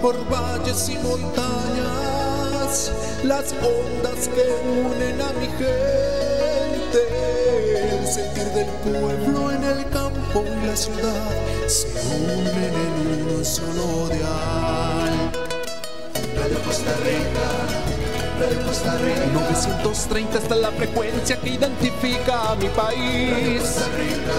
por 0.00 0.16
valles 0.30 0.88
y 0.88 0.96
montañas, 0.98 2.90
las 3.22 3.52
ondas 3.52 4.28
que 4.28 4.44
unen 4.66 5.20
a 5.20 5.32
mi 5.32 5.46
gente, 5.46 7.00
el 7.98 8.06
sentir 8.06 8.44
del 8.54 8.66
pueblo 8.66 9.50
en 9.50 9.64
el 9.64 9.88
campo 9.90 10.44
y 10.46 10.66
la 10.66 10.76
ciudad 10.76 11.30
se 11.66 11.88
unen 12.16 12.74
en 12.74 13.36
un 13.36 13.44
solo 13.44 14.08
dial. 14.08 15.32
Radio 16.36 16.58
Costa 16.64 16.94
Rica, 17.04 17.48
Radio 18.40 18.66
Costa 18.66 18.96
Rica. 18.98 19.26
930 19.34 20.38
está 20.38 20.54
la 20.56 20.70
frecuencia 20.70 21.38
que 21.40 21.50
identifica 21.50 22.52
a 22.52 22.56
mi 22.56 22.68
país. 22.68 23.60
Costa 23.60 23.88
Rica, 23.98 24.34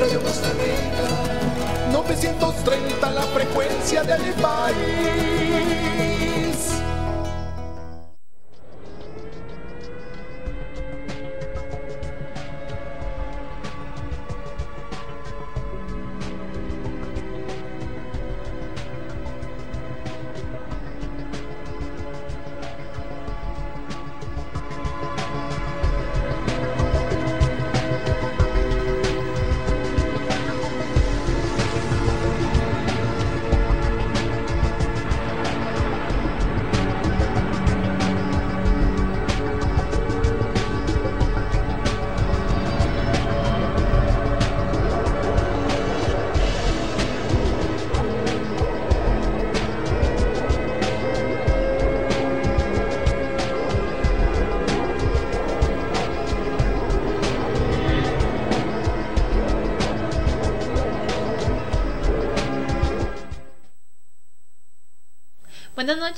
Radio 0.00 0.20
Costa 0.20 0.48
Rica. 0.52 1.17
930 1.92 3.10
la 3.10 3.22
frecuencia 3.22 4.02
del 4.02 4.32
país. 4.34 6.07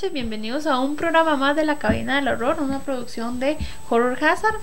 Noches, 0.00 0.12
bienvenidos 0.14 0.66
a 0.66 0.80
un 0.80 0.96
programa 0.96 1.36
más 1.36 1.54
de 1.56 1.64
la 1.66 1.78
Cabina 1.78 2.16
del 2.16 2.28
Horror, 2.28 2.62
una 2.62 2.78
producción 2.78 3.38
de 3.38 3.58
Horror 3.90 4.16
Hazard. 4.24 4.54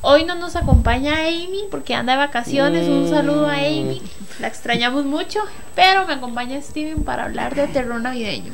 Hoy 0.00 0.24
no 0.24 0.36
nos 0.36 0.56
acompaña 0.56 1.26
Amy 1.26 1.64
porque 1.70 1.94
anda 1.94 2.14
de 2.14 2.18
vacaciones. 2.18 2.88
Un 2.88 3.10
saludo 3.10 3.46
a 3.46 3.56
Amy, 3.56 4.00
la 4.38 4.46
extrañamos 4.46 5.04
mucho, 5.04 5.40
pero 5.74 6.06
me 6.06 6.14
acompaña 6.14 6.62
Steven 6.62 7.02
para 7.02 7.24
hablar 7.24 7.54
de 7.54 7.66
terror 7.66 8.00
navideño. 8.00 8.52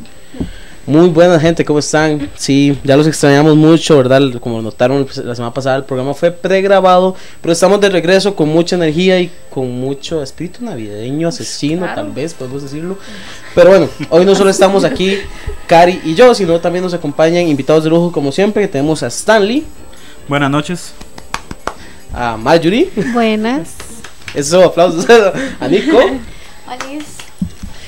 Muy 0.86 1.08
buena 1.08 1.40
gente, 1.40 1.64
¿cómo 1.64 1.80
están? 1.80 2.30
Sí, 2.36 2.78
ya 2.84 2.96
los 2.96 3.08
extrañamos 3.08 3.56
mucho, 3.56 3.96
¿verdad? 3.96 4.22
Como 4.40 4.62
notaron 4.62 5.04
pues, 5.04 5.16
la 5.18 5.34
semana 5.34 5.52
pasada, 5.52 5.76
el 5.76 5.84
programa 5.84 6.14
fue 6.14 6.30
pregrabado, 6.30 7.16
pero 7.40 7.52
estamos 7.52 7.80
de 7.80 7.88
regreso 7.88 8.36
con 8.36 8.48
mucha 8.48 8.76
energía 8.76 9.20
y 9.20 9.32
con 9.50 9.68
mucho 9.80 10.22
espíritu 10.22 10.64
navideño, 10.64 11.26
asesino, 11.26 11.82
Claro. 11.86 12.02
tal 12.02 12.12
vez, 12.12 12.34
podemos 12.34 12.62
decirlo. 12.62 12.98
Pero 13.56 13.70
bueno, 13.70 13.88
hoy 14.10 14.24
no 14.24 14.36
solo 14.36 14.48
estamos 14.48 14.84
aquí, 14.84 15.18
Cari 15.66 16.00
y 16.04 16.14
yo, 16.14 16.34
sino 16.34 16.60
también 16.60 16.84
nos 16.84 16.94
acompañan 16.94 17.48
invitados 17.48 17.84
de 17.84 17.90
lujo, 17.90 18.12
como 18.12 18.30
siempre, 18.32 18.62
que 18.62 18.68
tenemos 18.68 19.02
a 19.02 19.08
Stanley, 19.08 19.64
Buenas 20.28 20.50
noches. 20.50 20.92
a 22.12 22.36
Marjorie, 22.36 22.90
Buenas. 23.12 23.70
eso, 24.34 24.62
aplausos, 24.64 25.06
a 25.60 25.68
Nico 25.68 25.98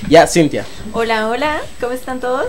y 0.09 0.17
a 0.17 0.27
Cintia. 0.27 0.65
Hola, 0.93 1.29
hola, 1.29 1.61
¿cómo 1.81 1.93
están 1.93 2.19
todos? 2.21 2.47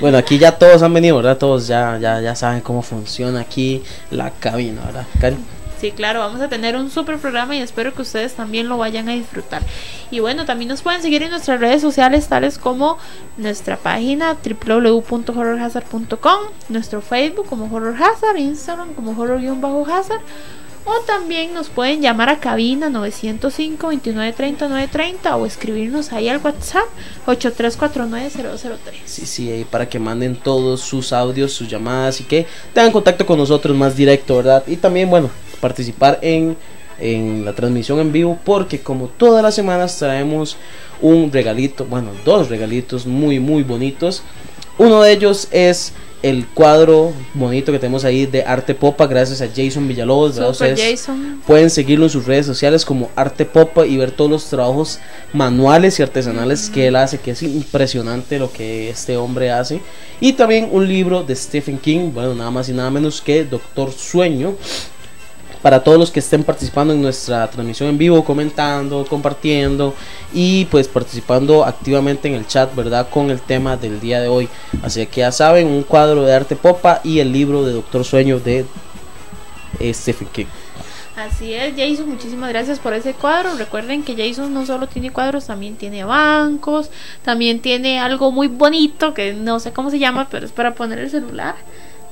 Bueno, 0.00 0.18
aquí 0.18 0.38
ya 0.38 0.52
todos 0.52 0.82
han 0.82 0.92
venido, 0.92 1.16
¿verdad? 1.16 1.38
Todos 1.38 1.66
ya, 1.66 1.98
ya, 1.98 2.20
ya 2.20 2.34
saben 2.36 2.60
cómo 2.60 2.82
funciona 2.82 3.40
aquí 3.40 3.82
la 4.10 4.30
cabina, 4.30 4.82
¿verdad? 4.84 5.06
Cari. 5.20 5.36
Sí, 5.80 5.92
claro, 5.92 6.18
vamos 6.20 6.40
a 6.40 6.48
tener 6.48 6.74
un 6.76 6.90
super 6.90 7.18
programa 7.18 7.54
y 7.54 7.60
espero 7.60 7.94
que 7.94 8.02
ustedes 8.02 8.34
también 8.34 8.68
lo 8.68 8.78
vayan 8.78 9.08
a 9.08 9.12
disfrutar. 9.12 9.62
Y 10.10 10.18
bueno, 10.18 10.44
también 10.44 10.68
nos 10.68 10.82
pueden 10.82 11.02
seguir 11.02 11.22
en 11.22 11.30
nuestras 11.30 11.60
redes 11.60 11.80
sociales, 11.80 12.26
tales 12.28 12.58
como 12.58 12.98
nuestra 13.36 13.76
página 13.76 14.36
www.horrorhazard.com, 14.42 16.38
nuestro 16.68 17.00
Facebook 17.00 17.46
como 17.46 17.72
Horror 17.72 17.94
Hazard, 17.94 18.38
Instagram 18.38 18.92
como 18.94 19.12
Horror-Hazard, 19.12 20.20
o 20.88 21.00
también 21.00 21.52
nos 21.52 21.68
pueden 21.68 22.00
llamar 22.00 22.30
a 22.30 22.40
cabina 22.40 22.88
905-2930-930 22.88 25.38
o 25.38 25.44
escribirnos 25.44 26.12
ahí 26.12 26.30
al 26.30 26.40
WhatsApp 26.42 26.86
8349-003. 27.26 28.78
Sí, 29.04 29.26
sí, 29.26 29.50
ahí 29.50 29.64
para 29.64 29.86
que 29.86 29.98
manden 29.98 30.36
todos 30.36 30.80
sus 30.80 31.12
audios, 31.12 31.52
sus 31.52 31.68
llamadas 31.68 32.22
y 32.22 32.24
que 32.24 32.46
tengan 32.72 32.90
contacto 32.90 33.26
con 33.26 33.36
nosotros 33.38 33.76
más 33.76 33.94
directo, 33.96 34.38
¿verdad? 34.38 34.64
Y 34.66 34.76
también, 34.76 35.10
bueno, 35.10 35.28
participar 35.60 36.20
en, 36.22 36.56
en 36.98 37.44
la 37.44 37.52
transmisión 37.52 37.98
en 37.98 38.10
vivo 38.10 38.38
porque 38.42 38.80
como 38.80 39.08
todas 39.08 39.42
las 39.42 39.54
semanas 39.54 39.98
traemos 39.98 40.56
un 41.02 41.30
regalito, 41.30 41.84
bueno, 41.84 42.12
dos 42.24 42.48
regalitos 42.48 43.04
muy, 43.06 43.40
muy 43.40 43.62
bonitos. 43.62 44.22
Uno 44.78 45.02
de 45.02 45.12
ellos 45.12 45.48
es 45.50 45.92
el 46.22 46.46
cuadro 46.48 47.12
bonito 47.34 47.70
que 47.70 47.78
tenemos 47.78 48.04
ahí 48.04 48.26
de 48.26 48.42
Arte 48.42 48.74
Popa 48.74 49.06
gracias 49.06 49.40
a 49.40 49.48
Jason 49.48 49.86
Villalobos. 49.86 50.34
Super 50.36 50.76
Jason. 50.76 51.40
Pueden 51.46 51.70
seguirlo 51.70 52.06
en 52.06 52.10
sus 52.10 52.26
redes 52.26 52.46
sociales 52.46 52.84
como 52.84 53.10
Arte 53.14 53.44
Popa 53.44 53.86
y 53.86 53.96
ver 53.96 54.10
todos 54.10 54.30
los 54.30 54.44
trabajos 54.46 54.98
manuales 55.32 55.98
y 55.98 56.02
artesanales 56.02 56.70
que 56.70 56.88
él 56.88 56.96
hace, 56.96 57.18
que 57.18 57.32
es 57.32 57.42
impresionante 57.42 58.38
lo 58.38 58.52
que 58.52 58.90
este 58.90 59.16
hombre 59.16 59.50
hace. 59.50 59.80
Y 60.20 60.32
también 60.32 60.68
un 60.72 60.88
libro 60.88 61.22
de 61.22 61.36
Stephen 61.36 61.78
King, 61.78 62.10
bueno, 62.12 62.34
nada 62.34 62.50
más 62.50 62.68
y 62.68 62.72
nada 62.72 62.90
menos 62.90 63.20
que 63.20 63.44
Doctor 63.44 63.92
Sueño. 63.92 64.56
Para 65.62 65.82
todos 65.82 65.98
los 65.98 66.10
que 66.10 66.20
estén 66.20 66.44
participando 66.44 66.94
en 66.94 67.02
nuestra 67.02 67.48
transmisión 67.50 67.88
en 67.88 67.98
vivo, 67.98 68.24
comentando, 68.24 69.04
compartiendo 69.08 69.94
y 70.32 70.66
pues 70.66 70.88
participando 70.88 71.64
activamente 71.64 72.28
en 72.28 72.34
el 72.34 72.46
chat, 72.46 72.74
¿verdad? 72.74 73.08
Con 73.10 73.30
el 73.30 73.40
tema 73.40 73.76
del 73.76 74.00
día 74.00 74.20
de 74.20 74.28
hoy. 74.28 74.48
Así 74.82 75.04
que 75.06 75.20
ya 75.22 75.32
saben, 75.32 75.66
un 75.66 75.82
cuadro 75.82 76.22
de 76.22 76.34
arte 76.34 76.56
popa 76.56 77.00
y 77.02 77.18
el 77.18 77.32
libro 77.32 77.64
de 77.64 77.72
Doctor 77.72 78.04
Sueño 78.04 78.38
de 78.38 78.66
Stephen 79.92 80.28
King. 80.28 80.46
Así 81.16 81.52
es, 81.52 81.74
Jason, 81.76 82.08
muchísimas 82.08 82.48
gracias 82.50 82.78
por 82.78 82.94
ese 82.94 83.12
cuadro. 83.12 83.56
Recuerden 83.56 84.04
que 84.04 84.14
Jason 84.14 84.54
no 84.54 84.64
solo 84.64 84.86
tiene 84.86 85.10
cuadros, 85.10 85.46
también 85.46 85.74
tiene 85.74 86.04
bancos, 86.04 86.90
también 87.24 87.58
tiene 87.58 87.98
algo 87.98 88.30
muy 88.30 88.46
bonito 88.46 89.14
que 89.14 89.32
no 89.32 89.58
sé 89.58 89.72
cómo 89.72 89.90
se 89.90 89.98
llama, 89.98 90.28
pero 90.30 90.46
es 90.46 90.52
para 90.52 90.76
poner 90.76 91.00
el 91.00 91.10
celular. 91.10 91.56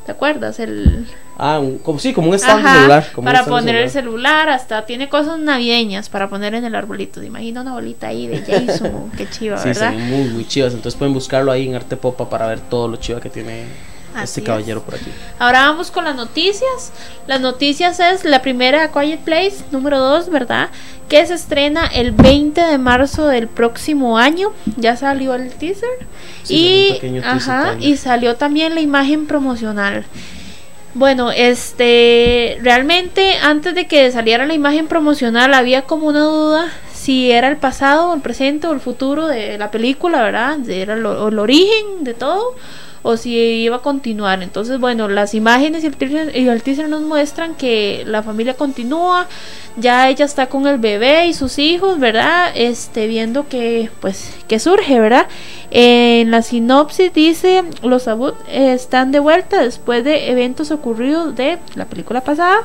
¿Te 0.07 0.13
acuerdas? 0.13 0.59
El 0.61 1.07
Ah, 1.39 1.59
un- 1.59 1.79
como 1.79 1.99
sí, 1.99 2.15
como 2.15 2.31
un 2.31 2.35
stand 2.37 2.65
Ajá, 2.65 2.77
celular. 2.77 3.07
como 3.13 3.27
para 3.27 3.41
stand 3.41 3.59
poner 3.59 3.77
el 3.77 3.91
celular. 3.91 4.49
hasta 4.49 4.87
tiene 4.87 5.09
cosas 5.11 5.39
navideñas 5.39 6.09
para 6.09 6.29
poner 6.31 6.55
en 6.55 6.65
el 6.65 6.75
arbolito. 6.75 7.21
¿Te 7.21 7.27
imaginas 7.27 7.63
una 7.65 7.75
bolita 7.75 8.07
ahí 8.09 8.27
de 8.27 8.39
Jason? 8.39 9.11
Qué 9.19 9.29
chiva, 9.29 9.59
Sí, 9.59 9.69
¿verdad? 9.69 9.91
ven 9.91 10.01
muy, 10.09 10.29
muy 10.31 10.47
chivas. 10.47 10.73
Entonces 10.73 10.97
pueden 10.97 11.13
buscarlo 11.13 11.53
ahí 11.53 11.67
en 11.69 11.75
Arte 11.75 11.97
Popa 11.97 12.31
para 12.31 12.47
ver 12.47 12.61
todo 12.61 12.89
lo 12.89 12.97
chiva 12.97 13.21
que 13.21 13.29
tiene 13.29 13.65
Así 14.17 14.25
este 14.25 14.41
es. 14.41 14.47
caballero 14.47 14.83
por 14.83 14.95
aquí. 14.95 15.11
Ahora 15.39 15.69
vamos 15.69 15.91
con 15.91 16.05
las 16.05 16.17
noticias. 16.17 16.93
Las 17.27 17.41
noticias 17.41 18.01
es 18.01 18.25
la 18.25 18.41
primera 18.41 18.91
Quiet 18.91 19.21
Place, 19.21 19.57
número 19.71 19.99
2, 19.99 20.31
¿verdad? 20.31 20.71
Que 21.09 21.25
se 21.27 21.35
estrena 21.35 21.87
el 21.87 22.13
20 22.13 22.61
de 22.61 22.79
marzo 22.79 23.29
del 23.29 23.47
próximo 23.47 24.19
año. 24.19 24.53
Ya 24.77 24.97
salió 24.97 25.35
el 25.35 25.53
teaser. 25.53 25.89
Sí, 26.43 26.89
y, 26.97 26.99
teaser 26.99 27.25
ajá, 27.25 27.63
trailer. 27.63 27.89
y 27.89 27.97
salió 27.97 28.37
también 28.37 28.75
la 28.75 28.81
imagen 28.81 29.27
promocional. 29.27 30.07
Bueno, 30.95 31.31
este, 31.31 32.59
realmente 32.63 33.37
antes 33.43 33.75
de 33.75 33.87
que 33.87 34.11
saliera 34.11 34.47
la 34.47 34.55
imagen 34.55 34.87
promocional 34.87 35.53
había 35.53 35.83
como 35.83 36.07
una 36.07 36.21
duda 36.21 36.73
si 36.95 37.31
era 37.31 37.49
el 37.49 37.59
pasado, 37.59 38.15
el 38.15 38.21
presente 38.21 38.67
o 38.67 38.73
el 38.73 38.81
futuro 38.81 39.29
de 39.29 39.59
la 39.59 39.71
película, 39.71 40.23
¿verdad? 40.23 40.57
Si 40.65 40.73
Era 40.73 40.95
el 40.95 41.05
origen 41.39 42.03
de 42.03 42.15
todo 42.15 42.55
o 43.07 43.17
si 43.17 43.31
iba 43.37 43.77
a 43.77 43.83
continuar. 43.83 44.43
Entonces, 44.43 44.81
bueno, 44.81 45.09
las 45.09 45.33
imágenes 45.33 45.85
y 45.85 45.87
el 45.87 45.97
teaser, 45.97 46.37
y 46.37 46.49
el 46.49 46.91
nos 46.91 47.03
muestran 47.03 47.55
que 47.55 48.03
la 48.05 48.25
familia 48.25 48.55
continúa, 48.55 49.29
ya 49.77 50.09
ella 50.09 50.25
está 50.25 50.49
con 50.49 50.67
el 50.67 50.79
bebé 50.79 51.29
y 51.29 51.33
sus 51.33 51.61
hijos, 51.61 52.01
¿verdad? 52.01 52.51
Este, 52.57 53.07
viendo 53.07 53.47
que, 53.49 53.91
pues, 54.01 54.35
que 54.49 54.59
surge, 54.59 54.99
¿verdad? 54.99 55.29
En 55.71 56.33
la 56.33 56.43
sinopsis 56.43 57.13
dice, 57.13 57.63
los 57.83 58.09
Abud 58.09 58.35
están 58.51 59.13
de 59.13 59.21
vuelta 59.21 59.63
después 59.63 60.03
de 60.03 60.31
eventos 60.33 60.73
ocurridos 60.73 61.37
de 61.37 61.59
la 61.77 61.85
película 61.85 62.23
pasada. 62.23 62.63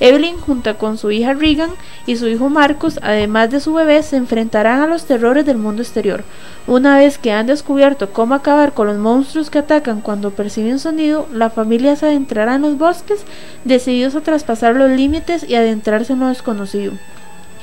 Evelyn 0.00 0.38
junto 0.38 0.78
con 0.78 0.96
su 0.96 1.10
hija 1.10 1.34
Regan 1.34 1.70
y 2.06 2.16
su 2.16 2.28
hijo 2.28 2.48
Marcus, 2.48 2.98
además 3.02 3.50
de 3.50 3.60
su 3.60 3.74
bebé, 3.74 4.02
se 4.02 4.16
enfrentarán 4.16 4.80
a 4.80 4.86
los 4.86 5.04
terrores 5.04 5.44
del 5.44 5.58
mundo 5.58 5.82
exterior. 5.82 6.24
Una 6.66 6.96
vez 6.96 7.18
que 7.18 7.32
han 7.32 7.48
descubierto 7.48 8.12
cómo 8.12 8.36
acabar 8.36 8.72
con 8.72 8.86
los 8.86 8.96
monstruos 8.96 9.50
que 9.50 9.58
atacan 9.58 9.81
cuando 10.02 10.30
perciben 10.30 10.78
sonido, 10.78 11.28
la 11.32 11.50
familia 11.50 11.96
se 11.96 12.06
adentrará 12.06 12.56
en 12.56 12.62
los 12.62 12.78
bosques, 12.78 13.20
decididos 13.64 14.14
a 14.14 14.20
traspasar 14.20 14.74
los 14.74 14.90
límites 14.90 15.44
y 15.48 15.54
adentrarse 15.54 16.12
en 16.12 16.20
lo 16.20 16.28
desconocido. 16.28 16.92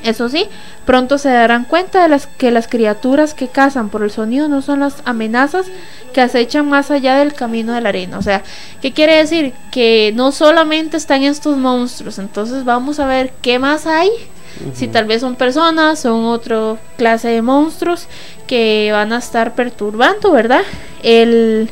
Eso 0.03 0.29
sí, 0.29 0.45
pronto 0.85 1.17
se 1.17 1.29
darán 1.29 1.65
cuenta 1.65 2.01
de 2.01 2.09
las 2.09 2.25
que 2.25 2.51
las 2.51 2.67
criaturas 2.67 3.33
que 3.33 3.49
cazan 3.49 3.89
por 3.89 4.01
el 4.01 4.11
sonido 4.11 4.47
no 4.47 4.61
son 4.61 4.79
las 4.79 5.01
amenazas 5.03 5.65
que 6.13 6.21
acechan 6.21 6.69
más 6.69 6.89
allá 6.89 7.17
del 7.17 7.33
camino 7.33 7.73
de 7.73 7.81
la 7.81 7.89
arena. 7.89 8.17
O 8.17 8.21
sea, 8.21 8.43
¿qué 8.81 8.93
quiere 8.93 9.17
decir? 9.17 9.53
Que 9.71 10.13
no 10.15 10.31
solamente 10.31 10.95
están 10.95 11.23
estos 11.23 11.57
monstruos, 11.57 12.17
entonces 12.17 12.63
vamos 12.63 12.99
a 12.99 13.07
ver 13.07 13.33
qué 13.41 13.59
más 13.59 13.85
hay. 13.87 14.09
Si 14.73 14.87
tal 14.87 15.05
vez 15.05 15.21
son 15.21 15.35
personas, 15.35 15.99
son 15.99 16.25
otra 16.25 16.75
clase 16.97 17.29
de 17.29 17.41
monstruos 17.41 18.07
que 18.47 18.89
van 18.91 19.13
a 19.13 19.19
estar 19.19 19.53
perturbando, 19.53 20.31
¿verdad? 20.31 20.63
El, 21.03 21.69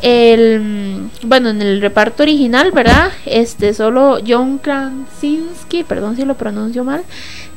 el 0.00 1.08
bueno 1.22 1.50
en 1.50 1.60
el 1.60 1.80
reparto 1.80 2.22
original 2.22 2.70
verdad 2.72 3.10
este 3.26 3.74
solo 3.74 4.18
John 4.26 4.58
Krasinski 4.58 5.82
perdón 5.82 6.14
si 6.16 6.24
lo 6.24 6.34
pronuncio 6.36 6.84
mal 6.84 7.02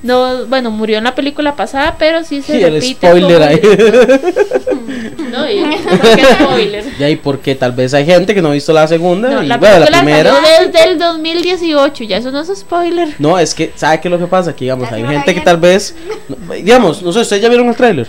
no 0.01 0.47
bueno 0.47 0.71
murió 0.71 0.97
en 0.97 1.03
la 1.03 1.13
película 1.13 1.55
pasada 1.55 1.95
pero 1.99 2.23
sí 2.23 2.41
se 2.41 2.63
el 2.65 2.73
repite 2.73 3.07
spoiler 3.07 3.43
ahí. 3.43 3.61
no 5.31 5.47
y 5.49 5.61
¿por 5.61 6.15
qué 6.15 6.25
spoiler 6.25 6.85
Ya, 6.97 7.09
y 7.09 7.15
porque 7.17 7.53
tal 7.53 7.73
vez 7.73 7.93
hay 7.93 8.05
gente 8.05 8.33
que 8.33 8.41
no 8.41 8.49
ha 8.49 8.53
visto 8.53 8.73
la 8.73 8.87
segunda 8.87 9.29
no, 9.29 9.43
y 9.43 9.45
la 9.47 9.57
bueno, 9.57 9.79
la 9.79 9.85
película 9.85 10.03
primera. 10.03 10.31
salió 10.33 10.71
desde 10.71 10.89
el 10.89 10.97
2018 10.97 12.03
ya 12.05 12.17
eso 12.17 12.31
no 12.31 12.41
es 12.41 12.51
spoiler 12.57 13.09
No, 13.19 13.37
es 13.37 13.53
que, 13.53 13.71
¿sabe 13.75 14.01
qué 14.01 14.07
es 14.07 14.11
lo 14.11 14.17
que 14.17 14.25
pasa? 14.27 14.55
Que, 14.55 14.65
digamos, 14.65 14.89
Ya 14.89 14.95
hay 14.95 15.05
gente 15.05 15.35
que 15.35 15.41
tal 15.41 15.57
vez, 15.57 15.93
no, 16.27 16.53
digamos, 16.55 17.03
no 17.03 17.13
sé, 17.13 17.19
¿ustedes 17.19 17.41
ya 17.43 17.49
vieron 17.49 17.67
el 17.67 17.75
tráiler? 17.75 18.07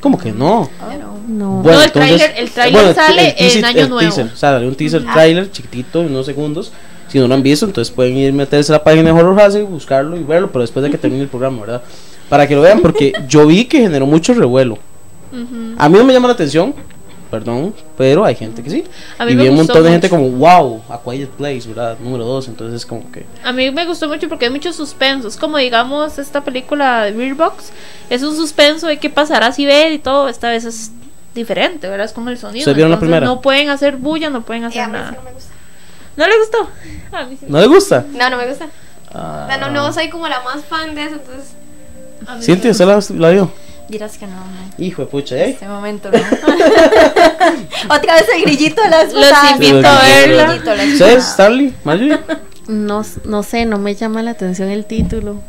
¿Cómo 0.00 0.16
que 0.16 0.30
no? 0.30 0.70
No. 1.28 1.62
No, 1.62 1.82
el 1.82 1.92
tráiler- 1.92 2.32
el 2.36 2.50
tráiler 2.50 2.94
sale 2.94 3.34
en 3.38 3.64
Año 3.64 3.80
el 3.82 3.88
Nuevo. 3.90 4.00
Teaser, 4.14 4.30
salió 4.34 4.66
un 4.66 4.74
teaser 4.74 5.04
tráiler 5.04 5.50
chiquitito, 5.52 6.00
en 6.00 6.06
unos 6.08 6.26
segundos. 6.26 6.72
Si 7.08 7.18
no 7.18 7.28
lo 7.28 7.34
han 7.34 7.42
visto, 7.42 7.64
entonces 7.66 7.94
pueden 7.94 8.16
ir 8.16 8.32
meterse 8.32 8.72
a 8.72 8.76
la 8.76 8.84
página 8.84 9.12
de 9.12 9.18
Horror 9.20 9.40
Hazard, 9.40 9.64
buscarlo 9.64 10.16
y 10.16 10.22
verlo, 10.24 10.50
pero 10.50 10.62
después 10.62 10.82
de 10.82 10.90
que 10.90 10.98
termine 10.98 11.22
el 11.22 11.28
programa, 11.28 11.60
¿verdad? 11.60 11.82
Para 12.28 12.46
que 12.46 12.54
lo 12.54 12.62
vean, 12.62 12.80
porque 12.80 13.12
yo 13.28 13.46
vi 13.46 13.64
que 13.66 13.80
generó 13.80 14.06
mucho 14.06 14.34
revuelo. 14.34 14.74
Ujú. 15.32 15.74
A 15.78 15.88
mí 15.88 15.98
no 15.98 16.04
me 16.04 16.12
llama 16.12 16.28
la 16.28 16.34
atención, 16.34 16.74
perdón, 17.30 17.74
pero 17.96 18.24
hay 18.24 18.34
gente 18.34 18.62
que 18.62 18.70
sí. 18.70 18.84
A 19.18 19.24
mí 19.26 19.32
y 19.32 19.36
vi 19.36 19.48
un 19.48 19.56
montón 19.56 19.82
de 19.84 19.90
gente 19.90 20.08
como, 20.10 20.28
wow, 20.30 20.82
A 20.90 21.00
Quiet 21.02 21.28
Place, 21.30 21.68
¿verdad? 21.68 21.96
Número 22.02 22.24
2, 22.24 22.48
entonces 22.48 22.76
es 22.82 22.86
como 22.86 23.10
que... 23.12 23.24
A 23.44 23.52
mí 23.52 23.70
me 23.70 23.84
gustó 23.86 24.08
mucho 24.08 24.28
porque 24.28 24.46
hay 24.46 24.50
mucho 24.50 24.72
suspenso. 24.72 25.28
Es 25.28 25.36
como, 25.36 25.56
digamos, 25.58 26.18
esta 26.18 26.42
película 26.42 27.04
de 27.04 27.12
Beer 27.12 27.34
Box. 27.34 27.70
Es 28.10 28.22
un 28.22 28.34
suspenso 28.36 28.86
de 28.86 28.98
qué 28.98 29.08
pasará 29.10 29.52
si 29.52 29.64
ve 29.66 29.92
y 29.92 29.98
todo. 29.98 30.28
Esta 30.28 30.48
vez 30.50 30.64
es 30.64 30.90
diferente, 31.38 31.88
¿verdad? 31.88 32.06
Es 32.06 32.12
con 32.12 32.28
el 32.28 32.36
sonido. 32.38 32.60
¿Ustedes 32.60 32.76
vieron 32.76 32.90
la 32.90 32.98
primera? 33.00 33.24
No 33.26 33.40
pueden 33.40 33.70
hacer 33.70 33.96
bulla, 33.96 34.28
no 34.30 34.42
pueden 34.42 34.64
hacer 34.64 34.82
a 34.82 34.88
mí 34.88 34.92
sí 34.94 34.98
nada. 34.98 35.10
no 35.12 35.22
me 35.22 35.32
gusta. 35.32 35.52
¿No 36.16 36.26
le 36.26 36.38
gustó? 36.38 36.70
A 37.12 37.24
mí 37.24 37.36
sí. 37.40 37.46
¿No 37.48 37.60
le 37.60 37.66
gusta? 37.66 38.04
No, 38.12 38.30
no 38.30 38.36
me 38.36 38.46
gusta. 38.48 38.66
Ah. 39.14 39.42
O 39.44 39.48
sea, 39.48 39.58
no, 39.58 39.70
no 39.70 39.92
soy 39.92 40.10
como 40.10 40.28
la 40.28 40.40
más 40.40 40.64
fan 40.64 40.94
de 40.94 41.04
eso, 41.04 41.14
entonces. 41.14 41.52
Sí. 42.40 42.52
¿usted 42.52 42.84
la, 42.84 43.00
la 43.16 43.30
vio? 43.30 43.50
Dirás 43.88 44.18
que 44.18 44.26
no, 44.26 44.32
no. 44.36 44.84
Hijo 44.84 45.02
de 45.02 45.08
pucha, 45.08 45.36
En 45.36 45.42
¿eh? 45.42 45.50
este 45.50 45.66
momento 45.66 46.10
no. 46.10 46.18
Otra 47.94 48.14
vez 48.16 48.26
el 48.34 48.42
grillito 48.42 48.82
de 48.82 48.90
las 48.90 49.12
Los 49.14 49.32
invito 49.52 49.88
a 49.88 50.02
verla. 50.02 50.42
El 50.42 50.48
grillito 50.48 50.70
de 50.70 50.76
las 50.76 50.86
¿Ustedes, 50.88 51.14
pasadas. 51.14 51.32
Starly? 51.32 51.74
¿Marjorie? 51.84 52.18
No, 52.68 53.02
no 53.24 53.42
sé, 53.42 53.64
no 53.64 53.78
me 53.78 53.94
llama 53.94 54.22
la 54.22 54.32
atención 54.32 54.68
el 54.68 54.84
título. 54.84 55.40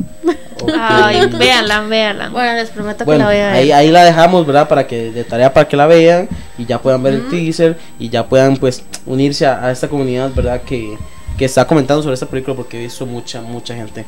Ay, 0.78 1.28
véanla, 1.28 1.82
véanla. 1.82 2.30
Bueno, 2.30 2.54
les 2.54 2.70
prometo 2.70 3.06
que 3.06 3.18
la 3.18 3.26
voy 3.26 3.36
a 3.36 3.48
ver. 3.48 3.56
ahí, 3.56 3.72
ahí 3.72 3.92
la 3.92 4.04
dejamos, 4.04 4.46
¿verdad? 4.46 4.68
Para 4.68 4.88
que 4.88 5.12
de 5.12 5.24
tarea 5.24 5.54
para 5.54 5.68
que 5.68 5.78
la 5.78 5.86
vean 5.86 6.28
y 6.58 6.66
ya 6.66 6.82
puedan 6.82 7.04
ver 7.04 7.14
el 7.14 7.30
teaser 7.30 7.78
y 8.00 8.10
ya 8.10 8.26
puedan 8.26 8.58
pues 8.58 8.84
unirse 9.06 9.46
a, 9.46 9.66
a 9.66 9.72
esta 9.72 9.88
comunidad, 9.88 10.32
¿verdad? 10.34 10.62
Que, 10.62 10.98
que 11.38 11.46
está 11.46 11.66
comentando 11.66 12.02
sobre 12.04 12.14
esta 12.14 12.26
película 12.26 12.56
porque 12.56 12.78
he 12.78 12.84
visto 12.84 13.06
mucha, 13.06 13.42
mucha 13.42 13.76
gente. 13.76 14.06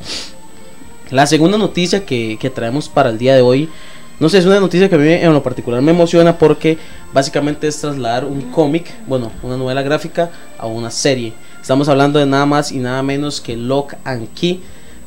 La 1.09 1.27
segunda 1.27 1.57
noticia 1.57 2.05
que, 2.05 2.37
que 2.39 2.49
traemos 2.49 2.87
para 2.87 3.09
el 3.09 3.17
día 3.17 3.35
de 3.35 3.41
hoy, 3.41 3.69
no 4.19 4.29
sé, 4.29 4.37
es 4.37 4.45
una 4.45 4.59
noticia 4.59 4.87
que 4.87 4.95
a 4.95 4.97
mí 4.97 5.11
en 5.11 5.33
lo 5.33 5.43
particular 5.43 5.81
me 5.81 5.91
emociona 5.91 6.37
porque 6.37 6.77
básicamente 7.11 7.67
es 7.67 7.79
trasladar 7.81 8.23
un 8.23 8.51
cómic, 8.51 8.85
bueno, 9.07 9.31
una 9.43 9.57
novela 9.57 9.81
gráfica 9.81 10.29
a 10.57 10.67
una 10.67 10.91
serie. 10.91 11.33
Estamos 11.61 11.87
hablando 11.89 12.19
de 12.19 12.25
nada 12.25 12.45
más 12.45 12.71
y 12.71 12.77
nada 12.77 13.03
menos 13.03 13.39
que 13.39 13.55
Lock 13.55 13.93
and 14.03 14.27
Key, 14.33 14.61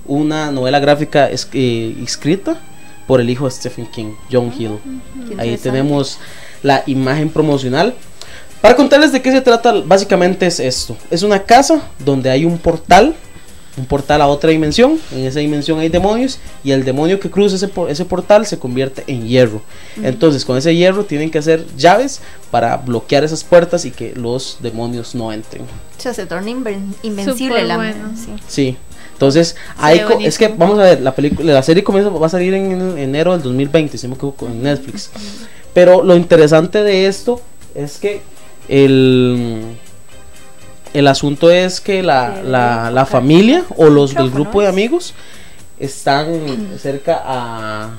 una 0.06 0.50
novela 0.50 0.78
gráfica 0.78 1.28
es- 1.28 1.48
eh, 1.52 1.96
escrita 2.02 2.56
por 3.06 3.20
el 3.20 3.28
hijo 3.28 3.44
de 3.46 3.50
Stephen 3.50 3.86
King, 3.86 4.12
John 4.30 4.52
Hill. 4.56 4.78
Ahí 5.38 5.56
tenemos 5.58 6.18
la 6.62 6.82
imagen 6.86 7.28
promocional. 7.28 7.94
Para 8.60 8.76
contarles 8.76 9.12
de 9.12 9.20
qué 9.20 9.30
se 9.30 9.40
trata, 9.42 9.72
básicamente 9.84 10.46
es 10.46 10.58
esto. 10.60 10.96
Es 11.10 11.22
una 11.22 11.42
casa 11.42 11.82
donde 11.98 12.30
hay 12.30 12.44
un 12.46 12.56
portal, 12.56 13.14
un 13.76 13.86
portal 13.86 14.20
a 14.22 14.26
otra 14.28 14.50
dimensión. 14.50 14.98
En 15.12 15.24
esa 15.24 15.40
dimensión 15.40 15.78
hay 15.80 15.88
demonios 15.88 16.38
y 16.62 16.70
el 16.70 16.84
demonio 16.84 17.18
que 17.20 17.30
cruza 17.30 17.56
ese, 17.56 17.70
ese 17.88 18.04
portal 18.04 18.46
se 18.46 18.58
convierte 18.58 19.02
en 19.06 19.26
hierro. 19.26 19.62
Entonces 20.02 20.44
con 20.44 20.56
ese 20.56 20.74
hierro 20.76 21.04
tienen 21.04 21.30
que 21.30 21.38
hacer 21.38 21.64
llaves 21.76 22.20
para 22.50 22.76
bloquear 22.76 23.24
esas 23.24 23.42
puertas 23.44 23.84
y 23.84 23.90
que 23.90 24.14
los 24.14 24.58
demonios 24.60 25.14
no 25.14 25.32
entren. 25.32 25.62
O 25.62 26.00
sea, 26.00 26.14
se 26.14 26.26
torna 26.26 26.50
inven- 26.50 26.94
invencible 27.02 27.64
la 27.64 27.76
bueno. 27.76 28.12
sí. 28.16 28.32
Sí. 28.48 28.76
Entonces, 29.12 29.54
hay 29.78 30.00
co- 30.00 30.18
es 30.20 30.36
que 30.38 30.48
vamos 30.48 30.76
a 30.80 30.82
ver, 30.82 31.00
la 31.00 31.14
película, 31.14 31.52
la 31.54 31.62
serie 31.62 31.84
comienza, 31.84 32.10
va 32.10 32.26
a 32.26 32.30
salir 32.30 32.52
en 32.52 32.98
enero 32.98 33.30
del 33.32 33.42
2020, 33.42 33.96
si 33.96 34.08
me 34.08 34.14
equivoco, 34.16 34.46
en 34.48 34.60
Netflix. 34.64 35.10
Pero 35.72 36.02
lo 36.02 36.16
interesante 36.16 36.82
de 36.82 37.06
esto 37.06 37.40
es 37.76 37.98
que 37.98 38.22
el, 38.68 39.62
el 40.94 41.06
asunto 41.08 41.50
es 41.50 41.80
que 41.80 42.02
la, 42.02 42.40
la, 42.42 42.90
la 42.90 43.04
familia 43.04 43.64
o 43.76 43.90
los 43.90 44.14
del 44.14 44.30
grupo 44.30 44.62
de 44.62 44.68
amigos 44.68 45.12
están 45.78 46.78
cerca 46.78 47.20
a... 47.24 47.90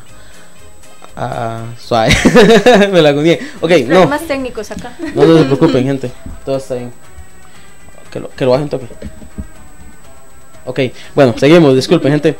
a 1.15 1.63
suave, 1.77 2.15
me 2.91 3.01
la 3.01 3.09
agoné. 3.09 3.39
Ok, 3.61 3.71
no, 3.81 3.87
Problemas 3.87 4.21
técnicos 4.21 4.71
acá. 4.71 4.93
no, 5.13 5.25
no 5.25 5.37
se 5.37 5.43
preocupen, 5.43 5.83
gente. 5.91 6.11
Todo 6.45 6.57
está 6.57 6.75
bien. 6.75 6.91
Que 8.11 8.19
lo, 8.21 8.29
que 8.29 8.45
lo 8.45 8.51
bajen 8.51 8.69
toque. 8.69 8.87
Ok, 10.65 10.79
bueno, 11.13 11.35
seguimos. 11.37 11.75
Disculpen, 11.75 12.13
gente. 12.13 12.37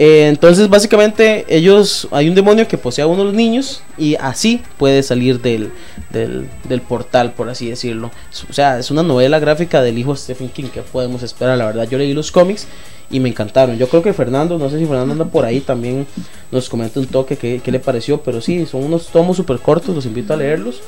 Eh, 0.00 0.28
entonces, 0.28 0.68
básicamente, 0.68 1.44
ellos. 1.48 2.06
Hay 2.12 2.28
un 2.28 2.34
demonio 2.36 2.68
que 2.68 2.78
posee 2.78 3.02
a 3.02 3.06
uno 3.08 3.18
de 3.18 3.24
los 3.24 3.34
niños. 3.34 3.82
Y 3.98 4.14
así 4.14 4.62
puede 4.76 5.02
salir 5.02 5.42
del, 5.42 5.72
del, 6.10 6.48
del 6.68 6.80
portal, 6.80 7.32
por 7.32 7.48
así 7.50 7.68
decirlo. 7.68 8.12
O 8.48 8.52
sea, 8.52 8.78
es 8.78 8.92
una 8.92 9.02
novela 9.02 9.40
gráfica 9.40 9.82
del 9.82 9.98
hijo 9.98 10.12
de 10.12 10.18
Stephen 10.18 10.48
King. 10.48 10.68
que 10.72 10.82
podemos 10.82 11.24
esperar? 11.24 11.58
La 11.58 11.66
verdad, 11.66 11.88
yo 11.88 11.98
leí 11.98 12.14
los 12.14 12.30
cómics 12.30 12.68
y 13.10 13.20
me 13.20 13.28
encantaron. 13.28 13.76
Yo 13.76 13.88
creo 13.88 14.02
que 14.02 14.12
Fernando, 14.12 14.58
no 14.58 14.68
sé 14.68 14.78
si 14.78 14.86
Fernando 14.86 15.12
anda 15.12 15.24
por 15.24 15.44
ahí 15.44 15.60
también 15.60 16.06
nos 16.50 16.68
comenta 16.68 17.00
un 17.00 17.06
toque 17.06 17.36
qué, 17.36 17.60
qué 17.62 17.72
le 17.72 17.80
pareció, 17.80 18.20
pero 18.22 18.40
sí, 18.40 18.66
son 18.66 18.84
unos 18.84 19.08
tomos 19.08 19.36
súper 19.36 19.58
cortos, 19.58 19.94
los 19.94 20.06
invito 20.06 20.34
a 20.34 20.36
leerlos 20.36 20.82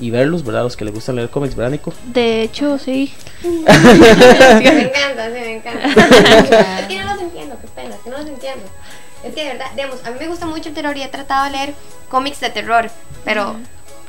y 0.00 0.10
verlos, 0.10 0.44
¿verdad? 0.44 0.64
Los 0.64 0.76
que 0.76 0.84
les 0.84 0.94
gustan 0.94 1.16
leer 1.16 1.30
cómics, 1.30 1.54
¿verdad, 1.54 1.72
Nico? 1.72 1.92
De 2.12 2.42
hecho, 2.42 2.78
sí. 2.78 3.12
me 3.42 4.82
encanta, 4.82 5.26
sí, 5.28 5.40
me 5.40 5.56
encanta. 5.56 5.86
es 5.86 6.86
que 6.88 6.98
no 6.98 7.12
los 7.12 7.22
entiendo, 7.22 7.56
qué 7.60 7.68
pena, 7.68 7.96
que 8.02 8.10
no 8.10 8.18
los 8.18 8.26
entiendo. 8.26 8.51
Es 9.24 9.34
que 9.34 9.42
de 9.44 9.48
verdad, 9.50 9.66
digamos, 9.76 10.04
a 10.04 10.10
mí 10.10 10.16
me 10.18 10.28
gusta 10.28 10.46
mucho 10.46 10.68
el 10.68 10.74
terror 10.74 10.96
y 10.96 11.02
he 11.02 11.08
tratado 11.08 11.44
de 11.44 11.50
leer 11.52 11.74
cómics 12.08 12.40
de 12.40 12.50
terror, 12.50 12.90
pero 13.24 13.56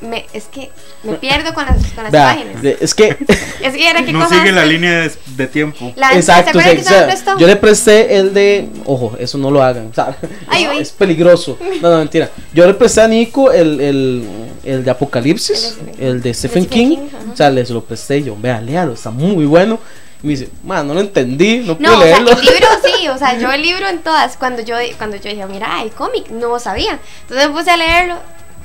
me, 0.01 0.25
es 0.33 0.45
que 0.45 0.69
me 1.03 1.13
pierdo 1.13 1.53
con 1.53 1.65
las, 1.65 1.77
con 1.93 2.03
las 2.03 2.11
Vea, 2.11 2.35
de- 2.61 2.77
es 2.81 2.93
que 2.95 3.15
Es 3.61 3.73
que 3.73 3.87
era 3.89 4.03
que 4.03 4.11
No 4.11 4.27
sigue 4.27 4.51
la 4.51 4.65
línea 4.65 5.01
de, 5.01 5.11
de 5.37 5.47
tiempo. 5.47 5.93
La, 5.95 6.13
Exacto, 6.13 6.59
¿Se 6.59 6.79
o 6.79 6.83
sea, 6.83 7.37
yo 7.37 7.47
le 7.47 7.55
presté 7.55 8.17
el 8.17 8.33
de, 8.33 8.67
ojo, 8.85 9.15
eso 9.19 9.37
no 9.37 9.49
lo 9.51 9.61
hagan, 9.63 9.87
o 9.91 9.93
sea, 9.93 10.17
Ay, 10.47 10.67
es, 10.79 10.91
peligroso. 10.91 11.57
No, 11.81 11.89
no, 11.91 11.97
mentira. 11.99 12.29
Yo 12.53 12.65
le 12.65 12.73
presté 12.73 13.01
a 13.01 13.07
Nico 13.07 13.51
el, 13.51 13.79
el, 13.79 14.27
el 14.63 14.83
de 14.83 14.91
Apocalipsis, 14.91 15.77
El 15.77 15.95
de- 15.97 16.07
el 16.09 16.21
de 16.23 16.33
Stephen 16.33 16.63
Stephen 16.63 16.87
King, 16.89 16.97
King, 16.97 17.31
o 17.31 17.37
sea, 17.37 17.49
les 17.51 17.69
lo 17.69 17.83
presté 17.85 18.21
yo, 18.23 18.35
vea, 18.37 18.59
léalo, 18.59 18.93
está 18.93 19.11
muy 19.11 19.45
bueno. 19.45 19.79
Me 20.23 20.29
dice, 20.29 20.49
man, 20.63 20.87
no 20.87 20.93
lo 20.93 21.01
entendí, 21.01 21.59
no 21.59 21.77
pude 21.77 21.87
No, 21.87 21.99
o 21.99 22.01
sea, 22.01 22.17
el 22.17 22.25
libro 22.25 22.67
sí, 22.83 23.07
o 23.09 23.17
sea, 23.17 23.37
yo 23.37 23.51
el 23.51 23.61
libro 23.61 23.87
en 23.87 23.99
todas, 23.99 24.37
cuando 24.37 24.61
yo, 24.63 24.75
cuando 24.97 25.17
yo 25.17 25.29
dije, 25.29 25.45
mira, 25.45 25.77
hay 25.77 25.89
cómic, 25.91 26.29
no 26.29 26.57
sabía. 26.59 26.97
Entonces 27.21 27.49
me 27.49 27.53
puse 27.53 27.69
a 27.71 27.77
leerlo 27.77 28.17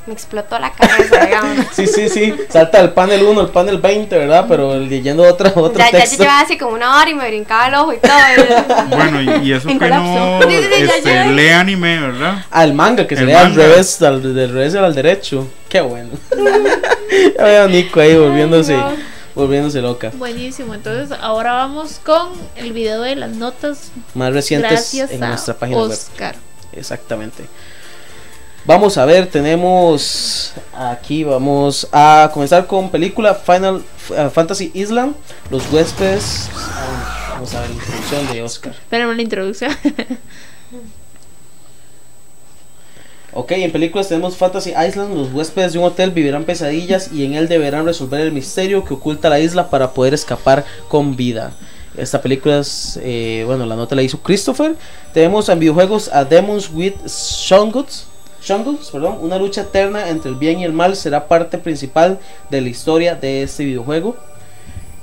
me 0.09 0.15
explotó 0.15 0.59
la 0.59 0.73
cabeza, 0.73 1.19
digamos. 1.27 1.67
Sí, 1.73 1.87
sí, 1.87 2.09
sí. 2.09 2.35
Salta 2.49 2.81
el 2.81 2.91
panel 2.91 3.23
1, 3.23 3.41
el 3.43 3.49
panel 3.49 3.77
20, 3.79 4.17
¿verdad? 4.19 4.47
Pero 4.49 4.79
leyendo 4.79 5.23
otra, 5.23 5.53
otro 5.55 5.79
Ya, 5.79 5.91
ya 5.91 5.99
texto. 5.99 6.17
yo 6.17 6.23
llevaba 6.23 6.41
así 6.41 6.57
como 6.57 6.73
una 6.75 6.99
hora 6.99 7.11
y 7.11 7.15
me 7.15 7.29
brincaba 7.29 7.69
el 7.69 7.75
ojo 7.75 7.93
y 7.93 7.99
todo. 7.99 8.09
Bueno, 8.89 9.21
y, 9.21 9.49
y 9.49 9.53
eso 9.53 9.69
En 9.69 9.79
que 9.79 9.89
no 9.91 10.39
colapso. 10.41 10.49
Ya 10.51 10.97
este, 10.97 11.27
lee 11.27 11.49
anime, 11.51 12.01
¿verdad? 12.01 12.45
El 12.57 12.73
manga, 12.73 13.07
que 13.07 13.15
El 13.15 13.21
sería 13.21 13.41
al 13.41 13.49
manga. 13.51 13.63
revés, 13.63 14.01
al, 14.03 14.35
del 14.35 14.53
revés 14.53 14.75
al 14.75 14.95
derecho. 14.95 15.47
Qué 15.69 15.83
bueno. 15.83 16.11
ya 17.37 17.45
veo 17.45 17.65
a 17.65 17.69
Nico 17.69 18.01
ahí 18.01 18.17
volviéndose, 18.17 18.75
no. 18.77 18.93
Volviéndose 19.39 19.81
loca. 19.81 20.11
Buenísimo, 20.15 20.75
entonces 20.75 21.17
ahora 21.21 21.53
vamos 21.53 22.01
con 22.05 22.33
el 22.57 22.73
video 22.73 23.03
de 23.03 23.15
las 23.15 23.31
notas 23.31 23.93
Más 24.15 24.33
recientes 24.33 24.71
gracias 24.71 25.13
en 25.13 25.23
a 25.23 25.29
nuestra 25.29 25.55
página 25.55 25.81
web. 25.81 25.93
Oscar. 25.93 26.35
Exactamente. 26.73 27.45
Vamos 28.65 28.99
a 28.99 29.05
ver, 29.05 29.29
tenemos 29.29 30.53
aquí, 30.75 31.23
vamos 31.23 31.89
a 31.93 32.31
comenzar 32.35 32.67
con 32.67 32.91
película 32.91 33.35
Final 33.35 33.83
eh, 34.11 34.29
Fantasy 34.33 34.73
Island, 34.75 35.15
Los 35.51 35.73
huéspedes. 35.73 36.51
Vamos 37.31 37.55
a 37.55 37.61
ver 37.61 37.71
la 37.71 37.77
introducción 37.77 38.33
de 38.33 38.43
Oscar. 38.43 38.73
Espérame 38.73 39.15
la 39.15 39.23
introducción. 39.23 39.73
Ok, 43.41 43.53
en 43.53 43.71
películas 43.71 44.09
tenemos 44.09 44.37
Fantasy 44.37 44.71
Island, 44.71 45.15
los 45.15 45.33
huéspedes 45.33 45.73
de 45.73 45.79
un 45.79 45.85
hotel 45.85 46.11
vivirán 46.11 46.43
pesadillas 46.43 47.13
y 47.13 47.25
en 47.25 47.35
él 47.35 47.47
deberán 47.47 47.87
resolver 47.87 48.21
el 48.21 48.33
misterio 48.33 48.85
que 48.85 48.95
oculta 48.95 49.29
la 49.29 49.39
isla 49.39 49.71
para 49.71 49.93
poder 49.93 50.13
escapar 50.13 50.65
con 50.89 51.15
vida. 51.15 51.53
Esta 51.97 52.21
película 52.21 52.59
es, 52.59 52.99
eh, 53.01 53.45
bueno, 53.47 53.65
la 53.65 53.77
nota 53.77 53.95
la 53.95 54.03
hizo 54.03 54.19
Christopher. 54.19 54.75
Tenemos 55.15 55.49
en 55.49 55.61
videojuegos 55.61 56.11
a 56.13 56.25
Demons 56.25 56.69
with 56.75 56.95
Shonguts, 57.07 58.09
perdón, 58.91 59.19
una 59.21 59.39
lucha 59.39 59.61
eterna 59.61 60.09
entre 60.09 60.33
el 60.33 60.37
bien 60.37 60.59
y 60.59 60.65
el 60.65 60.73
mal 60.73 60.97
será 60.97 61.29
parte 61.29 61.59
principal 61.59 62.19
de 62.51 62.61
la 62.61 62.69
historia 62.69 63.15
de 63.15 63.45
este 63.45 63.65
videojuego. 63.65 64.17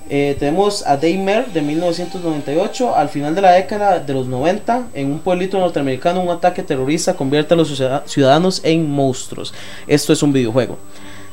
Eh, 0.07 0.35
tenemos 0.37 0.85
a 0.85 0.97
Daymare 0.97 1.45
de 1.53 1.61
1998. 1.61 2.95
Al 2.95 3.09
final 3.09 3.33
de 3.33 3.41
la 3.41 3.51
década 3.53 3.99
de 3.99 4.13
los 4.13 4.27
90, 4.27 4.87
en 4.93 5.11
un 5.11 5.19
pueblito 5.19 5.59
norteamericano, 5.59 6.21
un 6.21 6.29
ataque 6.29 6.61
terrorista 6.61 7.15
convierte 7.15 7.53
a 7.55 7.57
los 7.57 7.69
ciudad- 7.75 8.03
ciudadanos 8.05 8.61
en 8.63 8.89
monstruos. 8.89 9.53
Esto 9.87 10.13
es 10.13 10.21
un 10.21 10.31
videojuego. 10.31 10.77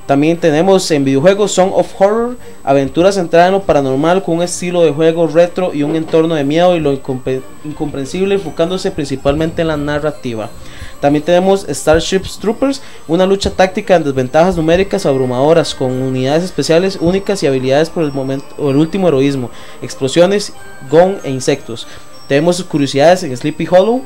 También 0.07 0.37
tenemos 0.37 0.91
en 0.91 1.05
videojuegos 1.05 1.53
Song 1.53 1.71
of 1.75 1.93
Horror, 2.01 2.37
aventuras 2.65 3.15
centradas 3.15 3.49
en 3.49 3.53
lo 3.55 3.63
paranormal 3.63 4.23
con 4.25 4.39
un 4.39 4.43
estilo 4.43 4.83
de 4.83 4.91
juego 4.91 5.29
retro 5.29 5.73
y 5.73 5.85
un 5.85 5.95
entorno 5.95 6.35
de 6.35 6.43
miedo 6.43 6.75
y 6.75 6.81
lo 6.81 6.93
incomprensible, 7.65 8.35
enfocándose 8.35 8.91
principalmente 8.91 9.63
en 9.63 9.69
la 9.69 9.77
narrativa. 9.77 10.51
También 11.03 11.25
tenemos 11.25 11.67
Starship 11.69 12.23
Troopers, 12.41 12.81
una 13.09 13.27
lucha 13.27 13.51
táctica 13.51 13.97
en 13.97 14.05
desventajas 14.05 14.57
numéricas 14.57 15.05
abrumadoras 15.05 15.75
con 15.75 15.91
unidades 15.91 16.45
especiales 16.45 16.97
únicas 17.01 17.43
y 17.43 17.49
habilidades 17.49 17.91
por 17.91 18.05
el 18.05 18.13
momento 18.13 18.47
o 18.57 18.71
el 18.71 18.77
último 18.77 19.09
heroísmo, 19.09 19.51
explosiones, 19.83 20.53
gong 20.89 21.17
e 21.25 21.31
insectos. 21.31 21.89
Tenemos 22.29 22.63
curiosidades 22.63 23.25
en 23.25 23.37
Sleepy 23.37 23.67
Hollow. 23.69 24.03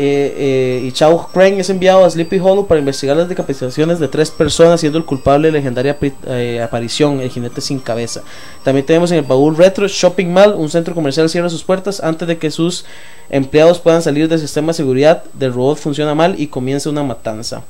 Eh, 0.00 0.34
eh, 0.36 0.80
y 0.84 0.92
Chao 0.92 1.28
Crane 1.32 1.58
es 1.58 1.70
enviado 1.70 2.04
a 2.04 2.10
Sleepy 2.10 2.38
Hollow 2.38 2.68
para 2.68 2.78
investigar 2.78 3.16
las 3.16 3.28
decapitaciones 3.28 3.98
de 3.98 4.06
tres 4.06 4.30
personas, 4.30 4.78
siendo 4.78 4.96
el 4.96 5.04
culpable 5.04 5.48
de 5.48 5.52
la 5.52 5.58
legendaria 5.58 5.98
eh, 6.00 6.62
aparición, 6.62 7.20
el 7.20 7.30
jinete 7.30 7.60
sin 7.60 7.80
cabeza. 7.80 8.22
También 8.62 8.86
tenemos 8.86 9.10
en 9.10 9.18
el 9.18 9.24
baúl 9.24 9.56
retro 9.56 9.88
Shopping 9.88 10.32
Mall, 10.32 10.54
un 10.54 10.70
centro 10.70 10.94
comercial 10.94 11.28
cierra 11.28 11.50
sus 11.50 11.64
puertas 11.64 12.00
antes 12.00 12.28
de 12.28 12.38
que 12.38 12.52
sus 12.52 12.84
empleados 13.28 13.80
puedan 13.80 14.00
salir 14.00 14.28
del 14.28 14.38
sistema 14.38 14.68
de 14.68 14.74
seguridad 14.74 15.24
del 15.32 15.52
robot 15.52 15.78
funciona 15.78 16.14
mal 16.14 16.36
y 16.38 16.46
comienza 16.46 16.88
una 16.90 17.02
matanza. 17.02 17.64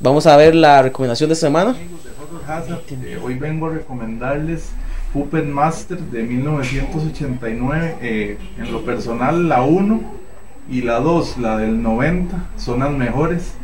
Vamos 0.00 0.26
a 0.26 0.38
ver 0.38 0.54
la 0.54 0.80
recomendación 0.80 1.28
de 1.28 1.34
esta 1.34 1.48
semana. 1.48 1.76
Eh, 1.76 3.18
hoy 3.22 3.34
vengo 3.34 3.66
a 3.66 3.74
recomendarles 3.74 4.70
Puppet 5.12 5.44
Master 5.44 5.98
de 5.98 6.22
1989. 6.22 7.96
eh, 8.00 8.38
en 8.56 8.72
lo 8.72 8.82
personal, 8.86 9.50
la 9.50 9.60
1 9.60 10.29
y 10.70 10.82
la 10.82 11.00
2, 11.00 11.38
la 11.38 11.56
del 11.58 11.82
90, 11.82 12.36
son 12.56 12.78
las 12.80 12.92
mejores. 12.92 13.54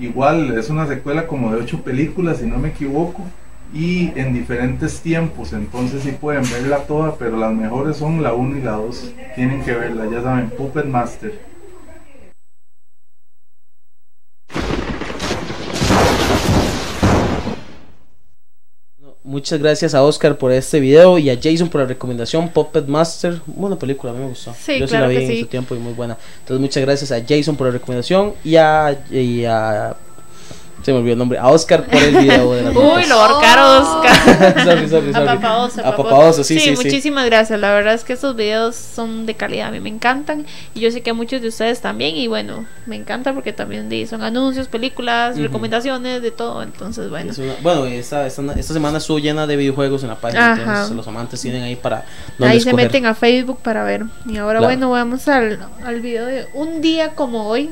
Igual 0.00 0.56
es 0.58 0.70
una 0.70 0.86
secuela 0.86 1.26
como 1.26 1.52
de 1.52 1.62
8 1.62 1.82
películas, 1.82 2.38
si 2.38 2.46
no 2.46 2.58
me 2.58 2.68
equivoco, 2.68 3.22
y 3.74 4.12
en 4.18 4.32
diferentes 4.32 5.00
tiempos. 5.00 5.52
Entonces, 5.52 6.02
sí 6.02 6.12
pueden 6.12 6.44
verla 6.50 6.78
toda, 6.86 7.16
pero 7.16 7.36
las 7.36 7.52
mejores 7.52 7.98
son 7.98 8.22
la 8.22 8.32
1 8.32 8.58
y 8.58 8.62
la 8.62 8.72
2. 8.72 9.14
Tienen 9.34 9.62
que 9.62 9.74
verla, 9.74 10.06
ya 10.10 10.22
saben, 10.22 10.50
Puppet 10.50 10.86
Master. 10.86 11.38
Muchas 19.26 19.58
gracias 19.58 19.92
a 19.92 20.04
Oscar 20.04 20.38
por 20.38 20.52
este 20.52 20.78
video 20.78 21.18
y 21.18 21.30
a 21.30 21.34
Jason 21.42 21.68
por 21.68 21.80
la 21.80 21.86
recomendación 21.88 22.48
Puppet 22.48 22.86
Master. 22.86 23.40
Buena 23.46 23.76
película, 23.76 24.12
a 24.12 24.14
mí 24.14 24.20
me 24.22 24.28
gustó. 24.28 24.54
Sí, 24.54 24.78
Yo 24.78 24.86
sí 24.86 24.90
claro 24.92 25.06
la 25.06 25.10
vi 25.10 25.16
en 25.24 25.26
sí. 25.32 25.40
su 25.40 25.46
tiempo 25.46 25.74
y 25.74 25.78
muy 25.78 25.92
buena. 25.94 26.16
Entonces 26.40 26.60
muchas 26.60 26.80
gracias 26.84 27.10
a 27.10 27.20
Jason 27.28 27.56
por 27.56 27.66
la 27.66 27.72
recomendación 27.72 28.34
y 28.44 28.54
a, 28.54 28.96
y 29.10 29.44
a- 29.44 29.96
se 30.82 30.92
me 30.92 30.98
olvidó 30.98 31.14
el 31.14 31.18
nombre, 31.18 31.38
a 31.38 31.48
Oscar 31.48 31.84
por 31.86 32.00
el 32.00 32.16
video 32.16 32.52
de 32.54 32.62
las 32.62 32.76
Uy, 32.76 32.82
notas. 32.82 33.08
lo 33.08 33.14
ahorcaron 33.20 33.82
Oscar. 33.82 34.64
sorry, 34.64 34.88
sorry, 34.88 35.10
A 35.10 35.12
sorry. 35.14 35.26
Papaoso, 35.26 35.80
A 35.84 35.96
Papaoso, 35.96 36.44
sí, 36.44 36.60
sí, 36.60 36.76
sí. 36.76 36.84
muchísimas 36.84 37.26
gracias. 37.26 37.58
La 37.58 37.72
verdad 37.72 37.94
es 37.94 38.04
que 38.04 38.12
estos 38.12 38.36
videos 38.36 38.76
son 38.76 39.26
de 39.26 39.34
calidad, 39.34 39.68
a 39.68 39.70
mí 39.72 39.80
me 39.80 39.88
encantan. 39.88 40.46
Y 40.74 40.80
yo 40.80 40.90
sé 40.92 41.00
que 41.02 41.10
a 41.10 41.14
muchos 41.14 41.42
de 41.42 41.48
ustedes 41.48 41.80
también. 41.80 42.14
Y 42.16 42.28
bueno, 42.28 42.66
me 42.86 42.94
encanta 42.96 43.32
porque 43.32 43.52
también 43.52 43.88
son 44.08 44.22
anuncios, 44.22 44.68
películas, 44.68 45.36
recomendaciones, 45.38 46.22
de 46.22 46.30
todo. 46.30 46.62
Entonces, 46.62 47.10
bueno. 47.10 47.32
Es 47.32 47.38
una- 47.38 47.54
bueno, 47.62 47.84
esta, 47.86 48.26
esta, 48.26 48.42
esta 48.56 48.72
semana 48.72 48.98
estuvo 48.98 49.18
llena 49.18 49.46
de 49.46 49.56
videojuegos 49.56 50.02
en 50.04 50.10
la 50.10 50.16
página, 50.16 50.52
Ajá. 50.52 50.62
entonces 50.62 50.96
los 50.96 51.08
amantes 51.08 51.40
tienen 51.40 51.62
ahí 51.62 51.74
para 51.76 52.04
Ahí 52.40 52.60
se 52.60 52.72
meten 52.72 53.06
a 53.06 53.14
Facebook 53.14 53.58
para 53.62 53.82
ver. 53.82 54.04
Y 54.26 54.36
ahora, 54.36 54.58
Claro. 54.60 54.72
bueno, 54.72 54.90
vamos 54.90 55.26
al, 55.26 55.58
al 55.84 56.00
video 56.00 56.26
de 56.26 56.46
un 56.54 56.80
día 56.80 57.14
como 57.14 57.48
hoy. 57.48 57.70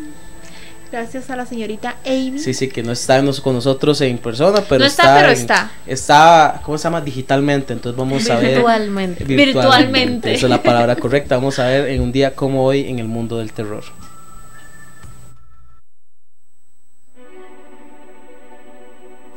Gracias 0.94 1.28
a 1.28 1.34
la 1.34 1.44
señorita 1.44 1.96
Amy. 2.06 2.38
Sí, 2.38 2.54
sí, 2.54 2.68
que 2.68 2.84
no 2.84 2.92
está 2.92 3.20
con 3.42 3.54
nosotros 3.56 4.00
en 4.00 4.16
persona, 4.16 4.60
pero 4.68 4.78
No 4.78 4.84
está, 4.84 5.16
pero 5.16 5.26
en- 5.26 5.32
está. 5.32 5.72
Está, 5.88 6.60
¿cómo 6.62 6.78
se 6.78 6.84
llama? 6.84 7.00
Digitalmente, 7.00 7.72
entonces 7.72 7.98
vamos 7.98 8.30
a 8.30 8.36
ver. 8.36 8.52
Virtualmente. 8.54 9.24
Virtualmente. 9.24 10.34
Esa 10.34 10.46
es 10.46 10.50
la 10.50 10.62
palabra 10.62 10.94
correcta. 10.94 11.34
Vamos 11.34 11.58
a 11.58 11.64
ver 11.66 11.88
en 11.88 12.00
un 12.00 12.12
día 12.12 12.36
como 12.36 12.64
hoy 12.64 12.88
en 12.88 13.00
el 13.00 13.08
mundo 13.08 13.38
del 13.38 13.52
terror. 13.52 13.82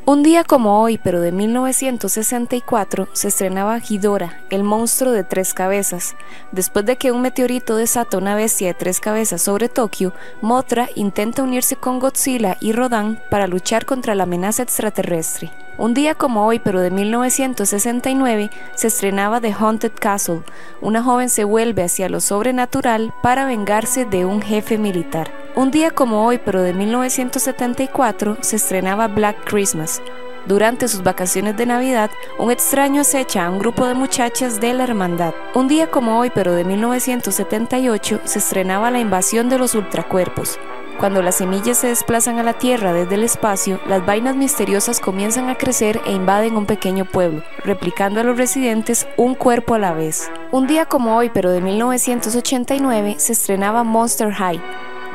Un 0.10 0.24
día 0.24 0.46
como 0.46 0.82
hoy, 0.82 0.98
pero 0.98 1.20
de 1.20 1.34
1964, 1.34 3.10
se 3.12 3.28
estrenaba 3.28 3.78
Ghidorah, 3.78 4.40
el 4.50 4.64
monstruo 4.64 5.12
de 5.12 5.26
tres 5.26 5.54
cabezas. 5.54 6.16
Después 6.54 6.86
de 6.86 6.96
que 6.96 7.12
un 7.12 7.22
meteorito 7.22 7.76
desata 7.76 8.18
una 8.18 8.34
bestia 8.34 8.68
de 8.68 8.74
tres 8.74 9.02
cabezas 9.02 9.42
sobre 9.42 9.68
Tokio, 9.68 10.14
Mothra 10.40 10.88
intenta 10.96 11.44
unirse 11.44 11.76
con 11.76 12.00
Godzilla 12.00 12.56
y 12.62 12.72
Rodan 12.72 13.22
para 13.30 13.48
luchar 13.48 13.86
contra 13.86 14.16
la 14.16 14.24
amenaza 14.24 14.64
extraterrestre. 14.64 15.52
Un 15.80 15.94
día 15.94 16.16
como 16.16 16.48
hoy, 16.48 16.58
pero 16.58 16.82
de 16.82 16.90
1969, 16.90 18.50
se 18.74 18.88
estrenaba 18.88 19.40
The 19.40 19.54
Haunted 19.54 19.92
Castle. 20.00 20.42
Una 20.82 21.04
joven 21.04 21.30
se 21.30 21.44
vuelve 21.44 21.84
hacia 21.84 22.10
lo 22.10 22.20
sobrenatural 22.20 23.14
para 23.22 23.46
vengarse 23.46 24.06
de 24.06 24.26
un 24.26 24.42
jefe 24.42 24.80
militar. 24.80 25.32
Un 25.56 25.70
día 25.70 25.92
como 25.92 26.26
hoy, 26.26 26.40
pero 26.44 26.64
de 26.64 26.74
1974, 26.74 28.38
se 28.42 28.56
estrenaba 28.56 29.08
Black 29.08 29.46
Christmas. 29.46 30.02
Durante 30.48 30.88
sus 30.88 31.04
vacaciones 31.04 31.56
de 31.58 31.68
Navidad, 31.68 32.10
un 32.40 32.50
extraño 32.50 33.02
acecha 33.02 33.46
a 33.46 33.52
un 33.52 33.60
grupo 33.60 33.86
de 33.86 33.94
muchachas 33.94 34.60
de 34.60 34.74
la 34.74 34.84
hermandad. 34.84 35.36
Un 35.54 35.68
día 35.68 35.92
como 35.92 36.18
hoy, 36.18 36.32
pero 36.34 36.54
de 36.54 36.64
1978, 36.64 38.22
se 38.24 38.40
estrenaba 38.40 38.90
La 38.90 39.00
invasión 39.00 39.48
de 39.48 39.60
los 39.60 39.76
ultracuerpos. 39.76 40.58
Cuando 41.00 41.22
las 41.22 41.36
semillas 41.36 41.78
se 41.78 41.88
desplazan 41.88 42.40
a 42.40 42.44
la 42.44 42.54
Tierra 42.54 42.92
desde 42.92 43.16
el 43.16 43.24
espacio, 43.24 43.80
las 43.88 44.04
vainas 44.04 44.36
misteriosas 44.36 45.00
comienzan 45.00 45.48
a 45.48 45.56
crecer 45.56 46.02
e 46.08 46.12
invaden 46.12 46.58
un 46.58 46.66
pequeño 46.66 47.06
pueblo, 47.06 47.44
replicando 47.64 48.20
a 48.20 48.24
los 48.24 48.36
residentes 48.36 49.08
un 49.16 49.36
cuerpo 49.36 49.76
a 49.76 49.80
la 49.80 49.94
vez. 49.94 50.32
Un 50.52 50.66
día 50.66 50.88
como 50.88 51.16
hoy, 51.16 51.30
pero 51.32 51.52
de 51.52 51.62
1989, 51.62 53.18
se 53.20 53.34
estrenaba 53.34 53.84
Monster 53.84 54.32
High. 54.32 54.60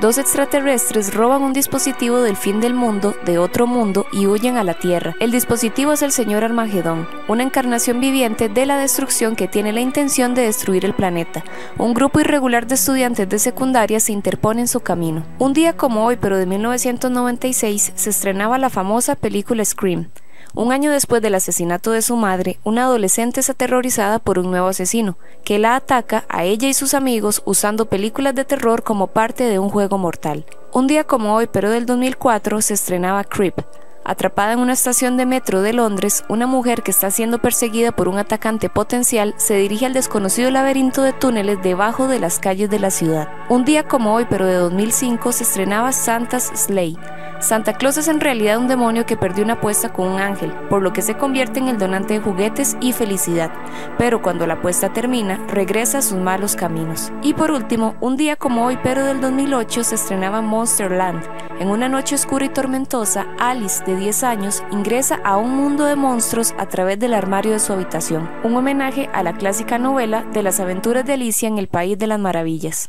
Dos 0.03 0.19
extraterrestres 0.19 1.15
roban 1.15 1.43
un 1.43 1.53
dispositivo 1.53 2.23
del 2.23 2.37
fin 2.37 2.61
del 2.61 2.75
mundo, 2.75 3.15
de 3.25 3.39
otro 3.39 3.69
mundo, 3.69 4.05
y 4.11 4.27
huyen 4.27 4.57
a 4.57 4.65
la 4.65 4.75
Tierra. 4.75 5.15
El 5.21 5.31
dispositivo 5.31 5.93
es 5.93 6.03
el 6.03 6.11
Señor 6.11 6.43
Armagedón, 6.43 7.07
una 7.29 7.45
encarnación 7.45 8.01
viviente 8.01 8.49
de 8.49 8.67
la 8.67 8.79
destrucción 8.79 9.37
que 9.37 9.47
tiene 9.47 9.73
la 9.73 9.81
intención 9.81 10.35
de 10.35 10.43
destruir 10.43 10.85
el 10.85 10.93
planeta. 10.93 11.45
Un 11.79 11.95
grupo 11.95 12.19
irregular 12.19 12.67
de 12.67 12.75
estudiantes 12.75 13.29
de 13.29 13.39
secundaria 13.39 14.01
se 14.01 14.11
interpone 14.11 14.63
en 14.63 14.67
su 14.67 14.81
camino. 14.81 15.25
Un 15.39 15.53
día 15.53 15.77
como 15.77 16.05
hoy, 16.05 16.17
pero 16.21 16.37
de 16.37 16.47
1996, 16.47 17.93
se 17.95 18.11
estrenaba 18.11 18.59
la 18.59 18.71
famosa 18.71 19.15
película 19.15 19.65
Scream. 19.65 20.09
Un 20.55 20.71
año 20.71 20.91
después 20.93 21.23
del 21.23 21.35
asesinato 21.35 21.93
de 21.93 22.03
su 22.03 22.15
madre, 22.15 22.59
una 22.63 22.85
adolescente 22.85 23.41
es 23.41 23.49
aterrorizada 23.49 24.19
por 24.19 24.39
un 24.39 24.51
nuevo 24.51 24.69
asesino, 24.69 25.17
que 25.45 25.59
la 25.59 25.77
ataca 25.77 26.27
a 26.29 26.45
ella 26.45 26.69
y 26.69 26.75
sus 26.75 26.93
amigos 26.93 27.43
usando 27.47 27.87
películas 27.87 28.35
de 28.35 28.45
terror 28.45 28.83
como 28.83 29.07
parte 29.07 29.45
de 29.45 29.59
un 29.59 29.71
juego 29.71 29.97
mortal. 29.97 30.45
Un 30.75 30.89
día 30.89 31.05
como 31.05 31.35
hoy, 31.35 31.49
pero 31.51 31.71
del 31.71 31.87
2004, 31.87 32.61
se 32.61 32.75
estrenaba 32.75 33.25
Creep. 33.25 33.63
Atrapada 34.05 34.55
en 34.55 34.59
una 34.59 34.73
estación 34.73 35.17
de 35.17 35.27
metro 35.27 35.63
de 35.63 35.73
Londres, 35.73 36.25
una 36.29 36.49
mujer 36.49 36.83
que 36.83 36.91
está 36.91 37.13
siendo 37.13 37.39
perseguida 37.39 37.93
por 37.93 38.09
un 38.09 38.19
atacante 38.19 38.69
potencial 38.69 39.35
se 39.37 39.55
dirige 39.57 39.87
al 39.87 39.93
desconocido 39.93 40.51
laberinto 40.51 41.03
de 41.03 41.13
túneles 41.13 41.63
debajo 41.63 42.09
de 42.09 42.19
las 42.19 42.41
calles 42.41 42.69
de 42.69 42.81
la 42.81 42.91
ciudad. 42.91 43.29
Un 43.49 43.65
día 43.65 43.87
como 43.87 44.15
hoy, 44.15 44.27
pero 44.29 44.45
de 44.47 44.55
2005, 44.55 45.31
se 45.31 45.45
estrenaba 45.45 45.93
Santa's 45.93 46.51
Sleigh. 46.55 46.97
Santa 47.39 47.75
Claus 47.75 47.97
es 47.97 48.07
en 48.07 48.21
realidad 48.21 48.59
un 48.59 48.69
demonio 48.69 49.05
que 49.05 49.17
perdió 49.17 49.43
una 49.43 49.55
apuesta 49.55 49.93
con 49.93 50.09
un 50.09 50.21
ángel, 50.21 50.53
por 50.69 50.81
lo 50.81 50.93
que 50.93 51.03
se 51.03 51.17
convierte 51.17 51.59
en 51.59 51.69
el 51.69 51.79
donante 51.79 52.15
de 52.15 52.21
juguetes 52.21 52.77
y 52.81 52.93
felicidad, 52.93 53.51
pero 53.99 54.23
cuando 54.23 54.47
la 54.47 54.55
apuesta 54.55 54.93
termina, 54.93 55.45
regresa 55.49 55.99
a 55.99 56.03
sus 56.03 56.19
malos 56.19 56.55
caminos. 56.55 57.13
Y 57.21 57.35
por 57.35 57.51
último, 57.51 57.97
un 58.01 58.17
día 58.17 58.37
como 58.37 58.65
hoy, 58.65 58.79
pero 58.83 59.05
del 59.05 59.21
2008, 59.21 59.85
se 59.85 59.97
estrenaba 59.97 60.41
Monsterland. 60.41 61.25
En 61.59 61.69
una 61.69 61.89
noche 61.89 62.15
oscura 62.15 62.47
y 62.47 62.49
tormentosa, 62.49 63.27
Alice, 63.39 63.83
10 63.97 64.23
años, 64.25 64.63
ingresa 64.71 65.21
a 65.25 65.37
un 65.37 65.57
mundo 65.57 65.85
de 65.85 65.97
monstruos 65.97 66.55
a 66.59 66.69
través 66.69 66.99
del 66.99 67.15
armario 67.15 67.53
de 67.53 67.59
su 67.59 67.73
habitación, 67.73 68.31
un 68.45 68.57
homenaje 68.57 69.09
a 69.13 69.23
la 69.23 69.35
clásica 69.35 69.79
novela 69.79 70.25
de 70.33 70.43
las 70.43 70.61
aventuras 70.61 71.05
de 71.05 71.15
Alicia 71.15 71.49
en 71.49 71.59
el 71.59 71.69
País 71.69 71.99
de 71.99 72.07
las 72.07 72.19
Maravillas. 72.19 72.89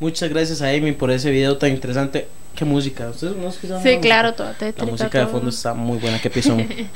Muchas 0.00 0.28
gracias 0.30 0.60
a 0.60 0.70
Amy 0.70 0.92
por 0.92 1.10
ese 1.10 1.30
video 1.30 1.56
tan 1.56 1.70
interesante. 1.70 2.28
¿Qué 2.54 2.64
música? 2.64 3.08
¿Ustedes 3.08 3.36
no 3.36 3.48
escuchan 3.48 3.82
Sí, 3.82 3.94
la 3.94 4.00
claro, 4.00 4.34
todo 4.34 4.52
La 4.76 4.84
música 4.84 5.18
de 5.18 5.26
fondo 5.26 5.50
está 5.50 5.74
muy 5.74 5.98
buena. 5.98 6.20
¿Qué 6.20 6.30
pisón? 6.30 6.66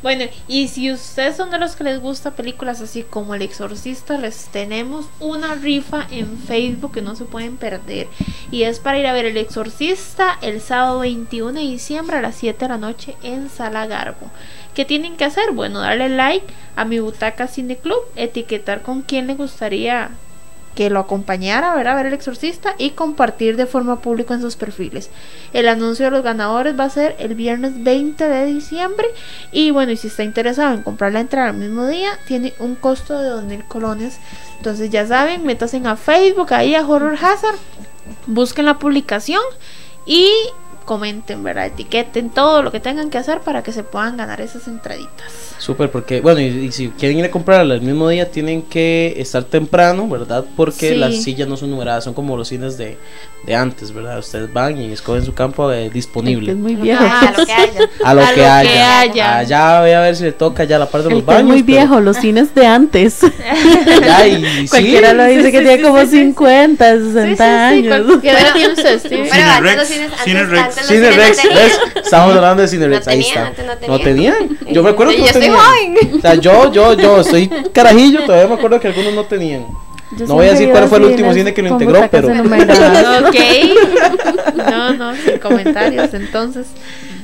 Bueno, 0.00 0.26
y 0.46 0.68
si 0.68 0.92
ustedes 0.92 1.36
son 1.36 1.50
de 1.50 1.58
los 1.58 1.74
que 1.74 1.82
les 1.82 2.00
gusta 2.00 2.30
películas 2.30 2.80
así 2.80 3.02
como 3.02 3.34
El 3.34 3.42
Exorcista, 3.42 4.16
les 4.16 4.46
tenemos 4.46 5.06
una 5.18 5.56
rifa 5.56 6.06
en 6.12 6.38
Facebook 6.38 6.92
que 6.92 7.02
no 7.02 7.16
se 7.16 7.24
pueden 7.24 7.56
perder. 7.56 8.06
Y 8.52 8.62
es 8.62 8.78
para 8.78 9.00
ir 9.00 9.08
a 9.08 9.12
ver 9.12 9.24
El 9.24 9.36
Exorcista 9.36 10.38
el 10.40 10.60
sábado 10.60 11.00
21 11.00 11.52
de 11.54 11.66
diciembre 11.66 12.16
a 12.16 12.22
las 12.22 12.36
7 12.36 12.64
de 12.64 12.68
la 12.68 12.78
noche 12.78 13.16
en 13.24 13.50
Sala 13.50 13.88
Garbo. 13.88 14.30
¿Qué 14.72 14.84
tienen 14.84 15.16
que 15.16 15.24
hacer? 15.24 15.50
Bueno, 15.50 15.80
darle 15.80 16.10
like 16.10 16.46
a 16.76 16.84
mi 16.84 17.00
butaca 17.00 17.48
Cine 17.48 17.76
Club, 17.76 17.98
etiquetar 18.14 18.82
con 18.82 19.02
quién 19.02 19.26
le 19.26 19.34
gustaría 19.34 20.10
que 20.78 20.90
lo 20.90 21.00
acompañara 21.00 21.74
¿verdad? 21.74 21.94
a 21.94 21.96
ver 21.96 22.06
el 22.06 22.12
exorcista 22.12 22.76
y 22.78 22.90
compartir 22.90 23.56
de 23.56 23.66
forma 23.66 24.00
pública 24.00 24.34
en 24.34 24.40
sus 24.40 24.54
perfiles. 24.54 25.10
El 25.52 25.66
anuncio 25.66 26.04
de 26.04 26.12
los 26.12 26.22
ganadores 26.22 26.78
va 26.78 26.84
a 26.84 26.90
ser 26.90 27.16
el 27.18 27.34
viernes 27.34 27.82
20 27.82 28.28
de 28.28 28.46
diciembre 28.46 29.08
y 29.50 29.72
bueno, 29.72 29.90
y 29.90 29.96
si 29.96 30.06
está 30.06 30.22
interesado 30.22 30.74
en 30.74 30.84
comprar 30.84 31.12
la 31.12 31.18
entrada 31.18 31.48
al 31.48 31.56
mismo 31.56 31.84
día, 31.88 32.10
tiene 32.28 32.54
un 32.60 32.76
costo 32.76 33.18
de 33.18 33.28
2.000 33.28 33.66
colones. 33.66 34.20
Entonces 34.58 34.88
ya 34.90 35.04
saben, 35.04 35.44
métanse 35.44 35.82
a 35.84 35.96
Facebook, 35.96 36.54
ahí 36.54 36.76
a 36.76 36.86
Horror 36.86 37.18
Hazard, 37.20 37.58
busquen 38.28 38.66
la 38.66 38.78
publicación 38.78 39.42
y 40.06 40.30
comenten, 40.88 41.42
¿verdad? 41.44 41.66
Etiqueten 41.66 42.30
todo 42.30 42.62
lo 42.62 42.72
que 42.72 42.80
tengan 42.80 43.10
que 43.10 43.18
hacer 43.18 43.40
para 43.40 43.62
que 43.62 43.72
se 43.72 43.82
puedan 43.84 44.16
ganar 44.16 44.40
esas 44.40 44.66
entraditas. 44.68 45.12
Súper, 45.58 45.90
porque, 45.90 46.22
bueno, 46.22 46.40
y, 46.40 46.46
y 46.46 46.72
si 46.72 46.88
quieren 46.88 47.18
ir 47.18 47.26
a 47.26 47.30
comprarla 47.30 47.74
el 47.74 47.82
mismo 47.82 48.08
día, 48.08 48.30
tienen 48.30 48.62
que 48.62 49.12
estar 49.18 49.44
temprano, 49.44 50.08
¿verdad? 50.08 50.46
Porque 50.56 50.88
Sí. 50.90 50.94
las 50.94 51.22
sillas 51.22 51.46
no 51.46 51.58
son 51.58 51.70
numeradas, 51.70 52.04
son 52.04 52.14
como 52.14 52.36
los 52.38 52.48
cines 52.48 52.78
de, 52.78 52.96
de 53.44 53.54
antes, 53.54 53.92
¿verdad? 53.92 54.18
Ustedes 54.20 54.50
van 54.50 54.80
y 54.80 54.90
escogen 54.92 55.24
su 55.26 55.34
campo 55.34 55.70
eh, 55.70 55.86
Es 55.86 55.92
disponible. 55.92 56.54
muy 56.54 56.74
viejo. 56.74 57.04
Ah, 57.06 57.34
lo 57.36 57.44
que 57.44 57.52
haya. 57.52 57.80
A 58.04 58.14
lo 58.14 58.22
A 58.22 58.24
que 58.28 58.30
lo 58.30 58.36
que 58.70 58.80
haya. 58.80 59.36
Allá 59.38 59.80
voy 59.82 59.90
a 59.90 60.00
ver 60.00 60.16
si 60.16 60.24
le 60.24 60.32
toca 60.32 60.64
ya 60.64 60.78
la 60.78 60.86
parte 60.88 61.08
de 61.08 61.14
El 61.14 61.18
los 61.20 61.24
que 61.26 61.30
es 61.32 61.36
baños. 61.36 61.52
muy 61.52 61.62
pero 61.62 61.78
viejo, 61.78 62.00
los 62.00 62.16
cines 62.16 62.54
de 62.54 62.66
antes. 62.66 63.18
allá 64.02 64.26
y 64.26 64.44
sí, 64.62 64.68
Cualquiera 64.68 65.12
lo 65.12 65.24
dice 65.26 65.44
sí, 65.46 65.52
que 65.52 65.58
sí, 65.58 65.64
tiene 65.64 65.76
sí, 65.76 65.82
como 65.82 66.00
sí, 66.00 66.06
sí. 66.06 66.18
50, 66.18 66.96
Sí, 66.98 67.04
60 67.12 67.26
sí, 67.26 67.36
sí, 67.36 67.42
años. 67.42 68.06
cualquiera 68.06 68.52
tiene 68.52 68.66
antes 68.68 68.92
los 69.76 69.88
cines, 69.88 70.10
Cine 70.24 70.38
antes, 70.40 70.48
Rex. 70.50 70.77
Antes 70.80 71.44
no. 71.44 71.54
¿ves? 71.54 71.78
Estamos 72.04 72.36
hablando 72.36 72.62
de 72.62 72.68
Cine 72.68 72.88
No 72.88 72.94
Rex, 72.94 73.08
ahí 73.08 73.20
está. 73.20 73.46
antes 73.48 73.66
no 73.66 73.76
tenían. 74.00 74.48
tenían. 74.48 74.58
Yo 74.72 74.82
me 74.82 74.90
acuerdo 74.90 75.12
que 75.16 75.18
no 75.18 75.24
yo 75.24 75.30
estoy 75.30 75.42
tenían. 75.42 75.60
joven. 75.60 76.16
O 76.16 76.20
sea, 76.20 76.34
yo, 76.34 76.72
yo, 76.72 76.92
yo 76.94 77.24
soy 77.24 77.48
carajillo, 77.72 78.24
todavía 78.24 78.48
me 78.48 78.54
acuerdo 78.54 78.80
que 78.80 78.88
algunos 78.88 79.14
no 79.14 79.24
tenían. 79.24 79.66
Yo 80.16 80.26
No 80.26 80.34
voy 80.34 80.46
a 80.46 80.52
decir 80.52 80.70
cuál 80.70 80.88
fue 80.88 80.98
el 80.98 81.04
último 81.04 81.32
cine 81.34 81.52
que 81.52 81.62
lo 81.62 81.68
integró, 81.68 82.08
pero-. 82.10 82.28
Ok. 83.28 83.36
No, 84.56 84.94
no, 84.94 85.14
sin 85.16 85.38
comentarios. 85.42 86.14
Entonces, 86.14 86.66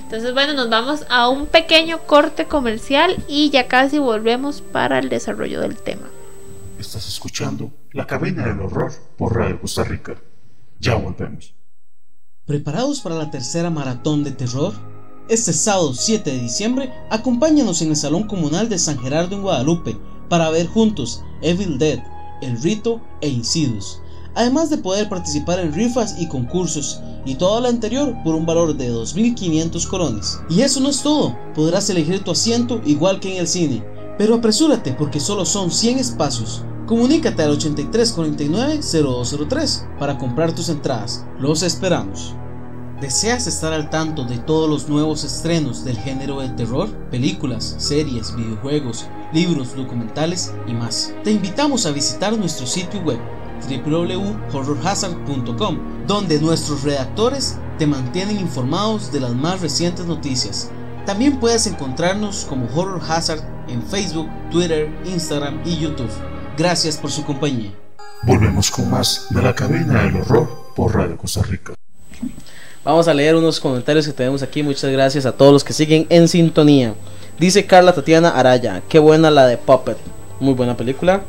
entonces 0.03 0.35
bueno, 0.35 0.53
nos 0.53 0.69
vamos 0.69 1.05
a 1.09 1.29
un 1.29 1.47
pequeño 1.47 1.99
corte 2.07 2.45
comercial 2.45 3.17
y 3.27 3.49
ya 3.51 3.69
casi 3.69 3.99
volvemos 3.99 4.61
para 4.61 4.99
el 4.99 5.09
desarrollo 5.09 5.61
del 5.61 5.77
tema. 5.77 6.09
Estás 6.79 7.09
escuchando 7.09 7.71
La 7.93 8.07
Cabina 8.07 8.45
del 8.47 8.61
Horror 8.61 8.93
por 9.17 9.35
Radio 9.35 9.61
Costa 9.61 9.85
Rica. 9.85 10.17
Ya 10.79 10.97
volvemos. 10.97 11.54
¿Preparados 12.47 13.01
para 13.01 13.15
la 13.15 13.31
tercera 13.31 13.71
maratón 13.71 14.23
de 14.23 14.31
terror? 14.31 14.75
Este 15.31 15.55
sábado 15.55 15.95
7 15.95 16.31
de 16.31 16.41
diciembre, 16.41 16.93
acompáñanos 17.09 17.81
en 17.81 17.89
el 17.89 17.97
Salón 17.97 18.25
Comunal 18.25 18.69
de 18.69 18.79
San 18.79 18.99
Gerardo 18.99 19.35
en 19.35 19.41
Guadalupe 19.41 19.97
para 20.29 20.51
ver 20.51 20.67
juntos 20.67 21.23
Evil 21.41 21.79
Dead, 21.79 22.01
El 22.43 22.61
Rito 22.61 23.01
e 23.23 23.31
Insidious. 23.31 23.99
Además 24.35 24.69
de 24.69 24.77
poder 24.77 25.09
participar 25.09 25.59
en 25.59 25.73
rifas 25.73 26.17
y 26.19 26.29
concursos 26.29 27.01
y 27.25 27.37
todo 27.37 27.63
lo 27.63 27.69
anterior 27.69 28.15
por 28.23 28.35
un 28.35 28.45
valor 28.45 28.77
de 28.77 28.93
2.500 28.93 29.87
colones. 29.89 30.39
Y 30.51 30.61
eso 30.61 30.81
no 30.81 30.91
es 30.91 31.01
todo, 31.01 31.35
podrás 31.55 31.89
elegir 31.89 32.25
tu 32.25 32.31
asiento 32.31 32.83
igual 32.85 33.21
que 33.21 33.33
en 33.33 33.41
el 33.41 33.49
cine. 33.49 33.83
Pero 34.19 34.35
apresúrate 34.35 34.93
porque 34.93 35.19
solo 35.19 35.47
son 35.47 35.71
100 35.71 35.99
espacios. 35.99 36.63
Comunícate 36.87 37.43
al 37.43 37.59
8349-0203 37.59 39.99
para 39.99 40.19
comprar 40.19 40.55
tus 40.55 40.69
entradas. 40.69 41.25
Los 41.39 41.63
esperamos. 41.63 42.35
¿Deseas 43.01 43.47
estar 43.47 43.73
al 43.73 43.89
tanto 43.89 44.25
de 44.25 44.37
todos 44.39 44.69
los 44.69 44.87
nuevos 44.89 45.23
estrenos 45.25 45.83
del 45.85 45.97
género 45.97 46.41
del 46.41 46.57
terror? 46.57 46.91
Películas, 47.11 47.77
series, 47.79 48.37
videojuegos, 48.37 49.07
libros, 49.33 49.75
documentales 49.75 50.53
y 50.67 50.75
más. 50.75 51.15
Te 51.25 51.33
invitamos 51.33 51.87
a 51.87 51.91
visitar 51.91 52.37
nuestro 52.37 52.67
sitio 52.67 53.01
web 53.01 53.19
www.horrorhazard.com 53.67 55.79
donde 56.07 56.39
nuestros 56.39 56.83
redactores 56.83 57.57
te 57.79 57.87
mantienen 57.87 58.39
informados 58.39 59.11
de 59.11 59.21
las 59.21 59.35
más 59.35 59.63
recientes 59.63 60.05
noticias. 60.05 60.71
También 61.07 61.41
puedes 61.41 61.67
encontrarnos 61.67 62.45
como 62.45 62.69
Horror 62.75 63.01
Hazard 63.09 63.41
en 63.69 63.83
Facebook, 63.83 64.29
Twitter, 64.51 64.95
Instagram 65.07 65.63
y 65.65 65.79
YouTube. 65.79 66.11
Gracias 66.57 66.97
por 66.97 67.11
su 67.11 67.25
compañía. 67.25 67.73
Volvemos 68.23 68.71
con 68.71 68.89
más 68.89 69.27
de 69.31 69.43
La 69.43 69.55
Cabina 69.55 70.05
del 70.05 70.17
Horror 70.17 70.49
por 70.77 70.95
Radio 70.95 71.17
Costa 71.17 71.43
Rica. 71.43 71.75
Vamos 72.85 73.09
a 73.09 73.15
leer 73.15 73.35
unos 73.35 73.59
comentarios 73.59 74.07
que 74.07 74.13
tenemos 74.13 74.41
aquí. 74.43 74.63
Muchas 74.63 74.91
gracias 74.93 75.27
a 75.27 75.33
todos 75.33 75.53
los 75.53 75.65
que 75.65 75.73
siguen 75.73 76.07
en 76.11 76.29
sintonía. 76.29 76.95
Dice 77.41 77.67
Carla 77.67 77.93
Tatiana 77.93 78.29
Araya, 78.29 78.83
qué 78.89 79.01
buena 79.01 79.33
la 79.33 79.47
de 79.47 79.57
Puppet. 79.57 79.97
Muy 80.39 80.55
buena 80.55 80.77
película. 80.77 81.23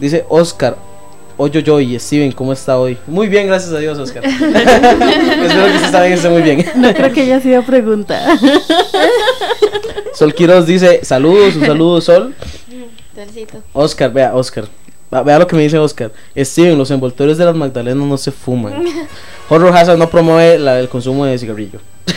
Dice 0.00 0.24
Oscar, 0.30 0.76
oye 1.36 1.62
yo 1.62 1.78
y 1.78 1.98
Steven, 1.98 2.32
¿cómo 2.32 2.54
está 2.54 2.78
hoy? 2.78 2.96
Muy 3.06 3.28
bien, 3.28 3.48
gracias 3.48 3.74
a 3.74 3.78
Dios, 3.78 3.98
Oscar. 3.98 4.24
Espero 4.26 5.66
que 5.66 5.76
usted 5.76 5.92
también 5.92 6.14
esté 6.14 6.28
muy 6.30 6.42
bien. 6.42 6.64
No 6.76 6.94
creo 6.94 7.12
que 7.12 7.20
haya 7.20 7.40
sido 7.40 7.62
pregunta. 7.64 8.38
Sol 10.14 10.34
Quiroz 10.34 10.64
dice, 10.64 11.04
saludos, 11.04 11.56
un 11.56 11.66
saludo 11.66 12.00
Sol. 12.00 12.34
Solcito. 13.14 13.62
Oscar, 13.72 14.12
vea, 14.12 14.34
Oscar. 14.34 14.66
Vea 15.10 15.38
lo 15.40 15.46
que 15.46 15.56
me 15.56 15.62
dice 15.62 15.76
Oscar. 15.78 16.12
Steven, 16.36 16.78
los 16.78 16.90
envoltorios 16.92 17.36
de 17.36 17.44
las 17.44 17.54
magdalenas 17.56 18.06
no 18.06 18.16
se 18.16 18.30
fuman. 18.30 18.84
Horror 19.48 19.76
Hazard 19.76 19.98
no 19.98 20.08
promueve 20.08 20.58
la- 20.58 20.78
el 20.78 20.88
consumo 20.88 21.24
de 21.24 21.36
cigarrillo. 21.38 21.80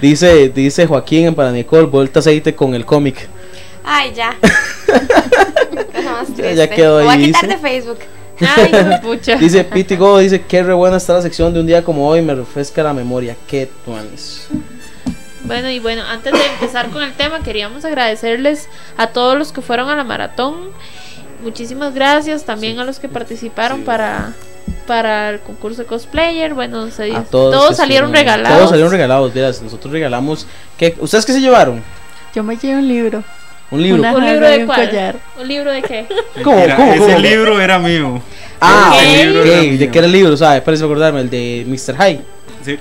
dice, 0.00 0.48
dice 0.48 0.86
Joaquín 0.86 1.26
en 1.26 1.34
Paranicol, 1.34 1.86
vuelta 1.86 2.20
aceite 2.20 2.54
con 2.54 2.74
el 2.74 2.84
cómic. 2.84 3.28
Ay, 3.84 4.12
ya. 4.14 4.36
Ya- 6.54 6.68
quedó 6.70 6.98
Lo 7.00 7.04
Voy 7.06 7.14
a 7.14 7.16
ahí, 7.16 7.24
quitar 7.26 7.42
dice. 7.42 7.54
de 7.54 7.58
Facebook. 7.58 7.98
Ay, 8.40 9.00
pucha. 9.02 9.36
Dice 9.36 9.64
Pity 9.64 9.96
Go, 9.96 10.18
dice 10.18 10.42
que 10.42 10.62
re 10.62 10.72
buena 10.74 10.96
está 10.98 11.14
la 11.14 11.22
sección 11.22 11.52
de 11.54 11.60
un 11.60 11.66
día 11.66 11.82
como 11.84 12.06
hoy, 12.08 12.22
me 12.22 12.34
refresca 12.34 12.82
la 12.82 12.92
memoria. 12.92 13.36
Qué 13.48 13.68
tuanis. 13.84 14.46
Bueno, 15.44 15.68
y 15.70 15.80
bueno, 15.80 16.02
antes 16.08 16.32
de 16.32 16.46
empezar 16.46 16.88
con 16.90 17.02
el 17.02 17.12
tema, 17.14 17.40
queríamos 17.42 17.84
agradecerles 17.84 18.68
a 18.96 19.08
todos 19.08 19.36
los 19.36 19.52
que 19.52 19.60
fueron 19.60 19.88
a 19.88 19.96
la 19.96 20.04
maratón. 20.04 20.70
Muchísimas 21.42 21.94
gracias 21.94 22.44
también 22.44 22.78
a 22.78 22.84
los 22.84 23.00
que 23.00 23.08
participaron 23.08 23.82
para, 23.82 24.32
para 24.86 25.30
el 25.30 25.40
concurso 25.40 25.82
de 25.82 25.88
cosplayer. 25.88 26.54
Bueno, 26.54 26.88
se, 26.90 27.10
todos, 27.30 27.52
todos 27.52 27.76
salieron 27.76 28.10
estuvieron- 28.10 28.12
regalados. 28.12 28.56
Todos 28.58 28.70
salieron 28.70 28.92
regalados, 28.92 29.34
vieras, 29.34 29.60
nosotros 29.62 29.92
regalamos. 29.92 30.46
¿qué? 30.78 30.94
¿Ustedes 31.00 31.26
qué 31.26 31.32
se 31.32 31.40
llevaron? 31.40 31.82
Yo 32.34 32.42
me 32.44 32.56
llevo 32.56 32.78
un 32.78 32.88
libro. 32.88 33.24
Un 33.72 33.82
libro. 33.82 34.00
Una 34.00 34.14
¿Un 34.14 34.24
libro 34.26 34.48
de 34.48 34.58
un 34.58 34.66
cuál? 34.66 34.86
collar. 34.88 35.16
¿Un 35.40 35.48
libro 35.48 35.72
de 35.72 35.82
qué? 35.82 36.06
¿Cómo, 36.44 36.60
Mira, 36.60 36.76
cómo, 36.76 36.92
ese 36.92 37.00
cómo? 37.04 37.18
libro 37.18 37.60
era 37.60 37.78
mío. 37.78 38.22
Ah, 38.60 38.92
Ok. 38.94 39.02
Ese 39.02 39.24
libro 39.26 39.42
era 39.42 39.56
ok, 39.60 39.66
mío. 39.66 39.78
¿de 39.78 39.90
qué 39.90 39.98
era 39.98 40.06
el 40.06 40.12
libro? 40.12 40.36
¿Sabe? 40.36 40.60
Parece 40.60 40.84
acordarme, 40.84 41.20
el 41.22 41.30
de 41.30 41.64
Mr. 41.66 41.96
High. 41.96 42.20
Sí. 42.64 42.78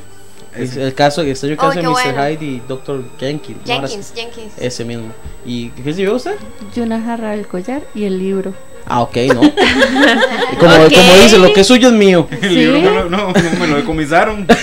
Es 0.56 0.76
el 0.76 0.94
caso 0.94 1.24
que 1.24 1.32
está 1.32 1.48
yo 1.48 1.56
que 1.58 1.66
Oh, 1.66 1.70
qué 1.72 1.82
Mr. 1.82 1.90
bueno. 1.92 2.24
Hyde 2.28 2.46
y 2.46 2.62
Dr. 2.68 3.04
Jenkins. 3.20 3.58
¿no? 3.66 3.74
Ahora 3.74 3.88
sí. 3.88 3.94
Jenkins, 3.96 4.14
Jenkins. 4.16 4.54
Ese 4.58 4.84
mismo. 4.86 5.12
¿Y 5.46 5.70
qué 5.70 5.94
se 5.94 6.02
llevó 6.02 6.16
usted? 6.18 6.36
Yuna 6.76 7.02
Jarra 7.02 7.32
del 7.32 7.48
collar 7.48 7.82
y 7.96 8.04
el 8.06 8.20
libro. 8.20 8.54
Ah, 8.88 9.02
ok, 9.02 9.16
¿no? 9.34 9.42
Como, 10.60 10.74
Ok. 10.86 10.94
como 10.94 11.14
dice, 11.24 11.38
lo 11.38 11.54
que 11.54 11.62
es 11.62 11.68
suyo 11.68 11.88
es 11.90 11.94
mío. 11.94 12.28
El 12.42 12.56
libro 12.56 12.80
me 12.82 12.90
lo, 12.90 13.10
no, 13.10 13.18
no, 13.32 13.34
me 13.60 13.68
lo 13.68 13.76
decomisaron. 13.78 14.46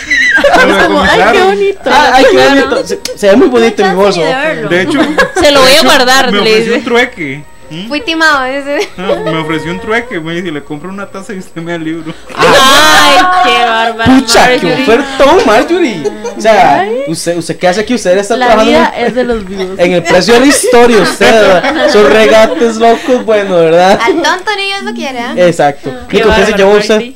Me 0.58 0.66
lo 0.72 0.86
Como, 0.86 1.00
ay, 1.02 1.08
qué 1.10 1.16
decomisaron. 1.18 1.48
bonito. 1.54 1.80
Ah, 1.86 2.10
ay, 2.14 2.24
qué 2.30 2.48
bonito. 2.48 2.86
Se, 2.86 3.00
se 3.16 3.26
ve 3.28 3.36
muy 3.36 3.48
bonito 3.48 3.86
mi 3.86 3.94
bolso. 3.94 4.20
De 4.20 4.82
hecho, 4.82 4.98
Se 5.40 5.50
lo 5.52 5.60
voy 5.60 5.72
a 5.72 5.82
guardar, 5.84 6.26
me 6.32 6.40
le 6.40 6.50
ofreció 6.50 6.64
dice. 6.64 6.78
un 6.78 6.84
trueque. 6.84 7.44
¿Mm? 7.70 7.88
Fui 7.88 8.00
timado 8.00 8.44
ese. 8.46 8.88
No, 8.96 9.16
me 9.24 9.38
ofreció 9.38 9.70
un 9.70 9.80
trueque. 9.80 10.18
Me 10.20 10.34
dice, 10.34 10.50
le 10.50 10.64
compro 10.64 10.88
una 10.90 11.06
taza 11.06 11.34
y 11.34 11.38
usted 11.38 11.60
me 11.60 11.72
da 11.72 11.76
el 11.76 11.84
libro. 11.84 12.14
Ay, 12.34 13.18
qué 13.44 13.64
bárbaro. 13.64 14.12
Pucha, 14.14 14.46
qué 14.48 14.66
Marjorie. 14.66 14.82
ofertón, 14.84 15.38
Marjorie. 15.46 16.02
O 16.36 16.40
sea, 16.40 16.88
usted, 17.08 17.36
usted 17.36 17.58
qué 17.58 17.68
hace 17.68 17.80
aquí, 17.82 17.94
usted 17.94 18.16
está 18.16 18.36
La 18.36 18.46
trabajando 18.46 18.70
vida 18.78 18.92
en, 18.96 19.06
es 19.06 19.14
de 19.14 19.24
los 19.24 19.44
vivos. 19.46 19.78
en 19.78 19.92
el 19.92 20.02
precio 20.02 20.34
de 20.34 20.40
la 20.40 20.46
historia, 20.46 20.98
usted. 21.02 21.90
Son 21.92 22.10
regates 22.10 22.76
locos, 22.76 23.24
bueno, 23.24 23.56
¿verdad? 23.56 23.98
Al 24.02 24.14
tonto 24.14 24.50
ni 24.56 24.64
Dios 24.66 24.82
lo 24.84 24.92
quiere, 24.94 25.18
¿eh? 25.18 25.48
Exacto. 25.48 25.92
Qué 26.08 26.18
Nico, 26.18 26.30
¿qué 26.34 26.44
se 26.46 26.52
llevó 26.56 26.72
usted? 26.76 27.12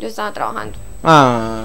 Yo 0.00 0.08
estaba 0.08 0.32
trabajando. 0.32 0.76
Ah, 1.02 1.64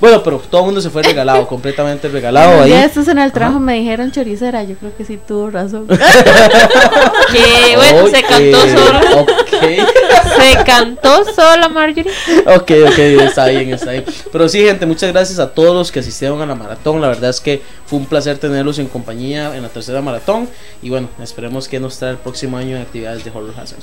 bueno, 0.00 0.22
pero 0.22 0.38
todo 0.38 0.62
el 0.62 0.66
mundo 0.66 0.80
se 0.80 0.88
fue 0.90 1.02
regalado, 1.02 1.46
completamente 1.48 2.08
regalado 2.08 2.64
Ya 2.66 2.76
ahí. 2.78 2.84
estos 2.84 3.08
en 3.08 3.18
el 3.18 3.30
trabajo 3.32 3.58
me 3.60 3.74
dijeron 3.74 4.10
choricera. 4.12 4.62
Yo 4.64 4.74
creo 4.76 4.96
que 4.96 5.04
sí 5.04 5.18
tuvo 5.26 5.50
razón. 5.50 5.86
Que 7.32 7.76
bueno, 7.76 8.06
se 8.08 8.18
Ok, 8.18 8.24
cantó 8.28 8.60
solo. 8.60 9.20
Ok, 9.22 9.62
Se 10.38 10.64
cantó 10.64 11.24
sola, 11.32 11.68
Marjorie. 11.68 12.12
ok, 12.46 12.70
ok, 12.88 12.98
está 12.98 13.46
bien, 13.46 13.72
está 13.72 13.92
bien. 13.92 14.04
Pero 14.32 14.48
sí, 14.48 14.64
gente, 14.64 14.86
muchas 14.86 15.12
gracias 15.12 15.38
a 15.38 15.50
todos 15.50 15.74
los 15.74 15.92
que 15.92 16.00
asistieron 16.00 16.40
a 16.40 16.46
la 16.46 16.54
maratón. 16.54 17.00
La 17.00 17.08
verdad 17.08 17.30
es 17.30 17.40
que 17.40 17.62
fue 17.86 17.98
un 17.98 18.06
placer 18.06 18.38
tenerlos 18.38 18.78
en 18.78 18.86
compañía 18.86 19.54
en 19.56 19.62
la 19.62 19.68
tercera 19.68 20.00
maratón. 20.00 20.48
Y 20.82 20.90
bueno, 20.90 21.08
esperemos 21.22 21.68
que 21.68 21.80
nos 21.80 21.98
trae 21.98 22.12
el 22.12 22.18
próximo 22.18 22.56
año 22.56 22.76
de 22.76 22.82
actividades 22.82 23.24
de 23.24 23.30
Horror 23.30 23.54
Hazard. 23.58 23.80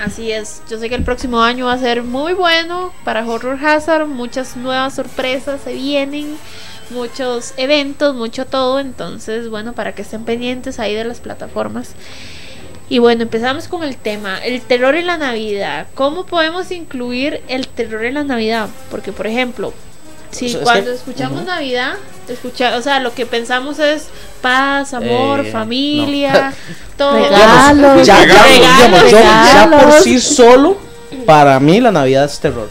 Así 0.00 0.32
es, 0.32 0.62
yo 0.70 0.78
sé 0.78 0.88
que 0.88 0.94
el 0.94 1.04
próximo 1.04 1.42
año 1.42 1.66
va 1.66 1.74
a 1.74 1.78
ser 1.78 2.02
muy 2.02 2.32
bueno 2.32 2.92
para 3.04 3.26
Horror 3.26 3.58
Hazard, 3.62 4.06
muchas 4.06 4.56
nuevas 4.56 4.94
sorpresas 4.94 5.60
se 5.62 5.74
vienen, 5.74 6.38
muchos 6.90 7.52
eventos, 7.58 8.14
mucho 8.14 8.46
todo, 8.46 8.80
entonces 8.80 9.50
bueno, 9.50 9.74
para 9.74 9.94
que 9.94 10.02
estén 10.02 10.24
pendientes 10.24 10.78
ahí 10.78 10.94
de 10.94 11.04
las 11.04 11.20
plataformas. 11.20 11.90
Y 12.92 12.98
bueno, 12.98 13.22
empezamos 13.22 13.68
con 13.68 13.84
el 13.84 13.96
tema, 13.96 14.36
el 14.44 14.60
terror 14.60 14.94
en 14.96 15.06
la 15.06 15.16
Navidad. 15.16 15.86
¿Cómo 15.94 16.26
podemos 16.26 16.70
incluir 16.70 17.40
el 17.48 17.66
terror 17.66 18.04
en 18.04 18.12
la 18.12 18.22
Navidad? 18.22 18.68
Porque 18.90 19.12
por 19.12 19.26
ejemplo, 19.26 19.72
si 20.30 20.44
O 20.44 20.48
sea, 20.50 20.58
es 20.58 20.64
cuando 20.64 20.90
que- 20.90 20.96
escuchamos 20.98 21.38
Ujú. 21.38 21.46
Navidad, 21.46 21.94
escucha, 22.28 22.76
o 22.76 22.82
sea, 22.82 23.00
lo 23.00 23.14
que 23.14 23.24
pensamos 23.24 23.78
es 23.78 24.08
paz, 24.42 24.92
amor, 24.92 25.40
Eh, 25.40 25.50
familia, 25.50 26.52
todo. 26.98 27.14
Regalos. 27.14 28.06
ya, 28.06 28.26
ya, 28.26 28.44
Regalos, 28.44 28.52
digamos, 28.76 29.10
yo, 29.10 29.18
ya 29.20 29.68
por 29.70 29.78
regalos. 29.80 30.04
sí 30.04 30.20
solo, 30.20 30.76
para 31.24 31.58
mí 31.60 31.80
la 31.80 31.92
Navidad 31.92 32.26
es 32.26 32.38
terror. 32.40 32.68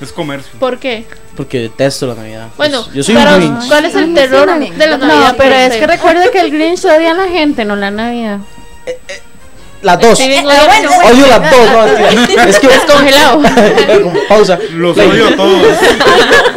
Es 0.00 0.12
comercio. 0.12 0.52
¿Por 0.60 0.78
qué? 0.78 1.04
Porque 1.36 1.58
detesto 1.62 2.06
la 2.06 2.14
Navidad. 2.14 2.46
Bueno, 2.56 2.86
yo 2.94 3.02
soy 3.02 3.16
pero 3.16 3.30
un 3.34 3.38
Grinch. 3.40 3.66
¿cuál 3.66 3.84
es 3.86 3.94
el 3.96 4.14
terror 4.14 4.46
de 4.60 4.86
la 4.86 4.98
Navidad? 4.98 5.30
No, 5.32 5.36
pero 5.36 5.50
per 5.50 5.72
es 5.72 5.76
que 5.78 5.86
recuerda 5.88 6.30
que 6.30 6.38
el 6.42 6.52
Grinch 6.52 6.84
odia 6.84 7.10
a 7.10 7.14
la 7.14 7.26
gente, 7.26 7.64
no 7.64 7.74
la 7.74 7.90
Navidad. 7.90 8.38
Vengo 8.86 8.98
Eh, 9.08 9.22
de- 10.28 10.42
bueno, 10.42 10.90
no, 10.90 11.08
Odio 11.08 11.26
las 11.28 11.50
dos, 11.50 11.70
no. 11.70 12.42
Es 12.48 12.58
que 12.58 12.66
Descongelado. 12.68 13.40
Como 14.02 14.20
pausa. 14.28 14.58
Los 14.72 14.96
odio 14.98 15.28
a 15.28 15.36
todos. 15.36 15.62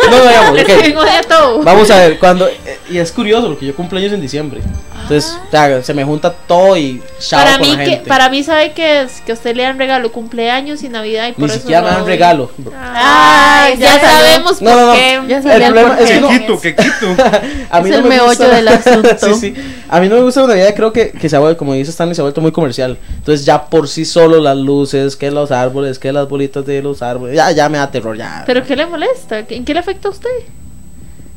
No, 0.09 0.17
no, 0.17 0.27
digamos, 0.27 0.59
Es. 0.59 1.61
Vamos 1.63 1.91
a 1.91 1.97
ver, 1.97 2.17
cuando. 2.19 2.47
eh, 2.47 2.79
y 2.89 2.97
es 2.97 3.11
curioso 3.11 3.47
porque 3.47 3.67
yo 3.67 3.75
cumpleaños 3.75 4.13
en 4.13 4.21
diciembre. 4.21 4.61
Entonces, 5.03 5.37
sea, 5.49 5.83
se 5.83 5.93
me 5.93 6.03
junta 6.03 6.31
todo 6.47 6.77
y 6.77 7.01
chao 7.19 7.39
Para 7.43 7.57
con 7.57 7.67
mí, 7.67 7.75
la 7.75 7.83
que, 7.83 7.89
gente. 7.91 8.07
para 8.07 8.29
mí, 8.29 8.43
¿sabe 8.43 8.71
qué 8.71 9.01
es? 9.01 9.21
Que 9.25 9.31
a 9.33 9.35
usted 9.35 9.55
le 9.55 9.63
dan 9.63 9.77
regalo 9.77 10.11
cumpleaños 10.11 10.83
y 10.83 10.89
Navidad 10.89 11.27
y 11.27 11.31
por 11.33 11.41
Ni 11.41 11.45
eso 11.51 11.59
siquiera 11.59 11.81
lo 11.81 11.87
me 11.87 11.93
dan 11.93 12.05
regalo. 12.05 12.51
Ay, 12.95 13.77
ya, 13.77 13.95
ya 13.95 13.99
sabemos 13.99 14.61
No, 14.61 14.69
por 14.71 14.79
no, 14.79 14.87
no. 14.87 14.93
qué. 14.93 15.21
Ya 15.27 15.37
El 15.37 15.63
problema 15.63 15.99
es 15.99 16.09
que 16.11 16.21
no- 16.21 16.29
Que 16.29 16.39
quito, 16.39 16.61
que 16.61 16.75
quito. 16.75 17.07
A 17.69 17.81
mí 17.81 17.89
Es 17.89 17.95
no 17.95 17.97
el 17.97 18.03
me 18.03 18.09
meollo 18.09 18.27
gusta 18.29 18.47
del 18.49 18.67
asunto. 18.69 19.09
sí, 19.17 19.33
sí. 19.35 19.55
A 19.89 19.99
mí 19.99 20.07
no 20.07 20.15
me 20.15 20.21
gusta 20.21 20.41
la 20.41 20.47
Navidad, 20.47 20.73
creo 20.75 20.93
que, 20.93 21.11
que 21.11 21.27
se 21.29 21.35
ha 21.35 21.39
vuelto, 21.39 21.57
como 21.57 21.73
dice 21.73 21.91
Stanley, 21.91 22.15
se 22.15 22.21
ha 22.21 22.23
vuelto 22.23 22.39
muy 22.41 22.51
comercial. 22.51 22.97
Entonces 23.17 23.45
ya 23.45 23.65
por 23.65 23.87
sí 23.89 24.05
solo 24.05 24.39
las 24.39 24.55
luces, 24.57 25.15
que 25.17 25.29
los 25.31 25.51
árboles, 25.51 25.99
que 25.99 26.11
las 26.13 26.29
bolitas 26.29 26.65
de 26.65 26.81
los 26.81 27.01
árboles, 27.01 27.35
ya, 27.35 27.51
ya 27.51 27.67
me 27.69 27.77
da 27.77 27.91
terror, 27.91 28.15
ya. 28.17 28.43
¿Pero 28.45 28.63
qué 28.65 28.75
le 28.75 28.85
molesta? 28.85 29.39
¿En 29.49 29.65
qué 29.65 29.73
le 29.73 29.79
afecta 29.81 30.07
a 30.07 30.11
usted? 30.11 30.29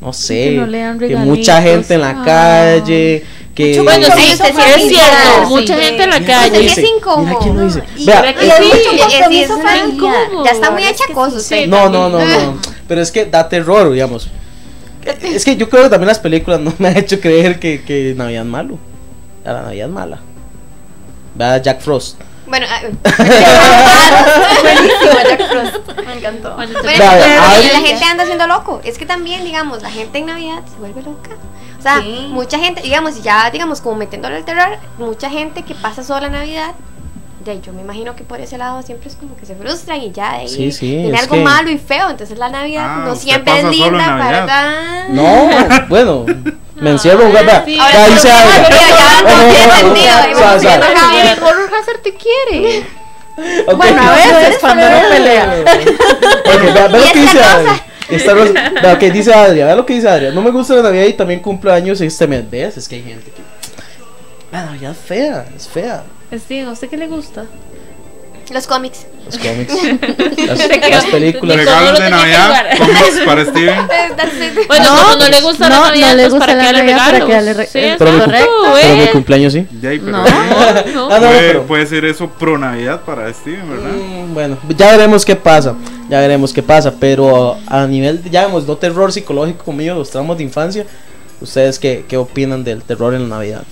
No 0.05 0.13
sé. 0.13 0.33
Que 0.51 0.51
no 0.57 0.65
le 0.67 0.79
dan 0.79 0.99
que 0.99 1.15
mucha 1.17 1.61
gente 1.61 1.93
en 1.95 2.01
la 2.01 2.09
Ah. 2.09 2.23
calle, 2.25 3.23
que... 3.55 3.81
Bueno, 3.81 4.07
sí, 4.15 4.31
es 4.31 4.37
cierto. 4.37 4.59
sí. 5.47 5.49
Mucha 5.49 5.77
gente 5.77 6.03
en 6.03 6.09
la 6.09 6.19
calle. 6.23 6.65
es 6.65 6.77
incómodo. 6.77 7.25
Mira 7.25 7.39
quién 7.41 7.57
lo 7.57 7.65
dice. 7.65 7.83
Vea, 8.05 8.21
mira 8.21 8.33
que 8.35 8.47
es- 8.47 8.53
sí, 8.55 8.63
mucho 8.63 8.75
es- 8.77 8.93
es- 8.93 8.99
compromiso 9.01 9.57
es 9.57 9.63
familiar. 9.63 9.87
incómodo. 9.93 10.45
Ya 10.45 10.51
está 10.51 10.71
muy 10.71 10.83
sí, 11.31 11.37
usted. 11.37 11.67
No, 11.67 11.89
no, 11.89 12.09
no, 12.09 12.19
no. 12.19 12.59
Pero 12.87 13.01
es 13.01 13.11
que 13.11 13.25
da 13.25 13.47
terror, 13.49 13.91
digamos. 13.91 14.29
Es 15.21 15.45
que 15.45 15.55
yo 15.55 15.69
creo 15.69 15.83
que 15.83 15.89
también 15.89 16.07
las 16.07 16.19
películas 16.19 16.59
no 16.59 16.73
me 16.79 16.87
han 16.89 16.97
hecho 16.97 17.19
creer 17.19 17.59
que, 17.59 17.83
que 17.83 18.13
Navidad 18.15 18.43
es 18.43 18.47
malo. 18.49 18.77
La 19.43 19.61
Navidad 19.61 19.87
es 19.87 19.93
mala. 19.93 20.19
Vea 21.35 21.57
Jack 21.61 21.81
Frost. 21.81 22.19
Bueno, 22.47 22.67
ah, 22.69 22.81
buenísimo, 24.61 25.11
Jack 25.23 25.49
Frost. 25.49 26.05
Me 26.05 26.13
encantó. 26.13 26.55
Bueno, 26.55 26.79
Pero 26.83 27.05
la 27.05 27.81
gente 27.81 28.05
anda 28.05 28.23
haciendo 28.23 28.47
loco. 28.47 28.81
Es 28.83 28.97
que 28.97 29.05
también, 29.05 29.43
digamos, 29.43 29.81
la 29.81 29.89
gente 29.89 30.19
en 30.19 30.27
Navidad 30.27 30.63
se 30.71 30.77
vuelve 30.77 31.01
loca. 31.01 31.31
O 31.79 31.81
sea, 31.81 32.01
mucha 32.29 32.57
gente, 32.57 32.81
digamos, 32.81 33.21
ya, 33.23 33.49
digamos, 33.51 33.81
como 33.81 33.95
metiéndole 33.95 34.37
el 34.37 34.45
terror, 34.45 34.77
mucha 34.97 35.29
gente 35.29 35.63
que 35.63 35.75
pasa 35.75 36.03
sola 36.03 36.29
Navidad. 36.29 36.73
Ya, 37.45 37.53
yo 37.53 37.71
me 37.73 37.81
imagino 37.81 38.15
que 38.15 38.23
por 38.23 38.41
ese 38.41 38.57
lado 38.57 38.81
siempre 38.81 39.07
es 39.07 39.15
como 39.15 39.37
que 39.37 39.45
se 39.45 39.55
frustran 39.55 40.01
y 40.01 40.11
ya 40.11 40.31
de 40.31 40.37
ahí 40.39 40.47
Sí, 40.49 40.71
sí, 40.71 40.87
tiene 41.01 41.15
algo 41.17 41.35
que- 41.35 41.43
malo 41.43 41.69
y 41.69 41.77
feo. 41.77 42.09
Entonces 42.09 42.37
la 42.39 42.49
Navidad 42.49 42.85
Ah, 42.87 43.03
no 43.05 43.15
siempre 43.15 43.59
es 43.59 43.63
linda. 43.65 44.15
¿verdad? 44.15 45.07
No, 45.09 45.49
bueno, 45.87 46.25
me 46.75 46.89
encierro 46.91 47.21
en 47.21 47.27
un 47.27 47.33
vea, 47.33 47.63
sí. 47.65 47.77
Ahora, 47.79 48.05
Adria. 48.05 48.21
ya, 48.23 48.69
ya, 48.69 49.21
no 49.21 49.29
tiene 49.53 49.73
sentido, 49.75 50.15
Hazard 51.79 52.01
te 52.03 52.13
quiere. 52.15 52.83
Bueno, 53.75 54.01
a 54.01 54.11
veces 54.15 54.57
cuando 54.61 54.89
no 54.89 54.97
pelea. 55.09 55.55
Ok, 56.45 56.61
vea, 56.73 56.87
lo 56.87 56.97
que 56.99 57.03
esta 57.05 57.19
dice. 57.19 57.43
Adria. 57.43 57.83
Vea 58.81 58.93
lo 58.93 58.99
que 58.99 59.11
dice 59.11 59.33
Adria, 59.33 59.65
vea 59.65 59.75
lo 59.75 59.85
que 59.85 59.93
dice 59.95 60.07
Adria. 60.07 60.31
No 60.31 60.41
me 60.41 60.51
gusta 60.51 60.73
la 60.75 60.83
Navidad 60.83 61.03
y 61.05 61.13
también 61.13 61.41
cumple 61.41 61.71
años 61.73 61.99
este 61.99 62.27
mes. 62.27 62.49
¿Ves? 62.49 62.77
Es 62.77 62.87
que 62.87 62.95
hay 62.95 63.03
gente 63.03 63.29
que. 63.31 63.41
La 64.55 64.65
Navidad 64.65 64.91
es 64.91 64.97
fea, 64.97 65.45
es 65.55 65.67
fea. 65.67 66.03
Steven, 66.33 66.67
¿a 66.67 66.71
usted 66.71 66.89
qué 66.89 66.97
le 66.97 67.07
gusta? 67.07 67.45
Los 68.53 68.67
cómics. 68.67 69.07
Los 69.25 69.37
cómics, 69.39 69.73
las, 70.37 70.89
las 70.91 71.05
películas. 71.05 71.57
No 71.57 71.63
Regalos 71.63 71.93
lo 71.93 71.99
de 72.05 72.09
Navidad, 72.11 72.65
cómics 72.77 73.19
para 73.25 73.43
Steven. 73.45 73.87
Bueno, 74.67 74.85
No, 74.85 75.15
no 75.17 75.27
le 75.29 75.41
gusta 75.41 75.67
la 75.67 75.75
no, 75.77 75.85
Navidad, 75.87 76.09
no 76.11 76.15
le 76.15 76.21
pues 76.23 76.33
gusta 76.33 76.45
para 76.45 76.55
la 76.61 76.67
que 76.71 76.77
Navidad, 76.77 76.97
para 76.97 77.11
regalos. 77.11 77.27
que 77.27 77.33
darle 77.33 77.53
re- 77.53 77.65
Sí, 77.67 77.79
es 77.79 77.97
Pero 77.97 78.11
mi, 78.11 78.19
pero 78.81 78.95
mi 78.97 79.07
cumpleaños 79.07 79.53
sí. 79.53 79.67
Ya, 79.81 79.89
pero 79.89 80.01
No, 80.11 80.23
no. 80.23 80.29
Ah, 81.11 81.19
no, 81.19 81.27
puede, 81.27 81.59
puede 81.61 81.85
ser 81.87 82.05
eso 82.05 82.29
pro 82.29 82.57
Navidad 82.57 83.01
para 83.01 83.33
Steven, 83.33 83.67
¿verdad? 83.69 83.89
Mm, 83.91 84.33
Bueno, 84.35 84.57
ya 84.77 84.91
veremos 84.91 85.25
qué 85.25 85.35
pasa. 85.35 85.75
Ya 86.07 86.19
veremos 86.19 86.53
qué 86.53 86.61
pasa. 86.61 86.93
Pero 86.99 87.57
a 87.67 87.87
nivel, 87.87 88.23
ya 88.29 88.45
vemos, 88.45 88.67
no 88.67 88.77
terror 88.77 89.11
psicológico 89.11 89.71
mío, 89.73 89.95
los 89.95 90.09
traumas 90.11 90.37
de 90.37 90.43
infancia. 90.43 90.85
¿Ustedes 91.41 91.79
qué, 91.79 92.05
qué 92.07 92.15
opinan 92.15 92.63
del 92.63 92.83
terror 92.83 93.13
en 93.15 93.23
la 93.27 93.37
Navidad? 93.37 93.63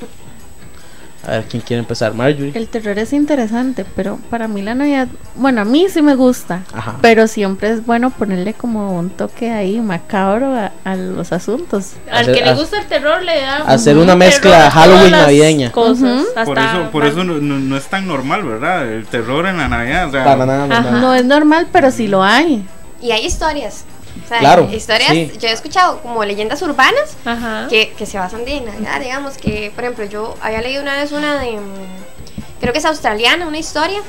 A 1.25 1.31
ver, 1.31 1.45
¿quién 1.45 1.63
quiere 1.63 1.79
empezar? 1.79 2.13
Marjorie. 2.13 2.51
El 2.53 2.67
terror 2.67 2.99
es 2.99 3.13
interesante, 3.13 3.85
pero 3.95 4.19
para 4.29 4.49
mí 4.49 4.61
la 4.61 4.75
Navidad, 4.75 5.07
bueno, 5.35 5.61
a 5.61 5.65
mí 5.65 5.87
sí 5.89 6.01
me 6.01 6.15
gusta, 6.15 6.63
Ajá. 6.73 6.97
pero 7.01 7.27
siempre 7.27 7.69
es 7.69 7.85
bueno 7.85 8.09
ponerle 8.09 8.53
como 8.53 8.97
un 8.99 9.09
toque 9.09 9.49
ahí 9.51 9.79
macabro 9.79 10.53
a, 10.53 10.71
a 10.83 10.95
los 10.97 11.31
asuntos. 11.31 11.93
Al 12.11 12.25
Hacer- 12.25 12.35
que 12.35 12.43
le 12.43 12.53
gusta 12.55 12.77
el 12.77 12.87
terror 12.87 13.23
le 13.23 13.39
da 13.39 13.57
hacer 13.59 13.95
un 13.95 14.03
una 14.03 14.15
mezcla 14.17 14.69
Halloween 14.69 15.11
navideña. 15.11 15.71
Cosas, 15.71 16.01
Ujú. 16.01 16.27
hasta- 16.35 16.43
Por 16.45 16.59
eso, 16.59 16.91
por 16.91 17.05
eso 17.05 17.23
no, 17.23 17.35
no- 17.39 17.59
no 17.59 17.77
es 17.77 17.85
tan 17.87 18.05
normal, 18.05 18.43
¿verdad? 18.43 18.85
El 18.91 19.05
terror 19.05 19.45
en 19.45 19.57
la 19.57 19.69
Navidad. 19.69 20.09
O 20.09 20.11
sea, 20.11 20.25
Para 20.25 20.45
nada, 20.45 20.67
no. 20.67 20.91
No 20.99 21.13
es 21.15 21.23
normal, 21.23 21.67
pero 21.71 21.89
sí 21.91 22.07
lo 22.07 22.21
hay. 22.21 22.65
Y 23.01 23.11
hay 23.11 23.25
historias. 23.25 23.85
O 24.23 24.27
sea, 24.27 24.39
Claro, 24.39 24.69
historias, 24.71 25.09
sí. 25.11 25.31
yo 25.39 25.47
he 25.47 25.51
escuchado 25.51 25.99
como 26.01 26.23
leyendas 26.23 26.61
urbanas 26.61 27.15
Ajá. 27.25 27.67
que, 27.69 27.93
que 27.97 28.05
se 28.05 28.17
basan 28.19 28.45
de 28.45 28.61
Navidad, 28.61 28.99
digamos 28.99 29.37
que, 29.37 29.71
por 29.75 29.83
ejemplo, 29.83 30.05
yo 30.05 30.35
había 30.41 30.61
leído 30.61 30.81
una 30.81 30.95
vez 30.97 31.11
una 31.11 31.39
de, 31.39 31.53
mm, 31.53 31.63
creo 32.59 32.73
que 32.73 32.79
es 32.79 32.85
australiana, 32.85 33.47
una 33.47 33.57
historia, 33.57 33.99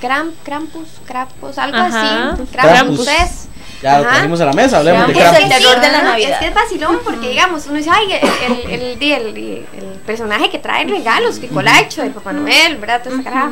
Kram, 0.00 0.32
Krampus, 0.44 0.88
Krampus, 1.06 1.58
algo 1.58 1.76
Ajá. 1.78 2.30
así, 2.32 2.44
Krampus. 2.50 2.50
Krampus 2.52 3.08
es. 3.08 3.48
Ya 3.82 3.98
lo 3.98 4.04
Ajá. 4.04 4.12
trajimos 4.14 4.40
a 4.40 4.44
la 4.46 4.52
mesa, 4.52 4.78
hablemos 4.78 5.06
de 5.06 5.12
Es 5.12 5.18
Krampus. 5.18 5.42
el 5.42 5.48
terror 5.48 5.80
de 5.80 5.92
la 5.92 6.02
Navidad. 6.02 6.30
Es 6.32 6.38
que 6.38 6.46
es 6.48 6.54
vacilón 6.54 6.98
porque, 7.04 7.28
digamos, 7.28 7.66
uno 7.66 7.76
dice, 7.76 7.90
ay, 7.92 8.12
el, 8.12 8.72
el, 8.72 9.02
el, 9.02 9.36
el- 9.36 9.66
personaje 10.06 10.48
que 10.50 10.58
trae 10.60 10.84
regalos, 10.86 11.38
que 11.40 11.48
colacho, 11.48 12.02
el 12.02 12.10
Papá 12.12 12.32
Noel, 12.32 12.76
¿verdad? 12.76 13.02
Toda 13.02 13.20
esa. 13.20 13.50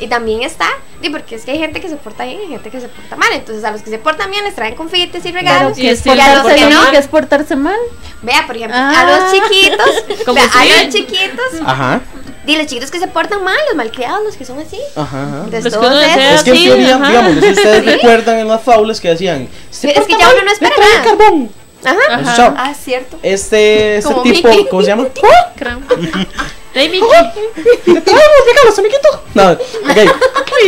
Y 0.00 0.06
también 0.06 0.42
está 0.42 0.66
Sí, 1.00 1.10
porque 1.10 1.36
es 1.36 1.44
que 1.44 1.52
hay 1.52 1.58
gente 1.58 1.80
que 1.80 1.88
se 1.88 1.94
porta 1.96 2.24
bien 2.24 2.38
y 2.40 2.42
hay 2.42 2.48
gente 2.48 2.70
que 2.70 2.80
se 2.80 2.88
porta 2.88 3.14
mal. 3.16 3.28
Entonces, 3.32 3.62
a 3.64 3.70
los 3.70 3.82
que 3.82 3.90
se 3.90 3.98
portan 3.98 4.30
bien 4.32 4.42
les 4.44 4.54
traen 4.56 4.74
confites 4.74 5.24
y 5.24 5.30
regalos. 5.30 5.76
¿Qué 5.76 5.90
es 5.92 6.04
y 6.04 6.10
a 6.10 6.42
los 6.42 6.52
que 6.52 6.66
no, 6.66 6.90
¿Qué 6.90 6.96
es 6.98 7.06
portarse 7.06 7.54
mal? 7.54 7.76
vea, 8.22 8.44
por 8.48 8.56
ejemplo, 8.56 8.76
Ah. 8.76 9.00
a 9.00 9.04
los 9.20 9.32
chiquitos, 9.32 10.04
Como 10.24 10.34
vea, 10.40 10.50
a 10.52 10.64
los 10.84 10.92
chiquitos, 10.92 11.46
Ajá, 11.64 12.00
y 12.46 12.56
los 12.56 12.66
chiquitos 12.66 12.90
que 12.90 12.98
se 12.98 13.06
portan 13.06 13.44
mal, 13.44 13.56
los 13.68 13.76
malcriados, 13.76 14.24
los 14.24 14.36
que 14.36 14.44
son 14.44 14.58
así. 14.58 14.78
ajá, 14.96 15.22
ajá. 15.22 15.36
Entonces, 15.44 15.64
Los 15.64 15.74
que 15.74 15.78
todos 15.80 16.00
desea- 16.02 16.34
Es 16.34 16.42
que 16.42 16.50
en 16.50 16.64
teoría, 16.64 16.96
ajá. 16.96 17.08
digamos, 17.08 17.34
no 17.34 17.40
sé 17.42 17.46
si 17.46 17.52
ustedes 17.52 17.78
Sí. 17.84 17.90
recuerdan 17.90 18.38
en 18.38 18.48
las 18.48 18.62
faulas 18.62 19.00
que 19.00 19.08
decían, 19.10 19.48
"Se 19.70 19.88
Es 19.96 20.04
que 20.06 20.12
ya 20.14 20.18
mal, 20.26 20.34
uno 20.34 20.44
no 20.46 20.50
espera 20.50 20.74
nada. 20.78 21.04
carbón. 21.04 21.50
Ajá. 21.84 22.34
Chao. 22.36 22.54
Ah, 22.58 22.74
cierto. 22.74 23.18
Este, 23.22 23.98
este 23.98 24.08
tipo, 24.24 24.48
Mickey. 24.48 24.66
¿cómo 24.68 24.82
se 24.82 24.88
llama? 24.88 25.06
Hey, 26.78 26.88
Mickey. 26.90 27.08
¡Te 27.94 28.00
traemos 28.00 28.24
regalos, 28.46 28.78
amiguito! 28.78 29.22
No, 29.34 29.50
ok. 29.52 29.96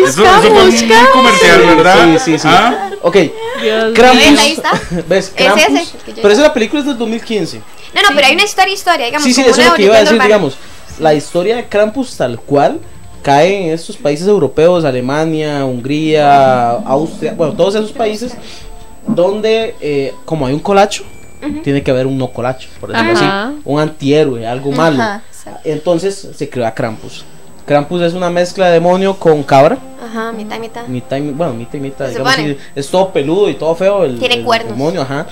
Eso, 0.04 0.24
eso 0.24 0.40
fue 0.40 0.50
un, 0.50 0.68
un 0.68 1.06
comercial, 1.12 1.76
¿verdad? 1.76 2.18
Sí, 2.18 2.32
sí, 2.32 2.38
sí. 2.38 2.48
¿Ah? 2.50 2.90
Ok, 3.02 3.16
Dios 3.62 3.92
Krampus. 3.94 4.20
¿Ves? 4.20 4.38
Ahí 4.40 4.52
está. 4.52 4.72
¿Ves? 5.08 5.32
Es 5.36 5.52
Krampus. 5.52 5.62
ese, 5.62 5.80
el 5.80 6.02
que 6.04 6.12
yo 6.14 6.22
Pero 6.22 6.34
esa 6.34 6.42
la 6.42 6.52
película 6.54 6.80
es 6.80 6.86
del 6.86 6.98
2015. 6.98 7.58
No, 7.94 8.02
no, 8.02 8.08
pero 8.14 8.26
hay 8.26 8.34
una 8.34 8.44
historia, 8.44 8.74
historia, 8.74 9.06
digamos. 9.06 9.24
Sí, 9.24 9.32
sí, 9.34 9.42
eso 9.42 9.60
es 9.60 9.66
lo 9.68 9.74
que 9.74 9.82
iba 9.84 9.96
a 9.96 10.00
decir, 10.00 10.14
urbana. 10.14 10.26
digamos. 10.26 10.56
La 10.98 11.14
historia 11.14 11.56
de 11.56 11.66
Krampus 11.68 12.16
tal 12.16 12.40
cual 12.40 12.80
cae 13.22 13.66
en 13.66 13.70
estos 13.72 13.96
países 13.96 14.26
europeos, 14.26 14.84
Alemania, 14.84 15.64
Hungría, 15.64 16.70
Austria, 16.70 17.34
bueno, 17.36 17.52
todos 17.54 17.74
esos 17.74 17.92
países 17.92 18.32
donde 19.06 19.76
eh, 19.80 20.14
como 20.24 20.46
hay 20.46 20.54
un 20.54 20.60
colacho, 20.60 21.04
tiene 21.64 21.82
que 21.82 21.90
haber 21.90 22.06
un 22.06 22.18
no 22.18 22.28
colacho, 22.32 22.68
por 22.80 22.92
decirlo 22.92 23.12
Ajá. 23.12 23.46
así, 23.48 23.60
un 23.64 23.80
antihéroe, 23.80 24.46
algo 24.46 24.72
malo. 24.72 25.00
Ajá. 25.02 25.22
Entonces 25.64 26.28
se 26.34 26.48
creó 26.48 26.66
a 26.66 26.74
Krampus. 26.74 27.24
Krampus 27.66 28.02
es 28.02 28.14
una 28.14 28.30
mezcla 28.30 28.66
de 28.66 28.72
demonio 28.72 29.16
con 29.16 29.42
cabra. 29.42 29.78
Ajá, 30.04 30.32
mitad 30.32 30.56
y 30.56 30.60
mitad. 30.60 30.86
Mitad 30.88 31.16
y, 31.18 31.30
bueno, 31.30 31.54
mitad 31.54 31.74
y 31.74 31.80
mitad, 31.80 32.08
digamos 32.08 32.34
es 32.74 32.88
todo 32.88 33.12
peludo 33.12 33.48
y 33.48 33.54
todo 33.54 33.74
feo. 33.74 34.04
El, 34.04 34.18
Tiene 34.18 34.36
el 34.36 34.44
cuernos. 34.44 34.72
demonio, 34.72 35.02
ajá. 35.02 35.26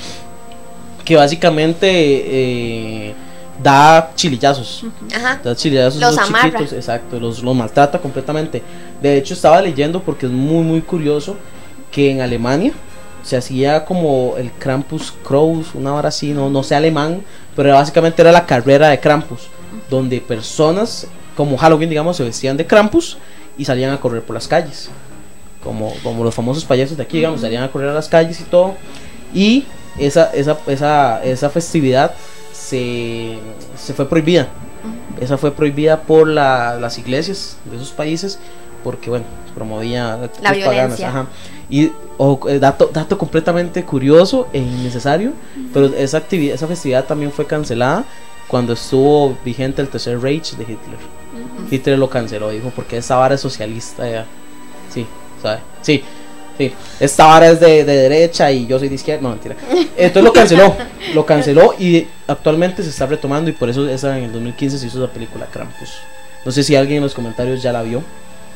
Que 1.05 1.17
básicamente 1.17 1.89
eh, 1.91 3.15
da 3.63 4.13
chilillazos. 4.15 4.85
Ajá. 5.15 5.41
Da 5.43 5.57
chilillazos 5.57 6.01
Los 6.01 6.17
chiquitos, 6.17 6.73
exacto, 6.73 7.19
los, 7.19 7.43
los 7.43 7.57
maltrata 7.57 7.99
completamente. 7.99 8.63
De 9.03 9.17
hecho, 9.17 9.35
estaba 9.35 9.61
leyendo 9.61 10.01
porque 10.03 10.27
es 10.27 10.33
muy, 10.33 10.63
muy 10.63 10.83
curioso 10.83 11.37
que 11.91 12.11
en 12.11 12.21
Alemania 12.21 12.73
se 13.23 13.37
hacía 13.37 13.85
como 13.85 14.35
el 14.39 14.53
Krampus 14.53 15.13
Kraus, 15.27 15.75
una 15.75 15.95
hora 15.95 16.09
así, 16.09 16.33
no, 16.33 16.49
no 16.49 16.63
sé 16.63 16.75
alemán, 16.75 17.23
pero 17.57 17.75
básicamente 17.75 18.23
era 18.23 18.33
la 18.33 18.47
carrera 18.47 18.89
de 18.89 19.01
Krampus, 19.01 19.49
donde 19.91 20.21
personas 20.21 21.07
como 21.37 21.57
Halloween, 21.57 21.89
digamos, 21.89 22.17
se 22.17 22.25
vestían 22.25 22.57
de 22.57 22.67
Krampus 22.67 23.17
y 23.57 23.65
salían 23.65 23.93
a 23.93 24.01
correr 24.01 24.23
por 24.23 24.35
las 24.35 24.49
calles. 24.49 24.91
Como, 25.63 25.93
como 26.03 26.25
los 26.25 26.35
famosos 26.35 26.65
payasos 26.65 26.97
de 26.97 27.03
aquí, 27.03 27.19
digamos, 27.19 27.41
salían 27.41 27.63
a 27.63 27.71
correr 27.71 27.89
a 27.91 27.95
las 27.95 28.09
calles 28.09 28.41
y 28.41 28.45
todo. 28.45 28.75
Y 29.35 29.65
esa, 29.99 30.31
esa, 30.33 30.57
esa, 30.67 31.23
esa 31.25 31.51
festividad 31.51 32.13
se, 32.53 33.39
se 33.77 33.95
fue 33.95 34.09
prohibida. 34.09 34.49
Esa 35.21 35.37
fue 35.37 35.51
prohibida 35.53 36.03
por 36.03 36.29
la- 36.29 36.77
las 36.81 36.99
iglesias 36.99 37.57
de 37.65 37.77
esos 37.77 37.91
países 37.91 38.39
porque, 38.85 39.11
bueno, 39.11 39.25
promovía 39.55 40.31
La 40.41 40.53
violencia. 40.53 41.09
ajá. 41.09 41.27
Y 41.69 41.91
o, 42.17 42.39
eh, 42.49 42.59
dato, 42.59 42.89
dato 42.93 43.19
completamente 43.19 43.85
curioso 43.85 44.49
e 44.53 44.59
innecesario, 44.59 45.33
pero 45.75 45.87
esa, 45.87 46.19
actividad, 46.19 46.55
esa 46.55 46.67
festividad 46.67 47.05
también 47.05 47.31
fue 47.33 47.47
cancelada 47.47 48.05
cuando 48.49 48.73
estuvo 48.73 49.37
vigente 49.45 49.83
el 49.83 49.89
tercer 49.89 50.21
Reich 50.21 50.57
de 50.57 50.65
Hitler. 50.65 50.99
Hitler 51.71 51.99
lo 51.99 52.09
canceló, 52.09 52.51
dijo, 52.51 52.73
porque 52.75 52.97
esta 52.97 53.17
vara 53.17 53.35
es 53.35 53.41
socialista 53.41 54.09
ya. 54.09 54.27
Sí, 54.93 55.07
¿sabe? 55.43 55.61
Sí, 55.83 56.03
sí. 56.57 56.73
Esta 56.99 57.27
vara 57.27 57.51
es 57.51 57.61
de, 57.61 57.85
de 57.85 57.97
derecha 57.97 58.51
y 58.51 58.67
yo 58.67 58.79
soy 58.79 58.89
de 58.89 58.95
izquierda. 58.95 59.23
No, 59.23 59.31
mentira. 59.31 59.55
Entonces 59.97 60.25
lo 60.25 60.33
canceló. 60.33 60.75
Lo 61.15 61.27
canceló 61.27 61.75
y 61.79 62.07
actualmente 62.27 62.83
se 62.83 62.89
está 62.89 63.07
retomando 63.07 63.51
y 63.51 63.53
por 63.53 63.69
eso 63.69 63.87
esa, 63.89 64.17
en 64.17 64.25
el 64.25 64.33
2015 64.33 64.79
se 64.79 64.87
hizo 64.87 64.99
la 64.99 65.09
película 65.09 65.47
Krampus. 65.47 65.99
No 66.45 66.51
sé 66.51 66.63
si 66.63 66.75
alguien 66.75 66.99
en 66.99 67.03
los 67.05 67.15
comentarios 67.15 67.63
ya 67.63 67.73
la 67.73 67.83
vio 67.83 68.03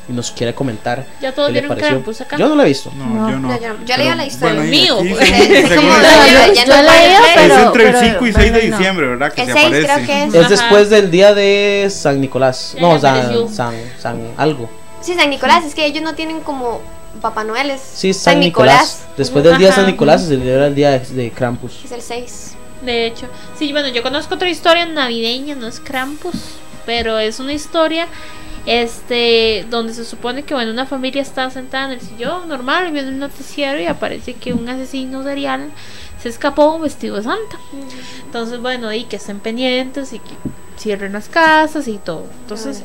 y 0.09 0.13
nos 0.13 0.31
quiere 0.33 0.55
comentar. 0.55 1.05
Ya 1.21 1.33
todos 1.33 1.49
qué 1.49 1.53
le 1.55 1.61
vieron 1.61 1.69
pareció. 1.77 1.89
Krampus 1.97 2.21
acá. 2.21 2.37
Yo 2.37 2.49
no 2.49 2.55
la 2.57 2.65
he 2.65 2.67
visto. 2.69 2.91
No, 2.97 3.05
yo 3.31 3.39
no. 3.39 3.49
No, 3.49 3.61
yo- 3.61 4.15
la 4.15 4.27
historia. 4.27 4.65
y 4.65 4.69
Mío, 4.71 4.99
aquí, 4.99 5.09
pues. 5.11 5.31
Es 5.31 5.73
como 5.77 5.95
el- 5.97 6.03
la 6.03 6.47
leyenda 6.49 6.83
pero- 7.35 7.55
es 7.55 7.63
entre 7.63 7.87
el 7.87 7.93
pero- 7.95 8.01
5 8.01 8.27
y 8.27 8.33
6 8.33 8.53
de 8.53 8.69
no. 8.69 8.77
diciembre, 8.79 9.07
¿verdad? 9.07 9.33
Que 9.33 9.41
El 9.43 9.47
se 9.49 9.53
6 9.53 9.67
aparece. 9.67 9.87
creo 9.95 10.07
que 10.07 10.25
es. 10.25 10.35
Es 10.35 10.49
después 10.49 10.91
del 10.91 11.11
día 11.11 11.35
de 11.35 11.89
San 11.91 12.21
Nicolás. 12.21 12.73
Ya, 12.75 12.81
No, 12.81 12.95
ya 12.97 13.01
San. 13.01 13.49
San, 13.49 13.75
San 14.01 14.29
algo. 14.37 14.69
Sí, 15.01 15.15
San 15.15 15.31
Nicolás, 15.31 15.65
es 15.65 15.75
que 15.75 15.85
ellos 15.87 16.03
no 16.03 16.15
tienen 16.15 16.41
como 16.41 16.81
Papá 17.21 17.45
Noel, 17.45 17.71
es 17.71 17.81
Sí, 17.81 18.13
San, 18.13 18.41
Nicolás. 18.41 19.03
Después 19.17 19.45
del 19.45 19.59
día 19.59 19.69
de 19.69 19.75
San. 19.75 19.87
Nicolás 19.87 20.23
se 20.23 20.29
celebra 20.29 20.67
el 20.67 20.75
día 20.75 20.91
de, 20.91 20.99
de 21.01 21.31
Krampus. 21.31 21.85
Es 21.85 21.93
el 21.93 22.03
6. 22.03 22.55
De 22.83 23.07
hecho, 23.07 23.27
sí, 23.59 23.71
bueno, 23.73 23.89
yo 23.89 24.03
conozco 24.03 24.35
otra 24.35 24.49
historia 24.51 24.85
navideña, 24.87 25.55
no 25.55 25.69
es 25.69 25.79
Krampus, 25.79 26.35
pero 26.85 27.19
es 27.21 27.39
una 27.39 27.53
historia 27.53 28.09
este 28.67 29.67
donde 29.71 29.93
se 29.93 30.05
supone 30.05 30.45
que 30.45 30.55
bueno, 30.55 30.71
una 30.71 30.87
familia 30.87 31.23
está 31.23 31.51
sentada 31.51 31.87
en 31.87 31.93
el 31.93 32.01
sillón 32.01 32.49
normal 32.49 32.93
viendo 32.93 33.11
el 33.11 33.19
noticiero 33.19 33.81
y 33.81 33.87
aparece 33.87 34.35
que 34.35 34.53
un 34.53 34.69
asesino 34.69 35.23
serial 35.23 35.71
se 36.23 36.29
escapó 36.29 36.79
vestido 36.79 37.17
de 37.17 37.25
santa. 37.25 37.59
Entonces, 38.25 38.61
bueno, 38.61 38.93
y 38.93 39.05
que 39.05 39.17
estén 39.17 39.41
pendientes 39.41 40.13
y 40.13 40.21
que 40.21 40.35
cierren 40.79 41.13
las 41.13 41.29
casas 41.29 41.89
y 41.89 41.99
todo. 41.99 42.27
Entonces, 42.43 42.85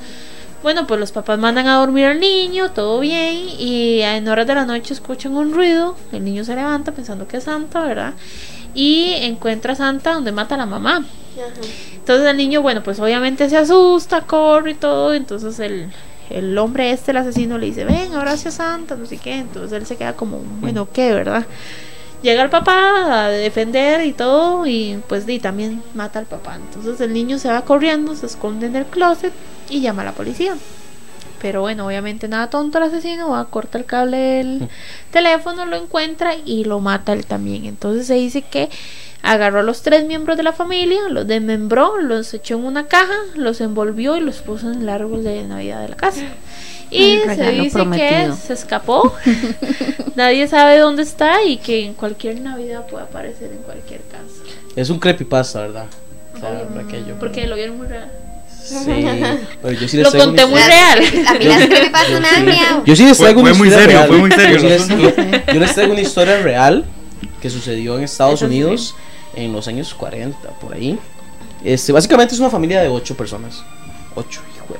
bueno, 0.64 0.88
pues 0.88 1.00
los 1.00 1.12
papás 1.12 1.38
mandan 1.38 1.68
a 1.68 1.78
dormir 1.78 2.06
al 2.06 2.20
niño, 2.20 2.72
todo 2.72 3.00
bien, 3.00 3.48
y 3.60 4.02
en 4.02 4.28
horas 4.28 4.48
de 4.48 4.56
la 4.56 4.66
noche 4.66 4.94
escuchan 4.94 5.36
un 5.36 5.54
ruido, 5.54 5.96
el 6.12 6.26
niño 6.26 6.44
se 6.44 6.56
levanta 6.56 6.92
pensando 6.92 7.28
que 7.28 7.38
es 7.38 7.44
Santa, 7.44 7.86
¿verdad? 7.86 8.14
Y 8.74 9.14
encuentra 9.14 9.74
a 9.74 9.76
Santa 9.76 10.14
donde 10.14 10.32
mata 10.32 10.56
a 10.56 10.60
la 10.60 10.66
mamá. 10.66 11.06
Entonces 11.96 12.28
el 12.28 12.38
niño, 12.38 12.62
bueno, 12.62 12.84
pues 12.84 13.00
obviamente 13.00 13.50
se 13.50 13.58
asusta, 13.58 14.22
corre 14.22 14.72
y 14.72 14.76
todo, 14.76 15.14
entonces 15.14 15.60
el, 15.60 15.92
el 16.30 16.58
hombre 16.58 16.92
este, 16.92 17.12
el 17.12 17.18
asesino, 17.18 17.58
le 17.58 17.68
dice, 17.68 17.86
ven, 17.86 18.14
ahora 18.14 18.32
hacia 18.32 18.52
Santa, 18.52 18.96
no 18.96 19.06
sé 19.06 19.18
qué, 19.18 19.36
entonces 19.36 19.74
él 19.74 19.86
se 19.86 19.98
queda 19.98 20.14
como, 20.14 20.40
bueno, 20.62 20.88
¿qué, 20.92 21.14
verdad? 21.14 21.46
Llega 22.24 22.44
el 22.44 22.50
papá 22.50 23.26
a 23.26 23.30
defender 23.30 24.06
y 24.06 24.14
todo, 24.14 24.66
y 24.66 25.00
pues 25.08 25.28
y 25.30 25.40
también 25.40 25.84
mata 25.94 26.18
al 26.18 26.26
papá. 26.26 26.56
Entonces 26.56 27.00
el 27.02 27.14
niño 27.14 27.38
se 27.38 27.50
va 27.50 27.62
corriendo, 27.62 28.16
se 28.16 28.26
esconde 28.26 28.66
en 28.66 28.76
el 28.76 28.86
closet 28.86 29.34
y 29.70 29.82
llama 29.82 30.02
a 30.02 30.06
la 30.06 30.12
policía. 30.14 30.56
Pero 31.42 31.62
bueno, 31.62 31.86
obviamente 31.86 32.28
nada 32.28 32.50
tonto 32.50 32.78
el 32.78 32.86
asesino, 32.86 33.30
va, 33.30 33.46
corta 33.46 33.78
el 33.78 33.86
cable 33.86 34.18
del 34.18 34.70
teléfono, 35.12 35.66
lo 35.66 35.76
encuentra 35.76 36.36
y 36.46 36.64
lo 36.64 36.80
mata 36.80 37.14
él 37.14 37.26
también. 37.26 37.66
Entonces 37.66 38.08
se 38.08 38.16
dice 38.16 38.42
que 38.42 38.70
agarró 39.22 39.60
a 39.60 39.64
los 39.64 39.82
tres 39.82 40.06
miembros 40.06 40.38
de 40.38 40.44
la 40.44 40.54
familia, 40.54 41.02
los 41.10 41.28
desmembró, 41.28 41.98
los 41.98 42.34
echó 42.34 42.56
en 42.56 42.66
una 42.66 42.88
caja, 42.88 43.16
los 43.36 43.62
envolvió 43.62 44.18
y 44.18 44.22
los 44.22 44.38
puso 44.38 44.72
en 44.72 44.82
el 44.82 44.90
árbol 44.90 45.24
de 45.24 45.44
Navidad 45.44 45.82
de 45.82 45.90
la 45.90 45.96
casa. 45.96 46.22
Y 46.90 47.20
se 47.36 47.52
dice 47.52 47.86
que 47.92 48.32
se 48.34 48.54
escapó, 48.54 49.14
nadie 50.16 50.48
sabe 50.48 50.78
dónde 50.80 51.04
está 51.04 51.44
y 51.44 51.58
que 51.58 51.86
en 51.86 51.94
cualquier 51.94 52.40
Navidad 52.40 52.88
puede 52.88 53.04
aparecer 53.04 53.52
en 53.52 53.60
cualquier 53.60 54.02
casa. 54.04 54.56
Es 54.76 54.90
un 54.90 55.00
creepypasta, 55.00 55.62
¿verdad? 55.62 55.88
O 56.34 56.40
sea, 56.40 56.68
por 56.68 56.80
aquello. 56.80 57.16
Porque 57.20 57.46
lo 57.48 57.56
vieron 57.56 57.78
muy 57.78 57.88
real. 57.88 58.10
Sí. 58.68 58.76
Pero 59.62 59.80
yo 59.80 59.88
sí 59.88 59.98
les 59.98 60.14
Lo 60.14 60.20
conté 60.20 60.44
una 60.46 60.52
muy 60.52 60.60
historia- 60.60 60.96
real. 60.96 61.28
A 61.28 61.34
mí 61.34 61.46
las 61.46 61.66
creepypastas 61.66 62.22
me 62.22 62.28
dan 62.32 62.46
miedo. 62.46 62.84
Yo 62.86 62.96
sí 62.96 63.04
les 63.06 63.18
Fue- 63.18 63.26
traigo 63.26 63.42
una 63.42 63.50
fue 63.52 63.58
muy 63.60 63.68
historia 63.70 63.86
serio, 63.88 63.98
real. 64.00 64.08
fue 64.10 64.18
muy 64.18 64.32
serio 64.32 64.58
Yo, 64.58 64.60
sí 64.86 64.96
les, 64.96 65.46
yo 65.54 65.60
les 65.60 65.74
traigo 65.74 65.92
una 65.94 66.02
historia 66.02 66.38
real 66.42 66.86
que 67.42 67.50
sucedió 67.50 67.98
en 67.98 68.04
Estados 68.04 68.42
Eso 68.42 68.50
sí. 68.50 68.56
Unidos 68.56 68.96
en 69.36 69.54
los 69.54 69.68
años 69.68 69.94
40, 69.94 70.38
por 70.60 70.74
ahí. 70.74 70.98
Este, 71.64 71.92
básicamente 71.92 72.34
es 72.34 72.40
una 72.40 72.50
familia 72.50 72.82
de 72.82 72.88
ocho 72.88 73.16
personas. 73.16 73.64
Ocho, 74.16 74.42
hijo 74.56 74.74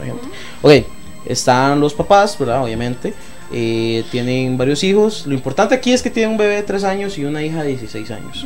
de 0.00 0.06
gente. 0.06 0.28
Ok, 0.62 0.86
están 1.26 1.80
los 1.80 1.94
papás, 1.94 2.38
¿verdad? 2.38 2.62
Obviamente. 2.62 3.14
Eh, 3.52 4.04
tienen 4.10 4.58
varios 4.58 4.82
hijos. 4.84 5.24
Lo 5.26 5.34
importante 5.34 5.74
aquí 5.74 5.92
es 5.92 6.02
que 6.02 6.10
tienen 6.10 6.32
un 6.32 6.36
bebé 6.36 6.56
de 6.56 6.62
3 6.62 6.84
años 6.84 7.16
y 7.16 7.24
una 7.24 7.42
hija 7.42 7.62
de 7.62 7.68
16 7.68 8.10
años. 8.10 8.44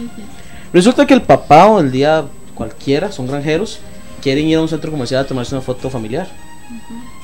Resulta 0.72 1.06
que 1.06 1.14
el 1.14 1.22
papá 1.22 1.66
o 1.66 1.80
el 1.80 1.90
día 1.90 2.24
cualquiera, 2.54 3.10
son 3.10 3.26
granjeros, 3.26 3.80
quieren 4.20 4.46
ir 4.46 4.58
a 4.58 4.62
un 4.62 4.68
centro 4.68 4.90
comercial 4.90 5.24
a 5.24 5.26
tomarse 5.26 5.54
una 5.54 5.62
foto 5.62 5.90
familiar. 5.90 6.28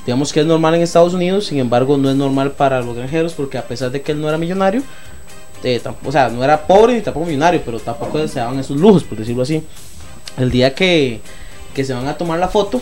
Digamos 0.05 0.33
que 0.33 0.41
es 0.41 0.47
normal 0.47 0.75
en 0.75 0.83
Estados 0.83 1.15
Unidos, 1.15 1.47
sin 1.47 1.59
embargo 1.59 1.97
no 1.97 2.11
es 2.11 2.17
normal 2.17 2.53
para 2.53 2.81
los 2.81 2.95
granjeros 2.95 3.35
porque 3.35 3.59
a 3.59 3.67
pesar 3.67 3.91
de 3.91 4.03
que 4.03 4.13
él 4.13 4.21
no 4.21 4.29
era 4.29 4.39
millonario, 4.39 4.83
eh, 5.65 5.81
o 6.05 6.13
sea, 6.13 6.29
no 6.29 6.45
era 6.45 6.67
pobre 6.67 6.95
ni 6.95 7.01
tampoco 7.01 7.27
millonario, 7.27 7.61
pero 7.65 7.81
tampoco 7.81 8.27
se 8.29 8.39
daban 8.39 8.59
esos 8.59 8.77
lujos, 8.77 9.03
por 9.03 9.19
decirlo 9.19 9.43
así. 9.43 9.63
El 10.37 10.51
día 10.51 10.75
que, 10.75 11.21
que 11.75 11.85
se 11.85 11.93
van 11.93 12.07
a 12.07 12.17
tomar 12.17 12.39
la 12.39 12.49
foto, 12.49 12.81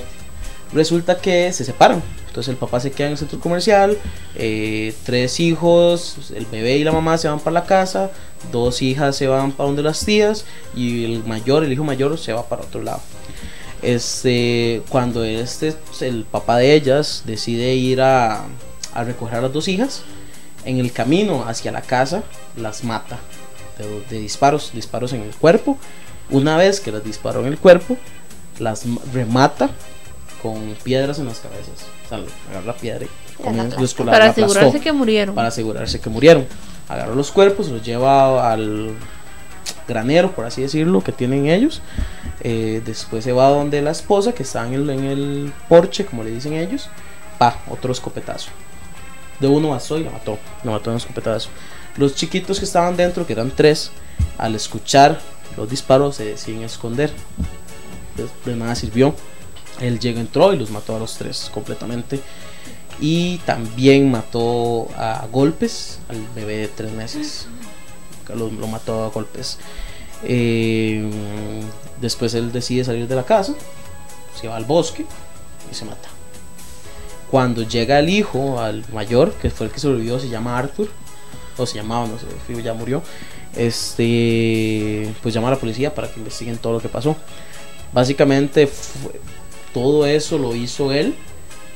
resulta 0.72 1.16
que 1.16 1.52
se 1.52 1.64
separan. 1.64 2.02
Entonces 2.26 2.50
el 2.50 2.56
papá 2.56 2.80
se 2.80 2.90
queda 2.90 3.06
en 3.06 3.12
el 3.12 3.18
centro 3.18 3.38
comercial, 3.38 3.96
eh, 4.34 4.92
tres 5.04 5.38
hijos, 5.38 6.32
el 6.34 6.46
bebé 6.46 6.78
y 6.78 6.84
la 6.84 6.90
mamá 6.90 7.16
se 7.16 7.28
van 7.28 7.38
para 7.38 7.54
la 7.54 7.64
casa, 7.64 8.10
dos 8.50 8.82
hijas 8.82 9.14
se 9.16 9.28
van 9.28 9.52
para 9.52 9.68
donde 9.68 9.84
las 9.84 10.04
tías 10.04 10.44
y 10.74 11.04
el 11.04 11.24
mayor, 11.24 11.62
el 11.62 11.72
hijo 11.72 11.84
mayor, 11.84 12.18
se 12.18 12.32
va 12.32 12.48
para 12.48 12.62
otro 12.62 12.82
lado. 12.82 13.00
Este, 13.84 14.82
cuando 14.88 15.24
este, 15.24 15.74
el 16.00 16.24
papá 16.24 16.56
de 16.58 16.74
ellas 16.74 17.22
decide 17.26 17.74
ir 17.74 18.00
a, 18.00 18.44
a 18.94 19.04
recoger 19.04 19.38
a 19.38 19.42
las 19.42 19.52
dos 19.52 19.68
hijas. 19.68 20.02
En 20.64 20.78
el 20.78 20.92
camino 20.92 21.44
hacia 21.46 21.70
la 21.72 21.82
casa 21.82 22.22
las 22.56 22.84
mata 22.84 23.18
de, 23.78 24.00
de 24.08 24.18
disparos, 24.22 24.70
disparos 24.72 25.12
en 25.12 25.20
el 25.20 25.34
cuerpo. 25.34 25.76
Una 26.30 26.56
vez 26.56 26.80
que 26.80 26.90
las 26.90 27.04
disparó 27.04 27.40
en 27.40 27.46
el 27.46 27.58
cuerpo, 27.58 27.98
las 28.58 28.84
remata 29.12 29.68
con 30.42 30.74
piedras 30.82 31.18
en 31.18 31.26
las 31.26 31.40
cabezas. 31.40 31.84
O 32.06 32.08
sea, 32.08 32.18
agarra 32.50 32.66
la 32.66 32.74
piedra 32.76 33.04
y 33.04 33.08
comienza- 33.42 33.76
la- 34.06 34.12
Para 34.12 34.24
la 34.26 34.30
aplastó 34.30 34.44
asegurarse 34.60 34.80
que 34.84 34.92
murieron. 34.92 35.34
para 35.34 35.48
asegurarse 35.48 36.00
que 36.00 36.08
murieron. 36.10 36.46
Agarró 36.88 37.14
los 37.14 37.30
cuerpos, 37.30 37.68
los 37.68 37.82
lleva 37.84 38.50
al 38.50 38.92
granero, 39.86 40.32
por 40.32 40.44
así 40.44 40.62
decirlo, 40.62 41.02
que 41.02 41.12
tienen 41.12 41.46
ellos. 41.46 41.82
Eh, 42.40 42.82
después 42.84 43.24
se 43.24 43.32
va 43.32 43.48
donde 43.48 43.82
la 43.82 43.90
esposa, 43.90 44.32
que 44.32 44.42
está 44.42 44.66
en 44.66 44.74
el, 44.74 44.90
en 44.90 45.04
el 45.04 45.52
porche, 45.68 46.04
como 46.04 46.24
le 46.24 46.30
dicen 46.30 46.54
ellos. 46.54 46.88
Pa, 47.38 47.58
otro 47.70 47.92
escopetazo. 47.92 48.50
De 49.40 49.48
uno 49.48 49.70
bastó 49.70 49.98
y 49.98 50.04
la 50.04 50.10
mató. 50.10 50.38
La 50.62 50.72
mató 50.72 50.90
en 50.90 50.94
un 50.94 50.98
escopetazo. 50.98 51.48
Los 51.96 52.14
chiquitos 52.14 52.58
que 52.58 52.64
estaban 52.64 52.96
dentro, 52.96 53.26
que 53.26 53.32
eran 53.32 53.50
tres, 53.50 53.90
al 54.38 54.54
escuchar 54.54 55.20
los 55.56 55.70
disparos 55.70 56.16
se 56.16 56.24
deciden 56.24 56.62
esconder. 56.62 57.12
De, 58.16 58.50
de 58.50 58.56
nada 58.56 58.74
sirvió. 58.74 59.14
Él 59.80 59.98
llegó, 59.98 60.20
entró 60.20 60.52
y 60.52 60.56
los 60.56 60.70
mató 60.70 60.96
a 60.96 60.98
los 60.98 61.16
tres 61.16 61.50
completamente. 61.52 62.20
Y 63.00 63.38
también 63.38 64.10
mató 64.10 64.88
a 64.96 65.26
golpes 65.30 65.98
al 66.08 66.20
bebé 66.34 66.58
de 66.58 66.68
tres 66.68 66.92
meses. 66.92 67.48
Lo, 68.34 68.48
mató 68.66 69.04
a 69.04 69.08
golpes. 69.08 69.58
Eh, 70.22 71.10
después 72.00 72.34
él 72.34 72.52
decide 72.52 72.84
salir 72.84 73.06
de 73.06 73.14
la 73.14 73.24
casa, 73.24 73.54
se 74.40 74.48
va 74.48 74.56
al 74.56 74.64
bosque 74.64 75.04
y 75.70 75.74
se 75.74 75.84
mata. 75.84 76.08
Cuando 77.30 77.62
llega 77.62 77.98
el 77.98 78.08
hijo, 78.08 78.60
al 78.60 78.84
mayor, 78.92 79.32
que 79.34 79.50
fue 79.50 79.66
el 79.66 79.72
que 79.72 79.80
sobrevivió, 79.80 80.18
se 80.18 80.28
llama 80.28 80.56
Arthur, 80.58 80.88
o 81.56 81.66
se 81.66 81.76
llamaba, 81.76 82.06
no 82.06 82.18
sé, 82.18 82.62
ya 82.62 82.74
murió. 82.74 83.02
Este, 83.56 85.12
pues 85.22 85.34
llama 85.34 85.48
a 85.48 85.52
la 85.52 85.58
policía 85.58 85.94
para 85.94 86.10
que 86.10 86.18
investiguen 86.18 86.58
todo 86.58 86.74
lo 86.74 86.80
que 86.80 86.88
pasó. 86.88 87.16
Básicamente, 87.92 88.68
todo 89.72 90.06
eso 90.06 90.38
lo 90.38 90.54
hizo 90.54 90.92
él 90.92 91.14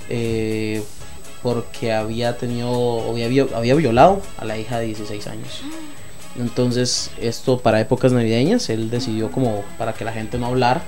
eh, 0.08 0.82
porque 1.42 1.92
había 1.92 2.36
tenido, 2.36 3.14
había 3.54 3.74
violado 3.74 4.22
a 4.38 4.44
la 4.44 4.58
hija 4.58 4.78
de 4.80 4.86
16 4.86 5.26
años. 5.28 5.62
Entonces, 6.38 7.10
esto 7.20 7.58
para 7.58 7.80
épocas 7.80 8.12
navideñas, 8.12 8.70
él 8.70 8.90
decidió 8.90 9.30
como 9.30 9.64
para 9.76 9.92
que 9.92 10.04
la 10.04 10.12
gente 10.12 10.38
no 10.38 10.46
hablara 10.46 10.82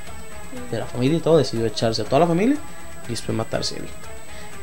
de 0.70 0.78
la 0.78 0.86
familia 0.86 1.18
y 1.18 1.20
todo, 1.20 1.38
decidió 1.38 1.66
echarse 1.66 2.02
a 2.02 2.04
toda 2.04 2.20
la 2.20 2.26
familia 2.26 2.56
y 3.06 3.10
después 3.10 3.36
matarse 3.36 3.76
él. 3.78 3.84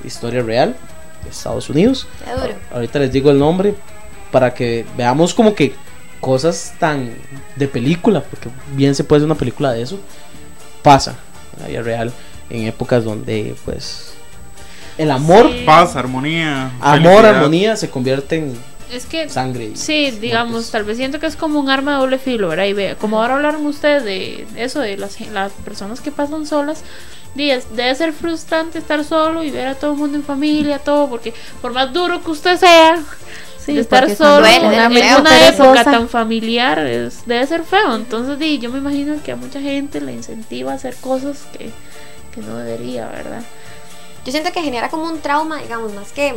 Historia 0.04 0.42
real 0.44 0.76
de 1.24 1.30
Estados 1.30 1.70
Unidos. 1.70 2.08
Duro. 2.26 2.54
Ahorita 2.74 3.00
les 3.00 3.12
digo 3.12 3.32
el 3.32 3.40
nombre 3.40 3.76
para 4.32 4.54
que 4.54 4.86
veamos 4.96 5.34
como 5.34 5.54
que 5.56 5.74
cosas 6.22 6.74
tan 6.80 7.14
de 7.56 7.68
película, 7.68 8.22
porque 8.22 8.50
bien 8.74 8.96
se 8.96 9.04
puede 9.04 9.20
hacer 9.20 9.26
una 9.26 9.38
película 9.38 9.72
de 9.72 9.82
eso, 9.82 10.00
pasa 10.82 11.16
en 11.56 11.64
la 11.64 11.70
vida 11.70 11.82
real, 11.82 12.14
en 12.50 12.66
épocas 12.66 13.04
donde 13.04 13.56
pues 13.66 14.14
el 14.98 15.12
amor, 15.12 15.50
Sí. 15.52 15.64
Paz, 15.66 15.96
armonía. 15.96 16.72
amor, 16.80 17.02
felicidad. 17.02 17.36
armonía 17.36 17.76
se 17.76 17.90
convierte 17.90 18.38
en 18.38 18.58
Es 18.92 19.06
que 19.06 19.28
sangre. 19.30 19.66
y 19.66 19.76
Sí, 19.76 20.12
digamos, 20.12 20.52
muertes. 20.52 20.72
tal 20.72 20.84
vez 20.86 20.98
siento 20.98 21.20
que 21.20 21.26
es 21.28 21.36
como 21.36 21.60
un 21.60 21.70
arma 21.70 21.94
de 21.94 21.98
doble 22.00 22.18
filo, 22.20 22.48
¿verdad? 22.48 22.66
Y 22.66 22.74
vea, 22.74 22.96
como 22.96 23.22
ahora 23.22 23.36
hablaron 23.36 23.66
ustedes 23.66 24.04
de 24.06 24.48
eso, 24.56 24.80
de 24.80 24.98
las, 24.98 25.20
las 25.32 25.52
personas 25.52 26.00
que 26.02 26.12
pasan 26.12 26.46
solas, 26.48 26.84
debe 27.36 27.94
ser 27.96 28.14
frustrante 28.14 28.80
estar 28.80 29.04
solo 29.04 29.44
y 29.44 29.52
ver 29.52 29.68
a 29.68 29.76
todo 29.76 29.92
el 29.92 29.98
mundo 29.98 30.18
en 30.18 30.24
familia, 30.24 30.80
todo, 30.80 31.10
porque 31.10 31.34
por 31.62 31.74
más 31.74 31.92
duro 31.94 32.24
que 32.24 32.32
usted 32.32 32.58
sea, 32.58 32.98
Sí, 33.64 33.78
estar 33.78 34.10
solo 34.16 34.46
en 34.48 34.66
una, 34.66 34.88
una 35.20 35.48
época 35.50 35.84
tan 35.84 36.08
familiar, 36.08 36.80
es- 36.80 37.26
debe 37.26 37.46
ser 37.46 37.64
feo. 37.64 37.96
Entonces, 37.96 38.40
di, 38.40 38.60
yo 38.60 38.70
me 38.72 38.78
imagino 38.78 39.22
que 39.22 39.34
a 39.34 39.36
mucha 39.36 39.60
gente 39.60 40.00
le 40.00 40.14
incentiva 40.14 40.72
a 40.72 40.76
hacer 40.76 40.96
cosas 40.96 41.40
que, 41.52 41.70
que 42.34 42.42
no 42.42 42.56
debería, 42.56 43.08
¿verdad? 43.08 43.44
Yo 44.26 44.32
siento 44.32 44.54
que 44.54 44.62
genera 44.62 44.90
como 44.90 45.04
un 45.04 45.20
trauma, 45.20 45.58
digamos, 45.62 45.94
más 45.94 46.14
que. 46.14 46.34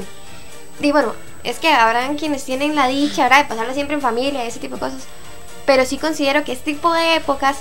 Y 0.80 0.90
bueno, 0.90 1.14
es 1.44 1.58
que 1.58 1.68
habrán 1.68 2.16
quienes 2.16 2.44
tienen 2.44 2.74
la 2.74 2.88
dicha, 2.88 3.24
¿verdad? 3.24 3.42
De 3.42 3.48
pasarla 3.48 3.74
siempre 3.74 3.94
en 3.94 4.00
familia, 4.02 4.44
ese 4.44 4.58
tipo 4.60 4.74
de 4.76 4.80
cosas. 4.80 5.02
Pero 5.66 5.84
sí 5.84 5.98
considero 5.98 6.42
que 6.42 6.52
este 6.52 6.72
tipo 6.72 6.92
de 6.92 7.16
épocas 7.16 7.58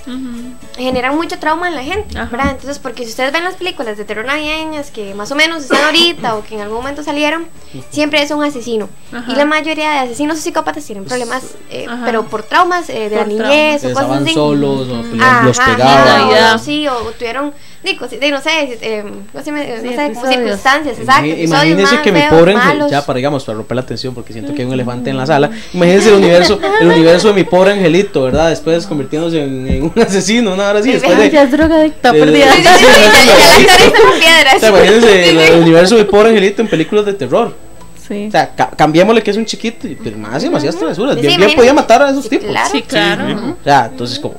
generan 0.77 1.15
mucho 1.15 1.37
trauma 1.37 1.67
en 1.67 1.75
la 1.75 1.83
gente, 1.83 2.17
Ajá. 2.17 2.29
¿verdad? 2.31 2.51
Entonces, 2.51 2.79
porque 2.79 3.03
si 3.03 3.09
ustedes 3.11 3.31
ven 3.31 3.43
las 3.43 3.55
películas 3.55 3.97
de 3.97 4.05
terror 4.05 4.25
navideñas 4.25 4.89
que 4.89 5.13
más 5.13 5.31
o 5.31 5.35
menos 5.35 5.63
están 5.63 5.83
ahorita 5.85 6.35
o 6.35 6.43
que 6.43 6.55
en 6.55 6.61
algún 6.61 6.77
momento 6.77 7.03
salieron, 7.03 7.47
siempre 7.91 8.21
es 8.23 8.31
un 8.31 8.43
asesino. 8.43 8.89
Ajá. 9.13 9.31
Y 9.31 9.35
la 9.35 9.45
mayoría 9.45 9.91
de 9.91 9.97
asesinos 9.99 10.39
o 10.39 10.41
psicópatas 10.41 10.85
tienen 10.85 11.05
problemas, 11.05 11.43
eh, 11.69 11.85
pero 12.05 12.25
por 12.25 12.41
traumas 12.43 12.89
eh, 12.89 13.09
de 13.09 13.17
Por 13.17 13.27
la 13.27 13.35
traumas. 13.35 13.47
niñez 13.49 13.85
o 13.85 13.93
cosas 13.93 14.21
así. 14.23 14.33
solos 14.33 14.87
o 14.87 15.03
los 15.43 15.59
o 15.59 16.57
sí, 16.57 16.87
o 16.87 16.95
tuvieron, 17.11 17.53
digo, 17.83 18.07
de, 18.07 18.31
no 18.31 18.41
sé, 18.41 18.77
eh, 18.81 19.03
no 19.33 19.41
sé, 19.43 19.51
no 19.51 19.57
sé, 19.57 20.11
como 20.13 20.27
circunstancias, 20.27 20.99
exacto. 20.99 21.25
Imagínense 21.27 22.01
que 22.01 22.11
mi 22.11 22.19
feos, 22.19 22.33
pobre 22.33 22.53
angel, 22.53 22.67
malos. 22.67 22.91
ya 22.91 23.05
para 23.05 23.17
digamos, 23.17 23.43
para 23.45 23.57
romper 23.57 23.75
la 23.75 23.81
atención, 23.81 24.13
porque 24.13 24.33
siento 24.33 24.53
que 24.53 24.61
hay 24.61 24.67
un 24.67 24.73
elefante 24.73 25.09
en 25.09 25.17
la 25.17 25.25
sala. 25.25 25.49
Imagínense 25.73 26.09
el 26.09 26.15
universo, 26.15 26.59
el 26.81 26.87
universo 26.91 27.29
de 27.29 27.33
mi 27.35 27.43
pobre 27.45 27.71
angelito, 27.71 28.23
¿verdad? 28.23 28.49
Después 28.49 28.85
convirtiéndose 28.85 29.43
en, 29.43 29.67
en 29.67 29.83
un 29.83 29.93
asesino, 30.01 30.53
una 30.53 30.69
hora 30.69 30.79
así, 30.79 30.91
después 30.91 31.17
de, 31.17 31.29
Ya 31.29 31.43
es 31.43 31.51
drogadicta, 31.51 32.11
perdida. 32.11 32.47
Imagínense 34.57 35.47
el, 35.53 35.61
universo 35.61 35.95
de 35.95 36.03
mi 36.03 36.09
pobre 36.09 36.29
angelito 36.29 36.61
en 36.61 36.67
películas 36.67 37.05
de 37.05 37.13
terror. 37.13 37.55
Sí. 38.07 38.25
O 38.27 38.31
sea, 38.31 38.49
ca- 38.55 38.71
cambiémosle 38.75 39.21
que 39.21 39.29
es 39.31 39.37
un 39.37 39.45
chiquito, 39.45 39.87
y- 39.87 39.95
pero 39.95 40.17
más 40.17 40.41
demasiadas 40.41 40.77
travesuras. 40.77 41.15
Sí, 41.15 41.21
Bien, 41.21 41.39
bien 41.39 41.55
podía 41.55 41.73
matar 41.73 42.01
a 42.01 42.09
esos 42.09 42.27
tipos. 42.27 42.49
Claro. 42.49 42.69
Sí, 42.71 42.81
claro. 42.81 43.27
sí. 43.27 43.33
O 43.33 43.63
sea, 43.63 43.85
entonces 43.91 44.19
como 44.19 44.35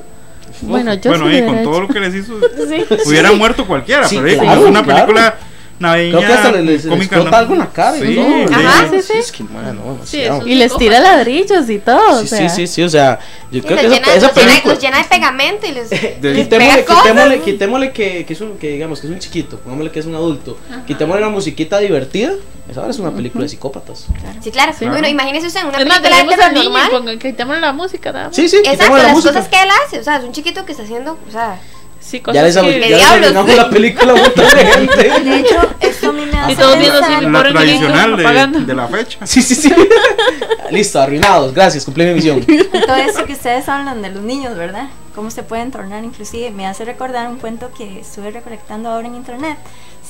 Bueno, 0.63 0.95
yo 0.95 1.11
bueno, 1.11 1.25
sí 1.27 1.31
y 1.31 1.35
hubiera 1.39 1.47
con 1.47 1.63
todo 1.63 1.81
lo 1.83 1.89
que 1.89 2.01
les 2.01 2.15
hizo, 2.15 2.39
Sí. 2.69 2.85
hubiera 3.07 3.33
muerto 3.33 3.67
cualquiera. 3.67 4.07
Sí, 4.07 4.19
pero 4.23 4.43
claro, 4.43 4.61
es 4.63 4.67
una 4.69 4.83
claro. 4.83 5.35
Navideña. 5.81 6.19
creo 6.19 6.29
que 6.29 6.35
hasta 6.35 6.53
les, 6.53 6.65
les 6.65 6.83
cómica, 6.87 7.05
explota 7.17 7.31
¿no? 7.31 7.37
algo 7.37 7.53
en 7.55 7.59
la 7.59 7.71
cara 7.73 7.97
y 7.97 8.01
Sí, 8.01 8.15
todo. 8.15 8.25
sí. 8.49 8.55
Ajá, 8.55 8.89
sí, 8.91 9.03
sí. 9.03 9.13
Es 9.19 9.33
que, 9.33 9.45
man, 9.45 9.77
no, 9.85 9.99
Sí, 10.07 10.23
Y 10.47 10.55
les 10.55 10.77
tira 10.77 11.01
ladrillos 11.01 11.69
y 11.69 11.79
todo. 11.79 12.19
o 12.19 12.21
Sí, 12.21 12.29
sea. 12.29 12.49
sí, 12.49 12.67
sí, 12.67 12.73
sí, 12.75 12.83
o 12.83 12.89
sea, 12.89 13.19
yo 13.51 13.59
Y 13.59 13.63
creo 13.63 13.79
que 13.79 13.87
esa, 13.87 13.95
llena, 13.95 14.15
esa 14.15 14.27
los 14.29 14.37
llena- 14.37 14.49
película... 14.51 14.75
los 14.75 14.83
llena 14.83 14.99
de 14.99 15.05
pegamento 15.05 15.67
y 15.67 15.73
les, 15.73 15.91
les 15.91 16.01
Quitémosle, 16.15 16.47
pega 16.49 16.85
cosas. 16.85 17.03
quitémosle, 17.03 17.41
quitémosle 17.41 17.93
que, 17.93 18.25
que 18.27 18.33
es 18.33 18.41
un, 18.41 18.59
que 18.59 18.69
digamos 18.73 19.01
que 19.01 19.07
es 19.09 19.13
un 19.13 19.19
chiquito, 19.19 19.59
pongámosle 19.59 19.91
que 19.91 20.01
es 20.01 20.07
un 20.07 20.15
adulto, 20.15 20.59
quitémosle 20.87 21.23
una 21.23 21.31
musiquita 21.33 21.79
divertida, 21.79 22.33
esa 22.71 22.81
ahora 22.81 22.93
es 22.93 22.99
una 23.01 23.11
película 23.11 23.43
de 23.45 23.49
psicópatas. 23.49 24.07
Sí, 24.43 24.51
claro. 24.53 24.73
Bueno, 24.81 25.09
imagínese 25.09 25.47
usted 25.49 25.61
en 25.61 25.67
una 25.69 25.79
película 25.79 25.99
de 26.01 26.25
terror 26.37 26.53
normal. 26.93 27.19
quitémosle 27.19 27.61
la 27.61 27.73
música, 27.73 28.13
nada 28.13 28.27
más. 28.29 28.37
Sí, 28.37 28.49
sí, 28.49 28.59
Exacto, 28.65 28.97
las 28.97 29.13
cosas 29.15 29.49
que 29.49 29.57
él 29.61 29.69
hace, 29.87 29.99
o 29.99 30.05
sea, 30.05 30.19
es 30.19 30.25
un 30.25 30.33
chiquito 30.33 30.65
que 30.65 30.73
está 30.73 30.85
haciendo, 30.85 31.19
o 31.27 31.33
sea, 31.33 31.59
Sí, 32.01 32.23
Ya 32.33 32.43
cosas 32.43 32.65
les, 32.65 32.75
que... 32.75 32.91
ya 32.91 32.97
les 32.97 33.07
arruinamos 33.07 33.55
la 33.55 33.71
película 33.71 34.15
a 34.15 34.51
gente. 34.57 35.21
De 35.21 35.39
hecho, 35.39 35.61
esto 35.81 36.09
a 36.09 36.13
mí 36.13 36.25
me 36.25 36.39
hace 36.39 36.53
Y 36.53 36.57
todos 36.57 36.79
viendo 36.79 37.31
La 37.31 37.43
tradicional 37.53 38.17
de, 38.17 38.61
de 38.67 38.75
la 38.75 38.89
fecha. 38.89 39.19
Sí, 39.27 39.43
sí, 39.43 39.55
sí. 39.55 39.73
Listo, 40.71 41.01
arruinados, 41.01 41.53
gracias, 41.53 41.85
cumplí 41.85 42.07
mi 42.07 42.15
misión. 42.15 42.45
todo 42.45 42.97
eso 42.97 43.25
que 43.27 43.35
ustedes 43.35 43.69
hablan 43.69 44.01
de 44.03 44.11
los 44.11 44.23
niños, 44.23 44.57
¿verdad? 44.57 44.89
Cómo 45.15 45.31
se 45.31 45.43
pueden 45.43 45.71
tornar, 45.71 46.03
inclusive 46.05 46.51
me 46.51 46.67
hace 46.67 46.85
recordar 46.85 47.29
un 47.29 47.39
cuento 47.39 47.71
que 47.77 48.01
estuve 48.01 48.31
recolectando 48.31 48.89
ahora 48.89 49.07
en 49.09 49.17
internet. 49.17 49.59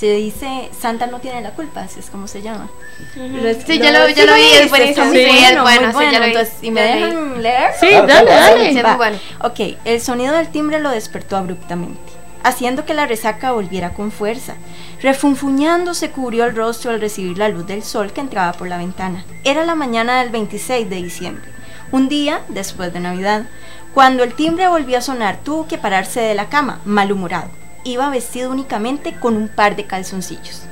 Se 0.01 0.15
dice 0.15 0.71
Santa 0.81 1.07
no 1.09 1.19
tiene 1.21 1.43
la 1.43 1.51
culpa, 1.51 1.83
así 1.83 2.01
es 2.01 2.09
como 2.09 2.27
se 2.27 2.41
llama. 2.41 2.71
Lo- 3.17 3.53
Sí, 3.53 3.79
ya 3.79 3.93
lo- 3.93 4.09
ya 4.09 4.25
lo 4.25 4.35
vi, 4.35 4.41
es 4.63 4.71
buenísimo, 4.71 5.05
sí, 5.05 5.11
muy 5.11 5.21
es 5.21 5.41
bueno, 5.43 5.63
bueno, 5.63 5.93
sí, 5.93 6.07
ya 6.11 6.27
Entonces, 6.27 6.55
¿y 6.63 6.71
me 6.71 6.81
dejan 6.81 7.43
leer? 7.43 7.71
Sí, 7.79 7.87
Claro, 7.89 8.07
dale, 8.07 8.27
claro, 8.27 8.57
dale. 8.57 8.73
sí, 8.73 8.81
bueno. 8.97 9.19
Ok, 9.43 9.61
el 9.85 10.01
sonido 10.01 10.35
del 10.35 10.49
timbre 10.49 10.81
lo 10.81 10.89
despertó 10.89 11.37
abruptamente, 11.37 12.01
haciendo 12.43 12.87
que 12.87 12.95
la 12.95 13.05
resaca 13.07 13.53
volviera 13.53 13.93
con 13.93 14.11
fuerza. 14.11 14.55
Refunfuñando 15.03 15.93
se 15.93 16.11
cubrió 16.11 16.47
el 16.47 16.57
rostro 16.57 16.93
al 16.93 17.01
recibir 17.03 17.37
la 17.37 17.51
luz 17.51 17.67
del 17.67 17.83
sol 17.83 18.13
que 18.15 18.23
entraba 18.23 18.53
por 18.53 18.69
la 18.69 18.79
ventana. 18.79 19.25
Era 19.45 19.67
la 19.67 19.75
mañana 19.75 20.23
del 20.23 20.31
26 20.31 20.89
de 20.89 20.97
diciembre, 20.97 21.45
un 21.93 22.09
día 22.09 22.41
después 22.49 22.91
de 22.95 23.01
Navidad. 23.01 23.43
Cuando 23.93 24.23
el 24.23 24.33
timbre 24.33 24.67
volvió 24.69 24.97
a 24.97 25.03
sonar, 25.03 25.41
tuvo 25.45 25.69
que 25.69 25.77
pararse 25.77 26.21
de 26.21 26.35
la 26.35 26.49
cama, 26.49 26.81
malhumorado. 26.87 27.51
Iba 27.85 28.11
vestido 28.11 28.51
únicamente 28.51 29.19
con 29.19 29.37
un 29.37 29.49
par 29.49 29.77
de 29.77 29.87
calzoncillos. 29.87 30.63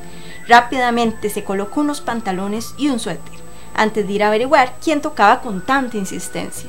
Rápidamente 0.47 1.31
se 1.31 1.45
colocó 1.45 1.81
unos 1.81 2.01
pantalones 2.01 2.75
y 2.79 2.89
un 2.89 3.01
suéter, 3.01 3.35
antes 3.75 4.07
de 4.07 4.13
ir 4.13 4.23
a 4.23 4.29
averiguar 4.29 4.77
quién 4.83 5.01
tocaba 5.01 5.41
con 5.41 5.65
tanta 5.65 5.97
insistencia. 5.97 6.69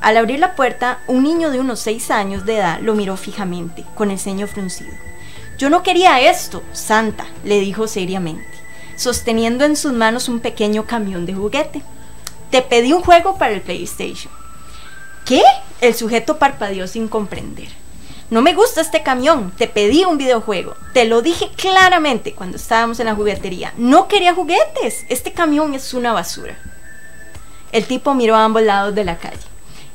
Al 0.00 0.16
abrir 0.16 0.38
la 0.38 0.54
puerta, 0.54 1.00
un 1.06 1.24
niño 1.24 1.50
de 1.50 1.60
unos 1.60 1.80
seis 1.80 2.10
años 2.10 2.44
de 2.44 2.56
edad 2.56 2.80
lo 2.80 2.94
miró 2.94 3.16
fijamente, 3.16 3.84
con 3.94 4.10
el 4.10 4.18
ceño 4.18 4.46
fruncido. 4.46 4.92
Yo 5.58 5.70
no 5.70 5.82
quería 5.82 6.20
esto, 6.20 6.62
Santa, 6.72 7.26
le 7.44 7.58
dijo 7.58 7.88
seriamente, 7.88 8.46
sosteniendo 8.96 9.64
en 9.64 9.76
sus 9.76 9.92
manos 9.92 10.28
un 10.28 10.40
pequeño 10.40 10.86
camión 10.86 11.26
de 11.26 11.34
juguete. 11.34 11.82
Te 12.50 12.62
pedí 12.62 12.92
un 12.92 13.02
juego 13.02 13.36
para 13.36 13.54
el 13.54 13.60
PlayStation. 13.60 14.32
¿Qué? 15.24 15.42
El 15.80 15.94
sujeto 15.94 16.38
parpadeó 16.38 16.86
sin 16.86 17.08
comprender. 17.08 17.68
No 18.30 18.42
me 18.42 18.52
gusta 18.52 18.82
este 18.82 19.02
camión, 19.02 19.52
te 19.56 19.68
pedí 19.68 20.04
un 20.04 20.18
videojuego. 20.18 20.74
Te 20.92 21.06
lo 21.06 21.22
dije 21.22 21.50
claramente 21.56 22.34
cuando 22.34 22.58
estábamos 22.58 23.00
en 23.00 23.06
la 23.06 23.14
juguetería. 23.14 23.72
No 23.78 24.06
quería 24.06 24.34
juguetes, 24.34 25.06
este 25.08 25.32
camión 25.32 25.74
es 25.74 25.94
una 25.94 26.12
basura. 26.12 26.58
El 27.72 27.86
tipo 27.86 28.12
miró 28.12 28.36
a 28.36 28.44
ambos 28.44 28.62
lados 28.62 28.94
de 28.94 29.06
la 29.06 29.16
calle, 29.16 29.38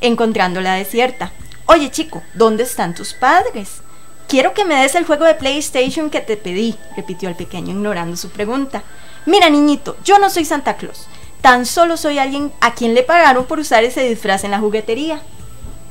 encontrándola 0.02 0.74
desierta. 0.74 1.32
Oye 1.68 1.92
chico, 1.92 2.24
¿dónde 2.34 2.64
están 2.64 2.96
tus 2.96 3.14
padres? 3.14 3.82
Quiero 4.28 4.56
que 4.56 4.66
me 4.66 4.82
des 4.82 4.96
el 4.96 5.06
juego 5.06 5.26
de 5.26 5.36
PlayStation 5.36 6.10
que 6.10 6.22
te 6.22 6.36
pedí, 6.36 6.76
repitió 6.96 7.30
el 7.30 7.36
pequeño 7.36 7.70
ignorando 7.70 8.18
su 8.18 8.32
pregunta. 8.32 8.82
Mira 9.28 9.50
niñito, 9.52 9.96
yo 10.04 10.18
no 10.18 10.32
soy 10.32 10.46
Santa 10.46 10.76
Claus, 10.76 11.08
tan 11.42 11.68
solo 11.68 11.98
soy 11.98 12.18
alguien 12.18 12.52
a 12.62 12.74
quien 12.74 12.96
le 12.96 13.04
pagaron 13.04 13.46
por 13.46 13.60
usar 13.60 13.84
ese 13.84 14.02
disfraz 14.02 14.44
en 14.44 14.52
la 14.52 14.60
juguetería. 14.60 15.22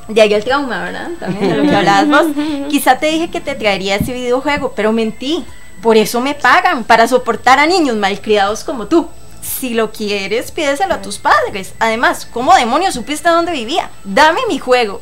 De 0.08 0.20
ahí 0.20 0.34
el 0.34 0.44
trauma, 0.44 0.82
¿verdad? 0.84 1.10
También 1.20 1.48
de 1.48 1.56
lo 1.56 1.62
que 1.62 1.76
hablabas 1.76 2.08
vos. 2.08 2.36
Quizá 2.68 2.98
te 2.98 3.06
dije 3.06 3.30
que 3.30 3.40
te 3.40 3.54
traería 3.54 3.96
ese 3.96 4.12
videojuego, 4.12 4.72
pero 4.74 4.92
mentí. 4.92 5.44
Por 5.80 5.96
eso 5.96 6.20
me 6.20 6.34
pagan, 6.34 6.84
para 6.84 7.08
soportar 7.08 7.58
a 7.58 7.66
niños 7.66 7.96
malcriados 7.96 8.62
como 8.64 8.86
tú. 8.86 9.08
Si 9.42 9.74
lo 9.74 9.90
quieres, 9.90 10.52
pídeselo 10.52 10.94
a 10.94 11.02
tus 11.02 11.18
padres. 11.18 11.74
Además, 11.80 12.26
¿cómo 12.32 12.54
demonios 12.54 12.94
supiste 12.94 13.28
dónde 13.28 13.52
vivía? 13.52 13.90
Dame 14.04 14.40
mi 14.48 14.58
juego. 14.58 15.00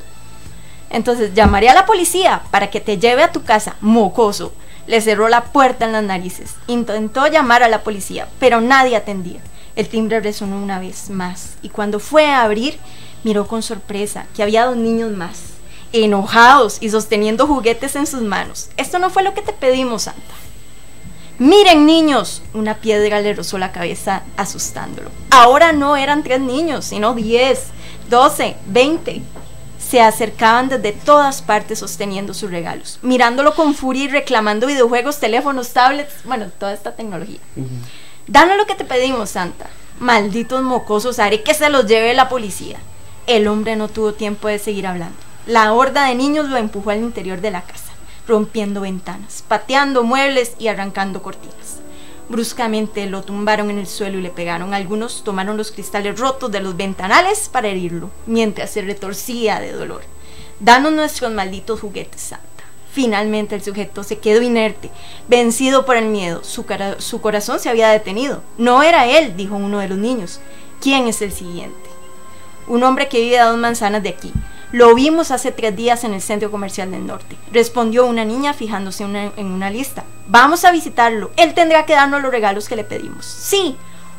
Entonces 0.88 1.34
llamaré 1.34 1.68
a 1.68 1.74
la 1.74 1.86
policía 1.86 2.42
para 2.50 2.70
que 2.70 2.80
te 2.80 2.98
lleve 2.98 3.22
a 3.22 3.32
tu 3.32 3.42
casa, 3.42 3.76
mocoso. 3.80 4.52
Le 4.86 5.00
cerró 5.00 5.28
la 5.28 5.44
puerta 5.44 5.84
en 5.84 5.92
las 5.92 6.02
narices. 6.02 6.54
Intentó 6.66 7.26
llamar 7.26 7.62
a 7.62 7.68
la 7.68 7.82
policía, 7.82 8.26
pero 8.38 8.60
nadie 8.60 8.96
atendía. 8.96 9.40
El 9.76 9.88
timbre 9.88 10.20
resonó 10.20 10.60
una 10.60 10.80
vez 10.80 11.10
más 11.10 11.56
y 11.62 11.68
cuando 11.68 12.00
fue 12.00 12.26
a 12.26 12.42
abrir, 12.42 12.78
miró 13.24 13.46
con 13.46 13.62
sorpresa 13.62 14.26
que 14.34 14.42
había 14.42 14.66
dos 14.66 14.76
niños 14.76 15.10
más, 15.12 15.40
enojados 15.92 16.78
y 16.80 16.90
sosteniendo 16.90 17.46
juguetes 17.46 17.96
en 17.96 18.06
sus 18.06 18.22
manos. 18.22 18.70
Esto 18.76 18.98
no 18.98 19.10
fue 19.10 19.22
lo 19.22 19.34
que 19.34 19.42
te 19.42 19.52
pedimos, 19.52 20.02
Santa. 20.02 20.34
Miren 21.38 21.86
niños, 21.86 22.42
una 22.52 22.76
piedra 22.76 23.20
le 23.20 23.32
rozó 23.32 23.56
la 23.56 23.72
cabeza 23.72 24.22
asustándolo. 24.36 25.10
Ahora 25.30 25.72
no 25.72 25.96
eran 25.96 26.22
tres 26.22 26.40
niños, 26.40 26.84
sino 26.84 27.14
diez, 27.14 27.68
doce, 28.10 28.56
veinte. 28.66 29.22
Se 29.78 30.02
acercaban 30.02 30.68
desde 30.68 30.92
todas 30.92 31.40
partes 31.40 31.78
sosteniendo 31.78 32.34
sus 32.34 32.50
regalos, 32.50 32.98
mirándolo 33.00 33.54
con 33.54 33.74
furia 33.74 34.04
y 34.04 34.08
reclamando 34.08 34.66
videojuegos, 34.66 35.18
teléfonos, 35.18 35.70
tablets, 35.70 36.12
bueno, 36.24 36.50
toda 36.58 36.74
esta 36.74 36.94
tecnología. 36.94 37.40
Danos 38.26 38.58
lo 38.58 38.66
que 38.66 38.74
te 38.74 38.84
pedimos, 38.84 39.30
Santa. 39.30 39.70
Malditos 39.98 40.62
mocosos, 40.62 41.18
haré 41.18 41.42
que 41.42 41.54
se 41.54 41.70
los 41.70 41.86
lleve 41.86 42.12
la 42.14 42.28
policía. 42.28 42.78
El 43.30 43.46
hombre 43.46 43.76
no 43.76 43.86
tuvo 43.86 44.12
tiempo 44.12 44.48
de 44.48 44.58
seguir 44.58 44.88
hablando. 44.88 45.16
La 45.46 45.72
horda 45.72 46.06
de 46.06 46.16
niños 46.16 46.48
lo 46.48 46.56
empujó 46.56 46.90
al 46.90 46.98
interior 46.98 47.40
de 47.40 47.52
la 47.52 47.62
casa, 47.62 47.92
rompiendo 48.26 48.80
ventanas, 48.80 49.44
pateando 49.46 50.02
muebles 50.02 50.56
y 50.58 50.66
arrancando 50.66 51.22
cortinas. 51.22 51.78
Bruscamente 52.28 53.06
lo 53.06 53.22
tumbaron 53.22 53.70
en 53.70 53.78
el 53.78 53.86
suelo 53.86 54.18
y 54.18 54.22
le 54.22 54.30
pegaron. 54.30 54.74
Algunos 54.74 55.22
tomaron 55.22 55.56
los 55.56 55.70
cristales 55.70 56.18
rotos 56.18 56.50
de 56.50 56.58
los 56.58 56.76
ventanales 56.76 57.48
para 57.48 57.68
herirlo, 57.68 58.10
mientras 58.26 58.70
se 58.70 58.82
retorcía 58.82 59.60
de 59.60 59.74
dolor. 59.74 60.02
Danos 60.58 60.90
nuestros 60.90 61.30
malditos 61.30 61.78
juguetes, 61.78 62.20
Santa. 62.20 62.64
Finalmente 62.92 63.54
el 63.54 63.62
sujeto 63.62 64.02
se 64.02 64.18
quedó 64.18 64.42
inerte, 64.42 64.90
vencido 65.28 65.86
por 65.86 65.96
el 65.96 66.06
miedo. 66.06 66.42
Su, 66.42 66.66
su 66.98 67.20
corazón 67.20 67.60
se 67.60 67.68
había 67.68 67.90
detenido. 67.90 68.42
No 68.58 68.82
era 68.82 69.06
él, 69.06 69.36
dijo 69.36 69.54
uno 69.54 69.78
de 69.78 69.88
los 69.88 69.98
niños. 69.98 70.40
¿Quién 70.80 71.06
es 71.06 71.22
el 71.22 71.30
siguiente? 71.30 71.99
Un 72.66 72.82
hombre 72.84 73.08
que 73.08 73.20
vive 73.20 73.38
a 73.38 73.46
dos 73.46 73.58
manzanas 73.58 74.02
de 74.02 74.10
aquí. 74.10 74.32
Lo 74.72 74.94
vimos 74.94 75.30
hace 75.32 75.50
tres 75.50 75.74
días 75.74 76.04
en 76.04 76.14
el 76.14 76.22
centro 76.22 76.50
comercial 76.50 76.90
del 76.92 77.06
norte. 77.06 77.36
Respondió 77.52 78.06
una 78.06 78.24
niña 78.24 78.52
fijándose 78.54 79.04
una- 79.04 79.32
en 79.36 79.46
una 79.46 79.68
lista. 79.70 80.04
Vamos 80.28 80.64
a 80.64 80.70
visitarlo. 80.70 81.32
Él 81.36 81.54
tendrá 81.54 81.86
que 81.86 81.94
darnos 81.94 82.22
los 82.22 82.30
regalos 82.30 82.68
que 82.68 82.76
le 82.76 82.84
pedimos. 82.84 83.24
Sí. 83.26 83.76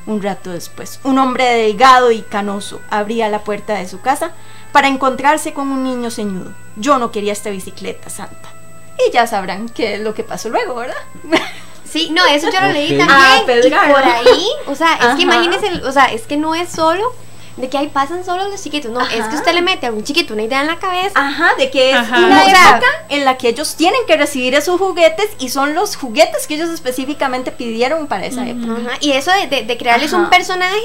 Un 0.07 0.21
rato 0.23 0.49
después, 0.49 0.99
un 1.03 1.19
hombre 1.19 1.45
delgado 1.45 2.09
y 2.11 2.23
canoso 2.23 2.81
abría 2.89 3.29
la 3.29 3.43
puerta 3.43 3.75
de 3.75 3.87
su 3.87 4.01
casa 4.01 4.31
para 4.71 4.87
encontrarse 4.87 5.53
con 5.53 5.67
un 5.71 5.83
niño 5.83 6.09
ceñudo. 6.09 6.51
Yo 6.75 6.97
no 6.97 7.11
quería 7.11 7.31
esta 7.33 7.51
bicicleta, 7.51 8.09
Santa. 8.09 8.49
Y 9.07 9.11
ya 9.13 9.27
sabrán 9.27 9.69
qué 9.69 9.93
es 9.95 10.01
lo 10.01 10.13
que 10.15 10.23
pasó 10.23 10.49
luego, 10.49 10.75
¿verdad? 10.75 10.95
Sí, 11.89 12.09
no, 12.11 12.25
eso 12.25 12.49
yo 12.49 12.61
lo 12.61 12.71
leí 12.71 12.97
también. 12.97 13.09
Ah, 13.11 13.39
y 13.43 13.45
Pedro. 13.45 13.77
por 13.91 14.01
ahí, 14.03 14.47
o 14.65 14.75
sea, 14.75 14.93
es 14.95 15.01
Ajá. 15.05 15.15
que 15.17 15.23
imagínense, 15.23 15.85
o 15.85 15.91
sea, 15.91 16.05
es 16.05 16.21
que 16.21 16.37
no 16.37 16.55
es 16.55 16.69
solo 16.69 17.03
de 17.57 17.69
que 17.69 17.77
ahí 17.77 17.87
pasan 17.89 18.23
solo 18.23 18.47
los 18.49 18.63
chiquitos, 18.63 18.91
no, 18.91 19.01
es 19.01 19.19
Ajá. 19.19 19.29
que 19.29 19.35
usted 19.35 19.53
le 19.53 19.61
mete 19.61 19.85
a 19.87 19.91
un 19.91 20.03
chiquito 20.03 20.33
una 20.33 20.43
idea 20.43 20.61
en 20.61 20.67
la 20.67 20.77
cabeza. 20.79 21.11
Ajá, 21.15 21.49
de 21.57 21.69
que 21.69 21.89
es 21.91 21.95
Ajá. 21.97 22.17
una 22.19 22.43
época 22.43 22.87
en 23.09 23.25
la 23.25 23.37
que 23.37 23.49
ellos 23.49 23.75
tienen 23.75 23.99
que 24.07 24.15
recibir 24.17 24.55
esos 24.55 24.79
juguetes 24.79 25.27
y 25.39 25.49
son 25.49 25.73
los 25.75 25.95
juguetes 25.97 26.47
que 26.47 26.55
ellos 26.55 26.69
específicamente 26.69 27.51
pidieron 27.51 28.07
para 28.07 28.25
esa 28.25 28.47
época. 28.47 28.73
Ajá, 28.73 28.97
Y 29.01 29.11
eso 29.11 29.31
de, 29.31 29.47
de- 29.47 29.63
de 29.63 29.77
crearles 29.77 30.13
Ajá. 30.13 30.23
un 30.23 30.29
personaje, 30.29 30.75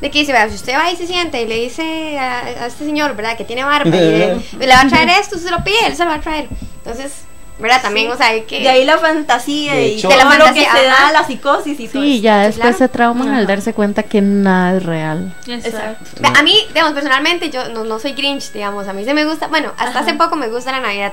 de 0.00 0.10
que 0.10 0.20
dice, 0.20 0.32
vea, 0.32 0.48
si 0.48 0.54
usted 0.54 0.74
va 0.74 0.90
y 0.90 0.96
se 0.96 1.06
siente 1.06 1.42
y 1.42 1.46
le 1.46 1.56
dice 1.56 2.18
a, 2.18 2.38
a 2.62 2.66
este 2.66 2.84
señor, 2.84 3.14
¿verdad? 3.16 3.36
Que 3.36 3.44
tiene 3.44 3.62
barba 3.64 3.88
y 3.88 4.00
le, 4.00 4.36
le 4.58 4.66
va 4.66 4.80
a 4.80 4.88
traer 4.88 5.08
esto, 5.20 5.38
se 5.38 5.50
lo 5.50 5.62
pide, 5.62 5.86
él 5.86 5.94
se 5.96 6.04
lo 6.04 6.10
va 6.10 6.16
a 6.16 6.20
traer. 6.20 6.48
Entonces, 6.84 7.12
¿verdad? 7.58 7.80
También, 7.82 8.10
o 8.10 8.16
sea, 8.16 8.28
hay 8.28 8.42
que... 8.42 8.60
De 8.60 8.68
ahí 8.68 8.84
la 8.84 8.98
fantasía 8.98 9.74
De 9.74 9.88
y 9.88 9.98
hecho- 9.98 10.08
todo 10.08 10.18
De 10.18 10.24
la 10.24 10.24
lo 10.24 10.30
que 10.30 10.36
fantasía, 10.64 10.72
se 10.72 10.88
ajá. 10.88 11.04
da, 11.06 11.12
la 11.12 11.26
psicosis 11.26 11.78
y 11.80 11.88
todo 11.88 12.02
Sí, 12.02 12.14
eso. 12.14 12.22
ya 12.22 12.38
después 12.40 12.60
claro. 12.62 12.78
se 12.78 12.88
trauman 12.88 13.28
al 13.28 13.34
Ajá. 13.44 13.46
darse 13.46 13.72
cuenta 13.74 14.02
que 14.02 14.20
nada 14.20 14.76
es 14.76 14.82
real. 14.84 15.34
Exacto. 15.46 16.04
Ve, 16.20 16.28
A 16.36 16.42
mí, 16.42 16.56
digamos, 16.68 16.92
personalmente, 16.94 17.50
yo 17.50 17.68
no, 17.68 17.84
no 17.84 17.98
soy 18.00 18.12
Grinch, 18.12 18.50
digamos. 18.52 18.88
A 18.88 18.92
mí 18.92 19.04
se 19.04 19.14
me 19.14 19.24
gusta, 19.24 19.46
bueno, 19.48 19.72
hasta 19.78 20.00
hace 20.00 20.14
poco 20.14 20.34
me 20.36 20.48
gusta 20.48 20.72
la 20.72 20.80
Navidad. 20.80 21.12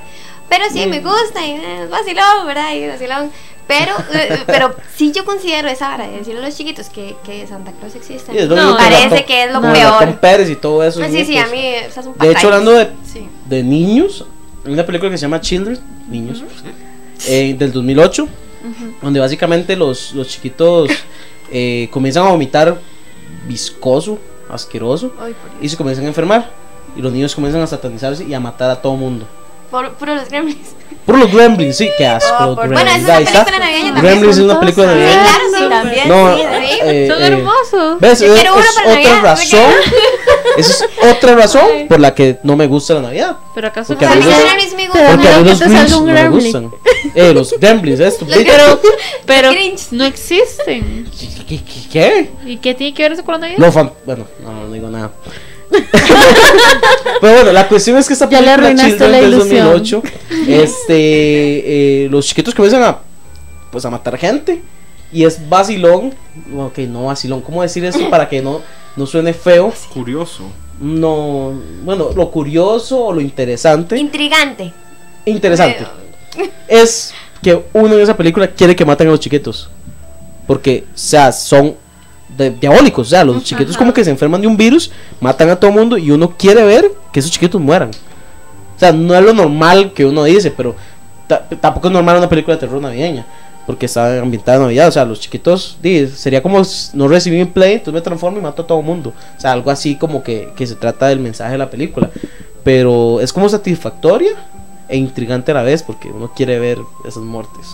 Pero 0.49 0.65
sí, 0.73 0.85
me 0.87 0.99
gusta 0.99 1.45
y 1.45 1.51
eh, 1.51 1.83
es 1.83 1.89
vacilón, 1.89 2.45
¿verdad? 2.47 2.73
Y 2.73 2.87
vacilón. 2.87 3.31
Pero, 3.67 3.93
eh, 4.13 4.39
pero 4.47 4.75
sí 4.97 5.11
yo 5.13 5.23
considero 5.23 5.69
esa 5.69 5.89
vara 5.89 6.07
de 6.07 6.17
decirle 6.17 6.41
a 6.41 6.45
los 6.47 6.57
chiquitos 6.57 6.89
que, 6.89 7.15
que 7.23 7.45
Santa 7.47 7.71
Claus 7.71 7.95
existe. 7.95 8.31
Sí, 8.31 8.37
es 8.39 8.49
No, 8.49 8.75
parece 8.75 9.23
que 9.25 9.43
es 9.45 9.51
lo 9.53 9.61
como 9.61 9.71
peor. 9.73 9.91
Ratón 9.93 10.17
Pérez 10.19 10.49
y 10.49 10.55
todo 10.55 10.83
eso. 10.83 10.99
Ah, 11.03 11.07
sí, 11.09 11.23
sí, 11.23 11.37
a 11.37 11.45
mí 11.47 11.63
esas 11.65 12.03
son 12.03 12.17
De 12.17 12.31
hecho, 12.31 12.47
hablando 12.47 12.71
de, 12.71 12.89
Sí. 13.05 13.29
de 13.45 13.63
niños, 13.63 14.25
una 14.65 14.85
película 14.85 15.09
que 15.11 15.17
se 15.17 15.23
llama 15.23 15.41
Children, 15.41 15.79
niños, 16.09 16.43
eh, 17.27 17.55
del 17.57 17.71
2008, 17.71 18.27
donde 19.01 19.19
básicamente 19.19 19.75
los, 19.75 20.13
los 20.13 20.27
chiquitos 20.27 20.89
eh, 21.51 21.87
comienzan 21.91 22.25
a 22.27 22.29
vomitar 22.29 22.79
viscoso, 23.47 24.19
asqueroso, 24.49 25.13
y 25.61 25.69
se 25.69 25.77
comienzan 25.77 26.05
a 26.05 26.09
enfermar. 26.09 26.51
Y 26.95 27.01
los 27.01 27.13
niños 27.13 27.33
comienzan 27.33 27.61
a 27.61 27.67
satanizarse 27.67 28.25
y 28.25 28.33
a 28.33 28.39
matar 28.39 28.69
a 28.69 28.81
todo 28.81 28.95
mundo. 28.97 29.25
Por, 29.69 29.93
por 29.93 30.09
los 30.09 30.27
gremlins. 30.27 30.75
Por 31.05 31.17
los 31.17 31.31
Gremlins, 31.33 31.77
sí, 31.77 31.89
qué 31.97 32.05
asco. 32.05 32.35
Oh, 32.39 32.45
los 32.47 32.55
por- 32.55 32.67
Bueno, 32.67 32.81
Gremlins. 32.91 33.03
esa 33.09 33.19
es 33.21 33.21
una 33.21 33.29
está. 33.31 33.45
película 33.45 33.65
navideña 33.65 33.93
también. 33.93 34.13
Gremlins 34.13 34.37
es 34.37 34.43
una 34.43 34.59
película 34.59 34.87
Sí, 34.87 34.93
navideña. 34.93 35.21
claro, 35.23 35.43
sí. 35.57 35.69
También, 35.69 36.09
No, 36.09 36.35
sí, 36.35 36.41
sí. 36.41 36.79
eh, 36.83 37.07
Son 37.09 37.21
eh, 37.23 37.27
hermosos. 37.27 37.99
¿Ves? 38.01 38.19
Yo 38.19 38.25
Es, 38.27 38.33
quiero 38.41 38.53
uno 38.55 38.63
es 38.63 38.75
para 38.75 38.87
otra 38.89 39.01
Navidad, 39.03 39.21
razón. 39.23 39.71
Esa 40.57 40.71
es 40.73 40.85
otra 41.17 41.35
razón 41.35 41.87
por 41.87 41.99
la 41.99 42.13
que 42.13 42.37
no 42.43 42.55
me 42.55 42.67
gusta 42.67 42.95
la 42.95 43.01
Navidad. 43.01 43.37
Pero 43.55 43.67
acaso 43.67 43.89
Porque 43.93 44.05
a 44.05 44.15
mí 44.15 44.23
los 44.23 44.33
Porque 45.09 45.27
a 45.29 45.39
mí 45.39 45.49
los 45.49 45.61
un 45.61 46.05
no 46.07 46.13
me 46.13 46.29
gustan. 46.29 46.71
Eh, 47.15 47.33
los 47.33 47.53
Gremlins, 47.59 47.99
esto. 47.99 48.25
Pero, 48.27 48.81
pero 49.25 49.51
Grinch. 49.51 49.91
no 49.91 50.03
existen. 50.05 51.09
¿Qué? 51.47 51.57
qué, 51.63 51.89
qué? 51.91 52.29
¿Y 52.45 52.57
qué 52.57 52.73
tiene 52.75 52.93
que 52.93 53.03
ver 53.03 53.11
eso 53.13 53.23
con 53.23 53.33
la 53.35 53.39
Navidad? 53.39 53.57
No, 53.59 53.71
fan- 53.71 53.91
bueno, 54.05 54.25
no, 54.43 54.51
no 54.67 54.71
digo 54.73 54.89
nada. 54.89 55.11
Pero 57.21 57.33
bueno, 57.33 57.51
la 57.53 57.67
cuestión 57.67 57.97
es 57.97 58.07
que 58.07 58.13
esta 58.13 58.29
Ya 58.29 58.41
le 58.41 58.47
película 58.47 58.65
arruinaste 58.65 58.91
Children 58.91 59.11
la 59.11 59.17
del 59.21 59.33
ilusión. 59.33 59.65
2008, 59.71 60.03
este, 60.47 62.05
eh, 62.05 62.07
los 62.09 62.25
chiquitos 62.25 62.53
comienzan 62.55 62.83
a, 62.83 62.99
pues, 63.71 63.85
a 63.85 63.89
matar 63.89 64.17
gente 64.17 64.61
y 65.13 65.23
es 65.25 65.47
vacilón, 65.49 66.13
ok, 66.57 66.77
no 66.79 67.05
vacilón, 67.05 67.41
¿cómo 67.41 67.61
decir 67.61 67.83
eso 67.85 68.09
para 68.09 68.27
que 68.29 68.41
no, 68.41 68.61
no 68.95 69.05
suene 69.05 69.33
feo? 69.33 69.73
Curioso. 69.93 70.43
No, 70.79 71.53
bueno, 71.83 72.09
lo 72.15 72.31
curioso 72.31 73.05
o 73.05 73.13
lo 73.13 73.21
interesante, 73.21 73.97
Intrigante. 73.97 74.73
interesante, 75.25 75.85
es 76.67 77.13
que 77.41 77.63
uno 77.73 77.93
en 77.95 78.01
esa 78.01 78.15
película 78.17 78.47
quiere 78.47 78.75
que 78.75 78.85
maten 78.85 79.07
a 79.07 79.11
los 79.11 79.19
chiquitos, 79.19 79.69
porque, 80.47 80.85
o 80.87 80.97
sea, 80.97 81.31
son 81.31 81.75
de- 82.35 82.49
diabólicos, 82.51 83.07
o 83.07 83.09
sea, 83.09 83.23
los 83.23 83.43
chiquitos 83.43 83.77
como 83.77 83.93
que 83.93 84.03
se 84.03 84.09
enferman 84.09 84.41
de 84.41 84.47
un 84.47 84.57
virus, 84.57 84.91
matan 85.19 85.49
a 85.49 85.55
todo 85.59 85.71
mundo 85.71 85.97
y 85.97 86.09
uno 86.11 86.33
quiere 86.37 86.63
ver 86.63 86.91
que 87.11 87.19
esos 87.19 87.31
chiquitos 87.31 87.59
mueran. 87.61 87.91
O 88.75 88.79
sea, 88.79 88.91
no 88.91 89.13
es 89.13 89.23
lo 89.23 89.33
normal 89.33 89.93
que 89.93 90.05
uno 90.05 90.23
dice, 90.23 90.49
pero 90.49 90.75
ta- 91.27 91.47
tampoco 91.47 91.87
es 91.89 91.93
normal 91.93 92.17
una 92.17 92.29
película 92.29 92.55
de 92.55 92.61
terror 92.61 92.81
navideña, 92.81 93.25
porque 93.71 93.85
está 93.85 94.19
ambientada 94.19 94.57
en 94.57 94.63
Navidad, 94.63 94.89
o 94.89 94.91
sea, 94.91 95.05
los 95.05 95.21
chiquitos, 95.21 95.77
di, 95.81 96.05
sería 96.07 96.43
como 96.43 96.61
no 96.93 97.07
recibir 97.07 97.41
un 97.41 97.53
play, 97.53 97.75
entonces 97.75 97.93
me 97.93 98.01
transformo 98.01 98.37
y 98.37 98.41
mato 98.41 98.63
a 98.63 98.67
todo 98.67 98.81
mundo. 98.81 99.13
O 99.37 99.39
sea, 99.39 99.53
algo 99.53 99.71
así 99.71 99.95
como 99.95 100.21
que, 100.23 100.51
que 100.57 100.67
se 100.67 100.75
trata 100.75 101.07
del 101.07 101.21
mensaje 101.21 101.53
de 101.53 101.57
la 101.57 101.69
película. 101.69 102.09
Pero 102.65 103.21
es 103.21 103.31
como 103.31 103.47
satisfactoria 103.47 104.33
e 104.89 104.97
intrigante 104.97 105.51
a 105.51 105.53
la 105.53 105.63
vez, 105.63 105.83
porque 105.83 106.09
uno 106.09 106.33
quiere 106.35 106.59
ver 106.59 106.79
esas 107.05 107.23
muertes. 107.23 107.65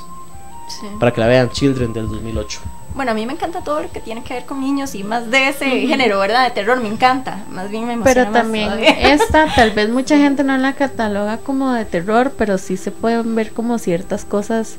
Sí. 0.68 0.86
Para 1.00 1.12
que 1.12 1.20
la 1.20 1.26
vean, 1.26 1.50
Children 1.50 1.94
del 1.94 2.08
2008. 2.10 2.60
Bueno, 2.94 3.10
a 3.10 3.16
mí 3.16 3.26
me 3.26 3.34
encanta 3.34 3.64
todo 3.64 3.82
lo 3.82 3.92
que 3.92 4.00
tiene 4.00 4.22
que 4.22 4.36
ver 4.36 4.46
con 4.46 4.62
niños 4.62 4.94
y 4.94 5.04
más 5.04 5.32
de 5.32 5.50
ese 5.50 5.66
género, 5.88 6.20
¿verdad? 6.20 6.44
De 6.44 6.52
terror, 6.52 6.80
me 6.80 6.90
encanta. 6.90 7.44
Más 7.50 7.72
bien 7.72 7.88
me 7.88 7.94
emociona 7.94 8.22
Pero 8.22 8.32
más 8.32 8.44
también 8.44 8.66
todavía. 8.66 8.92
esta, 9.14 9.48
tal 9.56 9.72
vez 9.72 9.90
mucha 9.90 10.16
gente 10.16 10.44
no 10.44 10.56
la 10.60 10.74
cataloga 10.74 11.40
como 11.40 11.74
de 11.74 11.86
terror, 11.86 12.34
pero 12.38 12.60
sí 12.60 12.78
se 12.78 12.92
pueden 12.92 13.34
ver 13.34 13.52
como 13.52 13.80
ciertas 13.80 14.26
cosas 14.26 14.78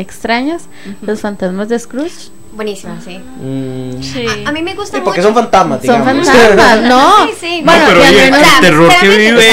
extrañas. 0.00 0.64
Los 1.02 1.20
fantasmas 1.20 1.68
de 1.68 1.78
Scrooge. 1.78 2.30
Buenísima, 2.52 3.00
sí. 3.04 3.18
Mm, 3.18 4.02
Sí. 4.02 4.26
A, 4.44 4.48
a 4.48 4.52
mí 4.52 4.62
me 4.62 4.74
gusta 4.74 4.96
sí, 4.98 5.02
porque 5.04 5.20
mucho. 5.20 5.32
son 5.32 5.42
fantasmas, 5.44 5.84
Son 5.84 6.00
digamos. 6.00 6.26
fantasmas, 6.26 6.82
no. 6.88 7.26
Sí, 7.28 7.32
sí. 7.40 7.62
No, 7.62 7.72
pero 7.86 8.00
oye, 8.00 8.28
el 8.28 8.60
terror 8.60 8.92
que 9.00 9.08
vive 9.08 9.48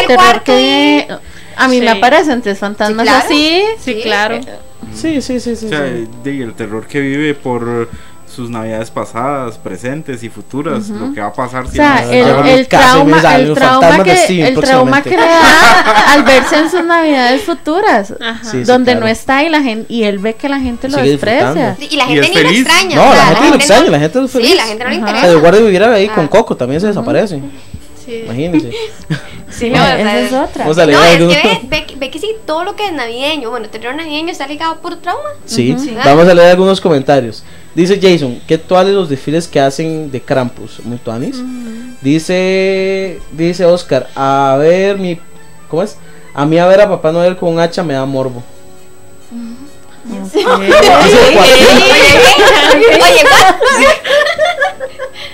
el 0.00 0.06
terror 0.06 0.42
que 0.44 1.08
a 1.56 1.68
mí 1.68 1.78
Sí. 1.78 1.84
me 1.84 1.90
aparecen 1.90 2.32
entre 2.34 2.54
fantasmas 2.54 3.06
Sí, 3.06 3.10
claro. 3.10 3.24
así. 3.26 3.62
Sí, 3.80 3.94
Sí. 3.94 4.00
claro. 4.02 4.40
Sí, 4.94 5.20
sí, 5.22 5.40
sí, 5.40 5.56
sí. 5.56 5.66
O 5.66 5.68
sea, 5.68 5.86
el 5.86 6.54
terror 6.54 6.86
que 6.86 7.00
vive 7.00 7.34
por 7.34 7.88
sus 8.28 8.50
navidades 8.50 8.90
pasadas, 8.90 9.56
presentes 9.56 10.22
y 10.22 10.28
futuras, 10.28 10.88
lo 10.88 11.14
que 11.14 11.20
va 11.20 11.28
a 11.28 11.32
pasar 11.32 11.64
O 11.64 11.68
si 11.70 11.76
sea, 11.76 12.02
no- 12.04 12.10
el- 12.10 12.48
el, 12.58 12.68
trauma, 12.68 13.16
el 13.36 13.54
trauma 13.54 13.80
fantasma 13.80 14.04
de 14.04 14.26
que, 14.26 14.48
el 14.48 14.54
trauma 14.60 15.02
que 15.02 15.10
le 15.10 15.16
da 15.16 16.12
al 16.12 16.22
verse 16.24 16.58
en 16.58 16.70
sus 16.70 16.84
navidades 16.84 17.42
futuras. 17.42 18.12
Sí, 18.42 18.50
sí, 18.50 18.64
donde 18.64 18.92
claro. 18.92 19.06
no 19.06 19.12
está 19.12 19.42
y 19.44 19.48
la 19.48 19.62
gente 19.62 19.86
y 19.92 20.02
él 20.02 20.18
ve 20.18 20.34
que 20.34 20.48
la 20.48 20.58
gente 20.60 20.88
lo 20.88 20.98
desprecia. 20.98 21.76
Y 21.88 21.96
la 21.96 22.06
gente 22.06 22.28
ni 22.28 22.42
lo 22.42 22.48
extraña. 22.50 22.96
No, 22.96 23.14
la 23.14 23.24
gente 23.26 23.40
no 23.42 23.48
no- 23.50 23.54
extraña, 23.54 23.90
la 23.90 23.98
gente 24.00 24.24
es 24.24 24.30
feliz. 24.30 24.50
Sí, 24.50 24.56
la 24.56 24.62
gente 24.64 24.84
no 24.84 24.90
le 24.90 24.96
interesa. 24.96 25.28
el 25.28 25.38
guardia 25.38 25.60
viviera 25.62 25.92
ahí 25.94 26.08
Ah. 26.10 26.14
con 26.14 26.28
Coco, 26.28 26.56
también 26.56 26.80
se 26.80 26.88
desaparece. 26.88 27.40
Sí. 28.04 28.22
Imagínense. 28.24 28.70
Sí, 29.48 29.70
No, 29.70 29.76
o 29.80 29.86
sea, 29.86 29.98
esa 30.00 30.18
es 30.20 30.32
otra. 30.32 30.64
No, 30.66 30.72
es 30.72 30.76
que 30.76 30.86
ve, 31.26 31.60
ve, 31.70 31.86
que- 31.86 31.96
ve 31.96 32.10
que 32.10 32.18
sí, 32.18 32.30
todo 32.44 32.64
lo 32.64 32.76
que 32.76 32.84
es 32.86 32.92
navideño, 32.92 33.48
bueno, 33.48 33.68
terror 33.70 33.94
navideño 33.94 34.30
está 34.30 34.46
ligado 34.46 34.76
puro 34.82 34.98
trauma. 34.98 35.22
Sí, 35.46 35.72
Ujú. 35.72 35.94
vamos 36.04 36.28
a 36.28 36.34
leer 36.34 36.50
algunos 36.50 36.78
comentarios. 36.80 37.42
Dice 37.76 38.00
Jason, 38.00 38.40
¿qué 38.48 38.56
tuales 38.56 38.94
los 38.94 39.10
desfiles 39.10 39.46
que 39.46 39.60
hacen 39.60 40.10
de 40.10 40.22
Krampus? 40.22 40.80
Muy 40.82 40.96
tuanis. 40.96 41.36
Dice, 42.00 43.20
dice 43.32 43.66
Oscar, 43.66 44.08
a 44.16 44.56
ver 44.58 44.96
mi, 44.96 45.20
¿cómo 45.68 45.82
es? 45.82 45.98
A 46.32 46.46
mí 46.46 46.58
a 46.58 46.66
ver 46.66 46.80
a 46.80 46.88
Papá 46.88 47.12
Noel 47.12 47.36
con 47.36 47.50
un 47.50 47.60
hacha 47.60 47.82
me 47.82 47.92
da 47.92 48.06
morbo. 48.06 48.42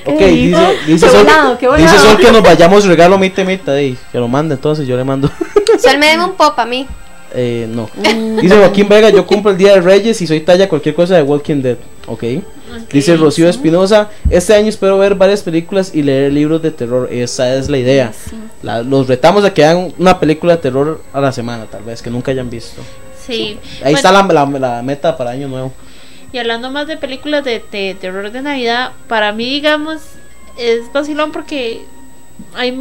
Ok, 0.05 0.19
¿Qué 0.19 0.27
dice, 0.27 0.79
dice, 0.89 1.07
Qué 1.07 1.13
Sol, 1.13 1.25
volado, 1.25 1.59
qué 1.59 1.69
dice. 1.77 1.99
Sol 2.01 2.19
que 2.19 2.33
nos 2.33 2.43
vayamos 2.43 2.85
regalo 2.87 3.19
mitad 3.19 3.45
y 3.45 3.47
mitad, 3.47 3.79
ey, 3.79 3.97
que 4.11 4.19
lo 4.19 4.27
mande 4.27 4.57
entonces, 4.57 4.85
yo 4.89 4.97
le 4.97 5.05
mando. 5.05 5.31
Sol 5.79 5.97
me 5.97 6.07
debe 6.07 6.25
un 6.25 6.33
pop 6.33 6.59
a 6.59 6.67
mí. 6.67 6.89
Eh, 7.35 7.67
no. 7.71 7.89
Dice 8.41 8.57
Joaquín 8.57 8.89
Vega, 8.89 9.11
yo 9.11 9.27
cumplo 9.27 9.51
el 9.51 9.57
Día 9.57 9.75
de 9.75 9.81
Reyes 9.81 10.21
y 10.21 10.27
soy 10.27 10.41
talla 10.41 10.69
cualquier 10.69 10.95
cosa 10.95 11.17
de 11.17 11.23
Walking 11.23 11.63
Dead. 11.63 11.77
Ok. 12.07 12.25
Dice 12.91 13.17
Rocío 13.17 13.49
Espinosa, 13.49 14.11
este 14.31 14.55
año 14.55 14.69
espero 14.69 14.99
ver 14.99 15.15
varias 15.15 15.43
películas 15.43 15.95
y 15.95 16.03
leer 16.03 16.33
libros 16.33 16.63
de 16.63 16.71
terror. 16.71 17.09
Esa 17.11 17.55
es 17.57 17.69
la 17.69 17.79
idea. 17.79 18.13
La- 18.63 18.83
los 18.83 19.09
retamos 19.09 19.45
a 19.45 19.53
que 19.55 19.65
hagan 19.65 19.93
una 19.99 20.19
película 20.19 20.57
de 20.57 20.63
terror 20.63 21.03
a 21.13 21.21
la 21.21 21.33
semana, 21.33 21.67
tal 21.67 21.83
vez, 21.85 22.03
que 22.03 22.11
nunca 22.11 22.31
hayan 22.33 22.49
visto. 22.51 22.83
Sí. 23.27 23.59
Ahí 23.83 23.93
Bueno, 23.93 23.97
está 23.97 24.13
la, 24.13 24.23
la- 24.25 24.59
la 24.59 24.83
meta 24.83 25.17
para 25.17 25.31
año 25.31 25.49
nuevo. 25.49 25.73
Y 26.33 26.39
hablando 26.39 26.71
más 26.71 26.87
de 26.87 26.97
películas 26.97 27.45
de, 27.45 27.63
de 27.71 27.95
terror 28.01 28.31
de 28.33 28.41
Navidad, 28.43 28.93
para 29.07 29.33
mí, 29.33 29.45
digamos, 29.51 30.01
es 30.59 30.91
vacilón 30.93 31.31
porque 31.31 31.83
hay, 32.55 32.73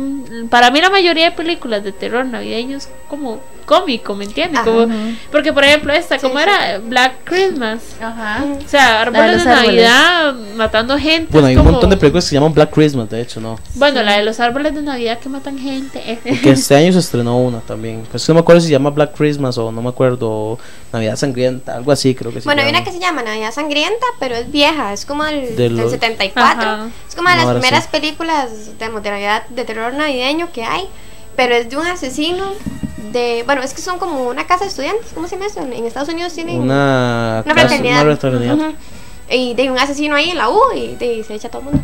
para 0.49 0.71
mí 0.71 0.81
la 0.81 0.89
mayoría 0.89 1.25
de 1.25 1.31
películas 1.31 1.83
de 1.83 1.91
terror 1.91 2.25
navideños 2.25 2.87
como 3.07 3.39
cómico, 3.65 4.15
¿me 4.15 4.25
entiendes? 4.25 4.59
Ajá. 4.61 4.69
Como, 4.69 4.87
porque 5.31 5.53
por 5.53 5.63
ejemplo 5.63 5.93
esta, 5.93 6.15
Sí, 6.19 6.21
¿cómo 6.27 6.37
sí. 6.39 6.43
era? 6.43 6.79
Black 6.79 7.13
Christmas. 7.23 7.79
Ajá. 8.01 8.43
O 8.65 8.67
sea, 8.67 9.01
árboles 9.01 9.33
los 9.35 9.43
de 9.45 9.49
árboles. 9.51 9.67
Navidad 9.83 10.33
matando 10.57 10.97
gente. 10.97 11.27
Bueno, 11.31 11.47
es 11.47 11.51
hay 11.51 11.55
un 11.57 11.61
como- 11.63 11.71
montón 11.73 11.89
de 11.89 11.97
películas 11.97 12.25
que 12.25 12.29
se 12.29 12.35
llaman 12.35 12.53
Black 12.53 12.71
Christmas, 12.71 13.09
de 13.09 13.21
hecho, 13.21 13.39
¿no? 13.39 13.57
Bueno, 13.75 14.01
la 14.03 14.17
de 14.17 14.23
los 14.25 14.39
árboles 14.41 14.75
de 14.75 14.81
Navidad 14.81 15.19
que 15.19 15.29
matan 15.29 15.57
gente. 15.57 16.19
Porque 16.27 16.51
este 16.51 16.75
año 16.75 16.91
se 16.91 16.99
estrenó 16.99 17.37
una 17.39 17.59
también. 17.61 18.03
Pues 18.11 18.27
no 18.27 18.33
me 18.35 18.39
acuerdo 18.41 18.59
si 18.61 18.67
se 18.67 18.73
llama 18.73 18.89
Black 18.89 19.15
Christmas 19.15 19.57
o 19.57 19.71
no 19.71 19.81
me 19.81 19.89
acuerdo. 19.89 20.57
Navidad 20.91 21.15
Sangrienta, 21.15 21.75
algo 21.77 21.93
así 21.93 22.13
creo 22.13 22.33
que 22.33 22.41
se 22.41 22.45
Bueno, 22.45 22.63
hay 22.63 22.69
una 22.69 22.83
que 22.83 22.91
se 22.91 22.99
llama 22.99 23.23
Navidad 23.23 23.53
Sangrienta, 23.53 24.05
pero 24.19 24.35
es 24.35 24.51
vieja, 24.51 24.91
es 24.91 25.05
como 25.05 25.23
del, 25.23 25.55
De 25.55 25.63
del 25.63 25.77
los- 25.77 25.89
74. 25.91 26.61
Ajá. 26.61 26.87
Es 27.07 27.15
como 27.15 27.29
de 27.29 27.35
No, 27.37 27.43
las 27.45 27.53
primeras 27.53 27.83
sí. 27.85 27.89
películas 27.93 28.49
digamos, 28.77 29.01
de 29.01 29.09
Navidad 29.11 29.43
de 29.55 29.65
terror 29.65 29.93
navideño 29.93 30.51
que 30.51 30.63
hay, 30.63 30.87
pero 31.35 31.55
es 31.55 31.69
de 31.69 31.77
un 31.77 31.87
asesino 31.87 32.45
de, 33.11 33.43
bueno, 33.45 33.61
es 33.61 33.73
que 33.73 33.81
son 33.81 33.99
como 33.99 34.23
una 34.29 34.47
casa 34.47 34.63
de 34.65 34.69
estudiantes, 34.69 35.07
¿cómo 35.13 35.27
se 35.27 35.35
llama 35.35 35.47
eso? 35.47 35.61
En 35.61 35.85
Estados 35.85 36.09
Unidos 36.09 36.33
tienen 36.33 36.59
Una, 36.59 37.41
una 37.45 37.53
fraternidad. 37.53 38.01
una 38.05 38.15
fraternidad. 38.17 38.55
Ujú. 38.55 38.75
Y 39.29 39.53
de 39.53 39.71
un 39.71 39.77
asesino 39.79 40.15
ahí 40.15 40.29
en 40.29 40.37
la 40.37 40.49
U 40.49 40.59
y 40.75 40.95
de, 40.95 41.23
se 41.25 41.35
echa 41.35 41.47
a 41.47 41.51
todo 41.51 41.61
el 41.61 41.65
mundo. 41.75 41.83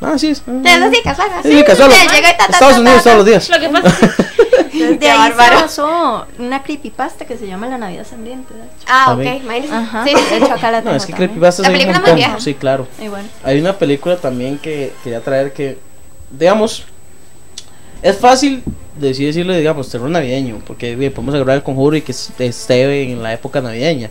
Ah, 0.00 0.18
sí. 0.18 0.30
Es, 0.30 0.42
Es 0.64 0.82
así, 0.82 1.00
casual. 1.04 1.28
así. 1.38 1.52
Sí, 1.56 1.64
casual. 1.64 1.90
Ya 1.90 2.12
llega 2.12 2.30
y 2.30 2.36
ta, 2.36 2.46
ta, 2.46 2.52
Estados 2.52 2.74
ta, 2.74 2.80
Unidos 2.80 3.02
todos 3.04 3.16
los 3.18 3.26
días. 3.26 3.48
Lo 3.48 3.60
que 3.60 3.68
pasa 3.68 3.88
es 3.88 4.66
que 4.72 4.96
de 4.98 5.10
ahí 5.10 5.30
se 5.30 5.36
basó 5.54 6.26
una 6.40 6.62
creepypasta 6.64 7.24
que 7.24 7.38
se 7.38 7.46
llama 7.46 7.68
La 7.68 7.78
Navidad 7.78 8.04
Sangrienta. 8.04 8.52
Ah, 8.88 9.14
ok. 9.16 9.24
Ajá, 9.70 10.04
Sí. 10.04 10.12
de 10.12 10.36
hecho 10.38 10.52
acá 10.52 10.72
la 10.72 10.78
No, 10.78 10.84
tengo 10.84 10.96
es 10.96 11.06
que 11.06 11.12
también. 11.12 11.28
creepypastas 11.30 11.66
La 11.66 11.72
película 11.72 11.98
muy 11.98 12.00
montón. 12.08 12.16
vieja. 12.16 12.40
Sí, 12.40 12.54
claro. 12.54 12.88
Y 13.00 13.06
bueno. 13.08 13.28
Hay 13.44 13.60
una 13.60 13.74
película 13.78 14.16
también 14.16 14.58
que 14.58 14.92
quería 15.04 15.20
traer 15.20 15.52
que, 15.52 15.78
digamos, 16.32 16.84
es 18.02 18.16
fácil 18.16 18.62
decir 18.98 19.26
decirle, 19.26 19.58
digamos, 19.58 19.88
terror 19.88 20.10
navideño, 20.10 20.58
porque 20.66 20.94
bien, 20.96 21.12
podemos 21.12 21.34
agarrar 21.34 21.56
el 21.56 21.62
conjuro 21.62 21.96
y 21.96 22.02
que 22.02 22.12
es- 22.12 22.30
esté 22.38 23.10
en 23.10 23.22
la 23.22 23.32
época 23.32 23.60
navideña. 23.60 24.10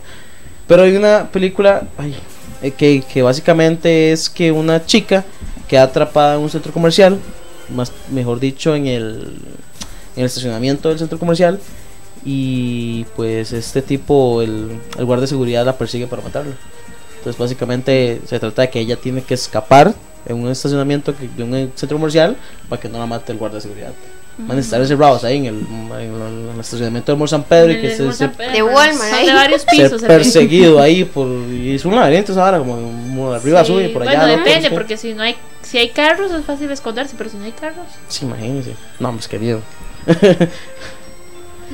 Pero 0.66 0.82
hay 0.82 0.96
una 0.96 1.28
película 1.30 1.88
ay, 1.98 2.14
eh, 2.62 2.70
que, 2.72 3.02
que 3.12 3.22
básicamente 3.22 4.12
es 4.12 4.28
que 4.30 4.50
una 4.52 4.84
chica 4.84 5.24
queda 5.68 5.84
atrapada 5.84 6.34
en 6.36 6.40
un 6.40 6.50
centro 6.50 6.72
comercial, 6.72 7.18
más 7.74 7.92
mejor 8.10 8.40
dicho, 8.40 8.74
en 8.74 8.86
el, 8.86 9.38
en 10.16 10.20
el 10.20 10.24
estacionamiento 10.26 10.88
del 10.88 10.98
centro 10.98 11.18
comercial. 11.18 11.58
Y 12.24 13.04
pues 13.16 13.52
este 13.52 13.82
tipo, 13.82 14.42
el, 14.42 14.78
el 14.96 15.04
guardia 15.04 15.22
de 15.22 15.26
seguridad 15.28 15.64
la 15.66 15.76
persigue 15.76 16.06
para 16.06 16.22
matarla. 16.22 16.54
Entonces 17.18 17.38
básicamente 17.38 18.20
se 18.26 18.38
trata 18.38 18.62
de 18.62 18.70
que 18.70 18.80
ella 18.80 18.96
tiene 18.96 19.22
que 19.22 19.34
escapar 19.34 19.94
en 20.26 20.36
un 20.36 20.48
estacionamiento 20.50 21.14
que- 21.16 21.28
de 21.28 21.42
un 21.42 21.72
centro 21.74 21.96
comercial 21.98 22.36
para 22.68 22.80
que 22.80 22.88
no 22.88 22.98
la 22.98 23.06
mate 23.06 23.32
el 23.32 23.38
guardia 23.38 23.56
de 23.56 23.62
seguridad. 23.62 23.92
Van 24.38 24.56
a 24.56 24.60
estar 24.60 24.80
encerrados 24.80 25.24
ahí 25.24 25.36
en 25.36 25.44
el, 25.44 25.54
en 26.00 26.50
el 26.54 26.58
estacionamiento 26.60 27.12
de 27.12 27.18
Mall 27.18 27.28
San 27.28 27.42
Pedro 27.42 27.72
y 27.72 27.82
que 27.82 27.90
se, 27.94 28.10
se- 28.14 28.28
De 28.28 28.62
Walmart, 28.62 29.12
¿eh? 29.22 29.26
de 29.26 29.32
varios 29.34 29.64
pisos. 29.70 30.00
perseguido 30.02 30.80
ahí 30.80 31.04
por 31.04 31.28
y 31.28 31.74
es 31.74 31.84
un 31.84 31.94
laberinto 31.94 32.32
ahora 32.42 32.58
como, 32.58 32.76
como 32.76 33.32
arriba 33.34 33.62
Sí, 33.62 33.72
sube 33.72 33.88
por 33.90 34.02
allá 34.02 34.20
Bueno, 34.20 34.32
otro, 34.34 34.44
depende, 34.46 34.70
porque 34.70 34.96
si 34.96 35.12
no 35.12 35.22
hay 35.22 35.36
si 35.60 35.76
hay 35.76 35.90
carros 35.90 36.30
es 36.32 36.44
fácil 36.46 36.70
esconderse, 36.70 37.14
pero 37.18 37.28
si 37.28 37.36
no 37.36 37.44
hay 37.44 37.52
carros. 37.52 37.86
Sí, 38.08 38.24
imagínense 38.24 38.74
no 38.98 39.12
pues 39.12 39.28
querido 39.28 39.60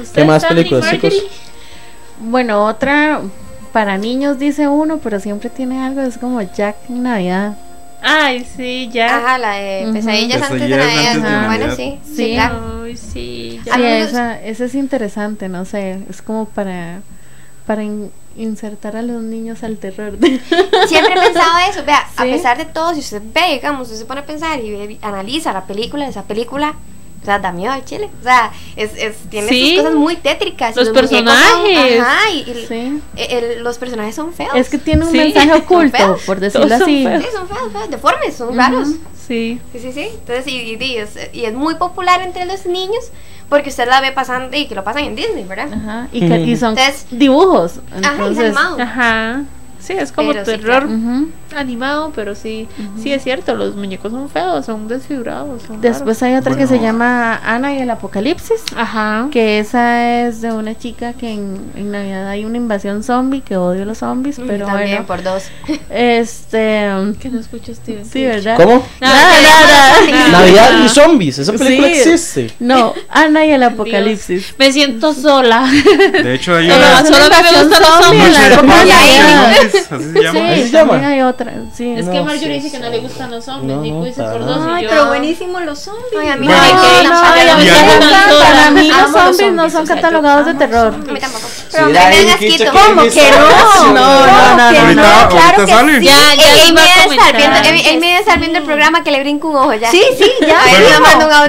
¿Ustedes 0.01 0.27
más 0.27 0.45
películas, 0.45 0.91
chicos? 0.91 1.15
Bueno, 2.21 2.67
otra 2.67 3.21
para 3.73 3.99
niños 3.99 4.39
dice 4.39 4.67
uno, 4.69 4.99
pero 4.99 5.21
siempre 5.21 5.51
tiene 5.51 5.81
algo, 5.85 6.01
es 6.03 6.19
como 6.19 6.41
Jack 6.43 6.77
en 6.89 7.03
Navidad. 7.05 7.57
Ay, 8.03 8.47
sí, 8.57 8.89
ya. 8.93 9.17
Ajá, 9.19 9.39
la 9.39 9.53
de 9.55 9.83
Ujú. 9.85 9.93
pesadillas 9.95 10.43
antes 10.43 10.61
de 10.61 10.77
Navidad. 10.77 11.07
antes 11.09 11.23
de 11.23 11.47
Bueno, 11.47 11.75
sí, 11.77 11.99
sí, 12.05 12.15
Sí. 12.17 12.33
claro. 12.35 12.83
Ay, 12.85 12.97
sí, 12.97 13.05
Sí, 13.13 13.61
ya. 13.65 13.77
me 13.77 14.01
esa, 14.03 14.41
esa 14.43 14.65
es 14.65 14.75
interesante, 14.75 15.49
no 15.49 15.65
sé, 15.65 15.99
es 16.09 16.23
como 16.23 16.47
para, 16.47 17.01
para 17.67 17.83
in- 17.83 18.11
insertar 18.37 18.97
a 18.97 19.03
los 19.03 19.21
niños 19.23 19.63
al 19.65 19.79
terror. 19.79 20.17
Siempre 20.89 21.13
he 21.15 21.21
pensado 21.21 21.59
eso. 21.71 21.85
Vea, 21.85 22.07
a 22.17 22.23
Sí. 22.25 22.31
pesar 22.31 22.57
de 22.57 22.67
todo, 22.67 22.95
si 22.95 23.01
usted 23.01 23.21
ve, 23.35 23.55
digamos, 23.55 23.89
usted 23.89 23.99
se 23.99 24.05
pone 24.07 24.21
a 24.21 24.27
pensar 24.27 24.61
y 24.61 24.71
ve- 24.71 24.99
analiza 25.03 25.53
la 25.53 25.65
película, 25.67 26.07
esa 26.07 26.23
película, 26.23 26.75
o 27.21 27.25
sea, 27.25 27.39
da 27.39 27.53
miedo 27.53 27.73
al 27.73 27.85
chile. 27.85 28.09
O 28.21 28.23
sea, 28.23 28.51
es, 28.77 28.91
es, 28.97 29.17
tiene 29.31 29.49
Sí. 29.49 29.75
sus 29.75 29.83
cosas 29.85 29.95
muy 29.99 30.17
tétricas. 30.17 30.77
y 30.77 30.79
Los 30.81 30.89
muñecos 30.89 31.11
son- 31.11 31.25
personajes. 31.25 32.01
ajá, 32.01 32.31
y, 32.31 32.39
y 32.39 32.67
Sí. 32.69 33.03
el- 33.17 33.33
el- 33.45 33.63
los 33.65 33.79
personajes 33.79 34.15
son 34.15 34.33
feos. 34.33 34.51
Es 34.55 34.69
que 34.69 34.79
tiene 34.79 35.05
un 35.05 35.11
Sí. 35.11 35.19
mensaje 35.19 35.53
oculto, 35.55 35.97
feos. 35.97 36.23
por 36.23 36.41
decirlo 36.41 36.75
así. 36.75 37.05
feos. 37.05 37.23
Sí, 37.25 37.29
son 37.33 37.49
feos, 37.49 37.73
feos, 37.73 37.91
deformes, 37.91 38.35
son 38.37 38.49
Ujú. 38.49 38.57
raros. 38.59 38.89
Sí. 39.27 39.61
Sí, 39.73 39.79
sí, 39.81 39.93
sí. 39.93 40.09
Entonces, 40.13 40.47
y, 40.47 40.57
y- 40.57 40.83
y 40.83 40.97
es, 40.97 41.11
y 41.33 41.45
es 41.45 41.53
muy 41.55 41.75
popular 41.75 42.23
entre 42.23 42.47
los 42.47 42.65
niños 42.67 43.11
porque 43.51 43.69
usted 43.71 43.87
la 43.89 44.01
ve 44.01 44.13
pasando 44.13 44.57
y 44.57 44.67
que 44.67 44.75
lo 44.75 44.85
pasan 44.85 45.05
en 45.05 45.17
Disney, 45.17 45.45
¿verdad? 45.45 45.69
Ajá, 45.73 46.09
y, 46.13 46.21
que- 46.27 46.39
y 46.41 46.57
son 46.57 46.71
Entonces- 46.79 47.07
dibujos. 47.11 47.81
Ajá, 47.91 47.99
es 48.01 48.07
Entonces, 48.13 48.45
animado. 48.57 48.77
Ajá. 48.81 49.43
Sí, 49.81 49.93
es 49.95 50.13
como 50.13 50.33
Pero 50.33 50.45
sí, 50.45 50.51
terror 50.51 50.89
animado, 51.57 52.13
pero 52.15 52.35
sí, 52.35 52.69
sí 53.03 53.13
es 53.13 53.23
cierto, 53.25 53.55
los 53.55 53.75
muñecos 53.75 54.13
son 54.13 54.29
feos, 54.29 54.67
son 54.67 54.87
desfigurados. 54.89 55.63
son 55.63 55.81
Después 55.81 56.23
hay 56.23 56.35
otra 56.35 56.57
que 56.57 56.67
se 56.67 56.79
llama 56.79 57.41
Ana 57.45 57.75
y 57.75 57.79
el 57.81 57.89
Apocalipsis. 57.91 58.61
Ajá. 58.77 59.29
Que 59.31 59.59
esa 59.59 60.27
es 60.27 60.41
de 60.43 60.53
una 60.53 60.77
chica 60.77 61.15
que 61.15 61.33
en, 61.33 61.59
en 61.77 61.91
Navidad 61.91 62.29
hay 62.29 62.45
una 62.45 62.57
invasión 62.59 63.03
zombie, 63.03 63.41
que 63.41 63.57
odio 63.57 63.85
los 63.85 63.99
zombies, 63.99 64.41
pero 64.47 64.67
También 64.67 64.91
bueno. 64.91 65.07
por 65.07 65.23
dos. 65.23 65.45
Este. 65.91 66.89
Que 67.21 67.29
no 67.31 67.41
escucho 67.41 67.75
Steven. 67.75 68.05
Sí, 68.05 68.25
¿verdad? 68.25 68.57
¿Cómo? 68.57 68.85
Nada, 69.01 69.41
nada. 69.43 70.29
Navidad 70.31 70.85
y 70.85 70.89
zombies. 70.89 71.39
Esa 71.39 71.53
película 71.53 71.89
Sí. 71.89 71.95
existe. 71.95 72.51
No, 72.61 72.95
Ana 73.11 73.47
y 73.47 73.51
el 73.53 73.63
Apocalipsis. 73.63 74.55
Me 74.59 74.73
siento 74.73 75.15
sola. 75.15 75.67
De 76.13 76.35
hecho, 76.35 76.57
hay 76.57 76.67
una. 76.71 77.05
Solo 77.05 77.25
me 77.31 77.63
gustan 77.63 77.83
los 77.83 78.05
zombies. 78.05 79.68
Así 79.69 80.13
se 80.13 80.23
llama. 80.23 80.49
¿Así 80.51 80.63
Sí, 80.63 80.69
se 80.69 80.73
llama? 80.77 80.93
también 80.93 81.13
hay 81.13 81.23
otra. 81.23 81.53
Sí. 81.75 81.93
Es 81.97 82.07
No, 82.07 82.13
que 82.13 82.21
Marjorie 82.23 82.47
sí, 82.61 82.65
dice 82.65 82.71
que 82.71 82.77
sí. 82.77 82.83
no 82.83 82.89
le 82.91 82.99
gustan 82.99 83.31
los 83.31 83.45
zombies. 83.45 83.93
No, 83.93 84.07
es 84.07 84.15
para 84.17 84.33
por 84.33 84.45
dos. 84.45 84.67
Ay, 84.69 84.81
y 84.81 84.85
yo- 84.85 84.91
pero 84.91 85.07
buenísimo 85.07 85.61
los 85.61 85.79
zombies. 85.79 86.05
Ay, 86.21 86.29
a 86.29 86.37
mí 86.37 86.47
Bueno. 86.47 86.63
no 86.63 86.73
me 86.73 87.09
No, 87.09 87.21
Ay, 87.23 87.49
a 87.49 87.57
mí. 87.57 87.67
Para 88.41 88.71
mí 88.71 88.89
los 88.89 89.11
zombies 89.13 89.53
no 89.53 89.71
son 89.71 89.87
catalogados 89.87 90.47
de 90.47 90.55
terror. 90.55 90.95
A 90.95 91.13
mí 91.13 91.21
tampoco. 91.21 91.45
Pero 91.71 91.85
me 91.87 91.91
era 91.93 92.01
me 92.09 92.17
ahí, 92.17 92.25
das 92.27 92.37
que 92.37 92.47
quito. 92.49 92.65
dice 92.65 92.77
¿Cómo 92.87 93.03
que 93.03 93.11
que 93.11 93.31
no? 93.31 93.39
no? 93.39 93.93
No, 93.93 94.57
no, 94.57 94.71
que 94.71 94.79
Ahorita- 94.79 95.55
que 95.57 95.67
sale. 95.67 95.99
sí. 96.01 96.05
Ya, 96.07 96.35
ya 96.35 96.69
a 96.69 96.73
me 96.73 96.81
debe 96.81 98.19
estar 98.19 98.39
viendo, 98.39 98.59
el 98.59 98.65
programa 98.65 99.03
que 99.05 99.11
le 99.11 99.21
brinco 99.21 99.49
un 99.49 99.57
ojo 99.57 99.75
ya. 99.75 99.91
Sí, 99.91 100.03
sí, 100.19 100.31
ya. 100.41 100.59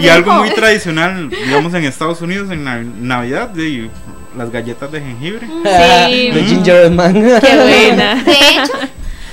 Y 0.02 0.10
algo 0.10 0.34
muy 0.34 0.50
tradicional, 0.52 1.30
digamos 1.30 1.74
en 1.74 1.86
Estados 1.86 2.22
Unidos 2.22 2.52
en 2.52 2.64
Nav- 2.66 2.94
Navidad, 3.00 3.48
de 3.50 3.90
las 4.36 4.52
galletas 4.52 4.92
de 4.92 5.02
jengibre. 5.02 5.48
Sí. 6.10 6.32
The 6.34 6.44
Gingerbread 6.44 6.92
Man. 6.92 7.14
Qué 7.42 7.56
buena. 7.56 8.16
De 8.24 8.32
hecho, 8.32 8.74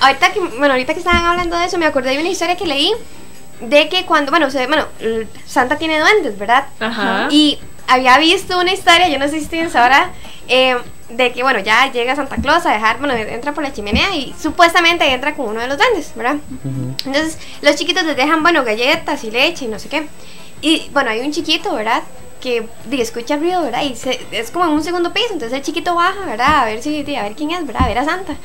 ahorita 0.01 0.33
que, 0.33 0.41
bueno, 0.41 0.73
ahorita 0.73 0.93
que 0.93 1.01
estaban 1.01 1.25
hablando 1.25 1.57
de 1.57 1.67
eso, 1.67 1.79
me 1.79 1.87
acordé 1.87 2.11
de 2.11 2.21
una 2.21 2.29
historia 2.29 2.57
que 2.57 2.67
leí 2.67 2.93
de 3.61 3.89
que 3.89 4.05
cuando, 4.05 4.31
bueno, 4.31 4.51
se, 4.51 4.67
bueno, 4.67 4.87
Santa 5.47 5.79
tiene 5.79 5.99
duendes, 5.99 6.39
¿verdad? 6.39 6.67
Ajá. 6.79 7.29
Y 7.31 7.59
había 7.89 8.19
visto 8.19 8.59
una 8.59 8.73
historia, 8.73 9.09
yo 9.09 9.19
no 9.19 9.27
sé 9.27 9.39
si 9.39 9.45
ustedes 9.45 9.73
sabrán, 9.73 10.11
eh, 10.49 10.77
de 11.09 11.33
que, 11.33 11.43
bueno, 11.43 11.61
ya 11.61 11.91
llega 11.93 12.17
Santa 12.17 12.37
Claus 12.37 12.67
a 12.67 12.73
dejar, 12.73 12.99
bueno, 12.99 13.15
entra 13.15 13.53
por 13.53 13.63
la 13.63 13.73
chimenea 13.73 14.15
y 14.15 14.35
supuestamente 14.39 15.11
entra 15.11 15.35
con 15.35 15.49
uno 15.49 15.61
de 15.61 15.69
los 15.69 15.79
duendes, 15.79 16.13
¿verdad? 16.17 16.37
Entonces, 17.05 17.39
los 17.63 17.77
chiquitos 17.77 18.05
les 18.05 18.17
dejan, 18.17 18.43
bueno, 18.43 18.65
galletas 18.65 19.23
y 19.25 19.31
leche 19.31 19.65
y 19.67 19.69
no 19.69 19.79
sé 19.79 19.89
qué. 19.89 20.07
Y, 20.61 20.91
bueno, 20.93 21.11
hay 21.11 21.21
un 21.21 21.33
chiquito, 21.33 21.75
¿verdad? 21.75 22.03
Que 22.47 22.69
di, 22.85 23.01
escucha 23.01 23.37
ruido, 23.39 23.61
¿verdad? 23.63 23.83
Y 23.83 23.97
se- 23.97 24.21
es 24.31 24.53
como 24.53 24.67
en 24.67 24.71
un 24.71 24.85
segundo 24.85 25.13
piso, 25.13 25.27
entonces 25.33 25.59
el 25.59 25.65
chiquito 25.65 25.97
baja, 25.97 26.25
¿verdad? 26.27 26.61
A 26.61 26.65
ver 26.65 26.81
si, 26.81 27.03
di, 27.03 27.17
a 27.17 27.25
ver 27.25 27.33
quién 27.35 27.51
es, 27.51 27.67
¿verdad? 27.67 27.83
A 27.83 27.89
ver 27.89 27.99
a 27.99 28.05
Santa. 28.05 28.37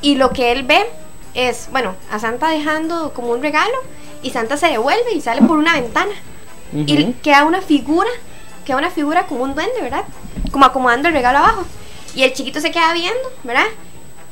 Y 0.00 0.14
lo 0.14 0.30
que 0.30 0.50
él 0.52 0.62
ve 0.62 0.86
es, 1.34 1.68
bueno, 1.70 1.94
a 2.10 2.18
Santa 2.18 2.48
dejando 2.48 3.12
como 3.12 3.32
un 3.32 3.42
regalo 3.42 3.74
y 4.22 4.30
Santa 4.30 4.56
se 4.56 4.68
devuelve 4.68 5.12
y 5.14 5.20
sale 5.20 5.42
por 5.42 5.58
una 5.58 5.74
ventana. 5.74 6.12
Y 6.72 7.02
Ujú. 7.02 7.14
queda 7.22 7.44
una 7.44 7.60
figura, 7.60 8.08
queda 8.64 8.78
una 8.78 8.90
figura 8.90 9.26
como 9.26 9.42
un 9.44 9.54
duende, 9.54 9.78
¿verdad? 9.82 10.04
Como 10.52 10.64
acomodando 10.64 11.08
el 11.08 11.14
regalo 11.14 11.36
abajo. 11.40 11.64
Y 12.14 12.22
el 12.22 12.32
chiquito 12.32 12.62
se 12.62 12.70
queda 12.70 12.94
viendo, 12.94 13.30
¿verdad? 13.44 13.66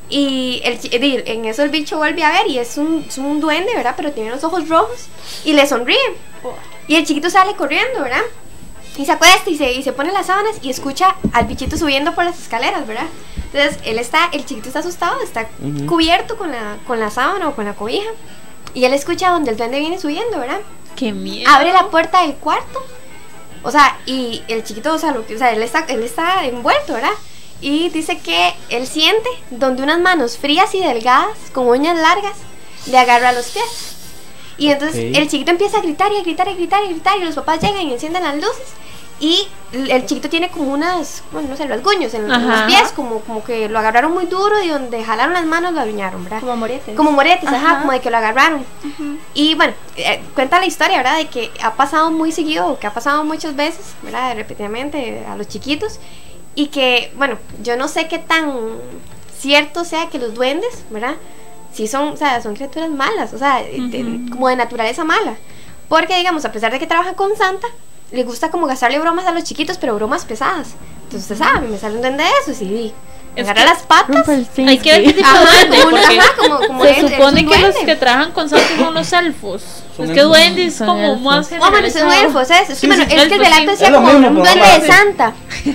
Y 0.08 0.62
el, 0.64 1.22
en 1.26 1.44
eso 1.44 1.62
el 1.64 1.68
bicho 1.68 1.98
vuelve 1.98 2.24
a 2.24 2.32
ver 2.32 2.46
y 2.48 2.58
es 2.58 2.78
un, 2.78 3.04
es 3.06 3.18
un 3.18 3.40
duende, 3.42 3.74
¿verdad? 3.74 3.92
Pero 3.94 4.10
tiene 4.12 4.30
los 4.30 4.42
ojos 4.42 4.66
rojos 4.70 5.08
y 5.44 5.52
le 5.52 5.66
sonríe. 5.66 5.98
Y 6.86 6.96
el 6.96 7.04
chiquito 7.04 7.28
sale 7.28 7.54
corriendo, 7.56 8.00
¿verdad? 8.00 8.22
Y 8.98 9.06
se 9.06 9.12
acuesta 9.12 9.48
y 9.48 9.56
se, 9.56 9.72
y 9.72 9.82
se 9.84 9.92
pone 9.92 10.10
las 10.12 10.26
sábanas 10.26 10.56
y 10.60 10.70
escucha 10.70 11.14
al 11.32 11.46
bichito 11.46 11.78
subiendo 11.78 12.14
por 12.16 12.24
las 12.24 12.38
escaleras, 12.38 12.84
¿verdad? 12.86 13.06
Entonces 13.52 13.78
él 13.84 13.98
está, 13.98 14.28
el 14.32 14.44
chiquito 14.44 14.66
está 14.68 14.80
asustado, 14.80 15.20
está 15.22 15.46
Ujú. 15.62 15.86
cubierto 15.86 16.36
con 16.36 16.50
la, 16.50 16.78
con 16.86 16.98
la 16.98 17.08
sábana 17.10 17.48
o 17.48 17.54
con 17.54 17.64
la 17.64 17.74
cobija. 17.74 18.10
Y 18.74 18.84
él 18.84 18.92
escucha 18.92 19.30
donde 19.30 19.52
el 19.52 19.56
duende 19.56 19.78
viene 19.78 19.98
subiendo, 20.00 20.38
¿verdad? 20.40 20.60
Qué 20.96 21.12
miedo. 21.12 21.48
abre 21.48 21.72
la 21.72 21.88
puerta 21.90 22.22
del 22.22 22.34
cuarto. 22.34 22.84
O 23.62 23.70
sea, 23.70 23.96
y 24.04 24.42
el 24.48 24.64
chiquito, 24.64 24.92
o 24.92 24.98
sea, 24.98 25.12
lo 25.12 25.20
o 25.20 25.38
sea 25.38 25.52
él, 25.52 25.62
está, 25.62 25.84
él 25.88 26.02
está 26.02 26.44
envuelto, 26.44 26.92
¿verdad? 26.94 27.10
Y 27.60 27.88
dice 27.90 28.18
que 28.18 28.52
él 28.68 28.86
siente 28.86 29.28
donde 29.50 29.82
unas 29.84 30.00
manos 30.00 30.36
frías 30.38 30.74
y 30.74 30.80
delgadas, 30.80 31.36
con 31.52 31.68
uñas 31.68 31.96
largas, 31.96 32.34
le 32.86 32.98
agarra 32.98 33.32
los 33.32 33.46
pies. 33.50 33.94
Y 34.58 34.70
entonces 34.70 35.10
Ok. 35.12 35.16
el 35.18 35.28
chiquito 35.28 35.52
empieza 35.52 35.78
a 35.78 35.82
gritar 35.82 36.12
y 36.12 36.16
a 36.16 36.22
gritar 36.22 36.48
y 36.48 36.50
a 36.50 36.54
gritar 36.54 36.82
y 36.82 36.86
a 36.86 36.90
gritar 36.90 37.18
y 37.18 37.24
los 37.24 37.36
papás 37.36 37.60
llegan 37.60 37.82
y 37.82 37.92
encienden 37.92 38.24
las 38.24 38.34
luces 38.34 38.66
y 39.20 39.48
el 39.72 40.06
chiquito 40.06 40.28
tiene 40.30 40.48
como 40.48 40.72
unas, 40.72 41.22
bueno, 41.32 41.48
no 41.48 41.56
sé, 41.56 41.66
rasguños 41.66 42.14
en, 42.14 42.22
en 42.22 42.28
los 42.28 42.38
Ajá. 42.54 42.66
pies, 42.66 42.92
como, 42.92 43.20
como 43.20 43.42
que 43.42 43.68
lo 43.68 43.78
agarraron 43.78 44.12
muy 44.12 44.26
duro 44.26 44.62
y 44.62 44.68
donde 44.68 45.04
jalaron 45.04 45.32
las 45.34 45.44
manos 45.44 45.72
lo 45.72 45.80
aruñaron, 45.80 46.22
¿verdad? 46.24 46.40
Como 46.40 46.56
moretes. 46.56 46.96
Como 46.96 47.10
moretes, 47.12 47.48
ajá, 47.48 47.70
Ajá. 47.72 47.80
como 47.80 47.92
de 47.92 48.00
que 48.00 48.10
lo 48.10 48.16
agarraron. 48.16 48.64
Y 49.34 49.54
bueno, 49.56 49.74
eh, 49.96 50.22
cuenta 50.34 50.58
la 50.60 50.66
historia, 50.66 50.98
¿verdad? 50.98 51.16
De 51.18 51.26
que 51.26 51.50
ha 51.62 51.74
pasado 51.74 52.10
muy 52.12 52.30
seguido, 52.32 52.78
que 52.78 52.86
ha 52.86 52.94
pasado 52.94 53.24
muchas 53.24 53.56
veces, 53.56 53.94
¿verdad? 54.02 54.34
Repetidamente 54.36 55.24
a 55.28 55.36
los 55.36 55.48
chiquitos. 55.48 55.98
Y 56.54 56.68
que, 56.68 57.12
bueno, 57.16 57.38
yo 57.62 57.76
no 57.76 57.88
sé 57.88 58.08
qué 58.08 58.18
tan 58.18 58.52
cierto 59.38 59.84
sea 59.84 60.08
que 60.08 60.18
los 60.18 60.34
duendes, 60.34 60.84
¿verdad? 60.90 61.14
Sí 61.72 61.86
son, 61.86 62.08
o 62.10 62.16
sea, 62.16 62.40
son 62.42 62.54
criaturas 62.54 62.90
malas, 62.90 63.32
o 63.34 63.38
sea, 63.38 63.62
de- 63.62 64.20
como 64.30 64.48
de 64.48 64.56
naturaleza 64.56 65.04
mala. 65.04 65.36
Porque, 65.88 66.16
digamos, 66.16 66.44
a 66.44 66.52
pesar 66.52 66.72
de 66.72 66.78
que 66.78 66.86
trabajan 66.86 67.14
con 67.14 67.36
Santa, 67.36 67.68
le 68.10 68.24
gusta 68.24 68.50
como 68.50 68.66
gastarle 68.66 68.98
bromas 68.98 69.26
a 69.26 69.32
los 69.32 69.44
chiquitos, 69.44 69.78
pero 69.78 69.94
bromas 69.94 70.24
pesadas. 70.24 70.68
Entonces, 71.04 71.38
sabe, 71.38 71.68
me 71.68 71.78
sale 71.78 71.96
un 71.96 72.02
duende 72.02 72.24
de 72.24 72.30
esos 72.42 72.60
y 72.62 72.92
di, 73.34 73.34
me 73.34 73.40
Es 73.42 73.48
agarra 73.48 73.60
que- 73.62 73.70
las 73.74 73.82
patas. 73.82 74.28
Hay 74.28 74.78
que 74.78 74.92
ver 74.92 75.04
qué 75.04 75.12
tipo 75.12 75.26
Ajá, 75.28 75.38
de 75.40 75.66
duende, 75.68 75.78
porque 75.82 76.18
ajá, 76.18 76.28
como- 76.38 76.58
como 76.66 76.84
se 76.84 76.90
es 76.90 76.96
supone 77.10 77.40
que 77.46 77.50
los 77.50 77.60
duende. 77.74 77.84
que 77.86 77.96
trabajan 77.96 78.32
con 78.32 78.48
Santa 78.48 78.64
son 78.78 78.94
los 78.94 79.12
elfos. 79.12 79.62
Son 79.96 80.06
es 80.06 80.12
que 80.12 80.22
duende 80.22 80.64
es 80.66 80.74
Son 80.76 80.86
como 80.86 81.00
elfos. 81.02 81.20
más 81.22 81.52
Ah, 81.52 81.56
bueno, 81.58 81.74
son 81.74 81.74
generalizado. 81.74 82.26
elfos, 82.26 82.50
¿eh? 82.50 82.54
Es 82.62 82.68
que, 82.68 82.74
Sí, 82.76 82.86
bueno, 82.86 83.02
sí. 83.02 83.08
es 83.10 83.14
que 83.28 83.34
el 83.34 83.42
sí. 83.54 83.66
decía 83.66 83.88
Es 83.88 83.94
como 83.94 84.06
mismo, 84.12 84.28
un 84.28 84.34
duende 84.36 84.60
de. 84.80 84.86
Santa. 84.86 85.32
Sí, 85.58 85.74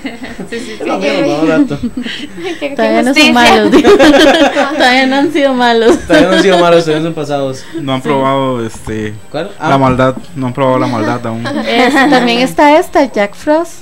sí, 0.49 0.59
sí. 0.59 0.77
Es 0.79 0.87
lo 0.87 0.97
mismo, 0.97 1.77
Todavía 2.75 3.01
no 3.03 3.13
son 3.13 3.33
malos. 3.33 3.71
Todavía 4.77 5.05
no 5.07 5.15
han 5.17 5.33
sido 5.33 5.53
malos. 5.53 5.99
Todavía 6.07 6.27
no 6.29 6.35
han 6.37 6.41
sido 6.43 6.57
malos, 6.59 6.85
todavía 6.85 7.03
son 7.05 7.13
pasados. 7.13 7.65
No 7.81 7.93
han 7.93 8.01
probado 8.01 8.65
este 8.65 9.13
¿Cuál? 9.31 9.51
Ah, 9.59 9.69
la 9.69 9.77
maldad, 9.77 10.15
no 10.35 10.47
han 10.47 10.53
probado 10.53 10.79
la 10.79 10.87
maldad 10.87 11.25
aún. 11.27 11.45
Es- 11.67 11.93
también 11.93 12.39
está 12.39 12.77
esta, 12.77 13.11
Jack 13.11 13.35
Frost. 13.35 13.73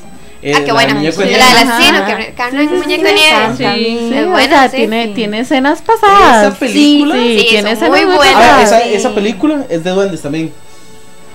Eh, 0.41 0.53
Ah, 0.55 0.59
qué 0.61 0.67
la 0.67 0.73
buena. 0.73 0.93
muñeco 0.95 1.21
La 1.21 1.25
de 1.27 1.31
del 1.33 1.39
nieve. 1.41 1.61
Ajá. 1.61 1.77
asesino, 1.77 2.05
que 2.17 2.33
carne 2.33 2.61
un 2.67 2.79
muñeco 2.79 3.03
de 3.03 3.13
nieve. 3.13 3.37
Sí. 3.57 3.63
Sí, 4.09 4.13
es 4.15 4.25
o 4.25 4.29
buena, 4.29 4.47
sea, 4.59 4.69
sí, 4.69 4.77
tiene, 4.77 5.05
sí. 5.07 5.11
tiene 5.13 5.39
escenas 5.41 5.81
pasadas. 5.81 6.47
Esa 6.47 6.59
película- 6.59 7.15
Sí, 7.15 7.39
Sí, 7.39 7.45
tiene 7.49 7.71
escenas 7.71 7.89
muy 7.89 8.05
buenas. 8.05 8.35
Ah, 8.37 8.61
esa, 8.63 8.79
sí. 8.81 8.93
esa 8.93 9.13
película 9.15 9.65
es 9.69 9.83
de 9.83 9.89
duendes 9.91 10.21
también. 10.21 10.51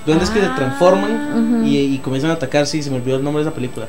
Duendes 0.04 0.30
que 0.30 0.38
se 0.40 0.46
Ah. 0.46 0.54
transforman 0.56 1.64
y, 1.66 1.78
y 1.78 1.98
comienzan 1.98 2.30
a 2.30 2.34
atacar. 2.34 2.66
Sí, 2.66 2.82
se 2.82 2.90
me 2.90 2.96
olvidó 2.96 3.16
el 3.16 3.24
nombre 3.24 3.42
de 3.42 3.48
esa 3.48 3.54
película. 3.54 3.86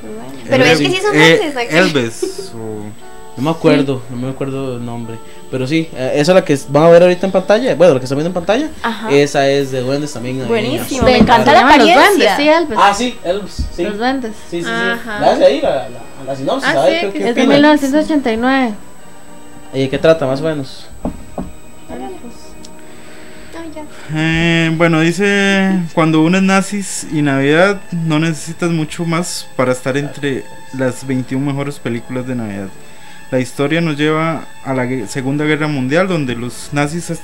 Pero 0.49 0.63
Eh, 0.65 0.71
es 0.71 0.79
que 0.79 0.89
sí 0.89 0.97
son 1.01 1.15
Eh, 1.15 1.37
duendes. 1.37 1.71
¿no? 1.71 1.77
Elves. 1.77 2.51
o- 2.55 3.16
No 3.37 3.43
me 3.43 3.49
acuerdo, 3.51 4.01
no 4.09 4.17
me 4.17 4.29
acuerdo 4.29 4.77
el 4.77 4.85
nombre. 4.85 5.17
Pero 5.51 5.67
sí, 5.67 5.87
eh, 5.93 6.13
esa 6.15 6.31
es 6.31 6.35
la 6.35 6.43
que 6.43 6.57
van 6.69 6.83
a 6.85 6.89
ver 6.89 7.03
ahorita 7.03 7.27
en 7.27 7.31
pantalla. 7.31 7.75
Bueno, 7.75 7.93
la 7.93 7.99
que 7.99 8.05
están 8.05 8.17
viendo 8.17 8.29
en 8.29 8.33
pantalla. 8.33 8.69
Ajá. 8.81 9.11
Esa 9.11 9.47
es 9.47 9.71
de 9.71 9.81
duendes 9.81 10.11
también. 10.11 10.47
Buenísimo, 10.47 11.03
me 11.03 11.17
encanta 11.17 11.53
la 11.53 11.61
los 11.61 11.71
apariencia. 11.71 12.01
duendes, 12.07 12.31
sí, 12.35 12.49
Elvis. 12.49 12.77
Ah, 12.81 12.93
sí, 12.95 13.17
Elves. 13.23 13.63
Sí, 13.75 13.83
Los 13.83 13.97
duendes. 13.97 14.31
sí, 14.49 14.57
sí. 14.61 14.63
sí. 14.65 14.69
Ajá. 14.71 15.19
Dale 15.19 15.45
ahí 15.45 15.61
la, 15.61 15.69
la, 15.69 15.99
la 16.25 16.35
sinopsis. 16.35 16.69
Ah, 16.75 16.85
sí, 16.87 16.95
qué, 16.99 17.11
que 17.11 17.17
Es 17.29 17.35
de 17.35 17.41
opina. 17.43 17.53
1989. 17.53 18.73
¿Y 19.73 19.79
de 19.81 19.89
qué 19.89 19.97
trata, 19.99 20.25
más 20.25 20.41
o 20.41 20.43
menos? 20.43 20.87
Ay, 23.55 23.71
ya. 23.75 23.83
Eh, 24.15 24.71
bueno, 24.75 24.99
dice, 25.01 25.79
cuando 25.93 26.21
unes 26.23 26.41
nazis 26.41 27.07
y 27.11 27.21
Navidad, 27.21 27.79
no 27.91 28.19
necesitas 28.19 28.69
mucho 28.71 29.05
más 29.05 29.47
para 29.55 29.71
estar 29.71 29.95
entre 29.97 30.43
las 30.77 31.05
21 31.05 31.45
mejores 31.45 31.79
películas 31.79 32.25
de 32.27 32.35
Navidad. 32.35 32.67
La 33.31 33.39
historia 33.39 33.81
nos 33.81 33.97
lleva 33.97 34.45
a 34.63 34.73
la 34.73 34.87
Segunda 35.07 35.43
Guerra 35.45 35.67
Mundial, 35.67 36.07
donde 36.07 36.35
los 36.35 36.69
nazis... 36.71 37.09
es- 37.09 37.19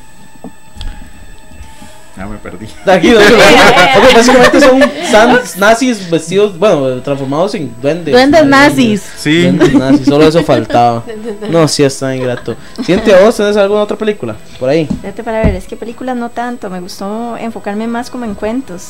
Ah, 2.16 2.28
me 2.28 2.38
perdí. 2.38 2.68
Aquí, 2.86 3.10
no, 3.10 3.18
Ok, 3.20 4.14
básicamente 4.16 4.60
son 4.60 4.84
san- 5.10 5.40
nazis 5.58 6.08
vestidos, 6.12 6.60
bueno, 6.60 7.02
transformados 7.02 7.56
en 7.56 7.74
duendes. 7.82 8.14
Duendes 8.14 8.46
nazis. 8.46 9.02
Sí, 9.18 9.42
Duendes 9.42 9.74
nazis, 9.74 10.06
solo 10.06 10.28
eso 10.28 10.44
faltaba. 10.44 11.04
No, 11.50 11.68
sí 11.68 11.84
está 11.84 12.16
ingrato. 12.16 12.56
Siente 12.86 13.16
vos, 13.20 13.36
¿tenés 13.36 13.58
alguna 13.58 13.82
otra 13.82 13.98
película? 13.98 14.36
Por 14.60 14.70
ahí. 14.70 14.88
Vete 15.02 15.24
para 15.24 15.42
ver, 15.44 15.56
es 15.56 15.66
que 15.66 15.76
películas 15.76 16.16
no 16.16 16.30
tanto, 16.30 16.70
me 16.70 16.80
gustó 16.82 17.36
enfocarme 17.38 17.88
más 17.88 18.12
como 18.12 18.26
en 18.26 18.36
cuentos. 18.36 18.90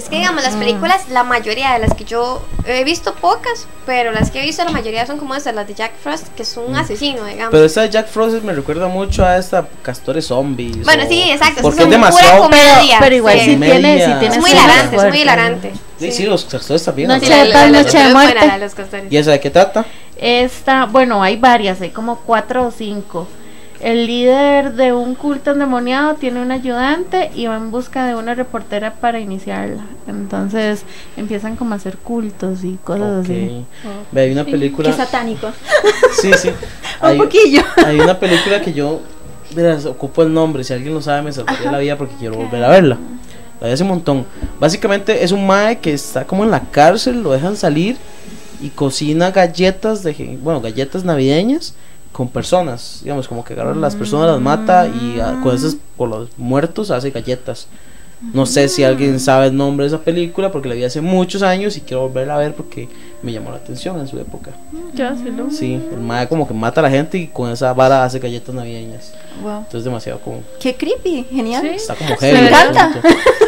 Es 0.00 0.08
que 0.08 0.16
digamos, 0.16 0.42
Mm. 0.42 0.46
las 0.46 0.56
películas, 0.56 1.08
la 1.10 1.24
mayoría 1.24 1.72
de 1.74 1.78
las 1.80 1.92
que 1.94 2.04
yo 2.04 2.42
he 2.64 2.84
visto 2.84 3.14
pocas, 3.16 3.66
pero 3.84 4.12
las 4.12 4.30
que 4.30 4.40
he 4.40 4.46
visto 4.46 4.64
la 4.64 4.70
mayoría 4.70 5.04
son 5.06 5.18
como 5.18 5.34
esas, 5.34 5.54
las 5.54 5.66
de 5.68 5.74
Jack 5.74 5.92
Frost, 6.02 6.28
que 6.34 6.42
es 6.42 6.56
un 6.56 6.74
asesino, 6.74 7.22
digamos. 7.26 7.48
Mm. 7.48 7.52
Pero 7.52 7.64
esa 7.66 7.82
de 7.82 7.90
Jack 7.90 8.08
Frost 8.08 8.42
me 8.42 8.54
recuerda 8.54 8.88
mucho 8.88 9.24
a 9.26 9.36
esta 9.36 9.66
Castores 9.82 10.24
Zombies. 10.26 10.84
bueno, 10.84 11.04
o- 11.04 11.08
sí, 11.08 11.30
exacto, 11.30 11.60
Porque 11.60 11.82
es 11.82 11.88
es 11.88 11.94
como 11.94 12.06
pura 12.06 12.06
demasiado. 12.12 12.42
comedia. 12.44 12.96
Pero 12.98 13.14
igual 13.16 13.38
sí. 13.38 13.44
sí 13.44 13.52
Comedia. 13.52 13.74
tiene, 13.78 13.98
sí 14.06 14.12
tiene 14.20 14.34
es 14.36 14.40
muy 14.40 14.50
hilarante, 14.52 14.96
es 14.96 15.04
muy 15.04 15.18
hilarante. 15.20 15.72
Sí, 15.98 16.12
sí, 16.12 16.22
los 16.24 16.44
Castores 16.46 16.82
también. 16.82 17.08
No 17.08 17.14
¿no? 17.14 17.20
sé. 17.20 17.26
Sí, 17.26 17.32
la- 17.32 17.36
la- 17.36 17.44
Chetas, 17.44 17.70
la- 17.70 17.82
noche 17.82 17.98
de 17.98 18.14
muerte. 18.14 19.06
¿Y 19.10 19.16
esa 19.18 19.32
de 19.32 19.40
qué 19.40 19.50
trata? 19.50 19.84
Esta, 20.16 20.86
bueno, 20.86 21.22
hay 21.22 21.36
varias, 21.36 21.80
hay 21.82 21.90
como 21.90 22.16
cuatro 22.20 22.66
o 22.66 22.70
cinco. 22.70 23.28
El 23.80 24.06
líder 24.06 24.74
de 24.74 24.92
un 24.92 25.14
culto 25.14 25.52
endemoniado 25.52 26.14
tiene 26.14 26.40
un 26.42 26.50
ayudante 26.52 27.30
y 27.34 27.46
va 27.46 27.56
en 27.56 27.70
busca 27.70 28.06
de 28.06 28.14
una 28.14 28.34
reportera 28.34 28.94
para 28.94 29.20
iniciarla. 29.20 29.84
Entonces 30.06 30.82
empiezan 31.16 31.56
como 31.56 31.72
a 31.74 31.76
hacer 31.76 31.96
cultos 31.96 32.62
y 32.64 32.78
cosas 32.84 33.24
así. 33.24 33.64
Ok. 33.84 34.06
Ve, 34.12 34.20
hay 34.22 34.32
una 34.32 34.44
película. 34.44 34.90
Qué 34.90 34.96
satánico. 34.96 35.50
Sí, 36.20 36.30
sí. 36.36 36.48
Un 37.02 37.08
Hay, 37.08 37.18
poquillo. 37.18 37.62
hay 37.86 37.98
una 37.98 38.18
película 38.18 38.60
que 38.60 38.72
yo. 38.74 39.00
Verás, 39.54 39.86
ocupo 39.86 40.22
el 40.22 40.32
nombre. 40.32 40.62
Si 40.62 40.72
alguien 40.74 40.92
lo 40.92 41.00
sabe, 41.00 41.22
me 41.22 41.32
salvaría 41.32 41.72
la 41.72 41.78
vida 41.78 41.96
porque 41.96 42.14
quiero 42.18 42.36
volver 42.36 42.62
a 42.62 42.68
verla. 42.68 42.98
La 43.60 43.66
vi 43.66 43.72
hace 43.72 43.82
un 43.82 43.88
montón. 43.88 44.26
Básicamente 44.60 45.24
es 45.24 45.32
un 45.32 45.46
mae 45.46 45.78
que 45.78 45.94
está 45.94 46.26
como 46.26 46.44
en 46.44 46.50
la 46.50 46.60
cárcel, 46.60 47.22
lo 47.22 47.32
dejan 47.32 47.56
salir 47.56 47.96
y 48.60 48.68
cocina 48.68 49.30
galletas 49.30 50.02
de. 50.02 50.38
Bueno, 50.42 50.60
galletas 50.60 51.04
navideñas 51.04 51.74
con 52.12 52.28
personas. 52.28 53.00
Digamos, 53.02 53.28
como 53.28 53.44
que 53.44 53.54
agarra 53.54 53.72
a 53.72 53.74
las 53.74 53.96
personas, 53.96 54.28
las 54.28 54.40
mata 54.40 54.86
y 54.86 55.20
ah, 55.20 55.40
con 55.42 55.54
esas, 55.54 55.76
por 55.96 56.08
los 56.08 56.28
muertos, 56.36 56.90
hace 56.90 57.10
galletas. 57.10 57.68
No 58.34 58.44
sé 58.44 58.68
si 58.68 58.84
alguien 58.84 59.18
sabe 59.18 59.46
el 59.46 59.56
nombre 59.56 59.84
de 59.84 59.88
esa 59.94 60.04
película 60.04 60.52
porque 60.52 60.68
la 60.68 60.74
vi 60.74 60.84
hace 60.84 61.00
muchos 61.00 61.42
años 61.42 61.76
y 61.78 61.80
quiero 61.80 62.02
volverla 62.02 62.34
a 62.34 62.38
ver 62.38 62.54
porque 62.54 62.88
me 63.22 63.32
llamó 63.32 63.50
la 63.50 63.56
atención 63.58 63.98
en 64.00 64.06
su 64.08 64.18
época. 64.18 64.50
Qué 64.96 65.02
vacilón. 65.02 65.50
Sí, 65.52 65.74
el 65.74 65.98
mae 66.00 66.26
como 66.28 66.48
que 66.48 66.54
mata 66.54 66.80
a 66.80 66.82
la 66.84 66.90
gente 66.90 67.18
y 67.18 67.26
con 67.26 67.50
esa 67.50 67.72
vara 67.74 68.04
hace 68.04 68.18
galletas 68.18 68.54
navideñas. 68.54 69.12
Wow. 69.42 69.58
Entonces 69.58 69.84
demasiado 69.84 70.20
como 70.20 70.42
Qué 70.60 70.74
creepy, 70.74 71.26
genial. 71.30 71.62
Sí. 71.62 71.68
está 71.68 71.94
como 71.94 72.10
Me 72.10 72.16
heavy. 72.16 72.38
el 72.38 72.46
encanta. 72.48 72.92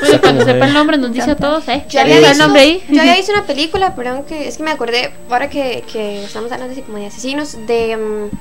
Bueno, 0.00 0.20
cuando 0.20 0.44
sepa 0.44 0.66
el 0.66 0.74
nombre 0.74 0.98
nos 0.98 1.12
dice 1.12 1.30
a 1.30 1.36
todos, 1.36 1.66
¿eh? 1.68 1.84
Yo 1.88 1.92
Ya 1.94 2.02
había, 2.02 2.14
está 2.16 2.26
el 2.28 2.32
visto, 2.34 2.44
nombre 2.44 2.62
ahí. 2.62 2.84
yo 2.88 3.00
había 3.00 3.16
visto 3.16 3.32
una 3.32 3.44
película, 3.44 3.94
perdón, 3.94 4.24
que 4.24 4.48
es 4.48 4.56
que 4.56 4.62
me 4.62 4.70
acordé, 4.70 5.12
ahora 5.30 5.48
que, 5.48 5.84
que 5.92 6.24
estamos 6.24 6.50
hablando 6.52 6.72
así 6.72 6.82
como 6.82 6.98
de 6.98 7.06
asesinos, 7.06 7.56
de... 7.66 7.96
mm, 7.96 8.36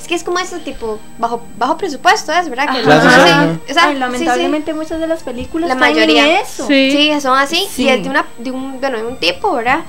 es 0.00 0.08
que 0.08 0.16
es 0.16 0.24
como 0.24 0.40
este 0.40 0.58
tipo, 0.58 0.98
bajo 1.18 1.42
bajo 1.58 1.76
presupuesto, 1.76 2.32
¿es 2.32 2.48
verdad? 2.48 2.64
Que 2.72 2.80
Ajá. 2.80 2.82
Claro, 2.82 3.02
sí, 3.02 3.58
sí, 3.66 3.70
o 3.70 3.74
sea, 3.74 3.84
Ay, 3.86 3.94
sí, 3.94 4.00
lamentablemente 4.00 4.74
muchas 4.74 4.98
de 4.98 5.06
las 5.06 5.22
películas 5.22 5.68
La 5.68 5.76
mayoría. 5.76 6.40
eso. 6.40 6.66
Sí. 6.66 6.90
Sí, 6.90 7.10
sí, 7.14 7.20
son 7.20 7.38
así. 7.38 7.68
Sí. 7.70 7.84
Y 7.84 7.88
es 7.88 8.02
de, 8.02 8.10
una, 8.10 8.26
de, 8.38 8.50
un, 8.50 8.80
bueno, 8.80 8.98
de 8.98 9.06
un 9.06 9.16
tipo, 9.18 9.52
¿verdad? 9.54 9.82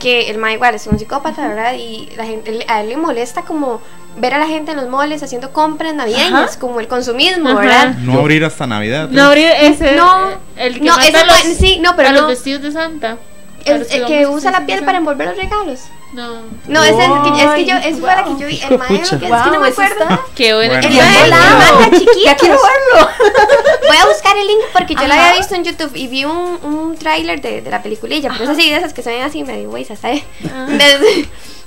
Que 0.00 0.30
el 0.30 0.38
ma 0.38 0.52
igual 0.52 0.74
es 0.74 0.86
un 0.86 0.98
psicópata, 0.98 1.46
¿verdad? 1.46 1.74
Y 1.74 2.08
la 2.16 2.24
gente, 2.24 2.64
a 2.66 2.80
él 2.80 2.88
le 2.88 2.96
molesta 2.96 3.42
como 3.42 3.80
ver 4.16 4.34
a 4.34 4.38
la 4.38 4.46
gente 4.46 4.72
en 4.72 4.78
los 4.78 4.88
moles 4.88 5.22
haciendo 5.22 5.52
compras 5.52 5.94
navideñas, 5.94 6.56
como 6.56 6.80
el 6.80 6.88
consumismo, 6.88 7.50
Ajá. 7.50 7.60
¿verdad? 7.60 7.94
No 7.98 8.18
abrir 8.18 8.44
hasta 8.44 8.66
Navidad. 8.66 9.08
No, 9.10 9.26
abrir 9.26 9.48
ese. 9.60 9.94
No, 9.94 10.30
el 10.56 10.74
que 10.74 10.80
no, 10.80 10.96
mata 10.96 11.06
ese 11.06 11.26
los, 11.26 11.56
sí, 11.56 11.78
no, 11.80 11.94
pero 11.96 12.08
a 12.08 12.12
no. 12.12 12.20
los 12.22 12.28
vestidos 12.28 12.62
de 12.62 12.72
Santa. 12.72 13.18
El, 13.64 13.86
el 13.90 14.06
que 14.06 14.26
usa 14.26 14.50
la 14.50 14.64
piel 14.64 14.84
para 14.84 14.98
envolver 14.98 15.28
los 15.28 15.36
regalos. 15.36 15.80
No. 16.12 16.40
No, 16.66 16.82
ese 16.82 16.98
es, 16.98 17.08
el 17.08 17.22
que, 17.22 17.44
es 17.44 17.50
que 17.52 17.64
yo, 17.66 17.98
fue 18.00 18.08
la 18.08 18.24
que 18.24 18.30
yo 18.30 18.46
vi. 18.46 18.60
El 18.68 18.78
mae, 18.78 18.88
Pucha. 18.88 19.14
lo 19.14 19.20
que 19.20 19.26
es 19.26 19.42
que 19.42 19.50
no 19.50 19.60
me 19.60 19.68
eso 19.68 19.82
acuerdo. 19.82 20.24
Qué 20.34 20.54
buena. 20.54 20.80
Bueno. 20.80 20.88
El 20.88 20.94
buena. 20.94 21.26
la 21.28 21.36
mata 21.36 21.90
chiquito. 21.90 22.24
Ya 22.24 22.36
quiero 22.36 22.56
verlo. 22.56 23.08
Voy 23.90 23.96
a 23.96 24.06
buscar 24.06 24.36
el 24.36 24.46
link 24.46 24.60
porque 24.72 24.94
yo 24.94 25.00
Ajá. 25.00 25.28
había 25.28 25.38
visto 25.38 25.54
en 25.54 25.64
YouTube 25.64 25.92
y 25.96 26.06
vi 26.06 26.24
un, 26.24 26.58
un 26.62 26.96
tráiler 26.96 27.40
de, 27.40 27.60
de 27.60 27.70
la 27.70 27.82
peliculilla, 27.82 28.30
pero 28.30 28.44
es 28.44 28.50
así 28.50 28.70
de 28.70 28.76
esas 28.76 28.92
que 28.94 29.02
se 29.02 29.10
ven 29.10 29.22
así 29.22 29.42
medio 29.44 29.70
güey, 29.70 29.84
¿sabes? 29.84 30.22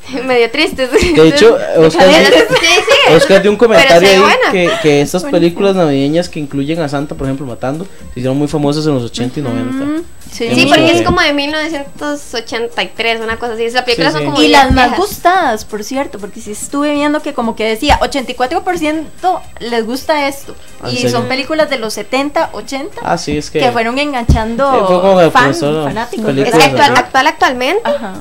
medio 0.26 0.50
tristes. 0.52 0.90
De 0.92 1.28
hecho, 1.28 1.58
Oscar, 1.78 2.08
sí, 2.10 2.34
sí. 2.50 3.14
Oscar 3.14 3.42
dio 3.42 3.52
un 3.52 3.58
comentario 3.58 4.10
ahí 4.26 4.36
que, 4.52 4.72
que 4.82 5.02
estas 5.02 5.24
películas 5.24 5.76
navideñas 5.76 6.30
que 6.30 6.40
incluyen 6.40 6.80
a 6.82 6.90
Santa, 6.90 7.16
por 7.16 7.26
ejemplo, 7.28 7.46
matando, 7.46 7.86
se 8.14 8.20
hicieron 8.20 8.38
muy 8.38 8.48
famosas 8.48 8.86
en 8.86 8.96
los 8.96 9.04
80 9.04 9.40
y 9.40 9.44
90. 9.44 10.04
Sí, 10.32 10.50
Sí, 10.56 10.66
porque 10.68 10.90
es 10.92 11.04
como 11.04 11.22
de 11.22 11.32
1983, 11.32 13.22
una 13.22 13.38
cosa 13.38 13.54
así. 13.54 13.64
Esas 13.66 13.84
películas 13.84 14.14
Sí, 14.14 14.20
sí. 14.20 14.26
son 14.26 14.34
como 14.34 14.44
Y 14.44 14.48
las 14.50 14.72
más 14.72 14.98
gustadas, 14.98 15.64
por 15.66 15.84
cierto, 15.84 16.18
porque 16.18 16.42
sí 16.42 16.52
estuve 16.54 16.92
viendo 16.94 17.22
que 17.22 17.34
como 17.34 17.56
que 17.56 17.66
decía 17.66 18.00
84% 18.00 19.42
les 19.60 19.86
gusta 19.86 20.28
esto. 20.28 20.56
¿En 20.84 20.90
Y 20.90 20.96
serio? 20.98 21.10
son 21.12 21.28
películas 21.28 21.70
de 21.70 21.78
los 21.78 21.94
70, 21.94 22.50
80 22.54 23.02
Ah, 23.04 23.18
sí, 23.18 23.38
es 23.38 23.52
que. 23.52 23.60
que 23.60 23.72
fueron 23.72 23.94
Sí, 23.96 24.02
enganchando 24.02 24.70
fue 24.88 25.02
como 25.02 25.32
fan- 25.32 25.54
fanáticos. 25.54 26.36
Es 26.38 26.52
que 26.56 26.64
actual, 26.64 26.98
actual, 26.98 27.28
actualmente, 27.28 27.82
Ajá. 27.88 28.14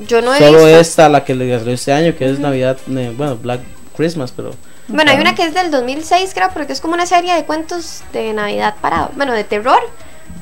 Yo 0.00 0.20
no 0.22 0.34
he 0.34 0.38
Solo 0.38 0.58
visto. 0.64 0.80
esta, 0.80 1.08
la 1.08 1.24
que 1.24 1.34
le 1.34 1.58
salió 1.58 1.74
este 1.74 1.92
año, 1.92 2.14
que 2.16 2.30
es 2.30 2.38
Navidad, 2.38 2.78
ne- 2.86 3.10
bueno, 3.10 3.36
Black 3.36 3.60
Christmas, 3.96 4.32
pero. 4.34 4.52
Bueno, 4.88 5.10
hay 5.10 5.18
una 5.20 5.34
que 5.34 5.42
es 5.44 5.52
del 5.54 5.70
2006, 5.70 6.32
creo, 6.34 6.48
porque 6.54 6.72
es 6.72 6.80
como 6.80 6.94
una 6.94 7.04
serie 7.06 7.34
de 7.34 7.44
cuentos 7.44 8.02
de 8.12 8.32
Navidad 8.32 8.74
para. 8.80 9.10
Bueno, 9.16 9.32
de 9.34 9.44
terror. 9.44 9.80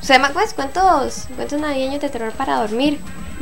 Se 0.01 0.13
llama, 0.13 0.29
pues, 0.33 0.53
cuentos, 0.53 1.25
cuentos 1.35 1.59
navideños 1.59 2.01
de 2.01 2.09
terror 2.09 2.31
para 2.31 2.55
dormir. 2.61 2.99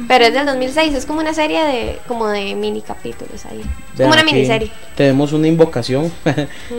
Pero 0.10 0.26
es 0.26 0.34
del 0.34 0.46
2006, 0.46 0.94
es 0.94 1.06
como 1.06 1.22
una 1.22 1.34
serie 1.34 1.64
de. 1.64 2.00
como 2.06 2.28
de 2.28 2.54
mini 2.54 2.82
capítulos 2.82 3.46
ahí. 3.46 3.62
Es 3.94 4.02
como 4.02 4.12
una 4.12 4.24
miniserie. 4.24 4.70
Tenemos 4.94 5.32
una 5.32 5.48
invocación. 5.48 6.12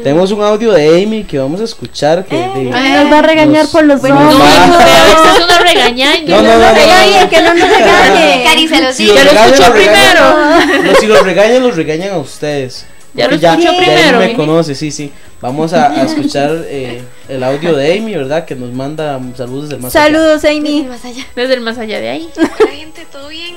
tenemos 0.03 0.31
un 0.33 0.43
audio 0.43 0.73
de 0.73 1.03
Amy 1.03 1.25
que 1.25 1.39
vamos 1.39 1.63
a 1.63 1.65
escuchar. 1.65 2.27
Que 2.27 2.37
Eh, 2.39 2.51
de- 2.55 2.65
nos 2.65 3.13
va 3.13 3.19
a 3.21 3.23
regañar 3.23 3.63
nos- 3.63 3.73
por 3.73 3.85
los 3.85 4.03
nos 4.03 4.11
No, 4.11 4.39
vea, 4.39 5.17
usted 5.17 5.31
es 5.39 5.45
una 5.47 5.59
regañada. 5.61 6.15
No, 6.27 6.37
no, 6.37 6.43
no, 6.43 6.59
no, 6.59 7.23
no. 7.23 7.31
que 7.31 7.41
no 7.43 7.55
nos 7.55 7.69
regañe. 7.71 8.45
Cari, 8.45 8.69
se 8.69 8.83
lo 8.83 8.93
Si 8.93 9.05
digo. 9.05 9.15
los 9.15 9.33
Ya 9.33 9.47
lo 9.47 9.57
los 9.57 9.69
regañan- 9.71 10.85
No, 10.85 10.95
si 11.01 11.07
los 11.07 11.23
regañan, 11.23 11.63
los 11.63 11.75
regañan 11.77 12.11
a 12.11 12.19
ustedes. 12.19 12.85
Ya 13.17 13.29
lo 13.29 13.35
escuchó 13.37 13.71
Amy 13.71 13.79
primero, 13.79 14.19
me 14.19 14.35
conoce, 14.35 14.75
sí, 14.75 14.91
sí. 14.91 15.11
Vamos 15.41 15.73
a, 15.73 15.91
a 15.91 16.03
escuchar 16.05 16.65
eh, 16.67 17.03
el 17.29 17.43
audio 17.43 17.75
de 17.75 17.99
Amy, 17.99 18.15
¿verdad? 18.15 18.45
Que 18.45 18.55
nos 18.55 18.73
manda 18.73 19.21
saludos 19.37 19.71
del 19.71 19.81
más 19.81 19.95
allá. 19.95 20.07
Saludos, 20.07 20.45
Amy. 20.45 20.83
más 20.85 21.05
allá. 21.05 21.27
Desde 21.35 21.55
el 21.55 21.61
más 21.61 21.79
allá 21.79 22.01
de 22.01 22.09
ahí. 22.11 22.29
Hola 22.37 22.51
gente, 22.71 23.07
¿todo 23.11 23.29
bien? 23.29 23.55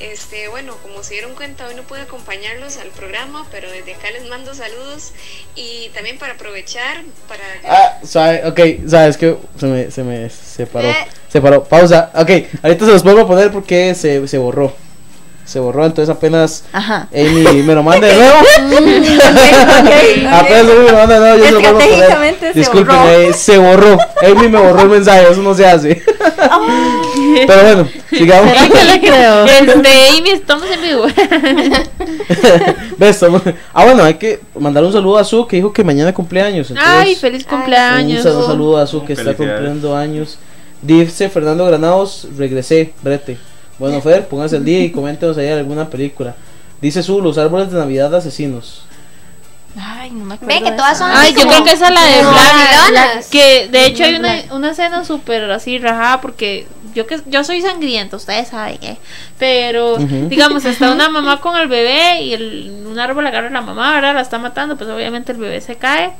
Este, 0.00 0.48
bueno, 0.48 0.74
como 0.82 1.02
se 1.04 1.14
dieron 1.14 1.34
cuenta, 1.34 1.66
hoy 1.68 1.76
no 1.76 1.82
pude 1.82 2.00
acompañarlos 2.00 2.76
al 2.78 2.88
programa, 2.88 3.46
pero 3.52 3.70
desde 3.70 3.94
acá 3.94 4.10
les 4.10 4.28
mando 4.28 4.52
saludos 4.52 5.12
y 5.54 5.90
también 5.94 6.18
para 6.18 6.32
aprovechar, 6.32 7.02
para... 7.28 7.44
Ah, 7.64 7.98
sabe, 8.02 8.44
ok, 8.44 8.88
sabes 8.88 9.16
que 9.16 9.36
se 9.60 9.66
me, 9.66 9.90
se 9.92 10.02
me 10.02 10.28
separó. 10.28 10.88
Eh. 10.88 11.06
Se 11.28 11.40
paró, 11.40 11.62
pausa. 11.62 12.10
Ok, 12.16 12.30
ahorita 12.62 12.84
se 12.84 12.90
los 12.90 13.04
vuelvo 13.04 13.20
a 13.20 13.26
poner 13.28 13.52
porque 13.52 13.94
se, 13.94 14.26
se 14.26 14.38
borró. 14.38 14.74
Se 15.44 15.58
borró, 15.58 15.84
entonces 15.84 16.08
apenas 16.14 16.64
Ajá. 16.72 17.08
Amy 17.12 17.62
me 17.64 17.74
lo 17.74 17.82
manda 17.82 18.06
de 18.06 18.14
nuevo. 18.14 18.34
ok, 18.38 20.28
Apenas 20.32 20.60
Amy 20.60 20.72
me 20.84 20.90
lo 20.90 20.96
manda 20.96 21.14
de 21.14 21.20
nuevo, 21.20 21.36
yo 21.38 21.44
se 21.44 21.50
lo 21.52 21.60
vuelvo 21.60 21.78
a 21.78 21.82
Estratégicamente 21.82 22.38
poner. 22.38 22.52
se 22.54 22.58
Disculpen, 22.60 22.96
borró. 22.96 23.10
eh, 23.10 23.32
se 23.32 23.58
borró. 23.58 23.98
Amy 24.22 24.48
me 24.48 24.58
borró 24.60 24.80
el 24.82 24.88
mensaje, 24.88 25.26
eso 25.30 25.42
no 25.42 25.54
se 25.54 25.66
hace. 25.66 26.02
Pero 27.46 27.62
bueno, 27.62 27.88
sigamos. 28.10 28.52
¿Será 28.52 28.68
que 28.68 28.84
le 28.84 29.00
creo? 29.00 29.44
Este, 29.46 30.18
Amy, 30.18 30.30
estamos 30.30 30.66
en 30.70 30.80
vivo. 30.82 31.06
¿Ves? 32.98 33.22
Ah, 33.74 33.84
bueno, 33.84 34.04
hay 34.04 34.14
que 34.14 34.40
mandar 34.58 34.84
un 34.84 34.92
saludo 34.92 35.18
a 35.18 35.24
Su 35.24 35.46
que 35.46 35.56
dijo 35.56 35.72
que 35.72 35.82
mañana 35.84 36.12
cumpleaños. 36.14 36.70
entonces- 36.70 36.94
Ay, 36.94 37.14
feliz 37.16 37.44
Ay, 37.48 37.56
cumpleaños. 37.56 38.24
Un 38.24 38.32
sal- 38.32 38.46
saludo 38.46 38.78
a 38.78 38.86
su 38.86 39.04
que 39.04 39.14
está 39.14 39.34
cumpliendo 39.34 39.96
años. 39.96 40.38
Dice 40.80 41.28
Fernando 41.28 41.64
Granados, 41.66 42.28
regresé, 42.36 42.92
brete. 43.02 43.38
Bueno, 43.78 44.00
Fer, 44.00 44.26
pónganse 44.28 44.56
el 44.56 44.64
día 44.64 44.80
y 44.80 44.90
coméntenos 44.92 45.36
ahí 45.38 45.48
alguna 45.48 45.88
película. 45.88 46.34
Dice 46.80 47.02
su, 47.02 47.20
los 47.20 47.38
árboles 47.38 47.70
de 47.70 47.78
Navidad 47.78 48.14
asesinos. 48.14 48.84
Ay, 49.80 50.10
no 50.10 50.26
me 50.26 50.34
acuerdo. 50.34 50.54
Ve 50.54 50.62
que 50.70 50.76
todas 50.76 50.98
son- 50.98 51.10
Ay, 51.12 51.32
yo 51.32 51.46
creo 51.48 51.64
que 51.64 51.70
esa 51.72 51.88
es 51.88 51.94
la 51.94 52.04
de 52.06 52.22
Black. 52.90 53.28
Que 53.30 53.68
de 53.68 53.86
hecho 53.86 54.04
hay 54.04 54.16
una, 54.16 54.34
una 54.50 54.70
escena 54.72 55.04
súper 55.04 55.50
así 55.50 55.78
rajada 55.78 56.20
porque 56.20 56.66
yo 56.94 57.06
que 57.06 57.20
yo 57.26 57.42
soy 57.42 57.62
sangriento, 57.62 58.18
ustedes 58.18 58.48
saben, 58.48 58.78
¿eh? 58.82 58.98
Pero 59.38 59.96
digamos, 60.28 60.64
está 60.66 60.92
una 60.92 61.08
mamá 61.08 61.40
con 61.40 61.56
el 61.56 61.68
bebé 61.68 62.20
y 62.22 62.34
el, 62.34 62.84
un 62.86 62.98
árbol 62.98 63.26
agarra 63.26 63.48
a 63.48 63.50
la 63.50 63.62
mamá, 63.62 63.94
¿verdad? 63.94 64.14
La 64.14 64.20
está 64.20 64.38
matando, 64.38 64.76
pues 64.76 64.90
obviamente 64.90 65.32
el 65.32 65.38
bebé 65.38 65.60
se 65.62 65.76
cae. 65.76 66.12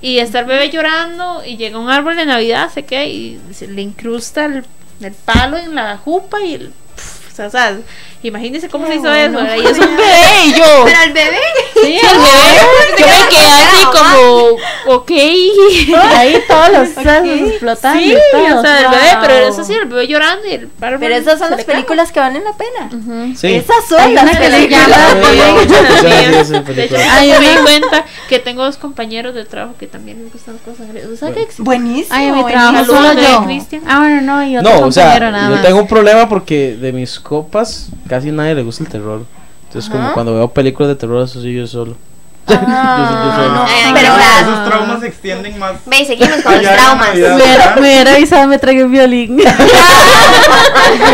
Y 0.00 0.18
está 0.18 0.40
el 0.40 0.46
bebé 0.46 0.70
llorando 0.70 1.42
y 1.44 1.56
llega 1.58 1.78
un 1.78 1.90
árbol 1.90 2.16
de 2.16 2.24
Navidad, 2.24 2.70
se 2.72 2.84
cae 2.84 3.08
y 3.10 3.40
se 3.52 3.66
le 3.68 3.82
incrusta 3.82 4.46
el, 4.46 4.64
el 5.00 5.12
palo 5.12 5.56
en 5.56 5.74
la 5.74 5.98
jupa 5.98 6.40
y 6.40 6.54
el... 6.54 6.72
pf, 6.96 7.32
o 7.32 7.34
sea, 7.34 7.46
o 7.46 7.50
sea, 7.50 7.78
imagínense 8.22 8.68
cómo 8.68 8.86
se 8.86 8.96
hizo 8.96 9.12
eso, 9.12 9.32
¿verdad? 9.32 9.56
Y 9.56 9.66
es 9.66 9.78
un 9.78 9.96
bebé 9.96 10.44
y 10.46 10.54
yo... 10.54 10.84
Pero 10.84 11.02
el 11.02 11.12
bebé. 11.12 11.40
Sí, 11.84 12.00
bebé. 12.02 12.58
Yo 12.98 13.06
me 13.06 13.28
quedé 13.28 13.52
así 13.52 13.84
como, 13.86 14.56
ok. 14.96 15.10
Ahí 16.16 16.42
todos 16.48 16.72
los 16.72 16.88
sesos 16.88 17.24
explotando. 17.48 18.00
Sí, 18.00 18.12
y 18.12 18.16
todo. 18.32 18.58
o 18.58 18.62
sea, 18.62 18.80
el 18.80 18.88
bebé, 18.88 19.16
pero 19.20 19.34
eso 19.48 19.62
sí, 19.64 19.72
el 19.72 19.86
bebé 19.86 20.06
llorando 20.06 20.46
y 20.46 20.52
el 20.52 20.68
Pero 20.78 21.14
esas 21.14 21.38
son 21.38 21.50
las 21.50 21.64
películas 21.64 22.12
que 22.12 22.20
valen 22.20 22.44
la 22.44 22.52
pena. 22.52 22.90
Sí. 23.36 23.54
Esas 23.54 23.86
son 23.88 24.14
las 24.14 24.24
una 24.24 24.38
que 24.38 24.44
se 24.44 24.50
películas. 24.50 24.90
De 26.50 26.84
hecho, 26.84 26.96
yo 26.96 27.40
me 27.40 27.50
di 27.50 27.56
cuenta 27.62 28.04
que 28.28 28.38
tengo 28.38 28.64
dos 28.64 28.76
compañeros 28.76 29.34
de 29.34 29.44
trabajo 29.44 29.74
que 29.78 29.86
también 29.86 30.22
les 30.22 30.32
gustan 30.32 30.58
cosas. 30.58 30.86
O 31.12 31.16
sea, 31.16 31.32
que 31.32 31.42
existen. 31.42 31.64
Buenísimo. 31.64 32.16
Ay, 32.16 32.32
mi 32.32 32.44
trabajo 32.44 32.84
solo 32.84 33.12
yo. 33.14 33.46
Ah, 33.86 34.00
bueno, 34.00 34.20
no, 34.22 34.44
y 34.44 34.56
otro 34.56 34.80
No, 34.80 34.86
o 34.86 34.92
sea, 34.92 35.48
yo 35.48 35.60
tengo 35.62 35.80
un 35.80 35.88
problema 35.88 36.28
porque 36.28 36.76
de 36.76 36.92
mis 36.92 37.18
copas 37.18 37.88
casi 38.08 38.30
nadie 38.30 38.54
le 38.54 38.62
gusta 38.62 38.84
el 38.84 38.90
terror. 38.90 39.24
Entonces, 39.74 39.90
como 39.90 40.04
Ajá. 40.04 40.14
cuando 40.14 40.34
veo 40.34 40.46
películas 40.46 40.88
de 40.90 40.94
terror, 40.94 41.24
eso 41.24 41.42
sí 41.42 41.52
yo 41.52 41.66
solo. 41.66 41.96
Yo 42.46 42.54
yo 42.54 43.94
Pero. 43.94 44.14
Esos 44.40 44.64
traumas 44.68 45.00
se 45.00 45.06
extienden 45.06 45.58
más. 45.58 45.76
Ve, 45.86 46.00
y 46.00 46.04
seguimos 46.04 46.42
con 46.42 46.52
los 46.62 46.62
traumas. 46.62 47.14
Me 47.14 47.34
hubiera, 47.34 47.76
me 47.80 48.00
avisado, 48.00 48.46
me 48.48 48.58
tragué 48.58 48.84
un 48.84 48.92
violín. 48.92 49.40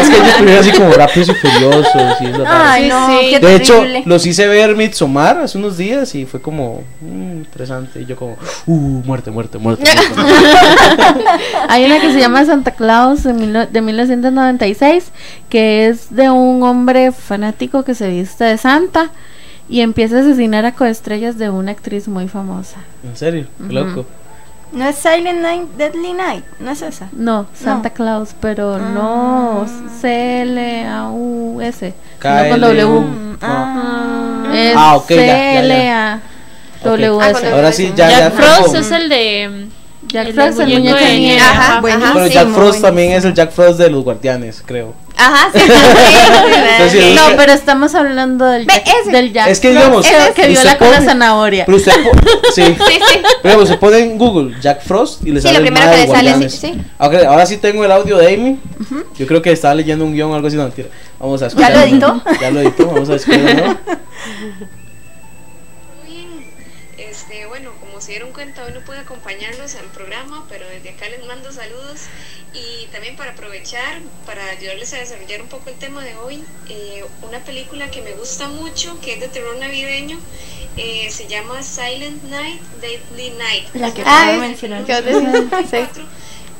Es 0.00 0.10
que 0.10 0.16
yo 0.16 0.34
primero 0.36 0.60
así 0.60 0.72
como 0.72 0.92
rápidos 0.92 1.28
y 1.28 1.34
furiosos 1.34 2.20
y. 2.20 2.26
Ay, 2.46 2.82
Sí, 2.84 2.88
no, 2.88 3.08
sí. 3.08 3.38
De 3.38 3.54
hecho, 3.56 3.84
los 4.04 4.26
hice 4.26 4.46
ver 4.48 4.74
Midsommar 4.76 5.38
hace 5.38 5.58
unos 5.58 5.76
días 5.76 6.14
y 6.14 6.26
fue 6.26 6.40
como 6.42 6.82
mm, 7.00 7.32
interesante. 7.38 8.00
Y 8.02 8.06
yo 8.06 8.16
como, 8.16 8.36
uh, 8.66 9.02
muerte, 9.04 9.30
muerte, 9.30 9.58
muerte. 9.58 9.84
muerte. 9.84 10.14
Hay 11.68 11.84
una 11.84 12.00
que 12.00 12.12
se 12.12 12.18
llama 12.18 12.44
Santa 12.44 12.72
Claus 12.72 13.22
de, 13.22 13.32
mil 13.32 13.52
no- 13.52 13.66
de 13.66 13.80
1996, 13.80 15.04
que 15.48 15.86
es 15.86 16.14
de 16.14 16.30
un 16.30 16.62
hombre 16.62 17.12
fanático 17.12 17.84
que 17.84 17.94
se 17.94 18.08
viste 18.08 18.44
de 18.44 18.58
Santa 18.58 19.10
y 19.70 19.80
empieza 19.80 20.18
a 20.18 20.20
asesinar 20.20 20.66
a 20.66 20.72
coestrellas 20.74 21.38
de 21.38 21.48
una 21.48 21.70
actriz 21.72 22.08
muy 22.08 22.28
famosa. 22.28 22.76
en 23.04 23.16
serio, 23.16 23.46
qué 23.66 23.72
loco. 23.72 24.04
No 24.72 24.86
es 24.88 24.96
Silent 24.96 25.40
Night, 25.40 25.68
Deadly 25.78 26.12
Night, 26.12 26.44
no 26.60 26.70
es 26.70 26.82
esa. 26.82 27.08
No, 27.12 27.46
Santa 27.54 27.90
Claus, 27.90 28.34
pero 28.40 28.78
no 28.78 29.66
C-L-A-U-S. 30.00 31.94
sino 32.20 32.48
con 32.50 32.60
W. 32.60 32.82
KLU. 32.82 33.04
Ah, 33.42 34.44
Es 34.54 34.74
Ah, 34.76 34.96
ok. 34.96 35.08
C-L-A-W-S. 35.08 37.38
Ok. 37.38 37.44
Ahora 37.52 37.72
sí, 37.72 37.92
ya, 37.96 38.10
ya. 38.10 38.18
Jack 38.30 38.34
Frost 38.34 38.74
es 38.76 38.90
el 38.92 39.08
de. 39.08 39.68
Jack 40.08 40.28
el 40.28 40.34
Frost, 40.34 40.60
el 40.60 40.66
muñeco 40.66 40.80
muñeco 40.80 40.96
de 40.98 41.04
nieve. 41.04 41.18
nieve. 41.20 41.40
Ajá, 41.40 41.80
buenísimo. 41.80 42.12
Pero 42.14 42.26
Jack 42.28 42.48
Frost 42.48 42.80
también 42.80 43.12
es 43.12 43.24
el 43.24 43.34
Jack 43.34 43.52
Frost 43.52 43.78
de 43.78 43.90
los 43.90 44.02
Guardianes, 44.02 44.62
creo. 44.64 44.94
Ajá, 45.16 45.50
sí. 45.52 45.60
sí, 45.60 45.66
sí, 46.90 46.98
Entonces. 46.98 47.14
No, 47.14 47.36
pero 47.36 47.52
estamos 47.52 47.94
hablando 47.94 48.46
del 48.46 48.64
Ve, 48.64 48.72
Jack, 48.74 48.88
ese. 49.02 49.10
del 49.10 49.32
Jack 49.32 49.48
Es 49.48 49.60
que 49.60 49.68
Frost, 49.72 49.84
digamos, 49.84 50.06
ese 50.06 50.32
que 50.34 50.48
viola 50.48 50.78
con 50.78 50.90
la 50.90 51.02
zanahoria. 51.02 51.66
Pero 51.66 51.76
usted, 51.76 51.92
po- 52.02 52.10
sí. 52.54 52.62
Sí, 52.64 52.74
sí. 53.12 53.20
Pero 53.42 53.66
se 53.66 53.76
pone 53.76 53.98
en 53.98 54.16
Google 54.16 54.56
Jack 54.60 54.82
Frost 54.82 55.22
y 55.26 55.32
le 55.32 55.40
Sí, 55.42 55.48
sale 55.48 55.60
lo 55.60 55.66
el 55.66 55.72
primero 55.72 55.90
que 55.92 55.96
le 55.98 56.06
sale, 56.06 56.30
Guardianes. 56.30 56.52
sí, 56.54 56.72
sí. 56.72 56.80
Ahora 56.98 57.44
sí 57.46 57.58
tengo 57.58 57.84
el 57.84 57.92
audio 57.92 58.16
de 58.16 58.34
Amy. 58.34 58.58
Yo 59.18 59.26
creo 59.26 59.42
que 59.42 59.52
estaba 59.52 59.74
leyendo 59.74 60.04
un 60.06 60.14
guion 60.14 60.30
o 60.30 60.34
algo 60.34 60.48
así, 60.48 60.56
no 60.56 60.62
mentira. 60.64 60.88
Vamos 61.20 61.42
a 61.42 61.48
escuchar. 61.48 61.72
lo 61.72 61.80
editó? 61.82 62.22
Ya 62.40 62.50
lo 62.50 62.60
editó, 62.60 62.86
vamos 62.86 63.10
a 63.10 63.14
escuchar 63.16 63.76
se 68.10 68.14
dieron 68.14 68.32
cuenta, 68.32 68.64
hoy 68.64 68.72
no 68.72 68.80
pude 68.80 68.98
acompañarlos 68.98 69.76
al 69.76 69.84
programa, 69.86 70.44
pero 70.48 70.68
desde 70.68 70.90
acá 70.90 71.08
les 71.08 71.24
mando 71.26 71.52
saludos 71.52 72.00
y 72.52 72.86
también 72.86 73.14
para 73.14 73.30
aprovechar, 73.30 74.00
para 74.26 74.44
ayudarles 74.46 74.92
a 74.94 74.96
desarrollar 74.96 75.40
un 75.42 75.46
poco 75.46 75.70
el 75.70 75.76
tema 75.76 76.02
de 76.02 76.16
hoy, 76.16 76.42
eh, 76.68 77.04
una 77.22 77.38
película 77.44 77.88
que 77.92 78.02
me 78.02 78.10
gusta 78.14 78.48
mucho, 78.48 79.00
que 79.00 79.12
es 79.14 79.20
de 79.20 79.28
terror 79.28 79.56
navideño, 79.58 80.18
eh, 80.76 81.08
se 81.12 81.28
llama 81.28 81.62
Silent 81.62 82.24
Night, 82.24 82.60
Deadly 82.80 83.30
Night. 83.38 83.68
La 83.74 83.94
que 83.94 84.02
Ah, 84.04 84.22
acabo 84.22 84.32
de 84.42 84.48
mencionar. 84.48 84.84
¿qué 84.84 84.92
vas 84.92 85.02
a 85.02 85.04
decir? 85.04 85.48
Sí. 85.70 85.76
4, 85.76 86.04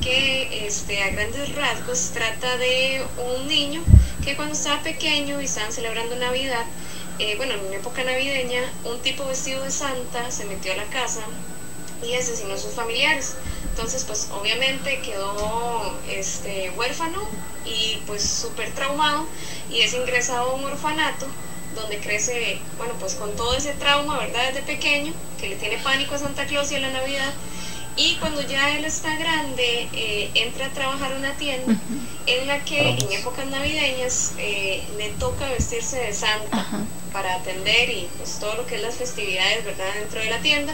que 0.01 0.67
este, 0.69 1.03
a 1.03 1.11
grandes 1.11 1.53
rasgos 1.57 2.11
trata 2.15 2.59
de 2.59 3.03
un 3.37 3.49
niño 3.49 3.83
que 4.25 4.37
cuando 4.37 4.55
estaba 4.55 4.81
pequeño 4.85 5.41
y 5.41 5.47
estaban 5.47 5.73
celebrando 5.73 6.15
Navidad, 6.15 6.65
eh, 7.21 7.35
bueno, 7.37 7.53
en 7.53 7.67
una 7.67 7.77
época 7.77 8.03
navideña, 8.03 8.63
un 8.85 8.99
tipo 9.01 9.27
vestido 9.27 9.63
de 9.63 9.71
Santa 9.71 10.31
se 10.31 10.47
metió 10.47 10.73
a 10.73 10.77
la 10.77 10.85
casa 10.85 11.21
y 12.03 12.15
asesinó 12.15 12.55
a 12.55 12.59
sus 12.59 12.73
familiares. 12.73 13.35
Entonces, 13.69 14.05
pues 14.05 14.29
obviamente 14.33 15.01
quedó 15.03 15.99
este, 16.09 16.71
huérfano 16.71 17.21
y 17.67 17.99
pues 18.07 18.23
súper 18.23 18.71
traumado 18.75 19.27
y 19.71 19.81
es 19.83 19.93
ingresado 19.93 20.51
a 20.51 20.55
un 20.55 20.65
orfanato 20.65 21.27
donde 21.75 21.99
crece, 21.99 22.59
bueno, 22.79 22.95
pues 22.99 23.15
con 23.15 23.37
todo 23.37 23.55
ese 23.55 23.75
trauma, 23.75 24.19
¿verdad? 24.19 24.49
Desde 24.49 24.63
pequeño, 24.63 25.13
que 25.39 25.49
le 25.51 25.57
tiene 25.57 25.79
pánico 25.79 26.15
a 26.15 26.19
Santa 26.19 26.47
Claus 26.47 26.73
y 26.73 26.77
a 26.77 26.81
la 26.81 26.91
Navidad. 26.91 27.33
Y 27.97 28.17
cuando 28.17 28.41
ya 28.43 28.77
él 28.77 28.85
está 28.85 29.15
grande, 29.17 29.89
eh, 29.93 30.31
entra 30.35 30.67
a 30.67 30.71
trabajar 30.71 31.13
a 31.13 31.17
una 31.17 31.33
tienda 31.37 31.75
en 32.27 32.47
la 32.47 32.65
que 32.65 32.91
en 32.91 33.13
épocas 33.13 33.47
navideñas 33.47 34.33
eh, 34.39 34.83
le 34.97 35.09
toca 35.11 35.49
vestirse 35.51 35.97
de 35.99 36.13
Santa 36.15 36.67
para 37.13 37.35
atender 37.35 37.91
y 37.91 38.09
pues 38.17 38.39
todo 38.39 38.55
lo 38.55 38.67
que 38.67 38.77
es 38.77 38.83
las 38.83 38.95
festividades, 38.95 39.65
¿verdad? 39.65 39.87
Dentro 39.99 40.21
de 40.21 40.31
la 40.31 40.39
tienda. 40.39 40.73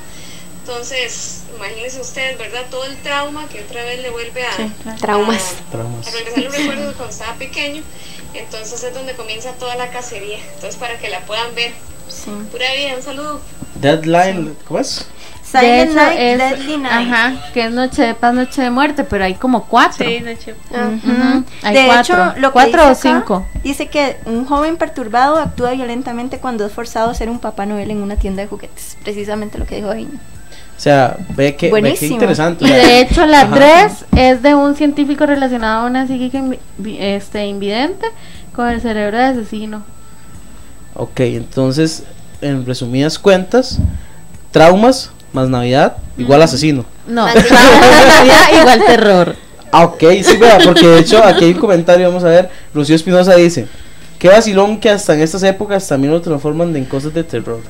Entonces, 0.61 1.43
imagínense 1.57 2.01
ustedes, 2.01 2.39
¿verdad? 2.39 2.67
Todo 2.71 2.85
el 2.87 2.97
trauma 2.99 3.49
que 3.49 3.61
otra 3.63 3.85
vez 3.85 4.03
le 4.03 4.11
vuelve 4.11 4.45
a, 4.45 4.97
Traumas. 4.99 5.55
a- 5.69 5.71
Traumas. 5.71 6.07
a 6.07 6.11
regresar 6.11 6.43
los 6.43 6.57
recuerdos 6.57 6.87
de 6.89 6.95
cuando 6.95 7.13
estaba 7.13 7.35
pequeño. 7.37 7.83
Entonces 8.35 8.83
es 8.83 8.93
donde 8.95 9.15
comienza 9.15 9.53
toda 9.53 9.77
la 9.77 9.91
cacería. 9.91 10.39
Entonces, 10.55 10.77
para 10.77 10.99
que 10.99 11.09
la 11.09 11.21
puedan 11.21 11.55
ver. 11.55 11.73
Sí. 12.09 12.31
Pura 12.53 12.73
vida, 12.75 12.97
un 12.97 13.03
saludo. 13.03 13.41
Deadline, 13.77 14.57
¿cómo 14.67 14.81
es? 14.81 15.07
De 15.53 15.61
Silent 15.61 15.91
hecho, 15.91 15.95
Night, 16.01 16.19
es- 16.19 16.39
Deadly 16.39 16.77
Night. 16.79 16.93
Ajá, 17.13 17.33
que 17.55 17.65
es 17.65 17.71
Noche 17.71 18.03
de 18.03 18.15
Paz, 18.15 18.35
Noche 18.35 18.63
de 18.63 18.71
Muerte, 18.71 19.05
pero 19.05 19.25
hay 19.25 19.35
como 19.35 19.65
cuatro. 19.65 20.05
Sí, 20.07 20.19
de 20.19 20.33
hecho. 20.33 20.53
Ah, 20.75 20.89
Ujú, 20.89 21.45
Hay 21.63 21.75
de 21.75 21.87
cuatro. 21.87 22.15
hecho, 22.15 22.41
lo 22.41 22.49
que 22.49 22.53
cuatro 22.53 22.89
dice 22.89 23.09
o 23.09 23.11
acá, 23.11 23.19
cinco. 23.21 23.47
Dice 23.63 23.87
que 23.89 24.17
un 24.27 24.45
joven 24.45 24.77
perturbado 24.77 25.39
actúa 25.39 25.73
violentamente 25.73 26.39
cuando 26.39 26.67
es 26.67 26.73
forzado 26.73 27.11
a 27.11 27.15
ser 27.15 27.31
un 27.31 27.39
Papá 27.39 27.65
Noel 27.65 27.91
en 27.91 27.99
una 28.03 28.17
tienda 28.17 28.43
de 28.43 28.49
juguetes. 28.49 28.97
Precisamente 29.05 29.57
lo 29.59 29.67
que 29.67 29.77
dijo 29.77 29.91
ahí. 29.91 30.09
O 30.77 30.81
sea, 30.81 31.17
ve 31.37 31.57
que, 31.57 31.71
ve 31.73 31.95
que 31.95 32.07
interesante. 32.07 32.65
Y 32.65 32.69
de 32.69 33.01
hecho 33.01 33.25
la 33.25 33.43
ajá. 33.43 33.55
3 33.55 34.05
es 34.17 34.43
de 34.43 34.55
un 34.55 34.75
científico 34.77 35.25
relacionado 35.25 35.85
a 35.85 35.87
una 35.87 36.07
psíquica 36.07 36.39
invi- 36.39 36.59
vi- 36.77 36.99
este, 37.01 37.47
invidente 37.47 38.07
con 38.55 38.69
el 38.69 38.81
cerebro 38.83 39.17
de 39.17 39.25
asesino. 39.25 39.85
Ok, 40.95 41.21
entonces, 41.21 42.03
en 42.43 42.67
resumidas 42.67 43.19
cuentas, 43.19 43.79
traumas 44.51 45.11
más 45.37 45.49
Navidad 45.51 45.99
igual 46.17 46.43
asesino. 46.43 46.85
No, 47.07 47.27
Más 47.27 47.35
Navidad 47.35 48.61
igual 48.61 48.85
terror. 48.85 49.37
Ah, 49.71 49.85
ok, 49.85 50.03
sí, 50.23 50.37
vea, 50.39 50.59
porque 50.65 50.87
de 50.87 51.01
hecho 51.01 51.23
aquí 51.23 51.45
hay 51.45 51.53
un 51.53 51.61
comentario, 51.61 52.09
vamos 52.09 52.25
a 52.25 52.29
ver. 52.29 52.49
Rocío 52.75 52.97
Espinosa 52.97 53.35
dice: 53.35 53.67
Qué 54.19 54.29
vacilón 54.29 54.81
que 54.81 54.89
hasta 54.89 55.15
en 55.15 55.21
estas 55.21 55.43
épocas 55.43 55.87
también 55.87 56.13
lo 56.13 56.21
transforman 56.23 56.75
en 56.75 56.87
cosas 56.87 57.13
de 57.13 57.23
terror. 57.23 57.61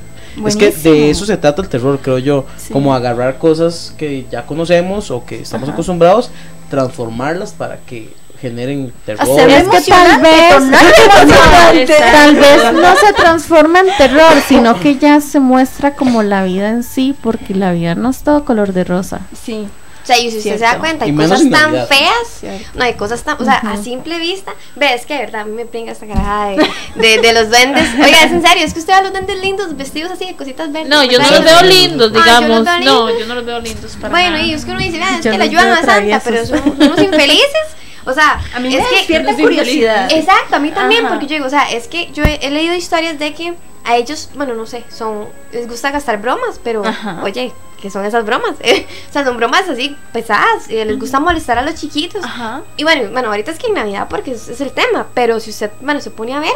Es 0.45 0.55
que 0.55 0.71
de 0.71 1.09
eso 1.09 1.25
se 1.25 1.35
trata 1.35 1.61
el 1.61 1.67
terror, 1.67 1.99
creo 2.01 2.19
yo. 2.19 2.45
Sí. 2.57 2.71
Como 2.71 2.93
agarrar 2.93 3.37
cosas 3.37 3.93
que 3.97 4.25
ya 4.31 4.45
conocemos 4.45 5.11
o 5.11 5.25
que 5.25 5.41
estamos 5.41 5.67
Ajá. 5.67 5.73
acostumbrados, 5.73 6.29
transformarlas 6.69 7.51
para 7.51 7.77
que 7.77 8.13
generen 8.41 8.93
terror. 9.05 9.21
Hacerlo 9.21 9.53
Es 9.73 9.85
que 9.85 9.91
tal 9.91 10.21
vez, 10.21 11.89
tal 12.11 12.35
vez 12.35 12.73
no 12.73 12.95
se 12.95 13.13
transforma 13.13 13.79
en 13.79 13.87
terror, 13.97 14.33
sino 14.47 14.79
que 14.79 14.97
ya 14.97 15.21
se 15.21 15.39
muestra 15.39 15.95
como 15.95 16.23
la 16.23 16.43
vida 16.43 16.69
en 16.69 16.83
sí, 16.83 17.15
porque 17.21 17.53
la 17.55 17.71
vida 17.71 17.95
no 17.95 18.09
es 18.09 18.19
todo 18.19 18.45
color 18.45 18.73
de 18.73 18.83
rosa. 18.83 19.21
Sí. 19.45 19.67
O 20.03 20.07
sea, 20.07 20.17
y 20.19 20.31
si 20.31 20.37
usted 20.37 20.51
se 20.53 20.59
da 20.59 20.69
Cierto. 20.69 20.79
cuenta, 20.79 21.03
hay 21.03 21.13
cosas 21.13 21.41
tan 21.41 21.51
Navidad. 21.51 21.87
feas. 21.89 22.63
No, 22.75 22.83
hay 22.85 22.93
cosas 22.93 23.23
tan. 23.23 23.41
O 23.41 23.43
sea, 23.43 23.55
a 23.57 23.75
simple 23.75 24.17
vista. 24.19 24.53
Ves 24.77 25.05
que 25.05 25.15
de 25.15 25.19
verdad 25.19 25.41
a 25.41 25.43
mí 25.43 25.51
me 25.51 25.65
pringa 25.65 25.91
esta 25.91 26.07
carajada 26.07 26.51
de, 26.51 26.69
de, 26.95 27.17
de 27.21 27.33
los 27.33 27.49
duendes. 27.49 27.89
Oiga, 28.01 28.23
es 28.23 28.31
en 28.31 28.41
serio, 28.41 28.63
es 28.65 28.73
que 28.73 28.79
usted 28.79 28.93
ve 28.93 28.99
a 28.99 29.01
los 29.01 29.11
duendes 29.11 29.37
lindos, 29.41 29.75
vestidos 29.75 30.13
así 30.13 30.23
de 30.25 30.37
cositas 30.37 30.71
verdes. 30.71 30.87
No, 30.89 31.03
yo 31.03 31.19
no 31.19 31.29
los 31.29 31.43
veo 31.43 31.61
lindos, 31.63 32.09
Ah, 32.11 32.15
yo 32.15 32.23
digamos. 32.23 32.63
veo 32.63 32.63
No, 32.63 32.77
lindos. 33.07 33.19
yo 33.19 33.25
no 33.25 33.35
los 33.35 33.45
veo 33.45 33.59
lindos 33.59 33.91
para 33.99 34.09
Bueno, 34.09 34.29
nada. 34.31 34.43
y 34.43 34.53
es 34.53 34.63
que 34.63 34.71
uno 34.71 34.79
dice, 34.79 34.97
"Vea, 34.97 35.17
es 35.17 35.25
Yo 35.25 35.31
que 35.31 35.37
los 35.39 35.47
ayudan 35.49 35.69
a 35.73 35.83
Santa, 35.83 36.21
pero 36.23 36.45
son 36.45 36.61
unos 36.79 36.99
infelices. 37.03 37.67
O 38.07 38.13
sea, 38.13 38.39
A 38.55 38.59
mí 38.59 38.73
es 38.73 38.81
me 38.83 38.89
que 38.89 38.95
despierta 38.95 39.35
curiosidad. 39.35 40.11
Exacto, 40.11 40.55
a 40.55 40.59
mí 40.59 40.71
también, 40.71 41.05
Ajá. 41.05 41.13
porque 41.13 41.27
yo 41.27 41.33
digo, 41.35 41.45
o 41.45 41.49
sea, 41.49 41.69
es 41.71 41.87
que 41.87 42.09
yo 42.13 42.23
he, 42.23 42.39
he 42.41 42.49
leído 42.49 42.73
historias 42.73 43.19
de 43.19 43.33
que 43.33 43.53
a 43.83 43.95
ellos, 43.97 44.29
bueno, 44.35 44.53
no 44.53 44.65
sé, 44.65 44.83
son 44.89 45.27
les 45.51 45.67
gusta 45.67 45.91
gastar 45.91 46.19
bromas, 46.21 46.59
pero 46.63 46.85
Ajá. 46.85 47.19
oye, 47.23 47.53
¿qué 47.81 47.89
son 47.89 48.03
esas 48.05 48.25
bromas? 48.25 48.51
o 49.09 49.13
sea, 49.13 49.23
son 49.23 49.37
bromas 49.37 49.67
así 49.69 49.95
pesadas, 50.11 50.69
eh, 50.69 50.83
les 50.85 50.99
gusta 50.99 51.19
molestar 51.19 51.57
a 51.57 51.61
los 51.61 51.75
chiquitos. 51.75 52.23
Ajá. 52.23 52.61
Y 52.77 52.83
bueno, 52.83 53.09
bueno, 53.11 53.29
ahorita 53.29 53.51
es 53.51 53.59
que 53.59 53.67
en 53.67 53.75
Navidad 53.75 54.07
porque 54.09 54.31
es, 54.31 54.47
es 54.49 54.59
el 54.61 54.71
tema, 54.71 55.07
pero 55.13 55.39
si 55.39 55.51
usted, 55.51 55.71
bueno, 55.81 55.99
se 56.01 56.11
pone 56.11 56.33
a 56.33 56.39
ver, 56.39 56.51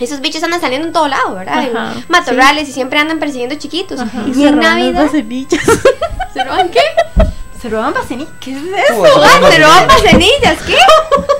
esos 0.00 0.20
bichos 0.20 0.42
andan 0.42 0.60
saliendo 0.60 0.86
en 0.88 0.92
todo 0.92 1.06
lado, 1.08 1.34
¿verdad? 1.36 1.58
Ajá, 1.72 1.94
matorrales 2.08 2.68
y 2.68 2.72
siempre 2.72 2.98
andan 2.98 3.18
persiguiendo 3.20 3.54
chiquitos. 3.56 4.00
Y 4.26 4.30
Y 4.30 4.34
se 4.34 4.48
en 4.48 4.58
Navidad, 4.58 5.04
vaselillas. 5.04 5.62
¿se 6.32 6.44
roban 6.44 6.68
qué? 6.70 6.80
Se 7.64 7.70
roban 7.70 7.94
bacenillas. 7.94 8.30
¿Qué 8.40 8.50
es 8.52 8.58
¿Cómo 8.90 9.06
eso? 9.06 9.18
se 9.22 9.24
Ah, 9.26 9.50
se 9.50 9.58
roban 9.58 9.86
pasenillas, 9.86 10.58
¿qué? 10.66 10.76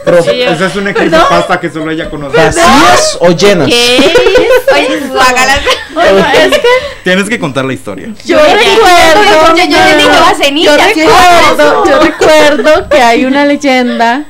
Pero, 0.06 0.18
Esa 0.20 0.66
es 0.68 0.76
una 0.76 0.94
creepypasta 0.94 1.60
que 1.60 1.68
solo 1.70 1.90
ella 1.90 2.08
conoce. 2.08 2.34
¿Vacías 2.38 3.18
o 3.20 3.30
llenas? 3.32 3.66
Oye, 3.66 5.00
guácala. 5.10 5.60
Bueno, 5.92 6.18
es 6.32 6.50
que 6.58 6.68
Tienes 7.04 7.28
que 7.28 7.38
contar 7.38 7.66
la 7.66 7.74
historia. 7.74 8.08
yo 8.24 8.38
recuerdo. 8.38 9.54
Yo, 10.54 11.84
yo 11.84 11.98
recuerdo 12.00 12.88
que 12.88 13.02
hay 13.02 13.26
una 13.26 13.44
leyenda 13.44 14.24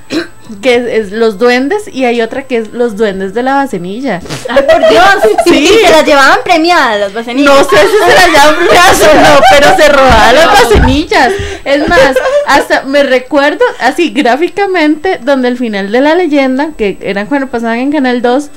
que 0.56 0.76
es, 0.76 1.06
es 1.06 1.12
los 1.12 1.38
duendes 1.38 1.88
y 1.92 2.04
hay 2.04 2.20
otra 2.22 2.42
que 2.42 2.58
es 2.58 2.72
los 2.72 2.96
duendes 2.96 3.34
de 3.34 3.42
la 3.42 3.54
bacenilla. 3.54 4.20
Ay, 4.48 4.62
por 4.70 4.88
Dios. 4.88 5.04
Sí. 5.44 5.64
Y 5.64 5.66
se 5.66 5.90
las 5.90 6.06
llevaban 6.06 6.38
premiadas 6.44 6.98
las 7.00 7.12
bacenillas. 7.12 7.54
No 7.54 7.64
sé 7.64 7.76
si 7.76 7.92
se 7.92 8.14
las 8.14 8.32
llaman 8.32 8.64
brujas 8.64 9.02
o 9.02 9.14
no, 9.14 9.40
pero 9.50 9.76
se 9.76 9.88
robaban 9.88 10.34
las 10.34 10.46
bacenillas. 10.46 11.32
Es 11.64 11.88
más, 11.88 12.16
hasta 12.46 12.82
me 12.84 13.02
recuerdo 13.02 13.64
así 13.80 14.10
gráficamente 14.10 15.18
donde 15.22 15.48
el 15.48 15.58
final 15.58 15.92
de 15.92 16.00
la 16.00 16.14
leyenda, 16.14 16.70
que 16.76 16.98
eran 17.00 17.26
cuando 17.26 17.48
pasaban 17.48 17.78
en 17.78 17.92
Canal 17.92 18.22
2, 18.22 18.50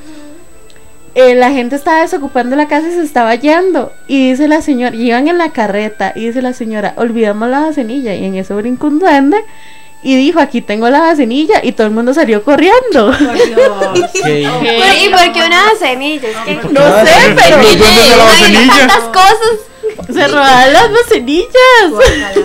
eh, 1.16 1.34
la 1.34 1.50
gente 1.52 1.76
estaba 1.76 2.02
desocupando 2.02 2.56
la 2.56 2.68
casa 2.68 2.90
y 2.90 2.92
se 2.92 3.02
estaba 3.02 3.34
yendo. 3.36 3.92
Y 4.08 4.30
dice 4.30 4.48
la 4.48 4.62
señora, 4.62 4.96
y 4.96 5.08
iban 5.08 5.28
en 5.28 5.40
la 5.40 5.52
carreta, 5.52 6.14
y 6.16 6.28
dice 6.28 6.42
la 6.42 6.54
señora, 6.54 6.94
olvidamos 6.96 7.50
la 7.50 7.62
vacenilla. 7.62 8.14
Y 8.14 8.24
en 8.24 8.36
eso 8.36 8.56
brincó 8.56 8.86
un 8.86 9.00
duende 9.00 9.38
y 10.04 10.16
dijo, 10.16 10.40
aquí 10.40 10.62
tengo 10.62 10.90
la 10.90 11.00
vacenilla. 11.02 11.60
Y 11.64 11.72
todo 11.74 11.88
el 11.88 11.94
mundo 11.94 12.14
salió 12.14 12.44
corriendo. 12.44 13.12
¿Y 15.02 15.10
por 15.10 15.34
qué 15.34 15.44
una 15.46 15.64
vacenilla? 15.72 16.30
Es 16.48 16.58
que 16.60 16.68
No 16.70 16.82
sé, 17.06 17.36
pero 17.36 17.58
¿Dónde 17.58 17.72
está 17.72 18.18
la 18.18 18.24
hay 18.24 18.42
vacenilla? 18.42 18.88
tantas 18.88 19.04
cosas. 19.06 19.52
Se 20.14 20.28
robaban 20.28 20.74
las 20.74 20.92
vacenillas. 20.92 21.50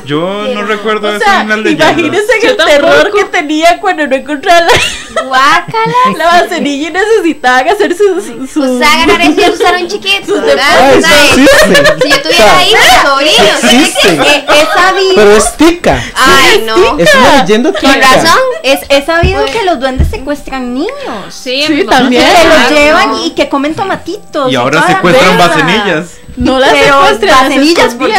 Yo 0.07 0.20
no 0.55 0.62
recuerdo 0.62 1.09
O 1.09 1.12
eso 1.12 1.24
sea, 1.24 1.42
en 1.42 1.62
leyendas. 1.62 1.90
imagínense 1.92 2.32
el 2.42 2.57
terror 2.57 3.12
que 3.14 3.24
tenía 3.24 3.78
cuando 3.80 4.07
no 4.07 4.16
encontraba 4.16 4.61
la, 4.62 5.22
Guácala. 5.24 5.94
la 6.16 6.26
vacenilla 6.26 6.88
y 6.88 6.92
necesitaban 6.92 7.68
hacer 7.68 7.94
sus... 7.96 8.24
sus 8.24 8.50
Sus 8.50 8.82
agarrar 8.82 9.20
ese 9.22 9.50
usaron 9.50 9.86
chiquitos, 9.88 10.38
Ah, 10.38 10.42
¿verdad? 10.44 10.94
existe. 10.94 11.76
Si 12.03 12.11
yo 12.11 12.22
tuviera 12.22 12.64
hijos, 12.64 12.86
sobrinos, 13.03 13.64
Existe. 13.64 14.44
He 14.48 14.66
sabido, 14.66 15.14
Pero 15.14 15.36
es 15.36 15.57
tica. 15.57 16.03
Ay, 16.14 16.64
no. 16.66 16.98
Es 16.98 17.14
una 17.14 17.42
leyenda 17.42 17.72
tica. 17.72 17.92
Con 17.92 18.00
razón. 18.00 18.38
es, 18.62 18.80
he 18.88 19.05
sabido 19.05 19.44
que 19.46 19.62
los 19.64 19.78
duendes 19.80 20.09
secuestran 20.09 20.74
niños. 20.74 20.90
Sí, 21.30 21.64
Sí, 21.66 21.84
también. 21.88 22.22
Que 22.24 22.44
los 22.48 22.57
Ah, 22.57 22.68
llevan 22.70 23.14
y 23.24 23.30
que 23.30 23.48
comen 23.48 23.74
tomatitos. 23.74 24.50
Y 24.53 24.57
ahora 24.57 24.80
la 24.80 24.86
secuestran 24.86 25.38
vacenillas. 25.38 26.07
No 26.37 26.59
las 26.59 26.70
Pero 26.72 27.01
las 27.03 27.20
vacenillas, 27.20 27.95
por. 27.95 28.07
Dios. 28.07 28.18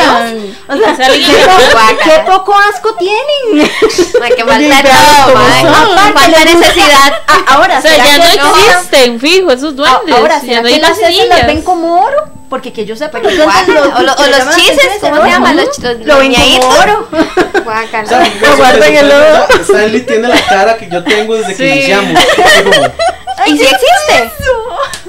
O 0.67 0.77
sea, 0.77 0.95
¿qué, 1.09 1.97
qué 2.03 2.23
poco 2.25 2.55
asco 2.55 2.95
tienen. 2.95 3.69
Que 4.35 4.43
todo, 4.43 5.33
cómo 5.33 5.43
madre. 5.43 5.61
son. 5.61 6.13
Falta 6.13 6.45
necesidad. 6.45 7.13
Ah, 7.27 7.55
ahora, 7.55 7.79
O 7.79 7.81
sea, 7.81 7.91
¿será 7.91 8.05
ya 8.05 8.31
que 8.31 8.37
no 8.37 8.55
existen, 8.55 9.19
fijo, 9.19 9.51
esos 9.51 9.75
duendes. 9.75 10.15
Ahora, 10.15 10.35
ya 10.35 10.41
¿será 10.41 10.61
no 10.61 10.67
que 10.67 10.73
hay 10.75 10.79
las 10.81 10.99
las 11.29 11.47
ven 11.47 11.61
como 11.61 12.01
oro? 12.03 12.25
Porque 12.53 12.71
que 12.71 12.85
yo 12.85 12.95
sepa, 12.95 13.17
los 13.17 13.35
Guácala. 13.35 13.63
duendes 13.65 13.95
O 13.97 14.03
lo- 14.03 14.11
o 14.13 14.15
que 14.15 14.29
los 14.29 14.55
chises, 14.55 14.89
¿cómo 15.01 15.23
se? 15.23 15.39
¿no? 15.39 15.53
Los- 15.53 15.79
los- 15.79 15.99
Lo 16.05 16.15
los 16.19 16.27
ñaitos. 16.29 16.65
oro. 16.83 17.07
Guácala. 17.63 18.29
Lo 18.41 18.57
guardan 18.57 18.89
en 18.93 18.95
el 18.97 19.11
ojo. 19.11 19.47
Stanley 19.61 20.01
tiene 20.05 20.27
la 20.27 20.39
cara 20.45 20.77
que 20.77 20.87
yo 20.87 21.03
tengo 21.03 21.33
desde 21.33 21.55
que 21.55 21.67
Sí. 21.67 21.73
iniciamos. 21.79 22.13
¿Y 23.47 23.57
si 23.57 23.63
existe? 23.63 24.31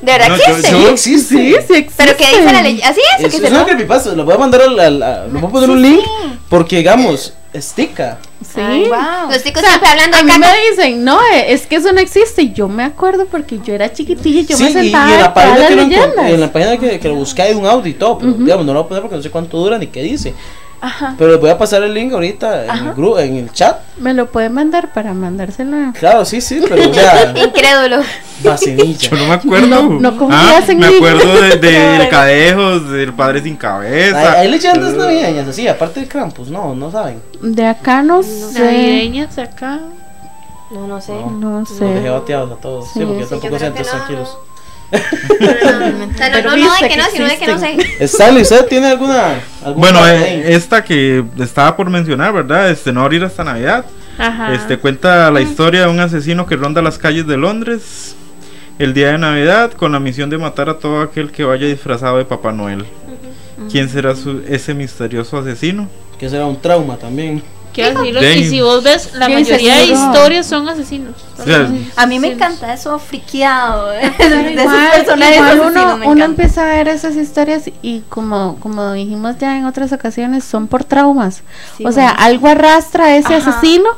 ¿De 0.01 0.13
verdad 0.13 0.29
No, 0.29 0.37
yo- 0.37 0.43
existe? 0.43 0.71
Sí, 0.71 0.87
existe. 0.87 1.35
Sí, 1.35 1.49
sí 1.51 1.55
existe. 1.75 1.93
¿Pero 1.99 2.17
qué 2.17 2.27
dice 2.29 2.51
la 2.51 2.63
ley? 2.63 2.81
¿Así 2.83 3.01
es? 3.19 3.25
¿O 3.25 3.27
Es, 3.27 3.31
qué 3.31 3.37
es 3.37 3.43
se 3.43 3.49
una 3.51 3.59
no? 3.59 3.67
creepypasta, 3.67 4.11
lo 4.13 4.25
voy 4.25 4.35
a 4.35 4.39
mandar 4.39 4.63
a- 4.63 4.67
le 4.69 5.27
voy 5.29 5.45
a 5.45 5.53
poner 5.53 5.69
un 5.69 5.83
link 5.83 6.01
porque 6.49 6.77
digamos, 6.79 7.35
es 7.55 7.73
tica. 7.73 8.19
Sí. 8.43 8.61
Ay, 8.61 8.89
wow. 8.89 9.31
Los 9.31 9.43
chicos 9.43 9.63
O 9.63 9.67
sea, 9.67 9.79
siempre 9.79 9.89
hablando 9.89 10.17
a 10.17 10.21
de 10.21 10.25
mí 10.25 10.33
caca. 10.33 10.53
me 10.53 10.71
dicen, 10.71 11.05
no, 11.05 11.19
eh, 11.33 11.53
es 11.53 11.67
que 11.67 11.77
eso 11.77 11.93
no 11.93 12.01
existe. 12.01 12.43
Y 12.43 12.53
yo 12.53 12.69
me 12.69 12.83
acuerdo 12.83 13.27
porque 13.27 13.61
yo 13.65 13.73
era 13.73 13.93
chiquitilla 13.93 14.41
y 14.41 14.47
yo 14.47 14.57
sí, 14.57 14.65
me 14.65 14.71
y, 14.71 14.73
y 14.73 14.75
sentaba 14.91 15.15
en 15.15 15.21
la 15.21 15.33
página 15.33 15.69
que 15.69 15.77
lo, 15.77 16.23
en 16.25 16.41
la 16.41 16.53
página 16.53 16.77
que, 16.77 16.99
que 17.01 17.09
lo 17.09 17.15
busqué 17.15 17.43
hay 17.43 17.55
un 17.55 17.65
audio 17.65 17.91
y 17.91 17.95
todo, 17.95 18.19
pero 18.19 18.33
digamos, 18.33 18.67
no 18.67 18.73
lo 18.75 18.81
voy 18.81 18.87
a 18.87 18.89
poner 18.89 19.03
porque 19.03 19.17
no 19.17 19.23
sé 19.23 19.31
cuánto 19.31 19.57
dura 19.57 19.79
ni 19.79 19.87
qué 19.87 20.03
dice. 20.03 20.35
Ajá. 20.85 21.15
Pero 21.17 21.31
les 21.33 21.41
voy 21.41 21.51
a 21.51 21.57
pasar 21.57 21.83
el 21.83 21.95
link 21.95 22.13
ahorita 22.13 22.65
en 22.67 22.87
el 22.89 22.95
grupo, 22.95 23.19
en 23.19 23.37
el 23.37 23.51
chat. 23.53 23.79
Me 23.97 24.13
lo 24.13 24.27
pueden 24.27 24.53
mandar 24.53 24.93
para 24.93 25.15
mandárselo. 25.15 25.93
Claro, 25.99 26.25
sí, 26.25 26.41
sí, 26.41 26.63
pero 26.69 26.91
o 26.91 26.93
sea, 26.95 27.33
Incrédulo. 27.45 28.03
vacinilla. 28.43 29.09
Yo 29.11 29.17
no 29.17 29.27
me 29.27 29.35
acuerdo. 29.35 29.67
No- 29.67 29.83
no 30.01 30.17
confías 30.19 30.65
Ah, 30.69 30.73
en 30.73 30.79
me 30.79 30.89
mí. 30.91 30.97
acuerdo 30.97 31.41
de, 31.41 31.57
de 31.57 32.09
Cadejos, 32.11 32.91
del 32.91 33.13
Padre 33.15 33.43
Sin 33.43 33.57
Cabeza. 33.57 34.33
Hay, 34.33 34.41
hay 34.43 34.49
leyendas 34.51 34.93
navideñas 34.95 35.49
así, 35.49 35.67
aparte 35.67 36.01
de 36.01 36.09
Krampus, 36.09 36.49
no, 36.49 36.75
no 36.75 36.91
saben. 36.91 37.23
De 37.41 37.65
acá 37.67 38.03
no 38.03 38.23
sé. 38.23 38.59
Navideñas 38.61 39.39
acá. 39.39 39.81
No, 40.71 40.87
no 40.87 41.01
sé. 41.01 41.13
No. 41.13 41.31
No 41.31 41.59
Los 41.61 41.79
dejé 41.81 42.03
sé. 42.03 42.09
bateados 42.11 42.53
a 42.53 42.57
todos. 42.57 42.85
Sí, 42.93 43.01
Sí. 43.01 43.05
porque 43.07 43.21
yo 43.21 43.27
tampoco 43.29 43.59
sé 43.59 43.71
no, 43.71 43.75
tranquilos. 43.77 44.29
No, 44.39 44.54
Pero 44.91 46.51
no, 46.51 46.57
no, 46.57 46.75
de 46.81 46.89
que 46.89 46.97
no, 46.97 47.05
sino 47.13 47.27
de 47.27 47.39
que 47.39 47.47
no 47.47 47.59
sé. 47.59 47.77
Stanley, 48.01 48.43
¿usted 48.43 48.67
tiene 48.67 48.89
alguna? 48.89 49.41
alguna 49.65 49.75
Bueno, 49.91 50.07
eh, 50.09 50.55
esta 50.55 50.85
que 50.85 51.25
estaba 51.41 51.77
por 51.77 51.91
mencionar, 51.91 52.33
¿verdad? 52.33 52.71
Este, 52.71 52.93
no 52.93 53.03
abrir 53.03 53.25
hasta 53.25 53.45
Navidad. 53.45 53.85
Ajá. 54.19 54.55
Este 54.55 54.79
cuenta 54.79 55.31
la 55.31 55.41
historia 55.41 55.83
de 55.83 55.89
un 55.89 55.99
asesino 55.99 56.47
que 56.47 56.55
ronda 56.57 56.81
las 56.83 56.99
calles 56.99 57.27
de 57.27 57.37
Londres 57.37 58.15
el 58.79 58.95
día 58.95 59.13
de 59.13 59.19
Navidad 59.19 59.73
con 59.73 59.93
la 59.93 59.99
misión 60.01 60.31
de 60.31 60.39
matar 60.39 60.69
a 60.69 60.79
todo 60.79 61.01
aquel 61.01 61.33
que 61.33 61.45
vaya 61.45 61.67
disfrazado 61.67 62.19
de 62.19 62.25
Papá 62.25 62.53
Noel. 62.53 62.85
¿Quién 63.71 63.89
será 63.89 64.15
su- 64.17 64.43
ese 64.49 64.75
misterioso 64.75 65.39
asesino? 65.39 65.89
Que 66.19 66.29
será 66.29 66.47
un 66.47 66.61
trauma 66.61 66.97
también. 66.97 67.43
Quiero 67.75 67.99
decirlo, 67.99 68.23
y 68.23 68.49
si 68.49 68.61
vos 68.61 68.85
ves, 68.85 69.15
la 69.15 69.29
mayoría 69.29 69.77
de 69.77 69.87
historias 69.87 70.47
son 70.47 70.69
asesinos. 70.69 71.15
A 71.97 72.07
mí 72.07 72.19
me 72.21 72.29
encanta 72.29 72.73
eso 72.73 72.99
friqueado. 72.99 73.93
¿eh? 73.93 74.13
De 74.19 74.63
Igual, 74.63 74.91
personajes 74.95 75.37
igual 75.37 75.61
uno, 75.61 76.01
uno 76.07 76.25
empieza 76.25 76.63
a 76.63 76.67
ver 76.67 76.89
esas 76.89 77.17
historias 77.17 77.65
y 77.83 78.01
como, 78.09 78.57
como 78.61 78.93
dijimos 78.93 79.37
ya 79.39 79.59
en 79.59 79.65
otras 79.65 79.93
ocasiones, 79.93 80.45
son 80.45 80.69
por 80.69 80.85
traumas. 80.85 81.43
Sí, 81.77 81.85
o 81.85 81.91
sea, 81.93 82.13
bueno. 82.13 82.25
algo 82.25 82.49
arrastra 82.49 83.07
a 83.07 83.17
ese 83.17 83.35
Ajá. 83.35 83.51
asesino 83.51 83.91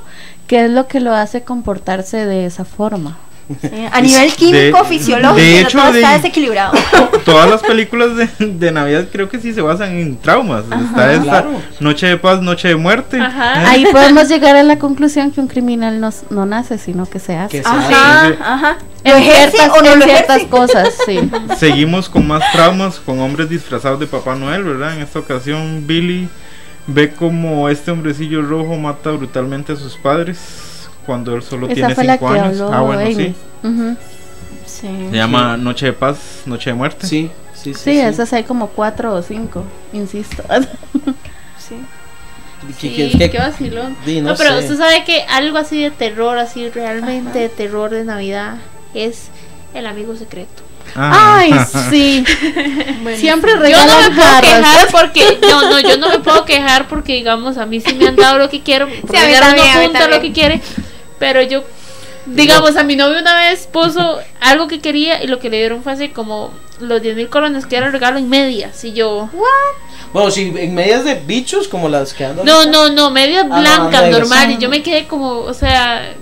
que 0.47 0.65
es 0.65 0.71
lo 0.71 0.87
que 0.87 1.01
lo 1.01 1.15
hace 1.15 1.43
comportarse 1.43 2.25
de 2.25 2.47
esa 2.47 2.65
forma. 2.65 3.19
A 3.93 4.01
nivel 4.01 4.33
químico, 4.33 4.79
de 4.79 4.85
fisiológico, 4.89 5.37
de 5.37 5.61
hecho, 5.61 5.79
todo 5.79 5.95
está 5.95 6.11
de- 6.11 6.17
desequilibrado. 6.17 6.73
Todas 7.25 7.49
las 7.49 7.63
películas 7.63 8.17
de, 8.17 8.29
de 8.47 8.73
Navidad 8.73 9.07
creo 9.13 9.29
que 9.29 9.39
sí 9.39 9.53
se 9.55 9.61
basan 9.61 9.97
en 9.99 10.17
traumas. 10.17 10.65
Está 10.65 11.13
esta 11.13 11.25
Claro. 11.43 11.63
Noche 11.81 12.07
de 12.09 12.17
Paz, 12.17 12.43
Noche 12.43 12.69
de 12.69 12.77
Muerte. 12.77 13.21
Ajá. 13.21 13.63
¿eh? 13.63 13.67
Ahí 13.67 13.87
podemos 13.93 14.29
llegar 14.29 14.57
a 14.57 14.63
la 14.65 14.79
conclusión 14.79 15.31
que 15.31 15.41
un 15.41 15.47
criminal 15.49 16.01
no, 16.01 16.11
no 16.31 16.45
nace, 16.47 16.79
sino 16.79 17.07
que 17.07 17.19
se 17.21 17.37
hace. 17.37 17.59
Que 17.59 17.63
se 17.63 17.69
Ajá, 17.69 18.29
sí. 18.29 18.35
ajá. 18.43 18.79
¿Lo 19.05 19.17
En 19.17 19.23
ciertas, 19.23 19.71
o 19.79 19.83
no 19.83 19.93
en 19.93 20.03
ciertas 20.03 20.43
cosas, 20.45 20.89
sí. 21.07 21.21
Seguimos 21.59 22.09
con 22.09 22.27
más 22.27 22.43
traumas, 22.53 22.99
con 22.99 23.21
hombres 23.21 23.49
disfrazados 23.49 24.01
de 24.01 24.07
Papá 24.09 24.35
Noel, 24.35 24.65
¿verdad? 24.65 24.95
En 24.97 25.03
esta 25.03 25.21
ocasión 25.21 25.85
Billy 25.87 26.29
ve 26.89 27.13
como 27.13 27.69
este 27.69 27.91
hombrecillo 27.93 28.43
rojo 28.43 28.77
mata 28.77 29.11
brutalmente 29.13 29.73
a 29.73 29.77
sus 29.77 29.95
padres 29.97 30.39
cuando 31.07 31.35
él 31.35 31.43
solo 31.43 31.67
Esa 31.67 31.75
tiene 31.75 31.95
fue 31.95 32.05
la 32.05 32.15
5 32.19 32.33
que 32.33 32.39
años. 32.41 32.61
habló 32.61 32.73
Ah, 32.75 32.81
bueno, 32.83 33.01
Amy. 33.03 33.15
sí. 33.15 33.35
Ujú. 33.63 33.97
Sí. 34.67 34.89
Se 35.11 35.17
llama 35.17 35.57
Noche 35.57 35.87
de 35.87 35.93
Paz, 35.93 36.19
Noche 36.47 36.71
de 36.71 36.75
Muerte. 36.75 37.07
Sí, 37.07 37.31
sí, 37.55 37.73
sí. 37.75 37.81
Sí, 37.85 37.99
esas 38.01 38.33
hay 38.33 38.43
como 38.45 38.69
cuatro 38.69 39.15
o 39.15 39.23
cinco, 39.23 39.65
insisto. 39.93 40.43
sí. 41.59 41.77
¿Qué- 42.81 42.89
Sí, 42.89 42.97
qué- 43.13 43.19
qué- 43.19 43.31
qué 43.31 43.39
vacilón. 43.39 43.97
Di, 44.05 44.21
No, 44.21 44.31
no 44.31 44.37
pero 44.37 44.51
sé. 44.51 44.59
usted 44.65 44.77
sabe 44.79 45.05
que 45.05 45.23
algo 45.29 45.57
así 45.59 45.81
de 45.83 45.91
terror, 45.91 46.37
así 46.39 46.69
realmente 46.71 47.39
de 47.39 47.49
terror 47.49 47.91
de 47.91 48.05
Navidad, 48.05 48.57
es 48.95 49.29
el 49.75 49.87
amigo 49.87 50.17
secreto. 50.17 50.63
Ah. 50.97 51.39
Ay, 51.41 51.53
sí. 51.91 52.25
Siempre 53.17 53.53
Yo 53.53 53.57
no 53.59 53.63
regalan 53.63 54.01
me 54.01 54.17
puedo 54.17 54.23
jarras. 54.29 54.41
quejar 54.59 54.89
porque, 54.91 55.39
no, 55.49 55.71
no, 55.71 55.81
yo 55.81 55.97
no 55.99 56.09
me 56.09 56.19
puedo 56.21 56.45
quejar 56.45 56.89
porque, 56.89 57.15
digamos, 57.15 57.57
a 57.59 57.67
mí 57.67 57.81
sí 57.81 57.95
me 57.95 58.09
han 58.09 58.17
dado 58.17 58.39
lo 58.39 58.49
que 58.51 58.63
quiero, 58.63 58.89
porque 59.03 59.19
a 59.19 59.27
mí 59.27 59.33
uno 59.33 59.41
también, 59.41 59.97
a 59.97 60.07
mí 60.07 60.13
lo 60.15 60.21
que 60.21 60.33
quiere, 60.33 60.61
pero 61.19 61.43
yo, 61.43 61.63
digamos, 62.27 62.77
a 62.77 62.83
mi 62.85 62.97
novio 62.97 63.19
una 63.21 63.37
vez 63.37 63.67
puso 63.71 64.19
algo 64.41 64.69
que 64.69 64.81
quería 64.81 65.23
y 65.23 65.27
lo 65.27 65.39
que 65.39 65.51
le 65.51 65.59
dieron 65.59 65.83
fue 65.83 65.93
así 65.93 66.09
como 66.09 66.53
los 66.81 67.01
10 67.01 67.17
mil 67.17 67.29
colones 67.29 67.67
que 67.67 67.77
era 67.77 67.87
el 67.87 67.93
regalo 67.93 68.19
en 68.19 68.29
medias, 68.29 68.85
y 68.85 68.93
yo, 68.93 69.29
Bueno, 70.13 70.31
si 70.31 70.53
en 70.57 70.75
medias 70.75 71.05
de 71.05 71.15
bichos 71.15 71.69
como 71.69 71.89
las 71.89 72.13
que 72.15 72.25
andan. 72.25 72.45
no, 72.47 72.67
no, 72.67 72.89
no, 72.91 73.11
medias 73.11 73.47
Ah, 73.51 73.61
blancas, 73.61 74.03
negras. 74.03 74.21
normal, 74.21 74.51
y 74.53 74.59
yo 74.59 74.69
me 74.69 74.83
quedé 74.83 75.07
como, 75.07 75.31
o 75.41 75.55
sea, 75.55 76.13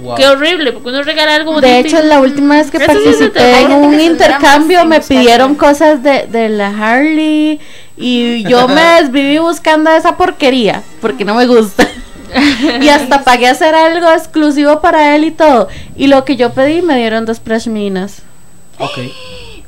Wow. 0.00 0.14
qué 0.16 0.26
horrible, 0.26 0.72
porque 0.72 0.88
uno 0.88 1.02
regala 1.02 1.34
algo 1.34 1.60
De 1.60 1.68
bonito 1.68 1.88
y- 1.88 1.90
hecho, 1.90 2.02
la 2.06 2.20
última 2.20 2.56
vez 2.56 2.70
que 2.70 2.78
de 2.78 2.86
participé 2.86 3.60
en 3.60 3.72
un 3.72 4.00
intercambio 4.00 4.84
me 4.86 5.00
pidieron 5.00 5.54
cosas 5.54 6.02
de, 6.02 6.26
de 6.28 6.48
la 6.48 6.68
Harley 6.68 7.60
y 7.96 8.42
yo 8.44 8.68
me 8.68 8.80
desviví 9.02 9.38
buscando 9.38 9.90
esa 9.90 10.16
porquería 10.16 10.82
porque 11.00 11.24
no 11.24 11.34
me 11.34 11.46
gusta. 11.46 11.86
y 12.80 12.88
hasta 12.88 13.22
pagué 13.24 13.48
a 13.48 13.52
hacer 13.52 13.74
algo 13.74 14.10
exclusivo 14.12 14.80
para 14.80 15.14
él 15.16 15.24
y 15.24 15.30
todo. 15.30 15.68
Y 15.96 16.06
lo 16.06 16.24
que 16.24 16.36
yo 16.36 16.50
pedí 16.52 16.82
me 16.82 16.96
dieron 16.96 17.24
dos 17.26 17.40
pashminas. 17.40 18.22
Ok. 18.78 18.98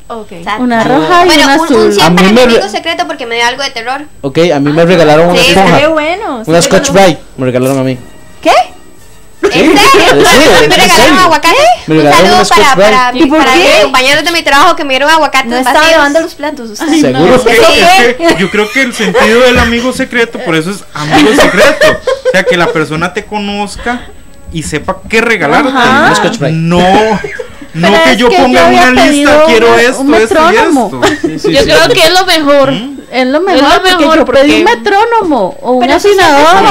Ok. 0.06 0.32
Una 0.58 0.84
roja 0.84 1.24
y 1.24 1.26
Bueno, 1.28 1.44
una 1.44 1.54
un, 1.56 1.62
azul. 1.64 1.76
un 1.76 1.88
A 1.90 1.92
100 1.92 2.14
mí 2.14 2.16
para 2.34 2.46
mi 2.46 2.54
me 2.58 2.68
secreto 2.68 3.06
porque 3.06 3.26
me 3.26 3.36
dio 3.36 3.46
algo 3.46 3.62
de 3.62 3.70
terror. 3.70 4.02
Ok, 4.20 4.38
a 4.54 4.60
mí 4.60 4.70
me 4.72 4.84
regalaron 4.84 5.28
una 5.30 5.38
Sí, 5.38 5.50
esponja. 5.50 5.78
Qué 5.78 5.86
bueno. 5.86 6.44
sí, 6.44 6.50
Una 6.50 6.60
Scotch. 6.62 6.90
Brite. 6.90 7.18
Me 7.38 7.46
regalaron 7.46 7.78
a 7.78 7.82
mí. 7.82 7.98
¿Qué? 8.42 8.52
¿En 9.54 9.76
serio? 9.76 9.80
sí, 9.86 10.00
A 10.08 10.14
mí 10.14 10.44
en 10.64 10.68
me 10.68 10.76
regalaron 10.76 10.96
serio. 11.06 11.20
aguacate. 11.20 11.56
Me 11.86 11.98
Un 11.98 12.12
saludo 12.12 12.42
para, 12.48 12.74
para, 12.76 13.10
Brite. 13.10 13.26
¿Y 13.26 13.28
por 13.30 13.38
para 13.38 13.54
mis 13.56 13.68
compañeros 13.82 14.24
de 14.24 14.30
mi 14.32 14.42
trabajo 14.42 14.76
que 14.76 14.84
me 14.84 14.90
dieron 14.94 15.10
aguacates 15.10 15.50
No 15.50 15.56
estaba 15.56 15.90
lavando 15.90 16.20
los 16.20 16.34
platos. 16.34 16.78
Seguro. 16.78 17.34
Es 17.36 17.42
que- 17.42 18.10
es 18.10 18.16
que 18.34 18.36
yo 18.40 18.50
creo 18.50 18.70
que 18.72 18.82
el 18.82 18.94
sentido 18.94 19.40
del 19.40 19.58
amigo 19.58 19.92
secreto, 19.92 20.38
por 20.40 20.54
eso 20.56 20.70
es 20.70 20.84
amigo 20.94 21.30
secreto. 21.34 22.00
O 22.28 22.30
sea, 22.32 22.42
que 22.44 22.56
la 22.56 22.66
persona 22.72 23.12
te 23.14 23.24
conozca 23.24 24.06
y 24.52 24.62
sepa 24.62 24.98
qué 25.08 25.20
regalarte. 25.20 25.70
No, 26.52 27.20
no 27.74 27.88
Pero 27.90 28.04
que 28.04 28.16
yo 28.16 28.28
que 28.28 28.36
ponga 28.36 28.60
yo 28.62 28.68
una 28.90 29.04
lista, 29.06 29.42
quiero 29.46 29.72
una- 29.72 29.82
esto, 29.82 30.00
un 30.00 30.14
esto 30.14 30.34
y 30.34 30.42
metrónomo. 30.52 31.00
esto. 31.04 31.18
Sí, 31.28 31.38
sí, 31.38 31.52
Yo 31.52 31.60
sí. 31.60 31.64
creo 31.66 31.88
que 31.92 32.02
es 32.02 32.12
lo 32.12 32.26
mejor. 32.26 32.72
¿Mm? 32.72 32.94
Es 33.12 33.26
lo 33.28 33.40
mejor, 33.42 33.56
Es 33.56 33.62
lo 33.62 33.68
porque 33.82 33.96
mejor, 33.96 34.18
yo 34.18 34.24
pedí 34.24 34.24
porque- 34.24 34.56
un 34.56 34.64
metrónomo 34.64 35.56
o 35.60 35.72
un 35.72 35.90
afinador. 35.90 36.64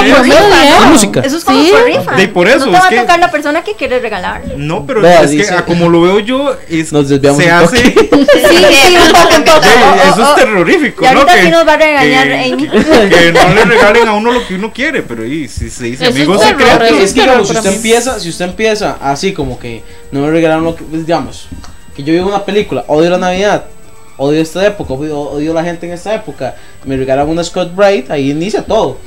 Eso 1.24 1.36
es 1.38 1.44
como 1.44 1.62
Sí. 1.64 1.70
por 1.70 1.84
rifa. 1.84 2.12
De 2.16 2.28
por 2.28 2.48
eso, 2.48 2.58
no 2.58 2.64
te 2.66 2.70
va 2.72 2.78
es 2.78 2.84
a 2.84 2.88
que- 2.90 2.98
tocar 3.00 3.18
la 3.18 3.30
persona 3.30 3.62
que 3.64 3.74
quiere 3.74 3.98
regalarle. 4.00 4.54
No, 4.56 4.84
pero 4.86 5.00
Vea, 5.00 5.22
es 5.22 5.30
que 5.30 5.36
dice- 5.38 5.54
a 5.54 5.64
como 5.64 5.88
lo 5.88 6.02
veo 6.02 6.18
yo, 6.20 6.54
es, 6.68 6.92
Nos 6.92 7.08
desviamos 7.08 7.42
se 7.42 7.48
un 7.48 7.54
hace. 7.54 7.76
Sí, 8.34 8.40
sí, 8.50 8.96
un 8.96 9.12
poco, 9.12 9.36
un 9.36 9.44
poco. 9.44 9.62
Sí, 9.62 10.08
eso 10.12 10.22
es 10.22 10.34
terrorífico, 10.34 11.02
Y 11.04 11.08
¿no? 11.08 11.20
ahorita 11.20 11.34
Que, 11.34 11.42
sí 11.42 11.50
nos 11.50 11.66
va 11.66 11.72
a 11.74 11.76
regañar 11.76 12.26
que- 12.28 12.52
Amy. 12.52 12.68
que- 12.68 13.08
que 13.08 13.32
no 13.32 13.54
le 13.54 13.64
regalen 13.64 14.08
a 14.08 14.12
uno 14.14 14.32
lo 14.32 14.46
que 14.46 14.54
uno 14.54 14.72
quiere, 14.72 15.02
pero 15.02 15.24
y, 15.24 15.48
si 15.48 15.70
se 15.70 15.84
dice 15.84 16.06
secretos. 16.06 16.34
eso 16.42 16.98
es 17.00 17.12
que 17.12 17.20
digamos, 17.22 17.48
si 17.48 17.56
usted 17.56 17.72
empieza, 17.72 18.20
si 18.20 18.28
usted 18.28 18.44
empieza 18.46 18.96
así 19.00 19.32
como 19.32 19.58
que 19.58 19.82
no 20.10 20.20
me 20.20 20.30
regalaron 20.30 20.64
lo 20.64 20.74
que, 20.76 20.84
digamos, 20.98 21.48
que 21.94 22.02
yo 22.02 22.12
vivo 22.12 22.28
una 22.28 22.44
película, 22.44 22.84
odio 22.88 23.10
la 23.10 23.18
Navidad, 23.18 23.64
odio 24.16 24.40
esta 24.40 24.66
época, 24.66 24.94
odio, 24.94 25.20
odio 25.20 25.52
la 25.52 25.64
gente 25.64 25.86
en 25.86 25.92
esta 25.92 26.14
época, 26.14 26.56
me 26.84 26.96
regalan 26.96 27.28
una 27.28 27.44
Scott 27.44 27.74
Bright, 27.74 28.10
ahí 28.10 28.30
inicia 28.30 28.64
todo. 28.64 28.98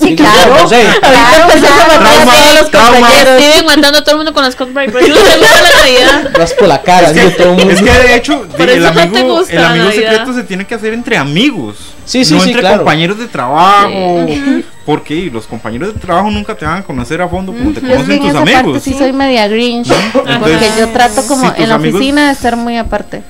Sí, 0.00 0.16
claro. 0.16 0.56
No 0.58 0.68
sé, 0.68 0.80
Claro, 1.00 1.44
a 1.44 1.48
claro. 1.48 1.60
matar 1.60 1.90
a 1.90 2.24
todos 2.24 2.54
los 2.60 2.70
trauma. 2.70 2.92
compañeros. 2.98 3.40
Steven 3.42 3.66
matando 3.66 3.98
a 3.98 4.02
todo 4.02 4.10
el 4.12 4.16
mundo 4.16 4.32
con 4.34 4.42
las 4.44 4.54
Scott 4.54 4.72
Bright, 4.72 4.90
pero 4.92 5.06
yo 5.06 5.14
no 5.14 5.20
sé 5.20 5.38
la 5.38 5.78
Navidad. 5.80 6.30
raspo 6.34 6.66
la 6.66 6.82
cara, 6.82 7.08
Es 7.08 7.14
digo, 7.14 7.30
todo 7.30 7.50
el 7.52 7.56
que, 7.56 7.64
mundo. 7.64 7.74
es 7.74 7.82
que 7.82 8.08
de 8.08 8.16
hecho, 8.16 8.46
Por 8.56 8.68
el 8.70 8.82
no 8.82 8.88
amigo, 8.88 9.12
te 9.12 9.22
gusta 9.22 9.52
el 9.52 9.64
amigo 9.64 9.90
secreto 9.92 10.32
se 10.34 10.42
tiene 10.44 10.66
que 10.66 10.74
hacer 10.74 10.94
entre 10.94 11.16
amigos. 11.16 11.76
Sí, 12.04 12.24
sí, 12.24 12.34
no 12.34 12.40
sí, 12.40 12.48
entre 12.48 12.62
claro. 12.62 12.78
compañeros 12.78 13.18
de 13.18 13.26
trabajo. 13.28 14.26
Porque 14.84 15.30
los 15.32 15.46
compañeros 15.46 15.94
de 15.94 16.00
trabajo 16.00 16.28
nunca 16.30 16.56
te 16.56 16.64
van 16.64 16.78
a 16.78 16.82
conocer 16.82 17.22
a 17.22 17.28
fondo 17.28 17.52
como 17.52 17.70
te 17.72 17.80
Yo 17.80 17.86
es 17.86 17.92
que 17.92 17.92
conocen 17.92 18.12
en 18.14 18.20
tus 18.20 18.28
esa 18.30 18.38
parte 18.40 18.56
amigos. 18.56 18.82
sí 18.82 18.94
soy 18.98 19.12
media 19.12 19.46
grinch. 19.46 19.86
Porque 20.12 20.32
Entonces, 20.32 20.72
yo 20.78 20.88
trato 20.88 21.22
como 21.26 21.54
si 21.54 21.62
en 21.62 21.68
la 21.68 21.76
amigos- 21.76 22.00
oficina 22.00 22.26
de 22.26 22.32
estar 22.32 22.56
muy 22.56 22.76
aparte. 22.76 23.22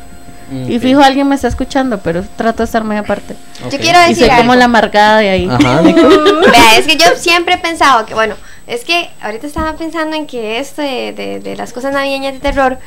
Y 0.69 0.77
Ok, 0.77 0.83
fijo, 0.83 1.01
alguien 1.03 1.29
me 1.29 1.35
está 1.35 1.49
escuchando, 1.49 1.99
pero 2.01 2.23
trato 2.37 2.59
de 2.59 2.65
estar 2.65 2.85
muy 2.85 2.97
aparte. 2.97 3.35
ok. 3.65 3.73
Yo 3.73 3.79
quiero 3.79 3.99
Y 4.07 4.09
decir 4.11 4.27
soy 4.29 4.37
como 4.37 4.55
la 4.55 4.67
amargada 4.67 5.19
de 5.19 5.31
ahí. 5.31 5.49
Ajá, 5.49 5.81
Nico. 5.83 6.09
Vea, 6.51 6.77
es 6.79 6.87
que 6.87 6.97
yo 6.97 7.07
siempre 7.17 7.55
he 7.55 7.59
pensado 7.59 8.05
que, 8.07 8.15
bueno, 8.15 8.35
es 8.67 8.85
que 8.85 9.09
ahorita 9.23 9.47
estaba 9.47 9.75
pensando 9.75 10.17
en 10.17 10.27
que 10.27 10.59
esto 10.59 10.83
de, 10.83 11.13
de- 11.13 11.41
de 11.41 11.57
las 11.57 11.73
cosas 11.73 11.93
navideñas 11.93 12.35
de 12.35 12.41
terror, 12.41 12.79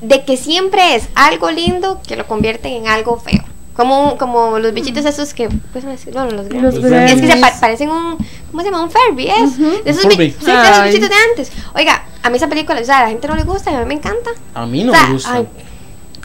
de 0.00 0.24
que 0.24 0.36
siempre 0.36 0.94
es 0.94 1.08
algo 1.14 1.50
lindo 1.50 2.00
que 2.06 2.16
lo 2.16 2.26
convierten 2.26 2.72
en 2.72 2.88
algo 2.88 3.18
feo. 3.18 3.42
Como, 3.74 4.18
como 4.18 4.58
los 4.58 4.72
bichitos 4.74 5.04
esos 5.04 5.34
que, 5.34 5.48
pues, 5.72 5.84
no 5.84 5.92
los, 6.26 6.48
Los. 6.52 6.74
Es 6.74 7.20
que 7.20 7.28
se 7.28 7.36
pa- 7.36 7.54
parecen 7.60 7.88
un, 7.90 8.16
¿cómo 8.50 8.60
se 8.62 8.70
llama? 8.70 8.82
Un 8.82 8.90
Furby, 8.90 9.28
¿es? 9.28 9.56
De 9.84 9.90
esos, 9.90 10.02
Furby. 10.02 10.30
sí, 10.36 10.50
esos 10.50 10.84
bichitos 10.84 11.08
de 11.08 11.14
antes. 11.30 11.52
Oiga, 11.76 12.02
a 12.24 12.28
mí 12.28 12.36
esa 12.38 12.48
película, 12.48 12.80
o 12.80 12.84
sea, 12.84 12.98
a 12.98 13.02
la 13.04 13.08
gente 13.10 13.28
no 13.28 13.36
le 13.36 13.44
gusta 13.44 13.70
y 13.70 13.74
a 13.76 13.78
mí 13.80 13.86
me 13.86 13.94
encanta. 13.94 14.30
A 14.54 14.66
mí 14.66 14.82
no 14.82 14.90
O 14.90 14.94
sea, 14.96 15.06
me 15.06 15.12
gusta. 15.12 15.32
ay, 15.32 15.46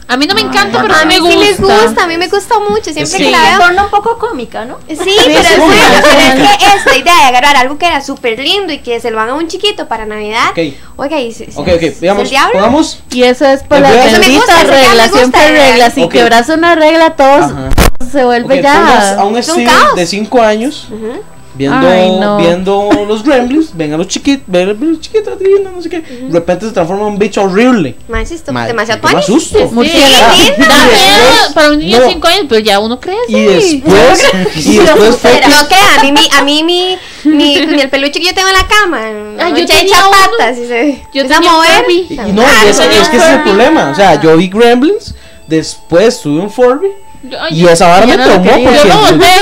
A 0.06 0.16
mí 0.18 0.26
no 0.26 0.34
me 0.34 0.42
encanta, 0.42 0.82
pero 0.82 0.94
a 0.94 1.00
sí 1.00 1.06
mí 1.06 1.18
me 1.20 1.30
sí 1.30 1.36
me 1.38 1.50
gusta. 1.52 1.82
gusta, 1.86 2.04
a 2.04 2.06
mí 2.06 2.18
me 2.18 2.28
gusta 2.28 2.54
mucho, 2.60 2.84
siempre 2.92 3.06
Sí. 3.06 3.16
que 3.16 3.24
Se 3.24 3.30
la 3.30 3.42
veo. 3.42 3.58
torna 3.58 3.84
un 3.84 3.90
poco 3.90 4.18
cómica, 4.18 4.64
¿no? 4.66 4.76
Sí, 4.86 4.96
pero, 4.98 5.08
es 5.40 5.46
sí, 5.46 5.54
bueno, 5.56 5.72
sí. 5.72 6.02
pero 6.02 6.42
es 6.42 6.58
que 6.58 6.76
esta 6.76 6.96
idea 6.96 7.14
de 7.16 7.22
agarrar 7.22 7.56
algo 7.56 7.78
que 7.78 7.86
era 7.86 8.00
súper 8.02 8.38
lindo 8.38 8.72
y 8.72 8.78
que 8.78 9.00
se 9.00 9.10
lo 9.10 9.18
hagan 9.18 9.34
a 9.36 9.38
un 9.38 9.48
chiquito 9.48 9.88
para 9.88 10.04
Navidad. 10.04 10.50
Ok. 10.50 10.74
Oiga, 10.96 11.18
y 11.20 11.32
se, 11.32 11.44
Ok, 11.54 11.66
se- 11.66 11.74
ok, 11.74 11.82
¿es 11.82 12.00
digamos, 12.00 12.28
pongamos. 12.52 12.98
Y 13.12 13.22
eso 13.22 13.46
es 13.46 13.62
por 13.62 13.78
gusta, 14.36 14.56
me 14.58 14.64
reglas, 14.64 15.10
gusta, 15.10 15.18
siempre 15.18 15.48
reglas. 15.70 15.94
Si 15.94 16.08
quebras 16.08 16.48
una 16.50 16.74
regla, 16.74 17.10
todos 17.16 17.50
Ajá. 17.52 17.68
se 18.12 18.24
vuelve 18.24 18.62
ya. 18.62 19.18
a 19.20 19.24
un 19.24 19.36
caos. 19.64 19.94
de 19.96 20.06
5 20.06 20.42
años 20.42 20.86
Ujú. 20.90 21.20
Viendo, 21.54 21.86
Ay, 21.88 22.10
no. 22.18 22.36
viendo 22.38 22.88
los 23.06 23.22
gremlins, 23.24 23.76
ven 23.76 23.92
a 23.94 23.96
los 23.96 24.08
chiquitos, 24.08 24.44
ven 24.46 24.68
a 24.70 24.72
los 24.72 25.00
chiquitos, 25.00 25.38
no 25.74 25.80
sé 25.82 25.88
qué. 25.88 26.00
De 26.00 26.32
repente 26.32 26.66
se 26.66 26.72
transforma 26.72 27.02
en 27.06 27.12
un 27.14 27.18
bicho 27.18 27.42
horrible. 27.42 27.94
Más 28.08 28.30
esto, 28.30 28.52
demasiado 28.52 29.00
me 29.08 29.18
asusto. 29.18 29.58
Sí, 29.58 29.64
sí, 29.88 30.52
después- 30.58 31.52
para 31.54 31.70
un 31.70 31.78
niño 31.78 31.98
no. 31.98 32.04
de 32.06 32.10
5 32.12 32.26
años, 32.28 32.46
pero 32.48 32.60
ya 32.60 32.78
uno 32.80 32.98
crece. 33.00 33.18
Y 33.28 33.40
después, 33.44 34.24
y 34.66 34.78
después 34.78 35.16
fue 35.16 35.40
no 35.48 35.66
crea, 35.68 36.00
a 36.00 36.02
mí, 36.02 36.12
mi, 36.12 36.28
a 36.32 36.42
mí 36.44 36.62
mi, 36.64 36.96
mi, 37.24 37.66
mi- 37.66 37.80
el 37.80 37.88
peluche 37.90 38.18
que 38.20 38.26
yo 38.26 38.34
tengo 38.34 38.48
en 38.48 38.54
la 38.54 38.66
cama, 38.66 39.00
Ah, 39.38 39.48
yo 39.50 39.66
tenía 39.66 39.82
echa 39.82 39.96
patas 40.10 40.58
y 40.58 40.66
se 40.66 41.02
Yo 41.12 41.22
empieza 41.22 41.36
a 41.38 41.40
mover. 41.40 41.84
Y 41.90 42.32
no, 42.32 42.42
Ah, 42.42 42.64
es, 42.66 42.78
no, 42.78 42.84
es 42.84 43.08
que 43.08 43.16
ese 43.16 43.26
es 43.26 43.32
el 43.34 43.42
problema. 43.42 43.90
O 43.90 43.94
sea, 43.94 44.20
yo 44.20 44.36
vi 44.36 44.48
Gremlins, 44.48 45.14
después 45.46 46.20
tuve 46.20 46.40
un 46.40 46.50
Furby. 46.50 46.88
Yo- 47.28 47.40
ay, 47.40 47.60
Y 47.62 47.66
esa 47.66 47.88
vara 47.88 48.06
me 48.06 48.16
no 48.16 48.22
lo 48.24 48.30
traumó 48.30 48.50
quería. 48.52 48.70
porque 48.70 48.88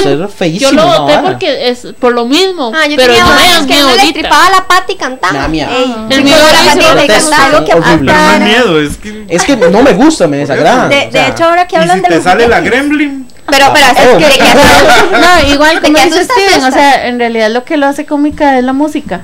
Yo 0.05 0.15
lo 0.17 0.29
feísimo. 0.29 0.71
Yo 0.71 0.77
lo 0.77 1.05
vara. 1.07 1.23
porque 1.23 1.69
es 1.69 1.87
por 1.99 2.13
lo 2.13 2.25
mismo. 2.27 2.73
Ah, 2.75 2.87
yo 2.87 2.97
pero 2.97 3.09
tenía 3.15 3.25
no 3.25 3.31
das 3.35 3.59
que 3.67 3.75
miedo 3.75 3.87
uno 3.89 3.97
le 4.05 4.13
tripaba 4.13 4.51
la 4.51 4.69
pata 4.69 4.93
y 4.93 4.97
cantaba. 4.97 5.49
Miedo. 5.49 5.71
Ey, 5.71 5.95
El 6.11 6.23
con 6.23 6.31
la 6.31 6.37
era 6.37 6.65
patita 6.75 7.05
y 7.05 7.07
cantaba. 7.09 7.45
algo 7.47 7.65
que 7.65 7.73
Horrible. 7.75 8.13
Pero 8.13 8.23
no 8.23 8.33
es 8.33 8.41
miedo, 8.41 8.81
es 8.81 8.97
que. 8.99 9.25
Es 9.29 9.43
que 9.45 9.57
no 9.57 9.83
me 9.83 9.93
gusta, 9.95 10.27
me 10.29 10.37
desagrada. 10.39 10.89
De, 10.89 10.97
o 10.97 11.05
de 11.07 11.11
sea, 11.13 11.29
hecho, 11.29 11.45
ahora 11.45 11.67
que 11.67 11.77
hablan 11.77 11.97
si 11.99 12.03
de 12.03 12.09
te 12.09 12.15
los 12.15 12.25
sale 12.25 12.49
la 12.49 12.61
gremlin. 12.61 13.27
Pero, 13.49 13.67
pero, 13.73 13.87
Oh. 13.93 14.19
es 14.19 14.25
que 14.25 14.33
de 14.33 14.39
que. 14.39 14.55
No, 15.19 15.49
igual 15.53 15.81
como 15.83 15.99
que 15.99 16.05
dice 16.05 16.25
Steven, 16.25 16.65
o 16.65 16.71
sea, 16.71 17.09
en 17.09 17.19
realidad 17.19 17.51
lo 17.51 17.65
que 17.65 17.77
lo 17.77 17.87
hace 17.87 18.07
cómica 18.07 18.59
es 18.59 18.65
la 18.65 18.73
música. 18.73 19.23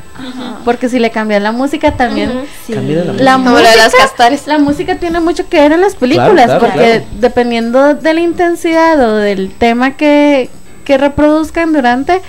Porque 0.64 0.89
si 0.89 0.99
le 0.99 1.11
cambias 1.11 1.41
la 1.41 1.53
música 1.53 1.93
también. 1.93 2.45
Sí. 2.66 2.75
La 2.75 3.12
La 3.12 3.33
Como 3.35 3.51
lo 3.51 3.57
de 3.59 3.62
las 3.77 3.87
música, 3.87 4.03
castores. 4.03 4.47
la 4.47 4.59
música 4.59 4.97
tiene 4.97 5.21
mucho 5.21 5.49
que 5.49 5.61
ver 5.61 5.73
en 5.73 5.81
las 5.81 5.95
películas, 5.95 6.47
claro, 6.47 6.61
porque 6.61 6.79
claro. 6.91 7.05
dependiendo 7.21 7.95
de 7.95 8.14
la 8.14 8.21
intensidad 8.21 9.01
o 9.01 9.16
del 9.16 9.53
tema 9.57 9.93
que, 9.97 10.51
que 10.85 10.99
reproduzcan 10.99 11.73
durante, 11.73 12.21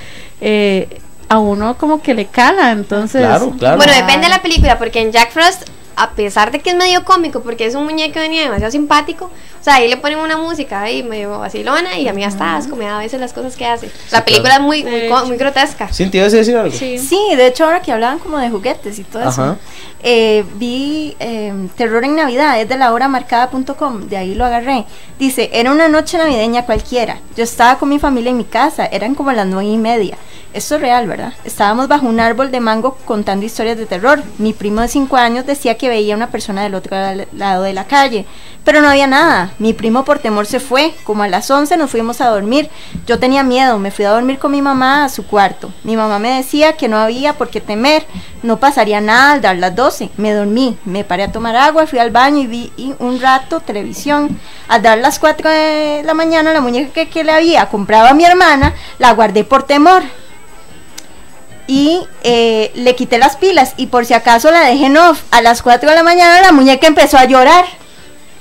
eh, 0.42 1.00
a 1.28 1.40
uno 1.40 1.78
como 1.78 2.02
que 2.02 2.14
le 2.14 2.26
cala, 2.28 2.72
entonces... 2.72 3.22
Claro, 3.22 3.52
claro. 3.58 3.78
Bueno, 3.78 3.94
depende 3.94 4.28
de 4.28 4.30
la 4.30 4.42
película, 4.42 4.78
porque 4.78 5.02
en 5.02 5.12
Jack 5.12 5.32
Frost, 5.32 5.64
a 6.00 6.12
pesar 6.12 6.50
de 6.52 6.60
que 6.60 6.70
es 6.70 6.78
medio 6.78 7.04
cómico, 7.04 7.41
porque 7.41 7.66
es 7.66 7.76
un 7.76 7.84
muñeco 7.84 8.22
de 8.22 8.30
nieve 8.30 8.45
demasiado 8.45 8.72
simpático, 8.72 9.26
o 9.26 9.64
sea, 9.64 9.76
ahí 9.76 9.89
le 9.89 9.97
ponen 9.97 10.20
una 10.20 10.38
música 10.38 10.82
ahí 10.82 11.04
medio 11.04 11.39
vacilona 11.39 11.97
y 12.00 12.08
a 12.08 12.14
mí 12.14 12.24
hasta 12.24 12.56
asco 12.56 12.78
me 12.78 12.86
da 12.86 12.95
a 12.95 13.00
veces 13.00 13.20
las 13.20 13.34
cosas 13.34 13.58
que 13.58 13.66
hace. 13.66 13.91
La 14.10 14.24
película 14.24 14.56
es 14.56 14.62
muy, 14.62 14.84
muy, 14.86 15.10
muy 15.28 15.36
grotesca. 15.36 15.89
Cintia, 15.91 16.22
¿ibas 16.22 16.34
a 16.34 16.38
decir 16.38 16.56
algo? 16.56 16.74
Sí. 16.74 16.97
Sí, 16.97 17.20
de 17.36 17.47
hecho, 17.47 17.66
ahora 17.66 17.82
que 17.82 17.91
hablaban 17.91 18.20
como 18.20 18.38
de 18.38 18.50
juguetes 18.50 18.97
y 18.97 19.04
todo 19.04 19.24
eso, 19.24 19.41
Ajá. 19.41 19.58
eh, 20.02 20.45
vi 20.56 21.18
eh, 21.20 21.54
Terror 21.76 22.06
en 22.06 22.16
Navidad, 22.16 22.62
es 22.62 22.70
de 22.70 22.78
la 22.78 22.93
hora 22.93 23.10
marcada.com, 23.10 24.08
de 24.08 24.16
ahí 24.16 24.36
lo 24.36 24.45
agarré. 24.45 24.86
Dice, 25.20 25.50
era 25.52 25.70
una 25.70 25.89
noche 25.89 26.18
navideña 26.18 26.66
cualquiera. 26.66 27.20
Yo 27.36 27.43
estaba 27.43 27.78
con 27.78 27.89
mi 27.89 28.00
familia 28.00 28.32
en 28.32 28.38
mi 28.38 28.45
casa, 28.45 28.86
eran 28.86 29.16
como 29.16 29.34
las 29.34 29.47
nueve 29.47 29.70
y 29.70 29.78
media. 29.78 30.18
Esto 30.52 30.76
es 30.76 30.82
real, 30.82 31.08
¿verdad? 31.08 31.34
Estábamos 31.43 31.88
bajo 31.88 32.08
un 32.08 32.20
árbol 32.20 32.50
de 32.50 32.60
mango 32.60 32.97
contando 33.06 33.45
historias 33.45 33.78
de 33.78 33.86
terror. 33.86 34.24
Mi 34.39 34.52
primo 34.54 34.82
de 34.82 34.88
cinco 34.88 35.16
años 35.16 35.45
decía 35.45 35.78
que 35.78 35.89
veía 35.90 36.16
una 36.16 36.30
persona 36.30 36.64
del 36.64 36.76
otro 36.76 36.96
la- 36.96 37.26
lado 37.34 37.64
de 37.64 37.74
la 37.74 37.86
calle, 37.86 38.26
pero 38.64 38.82
no 38.82 38.88
había 38.90 39.08
nada. 39.08 39.52
Mi 39.60 39.74
primo 39.74 40.06
por 40.06 40.20
temor 40.20 40.46
se 40.46 40.60
fue. 40.60 40.94
Como 41.04 41.24
a 41.24 41.28
las 41.28 41.50
11 41.52 41.76
nos 41.78 41.90
fuimos 41.92 42.22
a 42.22 42.30
dormir. 42.30 42.70
Yo 43.08 43.20
tenía 43.20 43.44
miedo, 43.44 43.80
me 43.80 43.92
fui 43.92 44.06
a 44.06 44.12
dormir 44.12 44.40
con 44.40 44.52
mi 44.52 44.62
mamá 44.62 45.04
a 45.06 45.10
su 45.10 45.26
cuarto. 45.26 45.74
Mi 45.84 45.96
mamá 45.98 46.20
me 46.20 46.36
decía 46.38 46.74
que 46.78 46.88
no 46.88 46.98
había 46.98 47.34
por 47.34 47.50
qué 47.50 47.60
temer, 47.62 48.06
no 48.44 48.58
pasaría 48.60 49.02
nada 49.02 49.34
al 49.34 49.42
dar 49.42 49.58
las 49.58 49.76
12. 49.76 50.10
Me 50.18 50.32
dormí, 50.34 50.78
me 50.86 51.04
paré 51.04 51.24
a 51.24 51.32
tomar 51.32 51.56
agua, 51.56 51.88
fui 51.88 52.00
al 52.00 52.12
baño 52.12 52.40
y 52.40 52.48
vi 52.48 52.72
y 52.78 52.94
un 53.00 53.20
rato 53.20 53.60
televisión. 53.60 54.40
Al 54.68 54.82
dar 54.82 54.98
las 55.00 55.20
4 55.20 55.50
de 55.50 56.04
la 56.06 56.14
mañana, 56.14 56.54
la 56.54 56.62
muñeca 56.62 56.94
que, 56.94 57.10
que 57.10 57.24
le 57.24 57.32
había 57.32 57.66
comprado 57.70 58.08
a 58.08 58.14
mi 58.14 58.24
hermana, 58.26 58.74
la 59.00 59.12
guardé 59.14 59.44
por 59.44 59.64
temor 59.64 60.04
y 61.70 62.01
eh, 62.24 62.72
le 62.74 62.95
quité 62.95 63.20
las 63.20 63.38
pilas 63.38 63.76
y 63.78 63.86
por 63.86 64.03
si 64.03 64.15
acaso 64.15 64.49
la 64.49 64.61
dejé 64.61 64.88
en 64.88 64.97
off. 64.97 65.22
A 65.30 65.39
las 65.43 65.61
4 65.61 65.88
de 65.88 65.95
la 65.95 66.01
mañana 66.01 66.41
la 66.41 66.51
muñeca 66.51 66.88
empezó 66.88 67.20
a 67.20 67.26
llorar. 67.26 67.63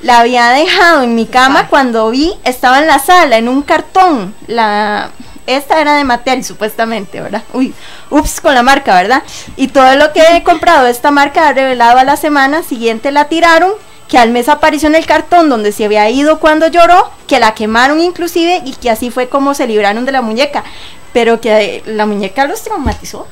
La 0.01 0.21
había 0.21 0.49
dejado 0.49 1.03
en 1.03 1.15
mi 1.15 1.27
cama 1.27 1.67
cuando 1.69 2.09
vi, 2.09 2.33
estaba 2.45 2.79
en 2.79 2.87
la 2.87 2.99
sala, 2.99 3.37
en 3.37 3.51
un 3.51 3.61
cartón. 3.61 4.35
La, 4.47 5.11
esta 5.47 5.79
era 5.79 5.97
de 5.97 6.05
Mattel, 6.05 6.43
supuestamente, 6.43 7.21
¿verdad? 7.21 7.43
Uy, 7.53 7.75
ups, 8.09 8.41
con 8.41 8.55
la 8.55 8.63
marca, 8.63 8.95
¿verdad? 8.95 9.23
Y 9.57 9.69
todo 9.69 9.95
lo 9.97 10.11
que 10.15 10.23
he 10.33 10.43
comprado 10.43 10.85
de 10.85 10.91
esta 10.91 11.11
marca 11.11 11.49
ha 11.49 11.53
revelado 11.53 11.99
a 11.99 12.05
la 12.05 12.17
semana 12.17 12.63
siguiente 12.63 13.13
la 13.13 13.27
tiraron, 13.27 13.73
que 14.09 14.19
al 14.19 14.31
mes 14.31 14.49
apareció 14.49 14.89
en 14.89 14.95
el 14.95 15.07
cartón 15.07 15.49
donde 15.51 15.71
se 15.71 15.85
había 15.85 16.09
ido 16.09 16.41
cuando 16.41 16.67
lloró, 16.69 17.11
que 17.27 17.39
la 17.39 17.55
quemaron 17.55 18.01
inclusive 18.01 18.63
y 18.65 18.73
que 18.73 18.91
así 18.91 19.11
fue 19.11 19.29
como 19.29 19.55
se 19.55 19.67
libraron 19.67 20.07
de 20.07 20.13
la 20.13 20.23
muñeca. 20.23 20.65
Pero 21.13 21.41
que 21.41 21.77
eh, 21.77 21.83
la 21.87 22.07
muñeca 22.07 22.47
los 22.47 22.63
traumatizó. 22.63 23.27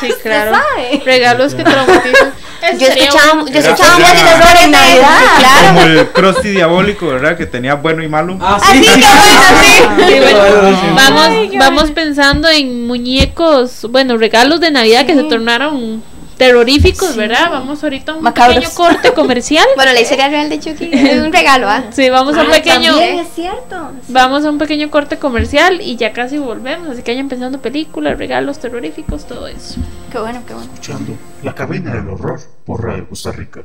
Sí, 0.00 0.12
claro. 0.22 0.52
sabe. 0.52 1.02
Regalos 1.04 1.54
que 1.54 1.64
traumatizan. 1.64 2.32
Yo 2.78 2.86
escuchaba, 2.86 3.44
yo 3.50 3.58
escuchaba 3.58 3.96
terror 3.98 4.56
en 4.64 4.70
Navidad, 4.70 5.18
claro. 5.38 5.66
Como 5.68 5.80
el 5.82 6.08
Krusty 6.12 6.48
diabólico, 6.50 7.06
¿verdad? 7.08 7.36
Que 7.36 7.46
tenía 7.46 7.74
bueno 7.74 8.02
y 8.02 8.08
malo. 8.08 8.38
Ah, 8.40 8.58
Así 8.62 8.80
que 8.80 8.88
bueno, 8.88 9.20
sí. 9.60 9.74
Sí. 10.08 10.94
vamos, 10.94 11.28
vamos 11.58 11.90
pensando 11.90 12.48
en 12.48 12.86
muñecos, 12.86 13.86
bueno, 13.90 14.16
regalos 14.16 14.60
de 14.60 14.70
Navidad 14.70 15.04
que 15.04 15.14
se 15.14 15.24
tornaron 15.24 16.02
terroríficos, 16.48 17.16
¿verdad? 17.16 17.50
Vamos 17.50 17.82
ahorita 17.82 18.12
a 18.12 18.16
un 18.16 18.22
Macabros. 18.22 18.56
pequeño 18.56 18.74
corte 18.74 19.12
comercial. 19.12 19.64
Bueno, 19.76 19.92
la 19.92 20.00
historia 20.00 20.28
real 20.28 20.48
de 20.50 20.60
Chucky 20.60 20.90
es 20.92 21.20
un 21.22 21.32
regalo, 21.32 21.68
¿ah? 21.68 21.84
Sí, 21.92 22.08
vamos 22.10 22.36
a 22.36 22.42
un 22.42 22.48
Ah, 22.48 22.52
pequeño 22.52 22.90
también 22.92 23.18
es 23.18 23.28
cierto. 23.34 23.92
vamos 24.08 24.44
a 24.44 24.50
un 24.50 24.58
pequeño 24.58 24.90
corte 24.90 25.18
comercial 25.18 25.80
y 25.80 25.96
ya 25.96 26.12
casi 26.12 26.38
volvemos, 26.38 26.88
así 26.88 27.02
que 27.02 27.12
vayan 27.12 27.28
pensando 27.28 27.60
películas, 27.60 28.18
regalos 28.18 28.58
terroríficos, 28.58 29.26
todo 29.26 29.46
eso. 29.48 29.76
Qué 30.12 30.18
bueno, 30.18 30.42
qué 30.46 30.54
bueno. 30.54 30.70
Escuchando 30.74 31.12
La 31.42 31.54
Cabina 31.54 31.94
del 31.94 32.08
Horror 32.08 32.40
por 32.64 32.84
Radio 32.84 33.08
Costa 33.08 33.32
Rica. 33.32 33.62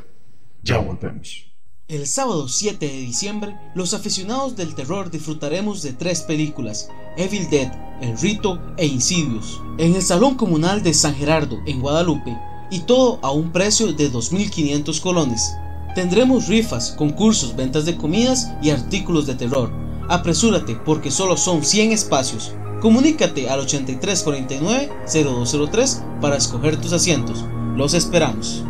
Ya 0.63 0.77
volvemos. 0.77 1.45
El 1.88 2.05
sábado 2.05 2.47
7 2.47 2.86
de 2.86 2.91
diciembre, 2.91 3.55
los 3.73 3.93
aficionados 3.93 4.55
del 4.55 4.75
terror 4.75 5.09
disfrutaremos 5.09 5.82
de 5.82 5.93
tres 5.93 6.21
películas, 6.21 6.88
Evil 7.17 7.49
Dead, 7.49 7.71
El 8.01 8.15
Rito 8.19 8.59
e 8.77 8.86
Insidious, 8.86 9.59
en 9.80 9.95
el 9.95 10.01
Salón 10.03 10.36
Comunal 10.36 10.84
de 10.84 10.93
San 10.93 11.15
Gerardo, 11.15 11.57
en 11.65 11.82
Guadalupe, 11.82 12.38
y 12.70 12.82
todo 12.82 13.17
a 13.22 13.32
un 13.32 13.51
precio 13.51 13.93
de 13.93 14.11
2.500 14.11 14.99
colones. 15.01 15.55
Tendremos 15.95 16.47
rifas, 16.47 16.91
concursos, 16.91 17.55
ventas 17.55 17.86
de 17.86 17.95
comidas 17.97 18.51
y 18.61 18.70
artículos 18.70 19.26
de 19.28 19.36
terror. 19.36 19.72
Apresúrate 20.07 20.76
porque 20.76 21.11
solo 21.11 21.36
son 21.38 21.63
100 21.63 21.91
espacios. 21.91 22.53
Comunícate 22.82 23.49
al 23.49 23.65
8349-0203 23.65 26.20
para 26.22 26.38
escoger 26.38 26.78
tus 26.78 26.93
asientos. 26.93 27.44
Los 27.76 27.94
esperamos. 27.94 28.64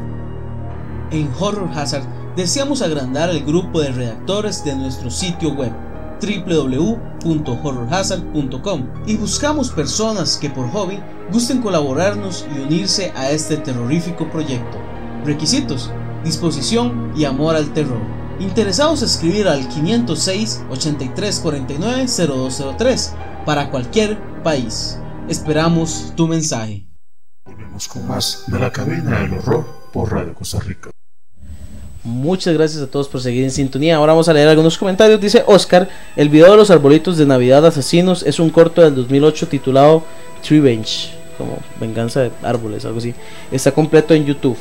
En 1.11 1.29
Horror 1.39 1.69
Hazard 1.75 2.07
deseamos 2.35 2.81
agrandar 2.81 3.29
el 3.29 3.43
grupo 3.43 3.81
de 3.81 3.91
redactores 3.91 4.63
de 4.63 4.75
nuestro 4.75 5.11
sitio 5.11 5.53
web 5.53 5.71
www.horrorhazard.com 6.21 8.87
y 9.05 9.17
buscamos 9.17 9.71
personas 9.71 10.37
que 10.37 10.49
por 10.49 10.71
hobby 10.71 11.01
gusten 11.31 11.61
colaborarnos 11.61 12.45
y 12.55 12.59
unirse 12.59 13.11
a 13.15 13.31
este 13.31 13.57
terrorífico 13.57 14.29
proyecto. 14.29 14.77
Requisitos, 15.25 15.91
disposición 16.23 17.11
y 17.15 17.25
amor 17.25 17.55
al 17.55 17.73
terror. 17.73 18.01
Interesados 18.39 19.01
escribir 19.01 19.47
al 19.47 19.67
506 19.67 20.63
8349 20.69 22.07
0203 22.07 23.13
para 23.45 23.69
cualquier 23.69 24.17
país. 24.43 24.97
Esperamos 25.27 26.13
tu 26.15 26.27
mensaje. 26.27 26.87
Volvemos 27.45 27.87
con 27.87 28.07
más 28.07 28.43
de 28.47 28.59
la 28.59 28.71
cabina 28.71 29.21
del 29.21 29.33
horror 29.33 29.65
por 29.91 30.11
Radio 30.11 30.33
Costa 30.33 30.59
Rica. 30.59 30.89
Muchas 32.03 32.53
gracias 32.53 32.81
a 32.81 32.87
todos 32.87 33.09
por 33.09 33.21
seguir 33.21 33.43
en 33.43 33.51
sintonía. 33.51 33.97
Ahora 33.97 34.13
vamos 34.13 34.29
a 34.29 34.33
leer 34.33 34.47
algunos 34.47 34.77
comentarios. 34.77 35.19
Dice 35.19 35.43
Oscar, 35.45 35.89
el 36.15 36.29
video 36.29 36.51
de 36.51 36.57
los 36.57 36.71
arbolitos 36.71 37.17
de 37.17 37.25
Navidad 37.25 37.65
asesinos 37.65 38.23
es 38.23 38.39
un 38.39 38.49
corto 38.49 38.81
del 38.81 38.95
2008 38.95 39.47
titulado 39.47 40.03
Revenge, 40.49 41.11
como 41.37 41.57
venganza 41.79 42.21
de 42.21 42.31
árboles, 42.41 42.85
algo 42.85 42.99
así. 42.99 43.13
Está 43.51 43.73
completo 43.73 44.13
en 44.13 44.25
YouTube. 44.25 44.57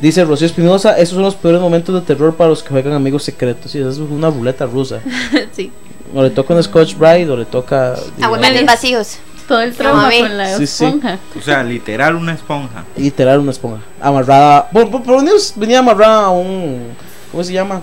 Dice 0.00 0.24
Rocío 0.24 0.46
Espinosa, 0.46 0.98
esos 0.98 1.14
son 1.14 1.22
los 1.22 1.36
peores 1.36 1.60
momentos 1.60 1.94
de 1.94 2.00
terror 2.00 2.34
para 2.34 2.50
los 2.50 2.62
que 2.62 2.70
juegan 2.70 2.92
amigos 2.94 3.22
secretos. 3.22 3.72
Y 3.74 3.78
eso 3.78 3.90
es 3.90 3.98
una 3.98 4.28
ruleta 4.28 4.66
rusa. 4.66 5.00
sí. 5.52 5.70
O 6.14 6.22
le 6.22 6.30
toca 6.30 6.52
un 6.52 6.62
Scotch 6.62 6.96
Bride 6.96 7.30
o 7.30 7.36
le 7.36 7.44
toca... 7.44 7.94
Aguantar 8.20 8.64
vacíos. 8.64 9.18
Todo 9.48 9.60
el 9.60 9.74
trauma 9.74 10.10
con 10.10 10.36
la 10.36 10.48
Sí, 10.56 10.66
sí. 10.66 10.84
esponja. 10.84 11.18
O 11.38 11.40
sea, 11.42 11.62
literal 11.62 12.16
una 12.16 12.32
esponja. 12.34 12.84
Literal 12.96 13.38
una 13.40 13.52
esponja. 13.52 13.82
Amarrada. 14.00 14.68
Por, 14.70 14.90
por, 14.90 15.02
por 15.02 15.24
venía 15.56 15.78
amarrada 15.78 16.24
a 16.26 16.30
un. 16.30 16.88
¿Cómo 17.30 17.44
se 17.44 17.52
llama? 17.52 17.82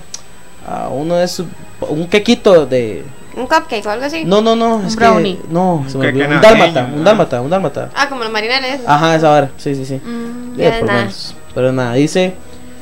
A 0.68 0.90
uno 0.90 1.16
de 1.16 1.26
esos. 1.26 1.46
Un 1.88 2.08
quequito 2.08 2.66
de. 2.66 3.04
Un 3.36 3.48
cupcake 3.48 3.86
o 3.86 3.90
algo 3.90 4.06
así. 4.06 4.26
No, 4.26 4.42
no, 4.42 4.56
no. 4.56 4.86
Es 4.86 4.96
brownie. 4.96 5.38
que. 5.38 5.48
No, 5.50 5.86
se 5.88 5.98
me 5.98 6.08
queque 6.08 6.24
olvidó. 6.24 6.36
Un 6.36 6.42
dálmata. 6.42 6.90
Un 6.96 7.04
dálmata. 7.04 7.42
Un 7.42 7.50
dálmata. 7.50 7.90
Ah, 7.96 8.10
como 8.10 8.24
los 8.24 8.32
marineros. 8.32 8.82
Ajá, 8.86 9.16
esa 9.16 9.32
hora. 9.32 9.50
Sí, 9.58 9.74
sí, 9.76 9.86
sí. 9.86 9.96
Mm, 9.96 10.60
Eh, 10.60 10.64
ya 10.64 10.72
por 10.72 10.80
lo 10.82 10.86
nada. 10.88 11.00
menos. 11.00 11.36
Pero 11.56 11.72
nada, 11.72 11.94
dice. 11.94 12.34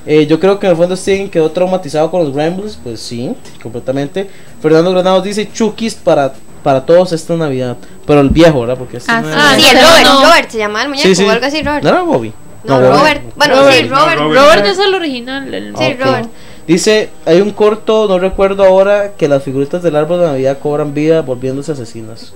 eh, 0.06 0.26
yo 0.26 0.40
creo 0.40 0.58
que 0.60 0.66
en 0.66 0.72
el 0.72 0.78
fondo 0.78 0.96
Steven 0.96 1.30
quedó 1.30 1.52
traumatizado 1.52 2.10
con 2.10 2.24
los 2.24 2.34
Gremlins. 2.34 2.78
Pues 2.84 3.00
sí, 3.00 3.34
completamente. 3.62 4.30
Fernando 4.62 4.92
Granados 4.92 5.24
dice 5.24 5.50
Chukis 5.52 5.94
para, 5.96 6.34
para 6.64 6.86
todos 6.86 7.12
esta 7.12 7.36
Navidad. 7.36 7.78
Pero 8.06 8.22
el 8.22 8.30
viejo, 8.30 8.62
¿verdad? 8.62 8.78
Porque 8.78 8.98
este 8.98 9.12
Ah, 9.12 9.22
no 9.22 9.30
sí, 9.60 9.66
el 9.70 9.78
Robert, 9.82 10.04
no. 10.06 10.24
Robert 10.26 10.50
se 10.50 10.58
llamaba 10.58 10.84
el 10.84 10.90
muñeco 10.90 11.08
Sí, 11.08 11.16
sí. 11.16 11.24
o 11.24 11.30
algo 11.32 11.46
así, 11.46 11.62
Robert. 11.64 11.84
¿No 11.84 11.90
era 11.90 12.02
Bobby? 12.04 12.34
No. 12.64 12.80
Robert. 12.80 13.22
Bueno, 13.36 13.56
Robert. 13.56 13.76
sí, 13.78 13.88
Robert. 13.88 14.20
Robert 14.20 14.66
es 14.66 14.80
el 14.80 14.94
original. 14.94 15.54
el- 15.54 15.76
Sí. 15.76 15.94
Robert. 16.00 16.30
Dice, 16.68 17.10
hay 17.26 17.42
un 17.42 17.52
corto, 17.52 18.08
no 18.08 18.20
recuerdo 18.20 18.64
ahora, 18.64 19.14
que 19.18 19.28
las 19.28 19.44
figuritas 19.44 19.82
del 19.82 19.96
árbol 19.96 20.20
de 20.22 20.28
Navidad 20.28 20.60
cobran 20.60 20.94
vida 20.94 21.22
volviéndose 21.22 21.72
asesinas. 21.72 22.34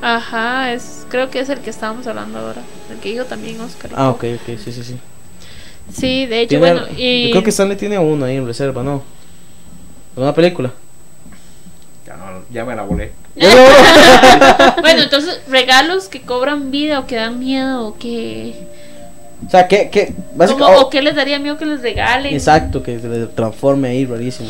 Ajá, 0.00 0.72
es, 0.72 1.04
creo 1.08 1.28
que 1.28 1.40
es 1.40 1.48
el 1.48 1.58
que 1.58 1.70
estábamos 1.70 2.06
hablando 2.06 2.38
ahora. 2.38 2.62
El 2.90 2.98
que 2.98 3.10
dijo 3.10 3.24
también 3.24 3.60
Oscar. 3.60 3.90
Ah, 3.96 4.10
ok, 4.10 4.24
ok, 4.36 4.56
sí, 4.64 4.72
sí, 4.72 4.84
sí. 4.84 4.96
Sí, 5.92 6.26
de 6.26 6.42
hecho, 6.42 6.58
bueno, 6.60 6.82
y... 6.96 7.24
Yo 7.24 7.30
creo 7.32 7.42
que 7.42 7.50
Stanley 7.50 7.76
tiene 7.76 7.98
uno 7.98 8.26
ahí 8.26 8.36
en 8.36 8.46
reserva, 8.46 8.82
¿no? 8.84 9.02
Una 10.14 10.32
película. 10.34 10.70
Ya, 12.08 12.16
no, 12.16 12.42
ya 12.50 12.64
me 12.64 12.74
la 12.74 12.84
volé. 12.84 13.12
bueno, 14.80 15.02
entonces, 15.02 15.42
regalos 15.46 16.08
que 16.08 16.22
cobran 16.22 16.70
vida 16.70 17.00
o 17.00 17.06
que 17.06 17.16
dan 17.16 17.38
miedo 17.38 17.86
o 17.86 17.98
que... 17.98 18.54
O 19.46 19.50
sea, 19.50 19.68
que, 19.68 19.90
que 19.90 20.14
básicamente... 20.34 20.80
o 20.80 20.88
que 20.88 21.02
les 21.02 21.14
daría 21.14 21.38
miedo 21.38 21.58
que 21.58 21.66
les 21.66 21.82
regalen. 21.82 22.32
Exacto, 22.32 22.82
que 22.82 22.98
se 22.98 23.08
le 23.08 23.26
transforme 23.26 23.88
ahí, 23.88 24.06
rarísimo. 24.06 24.48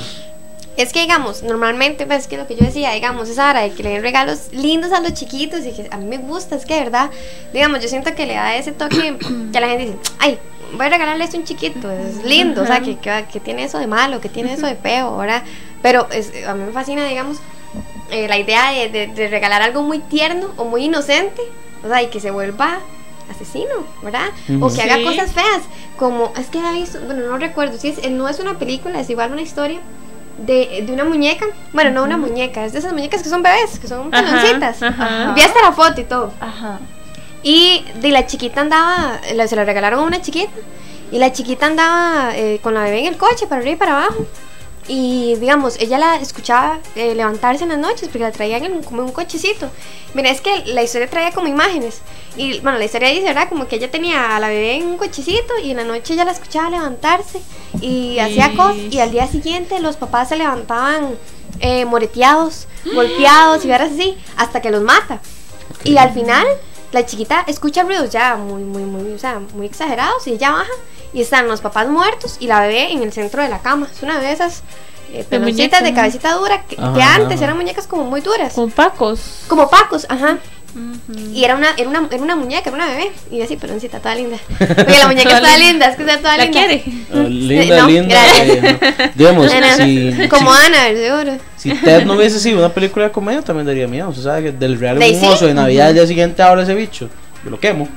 Es 0.77 0.93
que, 0.93 1.01
digamos, 1.01 1.43
normalmente, 1.43 2.07
pues, 2.07 2.29
que 2.29 2.37
lo 2.37 2.47
que 2.47 2.55
yo 2.55 2.65
decía, 2.65 2.93
digamos, 2.93 3.29
esa 3.29 3.51
hora 3.51 3.63
de 3.63 3.73
que 3.73 3.83
le 3.83 3.91
den 3.91 4.03
regalos 4.03 4.53
lindos 4.53 4.93
a 4.93 5.01
los 5.01 5.13
chiquitos 5.15 5.67
y 5.67 5.73
que 5.73 5.89
a 5.91 5.97
mí 5.97 6.07
me 6.07 6.19
gusta, 6.19 6.55
es 6.55 6.65
que 6.65 6.75
de 6.75 6.85
verdad, 6.85 7.11
digamos, 7.53 7.83
yo 7.83 7.89
siento 7.89 8.15
que 8.15 8.25
le 8.25 8.35
da 8.35 8.57
ese 8.57 8.71
toque 8.71 9.19
que 9.53 9.61
la 9.61 9.67
gente 9.67 9.87
dice, 9.87 9.99
ay, 10.21 10.39
voy 10.73 10.87
a 10.87 10.89
regalarle 10.91 11.25
esto 11.25 11.37
a 11.37 11.41
un 11.41 11.47
chiquito, 11.47 11.91
es 11.91 12.23
lindo, 12.25 12.63
o 12.63 12.67
sea, 12.67 12.81
que, 12.81 12.97
que, 12.99 13.25
que 13.33 13.41
tiene 13.41 13.65
eso 13.65 13.79
de 13.79 13.87
malo, 13.87 14.21
que 14.21 14.29
tiene 14.29 14.53
eso 14.55 14.67
de 14.67 14.77
feo, 14.77 15.17
¿verdad? 15.17 15.43
Pero 15.83 16.09
es, 16.11 16.33
a 16.47 16.55
mí 16.55 16.65
me 16.65 16.73
fascina, 16.73 17.07
digamos, 17.07 17.39
eh, 18.11 18.27
la 18.29 18.39
idea 18.39 18.73
de, 18.73 18.89
de- 18.89 19.07
de 19.09 19.29
regalar 19.29 19.63
algo 19.63 19.83
muy 19.83 19.99
tierno 20.01 20.49
o 20.57 20.65
muy 20.65 20.85
inocente, 20.85 21.43
o 21.85 21.89
sea, 21.89 22.03
y 22.03 22.09
que 22.09 22.21
se 22.21 22.31
vuelva 22.31 22.79
asesino, 23.31 23.85
¿verdad? 24.03 24.29
O 24.61 24.67
Ujú. 24.67 24.75
que 24.75 24.83
haga 24.83 24.97
Sí. 24.97 25.05
cosas 25.05 25.33
feas, 25.33 25.63
como, 25.99 26.33
es 26.39 26.47
que 26.47 26.59
visto, 26.73 26.99
bueno, 27.05 27.27
no 27.27 27.37
recuerdo, 27.39 27.79
si 27.79 27.89
es, 27.89 28.11
no 28.11 28.29
es 28.29 28.39
una 28.41 28.59
película, 28.59 29.01
es 29.01 29.11
igual 29.11 29.33
una 29.33 29.43
historia 29.43 29.81
de, 30.39 30.85
de 30.87 30.93
una 30.93 31.05
muñeca, 31.05 31.45
bueno, 31.73 31.91
no 31.91 32.05
una 32.05 32.17
muñeca, 32.17 32.65
es 32.65 32.73
de 32.73 32.79
esas 32.79 32.93
muñecas 32.93 33.23
que 33.23 33.29
son 33.29 33.43
bebés, 33.43 33.79
que 33.79 33.89
son 33.89 34.11
peloncitas. 34.11 34.81
Vi 34.81 35.41
hasta 35.43 35.61
la 35.63 35.73
foto 35.73 36.01
y 36.01 36.05
todo. 36.05 36.33
Ajá. 36.41 36.79
Y 37.43 37.85
de 38.01 38.09
la 38.11 38.27
chiquita 38.27 38.61
andaba, 38.61 39.21
se 39.23 39.57
la 39.57 39.65
regalaron 39.65 40.01
a 40.01 40.03
una 40.03 40.21
chiquita. 40.21 40.53
Y 41.11 41.19
la 41.19 41.33
chiquita 41.33 41.67
andaba 41.67 42.37
eh, 42.37 42.61
con 42.63 42.75
la 42.75 42.83
bebé 42.83 43.01
en 43.01 43.07
el 43.07 43.17
coche, 43.17 43.47
para 43.47 43.61
arriba 43.61 43.75
y 43.75 43.79
para 43.79 43.97
abajo. 43.97 44.27
Y 44.89 45.37
digamos, 45.37 45.77
ella 45.81 45.99
la 45.99 46.17
escuchaba 46.17 46.79
eh, 46.97 47.15
levantarse 47.15 47.63
en 47.63 47.69
las 47.69 47.79
noches 47.79 48.09
porque 48.09 48.21
la 48.21 48.33
traían 48.33 48.65
en, 48.65 48.83
como 48.83 49.03
en 49.03 49.09
un 49.09 49.13
cochecito. 49.13 49.71
Mira, 50.15 50.31
es 50.31 50.41
que 50.41 50.65
la 50.67 50.83
historia 50.83 51.09
traía 51.09 51.31
como 51.33 51.47
imágenes. 51.47 52.01
Y 52.37 52.61
bueno, 52.61 52.79
la 52.79 52.87
historia 52.87 53.11
dice, 53.11 53.25
¿verdad? 53.25 53.51
Como 53.51 53.69
que 53.69 53.77
ella 53.77 53.91
tenía 53.91 54.35
a 54.35 54.41
la 54.41 54.49
bebé 54.49 54.77
en 54.77 54.87
un 54.87 54.97
cochecito 54.97 55.59
y 55.63 55.73
en 55.73 55.77
la 55.77 55.85
noche 55.85 56.15
ella 56.15 56.25
la 56.25 56.33
escuchaba 56.33 56.71
levantarse 56.71 57.41
y 57.83 58.19
hacía 58.19 58.55
cosas. 58.57 58.79
Y 58.91 58.99
al 58.99 59.11
día 59.11 59.27
siguiente 59.27 59.79
los 59.81 59.97
papás 59.97 60.31
se 60.31 60.37
levantaban 60.37 61.17
eh, 61.61 61.85
moreteados, 61.85 62.67
golpeados 62.95 63.65
y 63.67 63.69
veras 63.69 63.93
así, 63.93 64.17
hasta 64.37 64.63
que 64.63 64.71
los 64.71 64.83
mata. 64.83 65.21
Y 65.85 65.99
al 65.99 66.15
final, 66.15 66.47
la 66.93 67.05
chiquita 67.05 67.45
escucha 67.47 67.83
ruidos 67.83 68.11
ya 68.11 68.37
muy, 68.37 68.63
muy, 68.63 68.83
muy, 68.83 69.13
o 69.13 69.19
sea, 69.19 69.41
muy 69.55 69.67
exagerados 69.67 70.27
y 70.27 70.33
ella 70.33 70.53
baja 70.53 70.73
y 71.13 71.21
están 71.23 71.49
los 71.49 71.61
papás 71.61 71.89
muertos 71.89 72.37
y 72.41 72.47
la 72.47 72.61
bebé 72.61 72.93
en 72.93 73.03
el 73.03 73.13
centro 73.13 73.43
de 73.43 73.49
la 73.49 73.61
cama. 73.61 73.89
Es 73.91 74.03
una 74.03 74.19
de 74.21 74.33
esas 74.33 74.63
eh, 75.13 75.25
peloncitas 75.29 75.83
de 75.83 75.93
cabecita 75.95 76.33
dura 76.35 76.63
que, 76.69 76.77
que 76.77 76.83
Ajá, 76.83 77.15
antes 77.17 77.37
ajá. 77.37 77.45
eran 77.45 77.57
muñecas 77.57 77.87
como 77.87 78.05
muy 78.05 78.21
duras. 78.21 78.53
Con 78.53 78.71
pacos. 78.71 79.43
Como 79.49 79.69
pacos, 79.71 80.07
ajá. 80.09 80.39
Y 81.33 81.43
era 81.45 81.57
una, 81.57 81.71
era, 81.77 81.89
una, 81.89 82.07
era 82.11 82.23
una 82.23 82.37
muñeca, 82.37 82.69
era 82.69 82.77
una 82.77 82.87
bebé. 82.87 83.11
Y 83.33 83.41
así, 83.41 83.57
peloncita, 83.57 83.99
toda 84.01 84.15
linda. 84.15 84.37
Porque 84.59 84.99
la 84.99 85.07
muñeca 85.09 85.31
Toda 85.41 85.55
está 85.55 85.59
linda. 85.59 85.87
es 85.89 85.97
que 85.97 86.03
está 86.03 86.19
toda 86.19 86.37
¿La 86.37 86.45
linda. 86.45 86.59
quiere? 86.61 86.75
Eh, 86.87 87.29
linda, 87.29 87.79
no, 87.79 87.89
linda. 87.89 88.15
gracias. 88.15 88.49
eh, 88.49 88.79
no. 88.81 89.11
Digamos, 89.15 89.53
No, 89.55 89.61
no, 89.61 89.77
si, 89.85 90.29
Como 90.29 90.55
si, 90.55 90.67
Ana, 90.67 90.79
seguro. 90.95 91.33
si 91.57 91.71
Ted 91.75 92.05
no 92.05 92.15
hubiese 92.15 92.39
sido 92.39 92.59
una 92.59 92.69
película 92.69 93.07
de 93.07 93.13
comedia, 93.13 93.43
también 93.43 93.67
daría 93.67 93.89
miedo. 93.89 94.11
O 94.11 94.13
sea, 94.15 94.41
que 94.41 94.53
del 94.53 94.79
real 94.79 94.99
De 94.99 95.07
sí. 95.15 95.47
de 95.47 95.55
Navidad 95.55 95.89
al 95.89 95.95
día 95.95 96.07
siguiente 96.07 96.43
ahora 96.43 96.63
ese 96.63 96.75
bicho. 96.75 97.09
Yo 97.45 97.51
lo 97.51 97.59
quemo. 97.59 97.89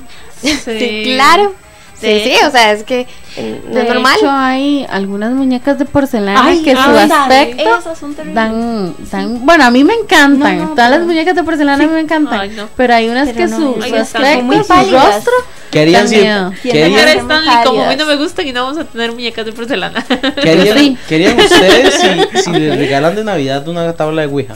Sí, 0.41 1.01
claro. 1.03 1.53
Sí, 2.01 2.07
De 2.07 2.23
sí, 2.23 2.45
o 2.45 2.51
sea, 2.51 2.71
es 2.73 2.83
que 2.83 3.07
eh, 3.37 3.61
no 3.65 3.73
De 3.75 3.81
es 3.83 3.87
normal. 3.87 4.15
hecho, 4.17 4.29
hay 4.29 4.85
algunas 4.89 5.31
muñecas 5.31 5.77
de 5.79 5.85
porcelana 5.85 6.43
Ay, 6.43 6.61
que 6.63 6.73
su 6.75 6.79
aspecto 6.81 7.77
esas 7.79 7.97
son 7.97 8.13
terribles. 8.15 8.35
dan, 8.35 8.95
dan. 9.11 9.45
Bueno, 9.45 9.63
a 9.65 9.71
mí 9.71 9.83
me 9.83 9.93
encantan. 9.93 10.57
No, 10.57 10.63
no, 10.65 10.69
Todas 10.71 10.89
las 10.91 11.01
muñecas 11.01 11.35
de 11.35 11.43
porcelana 11.43 11.83
a 11.83 11.87
mí 11.87 11.93
me 11.93 11.99
encantan. 12.01 12.39
Ay, 12.39 12.49
no. 12.49 12.67
Pero 12.75 12.93
hay 12.95 13.07
unas 13.07 13.29
Pero 13.29 13.37
que 13.37 13.47
no, 13.47 13.57
su, 13.57 13.81
su 13.81 13.95
aspecto, 13.95 14.43
muy 14.43 14.57
su 14.57 14.73
rostro. 14.73 15.33
Siempre. 15.71 16.17
miedo. 16.19 16.51
Tienen 16.61 16.93
Querían, 16.95 17.19
Stanley, 17.19 17.55
como 17.63 17.83
a 17.83 17.87
mí 17.89 17.95
no 17.95 18.05
me 18.05 18.15
gusta 18.17 18.41
y 18.43 18.51
no 18.51 18.65
vamos 18.65 18.77
a 18.79 18.83
tener 18.83 19.11
muñecas 19.13 19.45
de 19.45 19.53
porcelana. 19.53 20.03
querían, 20.43 20.77
Sí. 20.77 20.97
querían 21.07 21.39
ustedes 21.39 21.93
si, 22.33 22.41
si 22.43 22.51
les 22.51 22.77
regalan 22.79 23.15
de 23.15 23.23
Navidad 23.23 23.65
una 23.69 23.93
tabla 23.93 24.23
de 24.23 24.27
Ouija. 24.27 24.55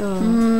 Mm, 0.00 0.02
sé. 0.02 0.59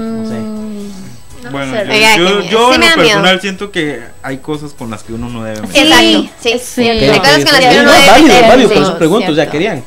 Bueno, 1.51 1.73
sé. 1.77 1.87
yo, 1.87 1.93
Oiga, 1.93 2.17
yo, 2.17 2.23
miedo. 2.23 2.41
yo 2.43 2.69
Sí 2.71 2.75
en 2.75 2.81
lo 2.81 2.87
da 2.87 2.97
miedo. 2.97 2.97
personal 2.97 3.41
siento 3.41 3.71
que 3.71 4.01
hay 4.23 4.39
cosas 4.39 4.73
con 4.73 4.91
las 4.91 5.03
que 5.03 5.13
uno 5.13 5.29
no 5.29 5.45
debe 5.45 5.61
meter. 5.63 5.87
Exacto, 5.87 6.35
sí. 6.41 6.59
sí. 6.59 6.89
Hay 6.89 7.19
cosas 7.19 7.45
con 7.45 7.45
las 7.45 7.55
sí, 7.55 7.61
que 7.69 7.69
uno 7.71 7.83
no, 7.83 7.85
no 7.85 7.93
debe 7.93 8.11
válido, 8.11 8.29
meter, 8.35 8.49
válido, 8.49 8.69
sí. 8.69 8.75
por 8.75 8.83
eso 8.85 8.99
pregunto, 8.99 9.25
o 9.33 9.35
sea, 9.35 9.45
cierto. 9.45 9.53
querían. 9.53 9.79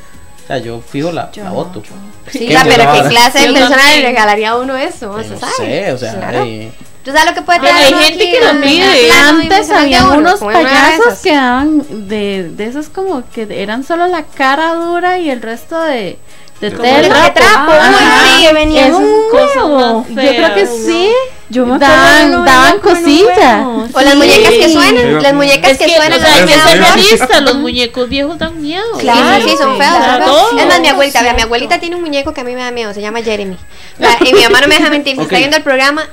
O 0.44 0.48
sea, 0.48 0.58
yo 0.58 0.82
fijo 0.82 1.12
la, 1.12 1.32
Yo 1.32 1.44
la 1.44 1.50
no, 1.50 1.56
voto. 1.56 1.82
yo 1.84 1.92
Sí, 2.32 2.48
¿Qué 2.48 2.56
ah, 2.58 2.64
pero? 2.68 2.92
¿qué 3.04 3.10
clase 3.10 3.40
de 3.48 3.54
persona 3.54 3.84
le 3.96 4.02
regalaría 4.02 4.50
a 4.52 4.58
uno 4.58 4.76
eso? 4.78 5.22
¿Se 5.24 5.30
no 5.30 5.48
sé, 5.58 5.92
o 5.92 5.98
sea, 5.98 6.14
Claro. 6.16 6.42
ay, 6.44 6.72
¿Tú 7.04 7.12
sabes 7.12 7.26
lo 7.26 7.34
que 7.34 7.42
puede 7.42 7.60
Pero 7.60 7.72
traer 7.74 7.88
hay 7.88 7.94
uno 7.94 8.02
gente 8.04 8.24
aquí? 8.24 8.32
que 8.32 8.40
lo 8.40 8.48
Ah, 8.48 8.58
pide. 8.62 9.08
plano 9.08 9.40
Antes 9.42 9.68
de 9.68 9.76
había 9.76 10.06
unos 10.08 10.40
payasos 10.40 11.20
que 11.20 11.34
daban 11.34 12.08
de, 12.08 12.50
de 12.56 12.66
esos 12.66 12.88
como 12.88 13.30
que 13.30 13.46
eran 13.62 13.84
solo 13.84 14.08
la 14.08 14.24
cara 14.24 14.76
dura 14.76 15.18
y 15.20 15.30
el 15.30 15.42
resto 15.42 15.78
de, 15.82 16.18
de 16.62 16.72
tela. 16.72 17.24
de 17.24 17.30
trapo, 17.32 17.72
Ajá. 17.74 17.94
sí, 18.38 18.46
que 18.48 18.54
venía 18.54 18.86
un 18.88 19.04
huevo. 19.34 20.06
Yo 20.08 20.16
creo 20.16 20.54
que 20.56 20.66
sí. 20.66 21.10
Yo 21.50 21.66
me 21.66 21.78
daban, 21.78 22.30
uno 22.34 22.44
daban 22.46 22.80
con 22.80 22.94
un 22.96 23.04
cosilla. 23.04 23.60
huevo. 23.68 23.88
O 23.94 24.02
las 24.02 24.16
muñecas 24.16 24.52
que 24.52 24.68
Sí. 24.68 24.74
suenan, 24.74 25.22
las 25.22 25.34
muñecas 25.34 25.72
Es 25.72 25.78
que, 25.78 25.86
que, 25.86 25.96
suenan. 25.96 26.20
o 26.20 26.22
sea, 26.22 27.28
son 27.28 27.46
¿no? 27.46 27.52
los 27.52 27.56
muñecos 27.62 28.10
viejos 28.10 28.38
dan 28.40 28.62
miedo. 28.62 28.84
Claro, 29.00 29.44
sí, 29.44 29.50
sí, 29.52 29.58
son 29.58 29.78
feos. 29.78 29.94
son 29.94 30.04
claro. 30.04 30.26
feos. 30.26 30.62
Es 30.62 30.66
más, 30.68 30.80
mi 30.80 30.88
abuelita, 30.88 31.22
vea, 31.22 31.34
mi 31.34 31.42
abuelita 31.42 31.80
tiene 31.80 31.96
un 31.96 32.02
muñeco 32.02 32.34
que 32.34 32.42
a 32.42 32.44
mí 32.44 32.56
me 32.56 32.62
da 32.62 32.72
miedo, 32.72 32.94
se 32.94 33.02
llama 33.02 33.22
Jeremy. 33.22 33.58
Vea, 34.00 34.18
y 34.22 34.34
mi 34.34 34.42
mamá 34.44 34.62
no 34.62 34.68
me 34.68 34.76
deja 34.78 34.90
mentir, 34.90 35.16
si 35.16 35.22
está 35.22 35.38
viendo 35.38 35.58
el 35.58 35.64
programa, 35.64 36.08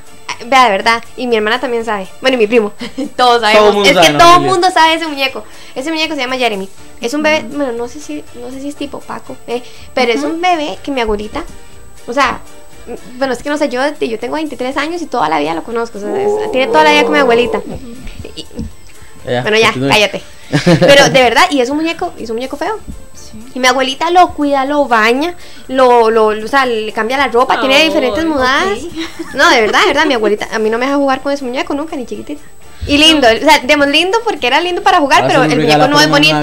vea, 0.46 0.64
de 0.64 0.70
verdad, 0.70 1.02
y 1.16 1.26
mi 1.26 1.36
hermana 1.36 1.60
también 1.60 1.84
sabe. 1.84 2.08
Bueno, 2.20 2.34
y 2.36 2.38
mi 2.38 2.46
primo, 2.46 2.72
todos 3.16 3.40
sabemos. 3.40 3.86
es 3.86 3.94
sabe 3.94 4.06
que 4.08 4.12
todo 4.14 4.34
el 4.36 4.42
mundo 4.42 4.68
sabe 4.72 4.94
ese 4.94 5.06
muñeco. 5.06 5.44
Ese 5.74 5.90
muñeco 5.90 6.14
se 6.14 6.20
llama 6.22 6.36
Jeremy. 6.36 6.68
Es 7.00 7.14
un 7.14 7.22
bebé, 7.22 7.46
bueno, 7.48 7.72
no 7.72 7.88
sé 7.88 8.00
si, 8.00 8.24
no 8.34 8.50
sé 8.50 8.60
si 8.60 8.68
es 8.68 8.76
tipo 8.76 9.00
Paco, 9.00 9.36
eh, 9.46 9.62
pero 9.94 10.12
es 10.12 10.22
un 10.22 10.40
bebé 10.40 10.76
que 10.82 10.90
mi 10.90 11.00
abuelita, 11.00 11.44
o 12.06 12.12
sea, 12.12 12.40
bueno, 13.18 13.32
es 13.32 13.42
que 13.42 13.48
no 13.50 13.56
sé, 13.58 13.68
yo, 13.68 13.80
yo 14.00 14.18
tengo 14.18 14.34
23 14.34 14.76
años 14.76 15.02
y 15.02 15.06
toda 15.06 15.28
la 15.28 15.38
vida 15.38 15.54
lo 15.54 15.62
conozco, 15.62 15.98
o 15.98 16.00
sea, 16.00 16.10
es- 16.20 16.52
tiene 16.52 16.66
toda 16.68 16.84
la 16.84 16.92
vida 16.92 17.02
con 17.04 17.12
mi 17.12 17.18
abuelita. 17.18 17.60
Y- 18.36 18.46
Ya, 19.26 19.42
bueno, 19.42 19.58
ya, 19.58 19.66
continúe. 19.68 19.88
cállate. 19.88 20.22
Pero 20.80 21.04
de 21.10 21.22
verdad, 21.22 21.42
y 21.50 21.60
es 21.60 21.70
un 21.70 21.76
muñeco, 21.76 22.12
y 22.18 22.24
es 22.24 22.30
un 22.30 22.36
muñeco 22.36 22.56
feo. 22.56 22.78
Y 23.54 23.60
mi 23.60 23.68
abuelita 23.68 24.10
lo 24.10 24.30
cuida, 24.34 24.64
lo 24.64 24.86
baña, 24.88 25.34
lo, 25.68 26.10
lo, 26.10 26.32
lo- 26.34 26.44
o 26.44 26.48
sea, 26.48 26.66
le 26.66 26.90
cambia 26.92 27.16
la 27.16 27.28
ropa, 27.28 27.60
tiene 27.60 27.84
diferentes 27.84 28.24
mudadas. 28.26 28.78
No, 29.34 29.48
de 29.50 29.60
verdad, 29.60 29.80
de 29.82 29.86
verdad, 29.86 30.06
mi 30.06 30.14
abuelita, 30.14 30.48
a 30.52 30.58
mí 30.58 30.70
no 30.70 30.78
me 30.78 30.86
deja 30.86 30.96
jugar 30.98 31.20
con 31.20 31.30
ese 31.32 31.44
muñeco 31.44 31.74
nunca, 31.74 31.94
ni 31.96 32.06
chiquitita. 32.06 32.42
Y 32.86 32.96
lindo, 32.98 33.28
o 33.28 33.44
sea, 33.44 33.58
digamos 33.60 33.88
lindo 33.88 34.18
porque 34.24 34.46
era 34.46 34.60
lindo 34.60 34.82
para 34.82 34.98
jugar, 34.98 35.22
Ahora 35.22 35.28
pero 35.28 35.44
el 35.44 35.50
muñeco 35.60 35.88
no 35.88 36.00
es 36.00 36.08
bonito. 36.08 36.34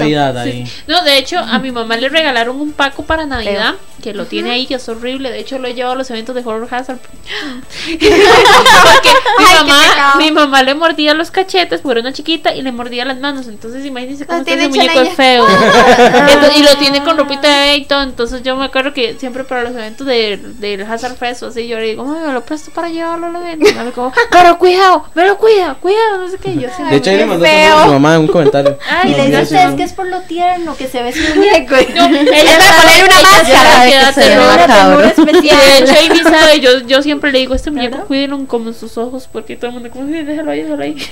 No, 0.86 1.02
de 1.02 1.18
hecho, 1.18 1.38
a 1.38 1.58
mi 1.58 1.70
mamá 1.72 1.96
le 1.96 2.08
regalaron 2.08 2.60
un 2.60 2.72
Paco 2.72 3.04
para 3.04 3.26
Navidad, 3.26 3.74
que 4.02 4.14
lo 4.14 4.24
tiene 4.26 4.52
ahí, 4.52 4.66
que 4.66 4.74
es 4.74 4.88
horrible. 4.88 5.30
De 5.30 5.40
hecho, 5.40 5.58
lo 5.58 5.66
he 5.66 5.74
llevado 5.74 5.94
a 5.94 5.96
los 5.98 6.08
eventos 6.10 6.34
de 6.34 6.42
Horror 6.42 6.68
Hazard. 6.72 6.98
Porque 7.98 9.10
mi 9.38 9.44
mamá, 9.54 10.14
mi 10.18 10.30
mamá 10.30 10.62
le 10.62 10.74
mordía 10.74 11.14
los 11.14 11.30
cachetes, 11.30 11.80
porque 11.80 11.98
era 11.98 12.08
una 12.08 12.12
chiquita, 12.12 12.54
y 12.54 12.62
le 12.62 12.72
mordía 12.72 13.04
las 13.04 13.18
manos. 13.18 13.48
Entonces, 13.48 13.84
imagínense 13.84 14.26
cómo 14.26 14.38
está 14.38 14.52
ese 14.54 14.68
muñeco 14.68 15.00
es 15.10 15.14
feo. 15.16 15.46
Entonces, 16.28 16.56
y 16.58 16.62
lo 16.62 16.76
tiene 16.76 17.02
con 17.02 17.16
ropita 17.16 17.48
de 17.48 17.76
y 17.76 17.84
todo. 17.84 18.02
Entonces, 18.02 18.42
yo 18.42 18.56
me 18.56 18.64
acuerdo 18.66 18.92
que 18.92 19.16
siempre 19.18 19.44
para 19.44 19.62
los 19.62 19.72
eventos 19.72 20.06
de- 20.06 20.36
del 20.58 20.82
Hazard 20.82 21.16
Fest, 21.16 21.42
o 21.42 21.46
así, 21.48 21.66
yo 21.66 21.78
le 21.78 21.86
digo, 21.86 22.02
"Ay, 22.16 22.26
me 22.26 22.32
lo 22.32 22.42
presto 22.42 22.70
para 22.72 22.88
llevarlo 22.88 23.26
al 23.26 23.36
evento. 23.36 23.68
Y 23.68 23.74
me 23.74 23.90
como, 23.92 24.12
pero 24.30 24.58
cuidado, 24.58 25.04
pero 25.14 25.36
cuidado, 25.38 25.76
cuidado, 25.80 26.27
no 26.28 26.32
sé 26.32 26.38
qué. 26.42 26.50
Y 26.50 26.60
Yo, 26.60 26.68
De 26.90 26.96
hecho, 26.96 27.10
ahí 27.10 27.16
le 27.16 27.26
mandó 27.26 27.44
a 27.46 27.84
su 27.84 27.90
mamá 27.92 28.18
un 28.18 28.26
comentario. 28.28 28.78
Ay, 28.90 29.12
Y 29.12 29.14
le 29.16 29.26
digo 29.26 29.38
a 29.38 29.42
ustedes 29.42 29.70
sí, 29.70 29.76
que 29.76 29.82
es 29.82 29.92
por 29.92 30.06
lo 30.06 30.20
tierno 30.22 30.76
que 30.76 30.86
se 30.88 31.02
ve 31.02 31.12
su 31.12 31.20
muñeco. 31.34 31.74
No, 31.74 32.06
ella 32.06 32.56
Es 32.56 32.64
para 32.64 32.82
ponerle 32.82 33.04
una 33.04 33.20
máscara. 33.22 34.12
se. 34.12 34.38
Una 34.38 34.96
Y 34.96 35.02
de 35.02 35.08
especial. 35.08 35.58
hecho, 35.82 35.92
Amy 36.10 36.18
sabe, 36.22 36.60
yo, 36.60 36.78
yo 36.86 37.02
siempre 37.02 37.32
le 37.32 37.38
digo, 37.40 37.54
este 37.54 37.70
muñeco 37.70 37.98
cuídenlo 38.06 38.46
como 38.46 38.68
en 38.68 38.74
sus 38.74 38.96
ojos, 38.98 39.28
porque 39.30 39.56
todo 39.56 39.68
el 39.68 39.72
mundo 39.74 39.90
como, 39.90 40.06
"Sí, 40.06 40.22
déjalo 40.22 40.50
ahí, 40.50 40.62
déjalo 40.62 40.82
ahí. 40.82 40.96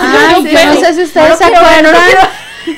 Ay, 0.00 0.42
Sí, 0.42 0.50
yo 0.52 0.64
no 0.66 0.72
sí. 0.74 0.80
sé 0.80 0.94
si 0.94 1.02
ustedes 1.04 1.38
se 1.38 1.44
acuerdan 1.44 1.86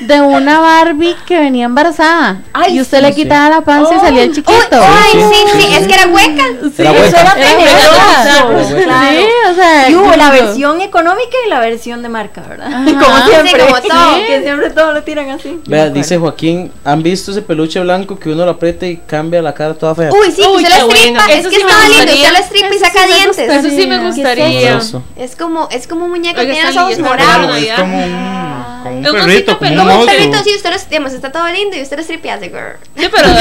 de 0.01 0.21
una 0.21 0.59
Barbie 0.59 1.15
que 1.25 1.39
venía 1.39 1.65
embarazada. 1.65 2.41
Ay, 2.53 2.77
y 2.77 2.81
usted 2.81 2.97
sí, 2.99 3.03
le 3.03 3.09
sí. 3.13 3.21
quitaba 3.23 3.49
la 3.49 3.61
panza 3.61 3.95
y 3.95 3.99
salía 3.99 4.23
el 4.23 4.33
chiquito. 4.33 4.53
Ay, 4.73 5.11
Sí, 5.11 5.19
sí, 5.19 5.43
sí, 5.53 5.61
sí, 5.61 5.75
es 5.75 5.87
que 5.87 5.93
era 5.93 6.07
hueca. 6.07 6.43
Era 6.77 6.91
hueca. 6.91 7.05
Eso 7.07 7.17
era 7.17 7.21
Era 7.21 7.33
tenebroso. 7.33 7.89
hueca. 7.89 8.83
Claro. 8.83 9.19
Sí, 9.19 9.25
o 9.51 9.55
sea, 9.55 9.89
Y 9.89 9.95
hubo 9.95 10.15
la 10.15 10.29
versión 10.31 10.81
económica 10.81 11.35
y 11.45 11.49
la 11.49 11.59
versión 11.59 12.01
de 12.03 12.09
marca, 12.09 12.41
¿verdad? 12.47 12.67
Ajá. 12.67 12.83
Como 12.85 13.17
Sí, 13.17 13.31
siempre. 13.31 13.65
como 13.65 13.81
todo. 13.81 14.15
Que 14.27 14.41
siempre 14.43 14.69
todo 14.69 14.93
lo 14.93 15.03
tiran 15.03 15.29
así. 15.31 15.59
Vea, 15.67 15.89
dice 15.89 16.17
Joaquín, 16.17 16.71
¿han 16.85 17.01
visto 17.03 17.31
ese 17.31 17.41
peluche 17.41 17.79
blanco 17.79 18.17
que 18.19 18.29
uno 18.29 18.45
lo 18.45 18.51
aprieta 18.51 18.85
y 18.85 18.97
cambia 18.97 19.41
la 19.41 19.53
cara 19.53 19.73
toda 19.73 19.95
fea? 19.95 20.09
Uy, 20.11 20.31
sí, 20.31 20.41
que 20.41 20.47
Uy, 20.47 20.63
usted 20.63 20.69
lo 20.81 20.91
estripa. 20.91 21.25
bueno. 21.25 21.33
Es 21.39 21.47
que 21.47 21.55
sí 21.55 21.61
estaba 21.61 21.87
lindo, 21.89 22.13
usted 22.13 22.31
lo 22.31 22.37
estripa 22.39 22.75
y 22.75 22.79
saca 22.79 22.99
sí 23.07 23.13
dientes. 23.13 23.49
Eso 23.49 23.69
sí 23.69 23.87
me 23.87 23.99
¿Qué 23.99 24.07
es 24.09 24.15
gustaría. 24.15 24.79
Es 25.17 25.35
como, 25.35 25.67
es 25.71 25.87
como 25.87 26.05
un 26.05 26.11
muñeco, 26.11 26.39
Oiga, 26.39 26.53
tiene 26.53 26.67
los 26.71 26.77
ojos 26.83 26.99
morados. 26.99 27.55
bien. 27.59 27.73
Es 27.73 27.79
como 27.79 27.97
un, 28.03 28.58
como 28.83 28.97
un 28.97 29.05
un 29.07 29.13
perrito, 29.13 29.57
como 29.57 29.71
un. 29.71 29.77
Como 29.77 29.99
un 30.01 30.05
perrito, 30.05 30.43
sí, 30.43 30.55
usted 30.55 30.71
lo, 30.71 30.77
digamos, 30.89 31.13
está 31.13 31.31
todo 31.31 31.47
lindo 31.49 31.75
y 31.77 31.81
usted 31.81 31.95
lo 31.97 32.01
estripa 32.01 32.27
y 32.27 32.29
hace 32.31 32.49
girl. 32.49 32.77
Sí, 32.97 33.07
pero 33.11 33.27
en 33.29 33.35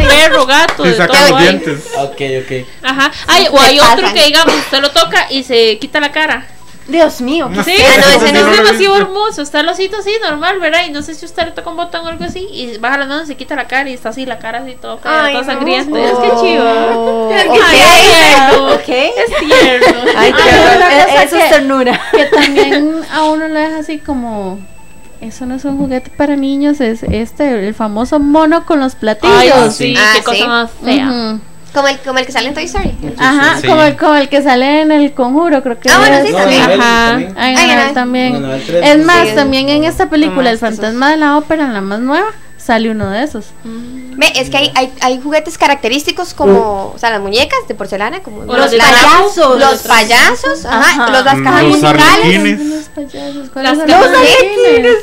serio. 0.00 0.08
perro, 0.08 0.46
gato, 0.46 0.82
de 0.82 0.96
saca 0.96 1.28
los 1.30 1.40
dientes. 1.40 1.80
Ok, 1.96 2.20
ok. 2.42 2.66
Ajá. 2.82 3.10
Ay, 3.26 3.48
o 3.50 3.60
hay 3.60 3.78
otro 3.80 4.12
que 4.12 4.24
digamos, 4.24 4.54
usted 4.54 4.80
lo 4.80 4.90
toca 4.90 5.26
y 5.30 5.42
se 5.44 5.78
quita 5.78 6.00
la 6.00 6.12
cara. 6.12 6.46
Dios 6.86 7.20
mío. 7.22 7.50
¿qué 7.54 7.62
Sí, 7.64 7.76
Ah, 7.82 7.96
no, 8.00 8.06
ese 8.06 8.16
ese 8.26 8.32
no 8.32 8.50
es 8.50 8.56
demasiado 8.58 8.96
hermoso. 8.96 9.40
Está 9.42 9.60
el 9.60 9.68
osito 9.68 9.96
así, 9.96 10.10
normal, 10.22 10.60
¿verdad? 10.60 10.80
Y 10.86 10.90
no 10.92 11.00
sé 11.02 11.14
si 11.14 11.24
usted 11.24 11.46
le 11.46 11.50
toca 11.52 11.70
un 11.70 11.76
botón 11.76 12.04
o 12.04 12.08
algo 12.10 12.24
así. 12.24 12.46
Y 12.52 12.76
baja 12.78 12.98
las 12.98 13.08
manos, 13.08 13.26
se 13.26 13.36
quita 13.36 13.56
la 13.56 13.66
cara 13.66 13.88
y 13.88 13.94
está 13.94 14.10
así, 14.10 14.26
la 14.26 14.38
cara 14.38 14.58
así, 14.58 14.76
todo 14.80 15.00
Ay, 15.04 15.32
todo 15.32 15.42
no. 15.44 15.48
sangriento. 15.50 15.96
Es 15.96 16.12
Oh. 16.12 16.20
que 16.22 16.28
chivo. 16.46 17.30
Es 17.32 17.42
Ay, 17.42 17.48
que 17.48 17.58
es 17.58 18.00
tierno. 18.10 18.74
Ok. 18.74 18.88
Es 18.88 19.48
tierno. 19.48 20.10
Ay, 20.16 20.32
qué 20.32 20.42
cosa 20.42 21.22
Eso 21.24 21.36
es 21.36 21.50
ternura. 21.50 22.00
que 22.12 22.24
también 22.36 23.00
a 23.12 23.22
uno 23.24 23.48
lo 23.48 23.54
deja 23.58 23.78
así 23.78 23.98
como 23.98 24.58
eso 25.20 25.46
no 25.46 25.54
es 25.54 25.64
un 25.64 25.78
juguete 25.78 26.10
para 26.10 26.36
niños, 26.36 26.82
es 26.82 27.02
este, 27.02 27.66
el 27.66 27.74
famoso 27.74 28.20
mono 28.20 28.66
con 28.66 28.80
los 28.80 28.94
platillos. 28.94 29.54
Ay, 29.54 29.70
sí. 29.70 29.94
Ah, 29.96 30.10
qué 30.12 30.18
sí. 30.18 30.24
cosa 30.24 30.46
más 30.48 30.70
fea. 30.84 31.08
Ujú. 31.08 31.40
Como 31.74 31.88
el, 31.88 31.98
como 31.98 32.18
el 32.20 32.26
que 32.26 32.32
sale 32.32 32.48
en 32.48 32.54
Toy 32.54 32.64
Story. 32.64 32.94
Ajá, 33.18 33.58
Sí. 33.60 33.66
como, 33.66 33.82
el, 33.82 33.96
como 33.96 34.14
el 34.14 34.28
que 34.28 34.42
sale 34.42 34.82
en 34.82 34.92
el 34.92 35.12
conjuro, 35.12 35.60
creo 35.62 35.78
que 35.80 35.90
Ah, 35.90 35.98
bueno, 35.98 36.16
es. 36.18 36.26
sí, 36.28 36.32
también. 36.32 36.62
Ajá. 36.62 37.18
también. 37.34 37.36
En 37.36 37.94
también. 37.94 38.44
Es 38.82 38.98
más, 39.04 39.28
Sí. 39.28 39.34
también 39.34 39.68
en 39.68 39.84
esta 39.84 40.08
película, 40.08 40.50
El 40.50 40.58
fantasma 40.58 41.10
de 41.10 41.16
la 41.16 41.36
ópera, 41.36 41.64
en 41.64 41.74
la 41.74 41.80
más 41.80 41.98
nueva, 41.98 42.28
sale 42.56 42.90
uno 42.90 43.10
de 43.10 43.24
esos. 43.24 43.46
Ve, 43.64 44.32
es 44.36 44.48
que 44.50 44.56
hay, 44.56 44.72
hay, 44.76 44.92
hay 45.00 45.20
juguetes 45.20 45.58
característicos 45.58 46.32
como, 46.32 46.92
o 46.94 46.98
sea, 46.98 47.10
las 47.10 47.20
muñecas 47.20 47.58
de 47.66 47.74
porcelana, 47.74 48.20
como 48.22 48.42
O 48.42 48.56
los 48.56 48.70
de 48.70 48.78
payasos, 48.78 49.58
los 49.58 49.82
payasos, 49.82 50.64
ajá, 50.64 50.78
Ajá. 51.02 51.10
los 51.10 51.24
las 51.24 51.40
cajas 51.42 51.62
Los 51.64 51.72
musicales. 51.82 52.60
Los 52.60 52.84
payasos, 52.84 53.50
¿cuáles 53.52 53.70
Las 53.72 53.78
son 53.78 53.86
cajas 53.88 54.10
los 54.10 54.18
arlequines? 54.20 54.96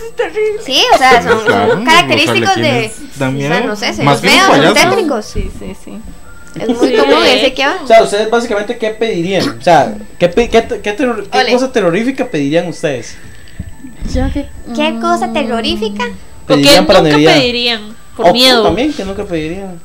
Sí, 0.66 0.82
o 0.94 0.98
sea, 0.98 1.22
son, 1.22 1.46
son 1.46 1.86
característicos 1.86 2.48
los 2.48 2.56
de, 2.56 2.92
dan 3.18 3.36
o 3.36 3.40
sea, 3.42 3.60
no 3.66 3.76
sé, 3.76 3.94
se 3.94 4.04
Más 4.04 4.24
los 4.24 4.34
veo, 4.34 4.48
los 4.58 4.66
son 4.80 4.90
tétricos. 4.90 5.26
Sí, 5.26 5.52
sí, 5.60 5.76
sí. 5.84 6.00
Es 6.60 6.68
muy 6.68 6.90
Sí. 6.90 6.96
común 6.98 7.24
ese 7.26 7.54
que 7.54 7.66
va. 7.66 7.78
O 7.84 7.88
sea, 7.88 8.04
ustedes 8.04 8.30
básicamente, 8.30 8.78
¿qué 8.78 8.90
pedirían? 8.90 9.58
O 9.58 9.62
sea, 9.62 9.94
¿qué, 10.20 10.30
qué, 10.30 10.50
qué, 10.50 10.94
terror- 10.94 11.28
qué 11.30 11.52
cosa 11.54 11.72
terrorífica 11.72 12.26
pedirían 12.28 12.68
ustedes? 12.68 13.16
Yo 14.14 14.24
que- 14.34 14.48
¿Qué 14.76 14.92
mm, 14.92 15.02
cosa 15.02 15.32
terrorífica? 15.32 16.04
Pedirían 16.48 16.86
para 16.86 17.00
nunca 17.00 17.12
Navidad. 17.14 17.34
pedirían. 17.36 17.96
Por 18.18 18.28
O 18.28 18.34
miedo. 18.34 18.64
también, 18.64 18.92
que 18.94 19.06
nunca 19.06 19.24
pedirían. 19.24 19.80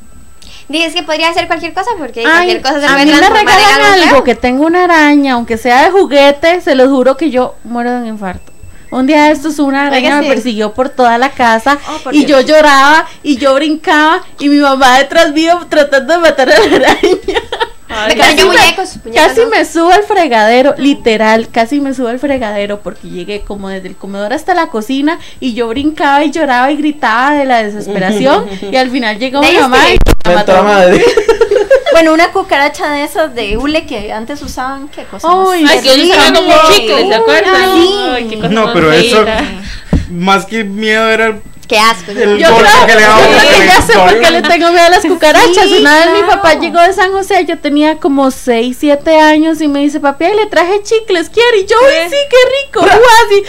Dices 0.69 0.95
que 0.95 1.05
podría 1.05 1.33
ser 1.33 1.47
cualquier 1.47 1.73
cosa 1.73 1.91
porque 1.97 2.21
Ay, 2.21 2.25
cualquier 2.27 2.63
cosa 2.63 2.81
se 2.81 2.87
a 2.87 2.93
puede 2.95 3.05
mí 3.07 3.13
me 3.13 3.21
regalan 3.21 3.93
algo 3.93 4.05
algo 4.11 4.25
que 4.25 4.35
tengo 4.35 4.67
una 4.67 4.85
araña, 4.85 5.35
aunque 5.35 5.57
sea 5.59 5.85
de 5.85 5.91
juguete, 5.93 6.61
se 6.61 6.75
los 6.75 6.89
juro 6.89 7.17
que 7.17 7.31
yo 7.31 7.55
muero 7.63 7.93
de 7.93 7.99
un 7.99 8.07
infarto. 8.09 8.53
Un 8.91 9.07
día 9.07 9.25
de 9.25 9.33
estos 9.33 9.59
una 9.59 9.87
araña 9.89 9.97
Oiga, 10.09 10.17
me 10.19 10.23
sí. 10.25 10.29
persiguió 10.29 10.73
por 10.75 10.89
toda 10.89 11.19
la 11.19 11.31
casa 11.31 11.79
Oh, 11.89 11.99
por 11.99 12.15
y 12.15 12.25
Dios. 12.25 12.41
yo 12.45 12.47
lloraba 12.55 13.07
y 13.23 13.37
yo 13.37 13.55
brincaba 13.55 14.23
y 14.39 14.49
mi 14.49 14.59
mamá 14.59 14.99
detrás 14.99 15.33
mío 15.33 15.59
tratando 15.69 16.13
de 16.15 16.19
matar 16.21 16.51
a 16.51 16.59
la 16.59 16.77
araña. 16.77 17.41
Ay, 17.97 18.15
muñecos, 18.45 18.97
muñecos, 19.05 19.15
Casi 19.15 19.41
¿no? 19.41 19.49
me 19.49 19.65
subo 19.65 19.91
al 19.91 20.03
fregadero, 20.03 20.75
literal, 20.79 21.49
casi 21.51 21.81
me 21.81 21.95
subo 21.95 22.09
al 22.09 22.19
fregadero 22.19 22.81
porque 22.81 23.09
llegué 23.09 23.41
como 23.41 23.69
desde 23.69 23.89
el 23.89 23.97
comedor 23.97 24.33
hasta 24.33 24.55
la 24.55 24.69
cocina 24.69 25.19
y 25.41 25.55
yo 25.55 25.69
brincaba 25.69 26.25
y 26.25 26.31
lloraba 26.31 26.71
y 26.71 26.77
gritaba 26.77 27.33
de 27.35 27.45
la 27.45 27.63
desesperación 27.63 28.47
y 28.71 28.77
al 28.77 28.91
final 28.91 29.19
llegó 29.19 29.41
mi 29.41 29.47
¿Veis 29.49 29.61
mamá 29.61 29.79
y 29.91 29.99
me 30.29 30.35
mató. 30.35 30.63
madre. 30.63 31.05
Bueno, 31.93 32.13
una 32.13 32.31
cucaracha 32.31 32.91
de 32.93 33.05
esas 33.05 33.35
de 33.35 33.57
hule 33.57 33.87
que 33.87 34.13
antes 34.13 34.43
usaban, 34.43 34.89
qué 34.89 35.05
cosa 35.05 35.27
más 35.29 35.49
Ay, 35.51 35.65
Ay, 35.67 35.81
que 35.81 36.09
sacan 36.09 36.35
como 36.35 36.53
chicles, 36.69 37.05
qué 38.29 38.37
cosa 38.39 38.49
No, 38.51 38.65
más 38.67 38.75
pero 38.75 38.93
eso, 38.93 39.25
más 40.11 40.45
que 40.45 40.65
miedo 40.65 41.09
era 41.09 41.39
Qué 41.69 41.79
asco. 41.79 42.13
El 42.13 42.39
Yo 42.39 42.49
creo, 42.57 42.87
que 42.87 42.95
le 42.95 43.01
yo 43.01 43.09
daba 43.09 43.21
creo 43.21 43.33
porque 43.33 43.55
que 43.55 43.59
le 43.61 43.67
ya 43.67 43.83
sé 43.83 43.93
por 43.95 44.21
qué 44.21 44.31
le 44.31 44.43
tengo 44.43 44.71
miedo 44.71 44.87
a 44.87 44.91
las 44.91 45.05
cucarachas. 45.05 45.65
Sí, 45.65 45.79
Una 45.81 45.97
vez 45.97 46.23
mi 46.23 46.23
papá 46.23 46.55
llegó 46.55 46.81
de 46.81 46.93
San 46.93 47.11
José, 47.13 47.45
yo 47.45 47.59
tenía 47.59 47.97
como 47.97 48.31
6, 48.31 48.77
7 48.79 49.19
años 49.21 49.61
y 49.61 49.69
me 49.69 49.81
dice, 49.81 49.99
papi, 49.99 50.27
le 50.27 50.47
traje 50.47 50.83
chicles, 50.83 51.29
¿quiere? 51.29 51.61
Y 51.61 51.67
yo, 51.67 51.77
sí, 52.09 52.17
qué 52.31 52.37
rico. 52.67 52.87
Así. 52.87 53.43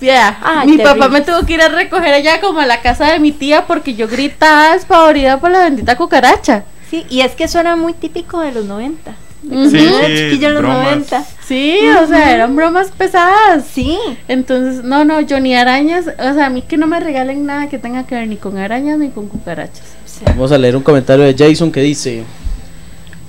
Ya, 0.00 0.40
Ay, 0.42 0.66
mi 0.66 0.78
papá 0.78 1.08
me 1.08 1.20
tuvo 1.20 1.46
que 1.46 1.52
ir 1.52 1.62
a 1.62 1.68
recoger 1.68 2.12
allá 2.12 2.40
como 2.40 2.58
a 2.58 2.66
la 2.66 2.82
casa 2.82 3.12
de 3.12 3.20
mi 3.20 3.30
tía 3.30 3.66
porque 3.66 3.94
yo 3.94 4.08
gritaba 4.08 4.72
despavorida 4.72 5.38
por 5.38 5.52
la 5.52 5.60
bendita 5.60 5.96
cucaracha. 5.96 6.64
Sí, 6.90 7.06
y 7.08 7.20
es 7.20 7.32
que 7.32 7.44
eso 7.44 7.60
era 7.60 7.76
muy 7.76 7.92
típico 7.92 8.40
de 8.40 8.50
los 8.50 8.64
90. 8.64 9.14
Sí, 9.42 9.78
chiquilla 9.78 10.48
en 10.48 10.54
los 10.54 10.62
bromas. 10.62 10.84
90. 10.84 11.24
Sí, 11.44 11.80
o 12.02 12.06
sea, 12.06 12.34
eran 12.34 12.54
bromas 12.54 12.90
pesadas. 12.90 13.64
Sí. 13.72 13.98
Entonces, 14.28 14.84
no, 14.84 15.04
no, 15.04 15.20
yo 15.20 15.40
ni 15.40 15.54
arañas, 15.54 16.06
o 16.06 16.34
sea, 16.34 16.46
a 16.46 16.50
mí 16.50 16.62
que 16.62 16.76
no 16.76 16.86
me 16.86 17.00
regalen 17.00 17.44
nada 17.44 17.68
que 17.68 17.78
tenga 17.78 18.06
que 18.06 18.14
ver 18.14 18.28
ni 18.28 18.36
con 18.36 18.56
arañas 18.56 18.98
ni 18.98 19.08
con 19.10 19.28
cucarachas. 19.28 19.96
Vamos 20.26 20.52
a 20.52 20.58
leer 20.58 20.76
un 20.76 20.82
comentario 20.82 21.24
de 21.24 21.34
Jason 21.36 21.72
que 21.72 21.80
dice: 21.80 22.22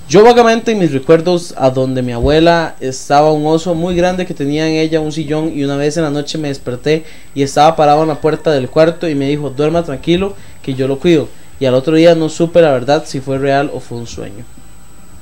Yo 0.08 0.22
vagamente 0.22 0.72
en 0.72 0.78
mis 0.78 0.92
recuerdos 0.92 1.52
a 1.56 1.70
donde 1.70 2.02
mi 2.02 2.12
abuela 2.12 2.76
estaba 2.78 3.32
un 3.32 3.46
oso 3.46 3.74
muy 3.74 3.96
grande 3.96 4.24
que 4.24 4.34
tenía 4.34 4.68
en 4.68 4.76
ella 4.76 5.00
un 5.00 5.10
sillón 5.10 5.52
y 5.52 5.64
una 5.64 5.76
vez 5.76 5.96
en 5.96 6.04
la 6.04 6.10
noche 6.10 6.38
me 6.38 6.48
desperté 6.48 7.04
y 7.34 7.42
estaba 7.42 7.74
parado 7.74 8.02
en 8.02 8.08
la 8.08 8.20
puerta 8.20 8.52
del 8.52 8.68
cuarto 8.70 9.08
y 9.08 9.14
me 9.14 9.28
dijo 9.28 9.50
duerma 9.50 9.82
tranquilo 9.82 10.36
que 10.62 10.74
yo 10.74 10.86
lo 10.86 10.98
cuido 11.00 11.28
y 11.58 11.66
al 11.66 11.74
otro 11.74 11.96
día 11.96 12.14
no 12.14 12.28
supe 12.28 12.60
la 12.60 12.70
verdad 12.70 13.04
si 13.06 13.20
fue 13.20 13.38
real 13.38 13.70
o 13.74 13.80
fue 13.80 13.98
un 13.98 14.06
sueño. 14.06 14.44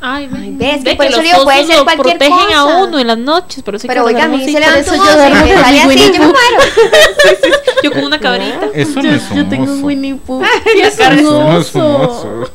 Ay, 0.05 0.27
ve, 0.27 0.51
ves, 0.53 0.83
ve 0.83 0.91
que 0.91 0.97
por 0.97 1.07
eso 1.07 1.17
los 1.19 1.25
digo, 1.25 1.45
puede 1.45 1.59
osos 1.59 1.69
ser 1.69 1.79
lo 1.79 1.85
cualquier 1.85 2.19
protegen 2.19 2.53
a 2.55 2.65
uno 2.65 2.99
en 2.99 3.07
las 3.07 3.19
noches, 3.19 3.63
pero 3.65 3.79
sí 3.79 3.87
Pero 3.87 4.03
que 4.05 4.09
oiga, 4.15 4.25
a 4.25 4.29
mí 4.29 4.45
se 4.45 4.59
levanta 4.59 4.91
un 4.93 4.99
yo 4.99 5.29
y 5.29 5.33
me 5.33 5.55
sale 5.55 5.81
así, 5.81 5.99
yo 5.99 6.13
me 6.13 6.19
muero. 6.19 6.35
Yo 7.85 7.91
con 7.93 8.05
una 8.05 8.19
cabrita. 8.21 8.67
Eso 8.75 9.03
no 9.03 9.11
yo, 9.11 9.17
es 9.17 9.31
un 9.31 9.37
yo 9.37 9.49
tengo 9.49 9.73
un. 9.73 9.85
Winnie 9.85 10.15
Pooh. 10.15 10.43
Eso 10.77 11.11
no 11.11 11.59
es 11.59 11.75
un 11.75 11.83
oso. 11.83 11.99
oso. 11.99 12.51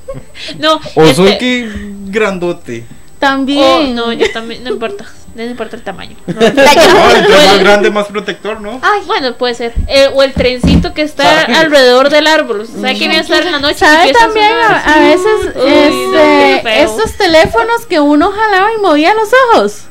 No, 0.58 0.80
Oso 0.96 1.26
este- 1.28 1.38
que 1.38 1.70
grandote. 2.06 2.86
También. 3.20 3.64
Oh, 3.64 3.94
no, 3.94 4.14
yo 4.14 4.32
también, 4.32 4.64
no 4.64 4.70
importa. 4.72 5.06
No 5.36 5.44
importa 5.44 5.76
el 5.76 5.84
tamaño. 5.84 6.16
No, 6.28 6.34
No, 6.34 6.48
entre 6.48 7.36
más 7.36 7.60
grande, 7.60 7.92
más 7.92 8.08
protector, 8.08 8.60
¿no? 8.60 8.80
Ay, 8.82 9.02
bueno, 9.06 9.36
puede 9.36 9.54
ser. 9.54 9.74
Eh, 9.88 10.10
o 10.14 10.24
el 10.24 10.34
trencito 10.34 10.94
que 10.94 11.04
está 11.04 11.42
alrededor 11.60 12.10
del 12.10 12.28
árbol. 12.28 12.68
¿Sabe 12.68 12.94
que 12.94 13.00
viene 13.00 13.18
a 13.18 13.22
estar 13.22 13.46
en 13.46 13.52
la 13.52 13.60
noche? 13.60 13.80
¿Sabe 13.80 14.14
también 14.14 14.52
a, 14.52 15.00
veces 15.00 15.56
Uy, 15.56 16.16
este, 16.16 16.84
estos 16.84 17.14
teléfonos 17.14 17.86
que 17.88 18.00
uno 18.00 18.32
jalaba 18.32 18.74
y 18.74 18.82
movía 18.82 19.14
los 19.14 19.30
ojos? 19.50 19.84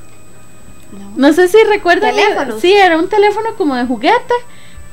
No 1.14 1.32
sé 1.32 1.48
si 1.48 1.62
recuerdan. 1.64 2.14
¿Teléfonos? 2.14 2.60
Sí, 2.60 2.72
era 2.72 2.98
un 2.98 3.08
teléfono 3.08 3.54
como 3.56 3.76
de 3.76 3.86
juguete 3.86 4.34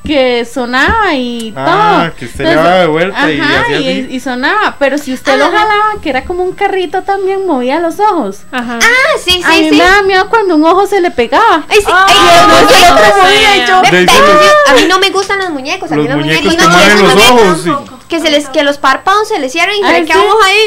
que 0.04 0.44
sonaba 0.44 1.14
y 1.14 1.52
Ah, 1.56 2.02
todo. 2.08 2.16
que 2.16 2.24
usted 2.26 2.44
le 2.44 2.54
daba 2.54 2.74
de 2.80 2.86
vuelta 2.86 3.30
y 3.32 3.40
ajá, 3.40 3.60
hacía 3.62 3.80
y, 3.80 4.02
así. 4.02 4.14
y 4.14 4.20
sonaba. 4.20 4.76
Pero 4.78 4.98
si 4.98 5.14
usted 5.14 5.38
lo 5.38 5.46
Ajá. 5.46 5.56
jalaba, 5.58 6.00
que 6.02 6.10
era 6.10 6.24
como 6.24 6.42
un 6.42 6.52
carrito 6.52 7.02
también, 7.02 7.46
movía 7.46 7.80
los 7.80 7.98
ojos. 8.00 8.40
Ajá. 8.52 8.78
Ah, 8.82 9.18
sí, 9.24 9.40
a 9.42 9.48
mí 9.48 9.54
sí, 9.60 9.68
sí. 9.70 9.76
me 9.76 9.84
daba 9.84 10.02
miedo 10.02 10.28
cuando 10.28 10.56
un 10.56 10.64
ojo 10.66 10.86
se 10.86 11.00
le 11.00 11.10
pegaba. 11.10 11.64
Ay, 11.68 11.78
sí. 11.78 11.86
Ay, 11.88 12.14
Ay, 12.18 12.46
no, 12.48 12.68
sí, 12.68 12.74
otro 12.92 13.16
no, 13.16 13.22
movía 13.24 13.56
y 13.56 13.66
yo, 13.66 13.80
De 13.82 13.88
se 13.88 14.06
sí, 14.06 14.22
a 14.68 14.74
mí 14.74 14.82
no 14.88 14.98
me 14.98 15.10
gustan 15.10 15.38
los 15.38 15.50
muñecos, 15.50 15.90
a 15.90 15.96
mí 15.96 16.02
Los 16.06 16.16
los, 16.16 16.26
muñecos 16.26 16.56
no, 16.56 16.68
mueven 16.68 16.88
esos 16.88 17.00
los 17.00 17.14
muñecos 17.14 17.66
ojos, 17.66 17.88
sí. 17.88 17.94
que 18.08 18.20
se 18.20 18.30
les 18.30 18.48
que 18.50 18.62
los 18.62 18.76
párpados 18.78 19.26
se 19.28 19.38
les 19.38 19.52
cierran 19.52 19.74
y 19.74 19.80
se 19.80 19.86
Ay, 19.86 20.00
le 20.02 20.06
queda 20.06 20.16
sí. 20.16 20.20
un 20.26 20.30
ojo 20.32 20.42
ahí 20.42 20.64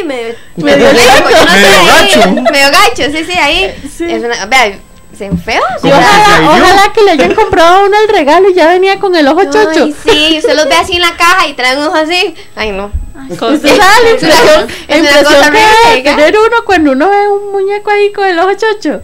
yo 0.58 0.66
no 0.66 0.66
sé, 0.66 0.66
Medio 0.66 0.88
ahí, 0.88 2.10
gacho. 2.10 2.32
medio 2.52 2.68
gacho, 2.72 3.04
sí, 3.18 3.24
sí, 3.24 3.38
ahí. 3.38 3.76
Sí. 3.96 4.06
Es 4.10 4.24
una, 4.24 4.46
vea, 4.48 4.80
se. 5.18 5.26
Y 5.26 5.30
que 5.30 5.44
se 5.82 5.88
ojalá, 5.88 6.52
ojalá 6.52 6.94
que 6.94 7.02
le 7.04 7.12
hayan 7.12 7.34
comprado 7.36 7.86
uno 7.86 7.96
el 8.02 8.10
regalo 8.10 8.50
y 8.50 8.54
ya 8.54 8.68
venía 8.68 9.00
con 9.00 9.16
el 9.16 9.28
ojo 9.28 9.44
chocho. 9.46 9.86
Ay, 9.86 9.96
sí, 10.04 10.36
usted 10.40 10.56
los 10.56 10.66
ve 10.66 10.76
así 10.76 10.94
en 10.94 11.02
la 11.02 11.16
caja 11.18 11.48
y 11.48 11.54
traen 11.54 11.80
un 11.80 11.88
ojo 11.88 11.96
así. 11.96 12.36
Ay, 12.56 12.72
no. 12.72 12.92
Usted 13.30 13.38
sabe 13.78 14.04
la 14.04 14.12
impresión, 14.12 14.68
es 14.88 15.00
una 15.00 15.10
impresión 15.10 15.24
cosa 15.24 15.52
que 15.96 16.02
tener 16.04 16.36
uno 16.38 16.58
cuando 16.66 16.92
uno 16.92 17.10
ve 17.10 17.28
un 17.28 17.52
muñeco 17.52 17.90
ahí 17.90 18.12
con 18.14 18.28
el 18.28 18.38
ojo 18.40 18.52
chocho. 18.54 19.02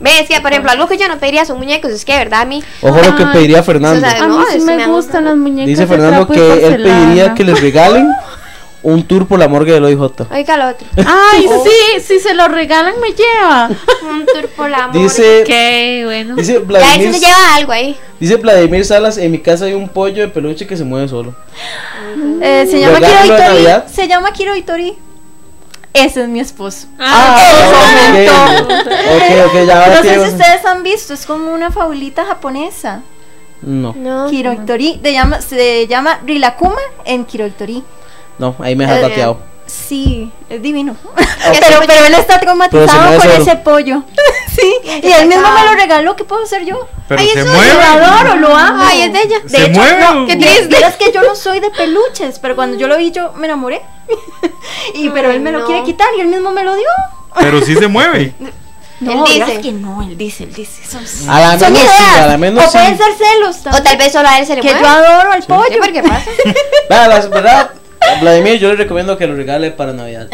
Ve, 0.00 0.20
es 0.20 0.28
que, 0.28 0.40
por 0.40 0.50
ejemplo, 0.50 0.70
algo 0.72 0.88
que 0.88 0.96
yo 0.96 1.06
no 1.08 1.18
pediría 1.18 1.44
son 1.44 1.58
muñecos, 1.58 1.92
es 1.92 2.04
que, 2.04 2.12
de 2.12 2.18
verdad, 2.18 2.40
a 2.40 2.44
mí. 2.44 2.64
Ojo 2.80 3.00
lo 3.00 3.16
que 3.16 3.26
pediría 3.26 3.62
Fernando. 3.62 3.98
o 4.04 4.10
sea, 4.10 4.24
A 4.24 4.26
mí 4.26 4.34
No, 4.34 4.44
sí 4.50 4.60
me 4.60 4.76
me 4.76 4.86
gustan 4.86 5.26
las 5.26 5.36
muñecas. 5.36 5.66
Dice 5.66 5.86
Fernando 5.86 6.26
y 6.30 6.34
que 6.34 6.66
él 6.66 6.82
pediría 6.82 7.34
que 7.34 7.44
les 7.44 7.60
regalen 7.60 8.08
un 8.82 9.04
tour 9.06 9.26
por 9.28 9.38
la 9.38 9.46
morgue 9.48 9.72
del 9.72 9.84
OIJ. 9.84 10.00
Oiga, 10.32 10.56
lo 10.56 10.68
otro. 10.70 10.86
Ay, 10.96 11.46
sí, 11.64 12.00
si 12.00 12.18
se 12.20 12.34
lo 12.34 12.48
regalan 12.48 12.94
me 13.00 13.08
lleva. 13.12 13.68
Un 14.10 14.26
tour 14.26 14.48
por 14.56 14.68
la 14.70 14.84
amor. 14.84 15.00
Dice, 15.02 15.42
Ok, 15.42 16.04
bueno. 16.06 16.34
dice 16.36 16.54
Ya, 16.54 16.58
Vladimir, 16.60 17.14
se 17.14 17.20
lleva 17.20 17.54
algo 17.54 17.72
ahí. 17.72 17.96
dice 18.18 18.36
Vladimir 18.36 18.84
Salas, 18.84 19.18
en 19.18 19.30
mi 19.30 19.38
casa 19.38 19.66
hay 19.66 19.74
un 19.74 19.88
pollo 19.88 20.22
de 20.22 20.28
peluche 20.28 20.66
que 20.66 20.76
se 20.76 20.84
mueve 20.84 21.08
solo. 21.08 21.34
Eh, 22.42 22.66
se 22.70 22.80
llama 22.80 22.98
Kiro 22.98 23.08
¿Regalo 23.10 23.34
de. 23.34 23.40
Navidad? 23.40 23.86
Se 23.86 24.08
llama 24.08 24.32
Kiro 24.32 24.56
Hitori. 24.56 24.96
Ese 25.94 26.22
es 26.22 26.28
mi 26.28 26.40
esposo. 26.40 26.86
Ah, 26.98 27.38
ok, 27.68 28.30
ok, 29.16 29.46
ok, 29.46 29.66
ya 29.66 29.84
ahora 29.84 29.94
No 29.96 30.02
sé 30.02 30.14
si 30.14 30.20
ustedes 30.20 30.64
han 30.64 30.82
visto, 30.82 31.12
es 31.14 31.26
como 31.26 31.52
una 31.52 31.70
fabulita 31.70 32.24
japonesa. 32.24 33.02
No, 33.60 33.94
No. 33.96 34.28
Kiro 34.30 34.52
Hitori, 34.52 34.98
se 35.02 35.12
llama, 35.12 35.40
se 35.40 35.86
llama 35.86 36.18
Rilakuma 36.26 36.80
en 37.04 37.24
Kiro 37.26 37.46
Hitori. 37.46 37.84
No, 38.38 38.54
ahí 38.60 38.74
me 38.76 38.84
has 38.84 38.98
Eh, 38.98 39.02
bateado. 39.02 39.38
Sí, 39.66 40.30
es 40.50 40.60
divino. 40.60 40.96
Pero, 41.14 41.80
pero 41.86 42.04
él 42.06 42.14
está 42.14 42.38
traumatizado 42.38 43.18
con 43.18 43.30
ese 43.30 43.56
pollo. 43.56 44.02
sí, 44.54 44.74
y 45.02 45.10
él 45.12 45.26
mismo 45.28 45.48
me 45.50 45.64
lo 45.64 45.74
regaló. 45.74 46.14
¿Qué 46.14 46.24
puedo 46.24 46.42
hacer 46.44 46.64
yo? 46.64 46.86
Pero 47.08 47.20
Ay, 47.20 47.28
se 47.30 47.40
eso 47.40 47.50
Lo 47.52 47.82
adoro, 47.82 48.36
lo 48.36 48.56
amo. 48.56 48.84
Ay, 48.86 49.02
es 49.02 49.12
de 49.12 49.22
ella. 49.22 49.36
¿Se 49.46 49.56
De 49.58 49.64
hecho, 49.66 49.80
mueve 49.80 50.00
no, 50.04 50.26
qué 50.26 50.36
triste. 50.36 50.66
Vieras 50.66 50.96
que 50.96 51.10
yo 51.10 51.22
no 51.22 51.34
soy 51.34 51.58
de 51.60 51.70
peluches, 51.70 52.38
pero 52.38 52.54
cuando 52.54 52.76
yo 52.76 52.86
lo 52.86 52.96
vi 52.98 53.10
yo 53.12 53.32
me 53.34 53.46
enamoré. 53.46 53.82
y 54.94 55.08
pero 55.10 55.30
Ay, 55.30 55.36
él 55.36 55.42
me 55.42 55.52
lo 55.52 55.64
quiere 55.64 55.82
quitar 55.84 56.08
y 56.16 56.20
él 56.20 56.28
mismo 56.28 56.50
me 56.50 56.62
lo 56.64 56.74
dio. 56.76 56.88
Pero 57.38 57.60
sí 57.62 57.74
se 57.74 57.88
mueve. 57.88 58.34
No, 59.00 59.24
dice. 59.24 59.44
vieras 59.44 59.62
que 59.62 59.72
no, 59.72 60.02
él 60.02 60.16
dice, 60.16 60.44
él 60.44 60.52
dice. 60.54 60.82
Son, 60.88 61.02
A 61.28 61.40
la 61.40 61.58
son 61.58 61.72
menos 61.72 61.90
sí, 61.90 62.02
ideas. 62.02 62.18
a 62.18 62.26
la 62.26 62.38
menos 62.38 62.64
o 62.64 62.66
sí. 62.70 62.78
pueden 62.78 62.98
ser 62.98 63.12
celos 63.14 63.56
O 63.76 63.82
tal 63.82 63.96
vez 63.96 64.12
solo 64.12 64.28
a 64.28 64.38
él 64.38 64.46
se 64.46 64.54
le 64.54 64.60
que 64.60 64.68
mueve. 64.68 64.80
yo 64.82 64.88
adoro 64.88 65.32
al 65.32 65.42
¿Sí? 65.42 65.48
pollo. 65.48 65.78
¿Por 65.78 65.92
qué 65.92 66.02
pasa? 66.02 66.30
La 66.88 67.08
verdad, 67.08 67.70
Vladimir 68.20 68.58
yo 68.58 68.68
le 68.70 68.76
recomiendo 68.76 69.16
que 69.16 69.26
lo 69.26 69.34
regale 69.36 69.70
para 69.70 69.92
Navidad. 69.92 70.26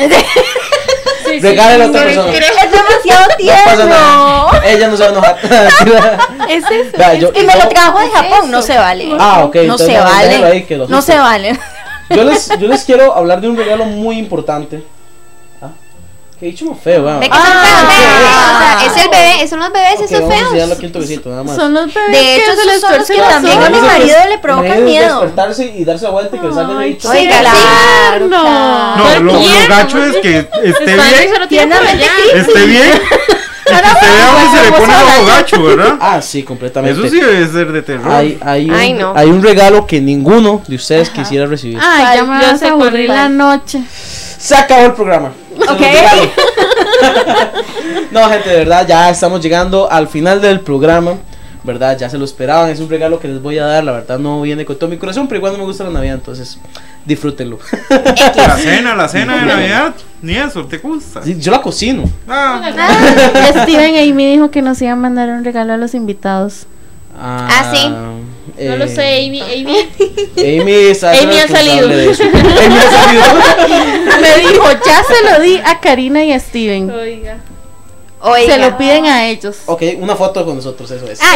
sí, 1.27 1.41
Regálelo 1.41 1.85
a 1.85 1.89
otra 1.89 2.01
sí, 2.01 2.07
persona. 2.07 2.33
Es 2.33 2.71
demasiado 2.71 3.29
No 3.29 3.37
tierno. 3.37 3.85
nada. 3.87 4.63
Ella 4.67 4.89
no 4.89 4.97
se 4.97 5.03
va 5.03 5.09
a 5.09 5.13
enojar. 5.13 5.39
es 6.51 6.65
eso. 6.71 6.97
Vea, 6.99 7.15
yo- 7.15 7.31
y 7.35 7.43
me 7.45 7.55
lo 7.57 7.69
trajo 7.69 7.99
de 8.01 8.11
Japón, 8.11 8.51
no 8.51 8.63
se 8.63 8.77
vale. 8.77 9.09
Ah, 9.19 9.45
ok, 9.45 9.55
No 9.57 9.61
entonces 9.63 9.87
se 9.89 9.99
vale. 9.99 10.45
ahí, 10.45 10.63
que 10.65 10.77
lo 10.77 10.89
no 10.89 11.01
supe. 11.01 11.13
se 11.13 11.19
vale. 11.19 11.59
Yo 12.11 12.25
les, 12.25 12.49
yo 12.59 12.69
les 12.69 12.85
quiero 12.85 13.15
hablar 13.15 13.41
de 13.41 13.49
un 13.49 13.57
regalo 13.57 13.85
muy 13.85 14.19
importante. 14.19 14.83
Ah, 16.39 16.41
que 16.41 16.47
dicho 16.47 16.65
más 16.67 16.79
feo, 16.79 17.03
¿verdad? 17.03 17.21
Ve 17.21 17.29
que 17.29 17.35
son 17.35 17.43
Ah, 17.45 17.87
feos, 17.89 17.89
ve. 17.89 17.97
ok. 17.99 18.59
O 18.59 18.61
sea, 18.63 18.87
es 18.87 19.05
el 19.05 19.11
bebé, 19.11 19.49
son 19.49 19.59
los 19.59 19.73
bebés 19.73 19.95
Ok, 19.97 20.05
esos 20.05 20.21
vamos 20.21 20.31
a 20.31 20.39
enseñarlo 20.39 20.57
feos. 20.67 20.77
aquí 20.79 20.87
el 20.87 20.93
toquecito, 20.93 21.31
nada 21.31 21.43
más. 21.43 21.57
Son 21.57 21.75
los 21.75 21.95
bebés 21.95 22.13
De 22.13 22.37
hecho, 22.37 22.51
se 22.53 22.57
son 22.57 22.67
los 22.99 23.07
que 23.09 23.15
el 23.17 23.21
también 23.29 23.63
a 23.63 23.71
mi 23.71 23.81
marido 23.81 24.17
le 24.29 24.39
provocan 24.39 24.85
miedo. 24.85 25.21
despertarse 25.21 25.65
y 25.77 25.85
darse 25.85 26.05
la 26.05 26.11
vuelta 26.11 26.37
y 26.37 26.39
que 26.41 26.47
le 26.47 26.55
salgan 26.55 26.79
ahí. 26.79 26.99
Sí, 27.01 27.09
Oiga, 27.09 27.41
claro. 27.41 28.29
No. 28.29 28.97
No, 28.97 29.21
lo, 29.21 29.33
lo 29.33 29.41
gacho 29.69 30.05
es 30.05 30.17
que 30.19 30.39
esté 30.39 30.69
Está 30.69 30.85
bien. 30.85 31.33
se. 31.49 32.39
Esté 32.39 32.67
bien. 32.67 33.01
Que 33.69 33.75
usted 33.75 34.15
vea 34.15 34.27
dónde 34.33 34.59
se 34.59 34.65
le 34.65 34.73
pone 34.79 34.93
el 35.21 35.27
gacho, 35.27 35.63
¿verdad? 35.63 35.99
Ah, 36.01 36.23
sí, 36.23 36.43
completamente. 36.43 36.99
Eso 37.01 37.09
sí 37.11 37.21
debe 37.21 37.47
ser 37.49 37.71
de 37.73 37.83
terror. 37.83 38.11
Hay, 38.11 38.39
hay, 38.43 38.71
un, 38.71 38.75
Ay, 38.77 38.93
no. 38.95 39.13
hay 39.15 39.29
un 39.29 39.43
regalo 39.43 39.87
que 39.87 40.01
ninguno 40.01 40.63
de 40.67 40.77
ustedes 40.77 41.11
quisiera 41.11 41.47
recibir. 41.47 41.79
Ay, 41.83 42.17
ya 42.17 42.25
me 42.25 42.41
vas 42.43 42.63
a 42.63 42.69
aburrir 42.71 43.09
la 43.11 43.29
noche. 43.29 43.83
Se 44.39 44.55
acabó 44.57 44.87
el 44.87 44.93
programa. 44.95 45.33
Ok. 45.69 45.81
no, 48.13 48.29
gente, 48.29 48.49
de 48.49 48.59
verdad, 48.59 48.87
ya 48.87 49.11
estamos 49.11 49.41
llegando 49.41 49.91
al 49.91 50.09
final 50.09 50.41
del 50.41 50.61
programa. 50.61 51.15
¿Verdad? 51.65 51.99
Ya 51.99 52.09
se 52.09 52.17
lo 52.17 52.25
esperaban. 52.25 52.71
Es 52.71 52.81
un 52.81 52.89
regalo 52.89 53.19
que 53.19 53.29
les 53.29 53.43
voy 53.43 53.59
a 53.59 53.67
dar. 53.67 53.85
La 53.85 53.93
verdad, 53.93 54.19
no 54.19 54.41
viene 54.41 54.65
con 54.65 54.79
todo 54.79 54.89
mi 54.89 54.97
corazón, 54.97 55.27
pero 55.27 55.39
igual 55.39 55.53
no 55.53 55.59
me 55.59 55.65
gusta 55.65 55.85
la 55.85 55.91
Navidad. 55.91 56.15
Entonces, 56.15 56.59
disfrútenlo. 57.05 57.59
La 58.37 58.57
cena, 58.57 58.95
la 58.95 59.09
cena 59.09 59.37
de 59.37 59.47
Navidad. 59.47 59.95
Ni 60.23 60.37
eso, 60.37 60.65
¿te 60.67 60.79
gusta? 60.79 61.23
Sí, 61.23 61.37
yo 61.39 61.51
la 61.51 61.61
cocino. 61.61 62.05
Ah, 62.29 62.61
Steven 63.51 63.97
Amy 63.97 64.33
dijo 64.33 64.51
que 64.51 64.63
nos 64.63 64.81
iba 64.81 64.93
a 64.93 64.97
mandar 64.97 65.29
un 65.31 65.45
regalo 65.45 65.73
a 65.73 65.77
los 65.77 65.95
invitados. 65.95 66.67
Ah, 67.21 67.73
sí. 67.75 67.89
No 68.65 68.77
lo 68.77 68.85
eh, 68.85 68.89
sé, 68.89 69.27
Amy. 69.27 69.41
Amy. 69.41 69.89
Amy, 70.37 70.91
ha 70.91 70.95
salido. 70.95 71.89
de 71.89 72.11
eso. 72.11 72.25
Amy 72.25 72.77
ha 72.77 72.91
salido. 72.91 73.25
Me 74.21 74.49
dijo, 74.49 74.65
ya 74.85 75.03
se 75.05 75.31
lo 75.31 75.43
di 75.43 75.61
a 75.65 75.81
Karina 75.81 76.25
y 76.25 76.33
a 76.33 76.41
Steven. 76.41 76.91
Oiga. 76.91 77.39
Oiga. 78.21 78.55
Se 78.55 78.59
lo 78.61 78.77
piden 78.77 79.05
a 79.07 79.29
ellos. 79.29 79.57
ok, 79.67 79.83
una 80.01 80.17
foto 80.17 80.45
con 80.45 80.57
nosotros, 80.57 80.91
eso 80.91 81.07
es. 81.09 81.21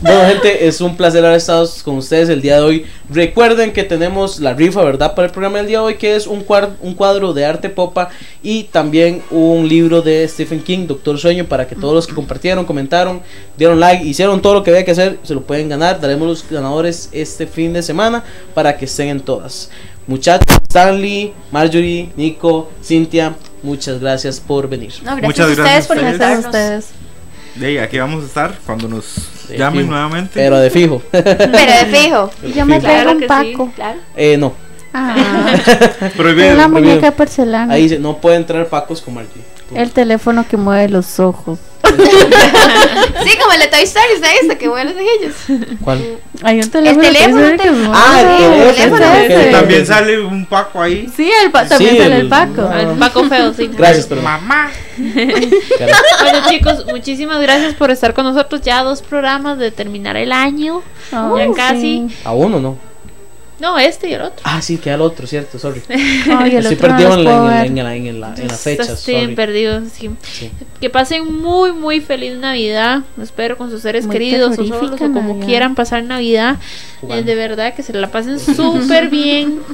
Bueno, 0.00 0.26
gente, 0.28 0.66
es 0.68 0.80
un 0.80 0.96
placer 0.96 1.24
haber 1.24 1.36
estado 1.38 1.68
con 1.84 1.96
ustedes 1.96 2.28
el 2.28 2.40
día 2.40 2.56
de 2.56 2.62
hoy. 2.62 2.86
Recuerden 3.10 3.72
que 3.72 3.82
tenemos 3.84 4.38
la 4.38 4.54
rifa, 4.54 4.82
¿verdad? 4.84 5.14
Para 5.14 5.26
el 5.26 5.32
programa 5.32 5.58
del 5.58 5.66
día 5.66 5.78
de 5.78 5.84
hoy, 5.84 5.94
que 5.96 6.14
es 6.14 6.26
un, 6.26 6.44
cuar- 6.46 6.70
un 6.80 6.94
cuadro 6.94 7.32
de 7.32 7.44
arte 7.44 7.68
popa 7.68 8.08
y 8.42 8.64
también 8.64 9.22
un 9.30 9.68
libro 9.68 10.00
de 10.00 10.26
Stephen 10.28 10.62
King, 10.62 10.86
Doctor 10.86 11.18
Sueño, 11.18 11.46
para 11.46 11.66
que 11.66 11.74
todos 11.74 11.94
los 11.94 12.06
que 12.06 12.14
compartieron, 12.14 12.64
comentaron, 12.64 13.20
dieron 13.56 13.80
like, 13.80 14.04
hicieron 14.04 14.40
todo 14.40 14.54
lo 14.54 14.62
que 14.62 14.70
había 14.70 14.84
que 14.84 14.92
hacer, 14.92 15.18
se 15.22 15.34
lo 15.34 15.42
pueden 15.42 15.68
ganar. 15.68 16.00
Daremos 16.00 16.28
los 16.28 16.44
ganadores 16.48 17.08
este 17.12 17.46
fin 17.46 17.72
de 17.72 17.82
semana 17.82 18.22
para 18.54 18.76
que 18.76 18.84
estén 18.84 19.08
en 19.08 19.20
todas. 19.20 19.70
Muchachos, 20.08 20.56
Stanley, 20.68 21.32
Marjorie, 21.52 22.10
Nico, 22.16 22.70
Cintia, 22.82 23.34
muchas 23.62 24.00
gracias 24.00 24.40
por 24.40 24.68
venir. 24.68 24.92
No, 25.04 25.16
gracias 25.16 25.22
Muchas 25.22 25.46
a 25.46 25.50
ustedes 25.50 25.56
gracias 25.58 25.84
a 25.84 25.88
por 25.94 26.02
invitarnos. 26.02 26.44
ustedes. 26.46 26.86
de 27.54 27.66
ahí, 27.66 27.78
aquí 27.78 27.98
vamos 27.98 28.24
a 28.24 28.26
estar 28.26 28.54
cuando 28.66 28.88
nos 28.88 29.48
De 29.48 29.58
llamen 29.58 29.80
fijo. 29.82 29.90
nuevamente. 29.92 30.30
Pero 30.34 30.58
de 30.58 30.70
fijo. 30.70 31.02
Pero 31.12 31.32
de 31.32 31.86
fijo. 31.92 32.30
Yo 32.56 32.64
me 32.66 32.80
traigo 32.80 33.02
Claro 33.02 33.12
un 33.12 33.20
sí. 33.20 33.26
paco. 33.26 33.72
Claro. 33.76 33.98
Eh, 34.16 34.36
no. 34.38 34.52
Ah, 34.92 35.46
Prohibido. 36.16 36.54
una 36.54 36.68
prohibido. 36.68 36.94
muñeca 36.94 37.10
porcelana. 37.12 37.74
Ahí 37.74 37.82
dice, 37.82 37.98
no 37.98 38.16
puede 38.18 38.36
entrar 38.36 38.66
Pacos 38.68 39.00
con 39.02 39.14
Marjorie. 39.14 39.42
El 39.74 39.90
teléfono 39.90 40.46
que 40.48 40.56
mueve 40.56 40.88
los 40.88 41.20
ojos. 41.20 41.58
sí, 41.84 43.38
como 43.38 43.52
el 43.52 43.60
de 43.60 43.66
Toy 43.68 43.82
Story, 43.82 44.06
¿usted 44.14 44.26
ha 44.28 44.40
visto 44.40 44.58
que 44.58 44.68
vuelan 44.68 44.94
ellos? 44.98 45.34
¿Cuál? 45.82 46.18
Hay 46.42 46.60
un 46.60 46.70
teléfono. 46.70 47.02
que 47.02 47.06
teléfono, 47.08 47.42
dice 47.42 47.56
que 47.56 47.62
te- 47.64 47.70
no. 47.70 47.92
Ah, 47.94 48.20
el 48.20 48.74
teléfono. 48.74 49.04
ese. 49.14 49.50
También 49.50 49.86
sale 49.86 50.20
un 50.20 50.46
Paco 50.46 50.80
ahí. 50.82 51.10
Sí, 51.14 51.30
el 51.44 51.50
pa- 51.50 51.66
también 51.66 51.92
Sí, 51.92 51.98
sale 51.98 52.14
el, 52.16 52.20
el- 52.22 52.28
Paco. 52.28 52.68
ah. 52.70 52.80
El 52.80 52.88
Paco 52.98 53.24
feo, 53.24 53.52
sí. 53.54 53.70
Gracias, 53.76 54.06
pero. 54.06 54.22
Mamá. 54.22 54.70
Bueno 54.98 56.38
chicos, 56.48 56.86
muchísimas 56.90 57.40
gracias 57.42 57.74
por 57.74 57.90
estar 57.90 58.14
con 58.14 58.24
nosotros. 58.24 58.62
Ya 58.62 58.82
dos 58.82 59.02
programas 59.02 59.58
de 59.58 59.70
terminar 59.70 60.16
el 60.16 60.32
año. 60.32 60.82
Oh, 61.12 61.38
ya 61.38 61.52
casi. 61.54 61.80
sí. 62.08 62.16
A 62.24 62.32
uno, 62.32 62.58
¿no? 62.58 62.76
No, 63.60 63.78
este 63.78 64.08
y 64.08 64.12
el 64.12 64.22
otro. 64.22 64.40
Ah, 64.44 64.62
sí, 64.62 64.78
queda 64.78 64.94
el 64.94 65.00
otro, 65.00 65.26
cierto, 65.26 65.58
sorry. 65.58 65.82
Ay, 65.88 66.56
el 66.56 66.66
Estoy 66.66 66.76
otro 66.76 66.88
perdido 66.88 67.14
en 67.14 67.24
la, 67.24 67.30
en 67.30 67.44
la, 67.44 67.50
ver. 67.50 67.66
en 67.66 67.76
la, 67.76 67.96
en 67.96 68.20
la, 68.20 68.34
en 68.36 68.48
la 68.48 68.54
fecha, 68.54 68.96
sorry. 68.96 69.34
perdido. 69.34 69.80
sí. 69.92 70.10
Sí. 70.22 70.50
Que 70.80 70.90
pasen 70.90 71.32
muy, 71.40 71.72
muy 71.72 72.00
feliz 72.00 72.36
Navidad. 72.36 73.00
Espero 73.20 73.56
con 73.56 73.70
sus 73.70 73.82
seres 73.82 74.06
Muy 74.06 74.12
queridos 74.12 74.58
o 74.58 74.64
solos 74.64 74.92
o 74.94 74.96
como 74.98 75.20
Navidad. 75.34 75.46
quieran 75.46 75.74
pasar 75.74 76.04
Navidad. 76.04 76.56
Eh, 77.08 77.22
de 77.22 77.34
verdad 77.34 77.74
que 77.74 77.82
se 77.82 77.92
la 77.92 78.10
pasen 78.10 78.38
súper 78.38 79.08
bien. 79.08 79.58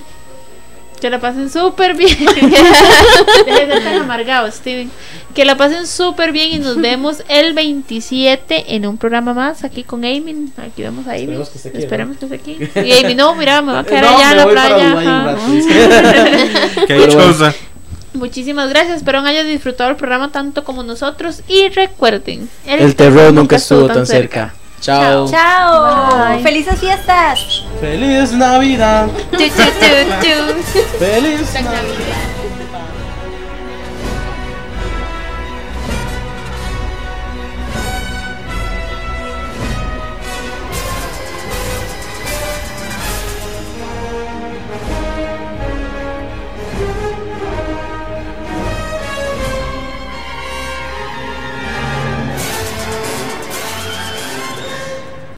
Que 1.04 1.10
la 1.10 1.20
pasen 1.20 1.50
súper 1.50 1.94
bien. 1.94 2.16
Deje 3.46 3.66
de 3.66 3.80
tan 3.82 4.00
amargado, 4.00 4.50
Steven. 4.50 4.90
Que 5.34 5.44
la 5.44 5.54
pasen 5.54 5.86
súper 5.86 6.32
bien 6.32 6.52
y 6.52 6.58
nos 6.60 6.80
vemos 6.80 7.22
el 7.28 7.52
27 7.52 8.74
en 8.74 8.86
un 8.86 8.96
programa 8.96 9.34
más 9.34 9.64
aquí 9.64 9.84
con 9.84 10.02
Amy. 10.02 10.50
Aquí 10.56 10.80
vemos 10.80 11.06
a 11.06 11.10
Amy. 11.10 11.24
Esperemos 11.24 11.50
que 11.50 11.58
esté 11.58 11.68
aquí, 11.68 11.78
Esperemos 11.78 12.16
que 12.16 12.24
esté 12.24 12.36
aquí. 12.36 12.56
Y 12.88 13.04
Amy, 13.04 13.14
no, 13.14 13.34
mira, 13.34 13.60
me 13.60 13.74
va 13.74 13.80
a 13.80 13.84
quedar 13.84 14.02
No, 14.02 14.16
allá 14.16 14.30
en 14.30 14.36
la 14.38 14.46
playa. 14.48 15.36
Qué 16.86 16.94
dichosa. 16.94 17.54
Muchísimas 18.14 18.70
gracias, 18.70 18.96
espero 18.96 19.18
hayan 19.18 19.46
disfrutado 19.46 19.90
el 19.90 19.96
programa 19.96 20.32
tanto 20.32 20.64
como 20.64 20.82
nosotros 20.84 21.42
y 21.48 21.68
recuerden, 21.68 22.48
El 22.66 22.96
terror 22.96 23.30
nunca 23.30 23.56
estuvo 23.56 23.88
tan 23.88 24.06
cerca. 24.06 24.54
Chao. 24.84 25.26
¡Chao! 25.30 26.42
¡Felices 26.42 26.78
fiestas! 26.78 27.64
Feliz 27.80 28.32
Navidad. 28.32 29.08
Tu, 29.30 29.38
tu, 29.38 29.44
tu, 29.46 30.02
tu. 30.20 30.98
Feliz 30.98 31.54
Navidad. 31.54 32.63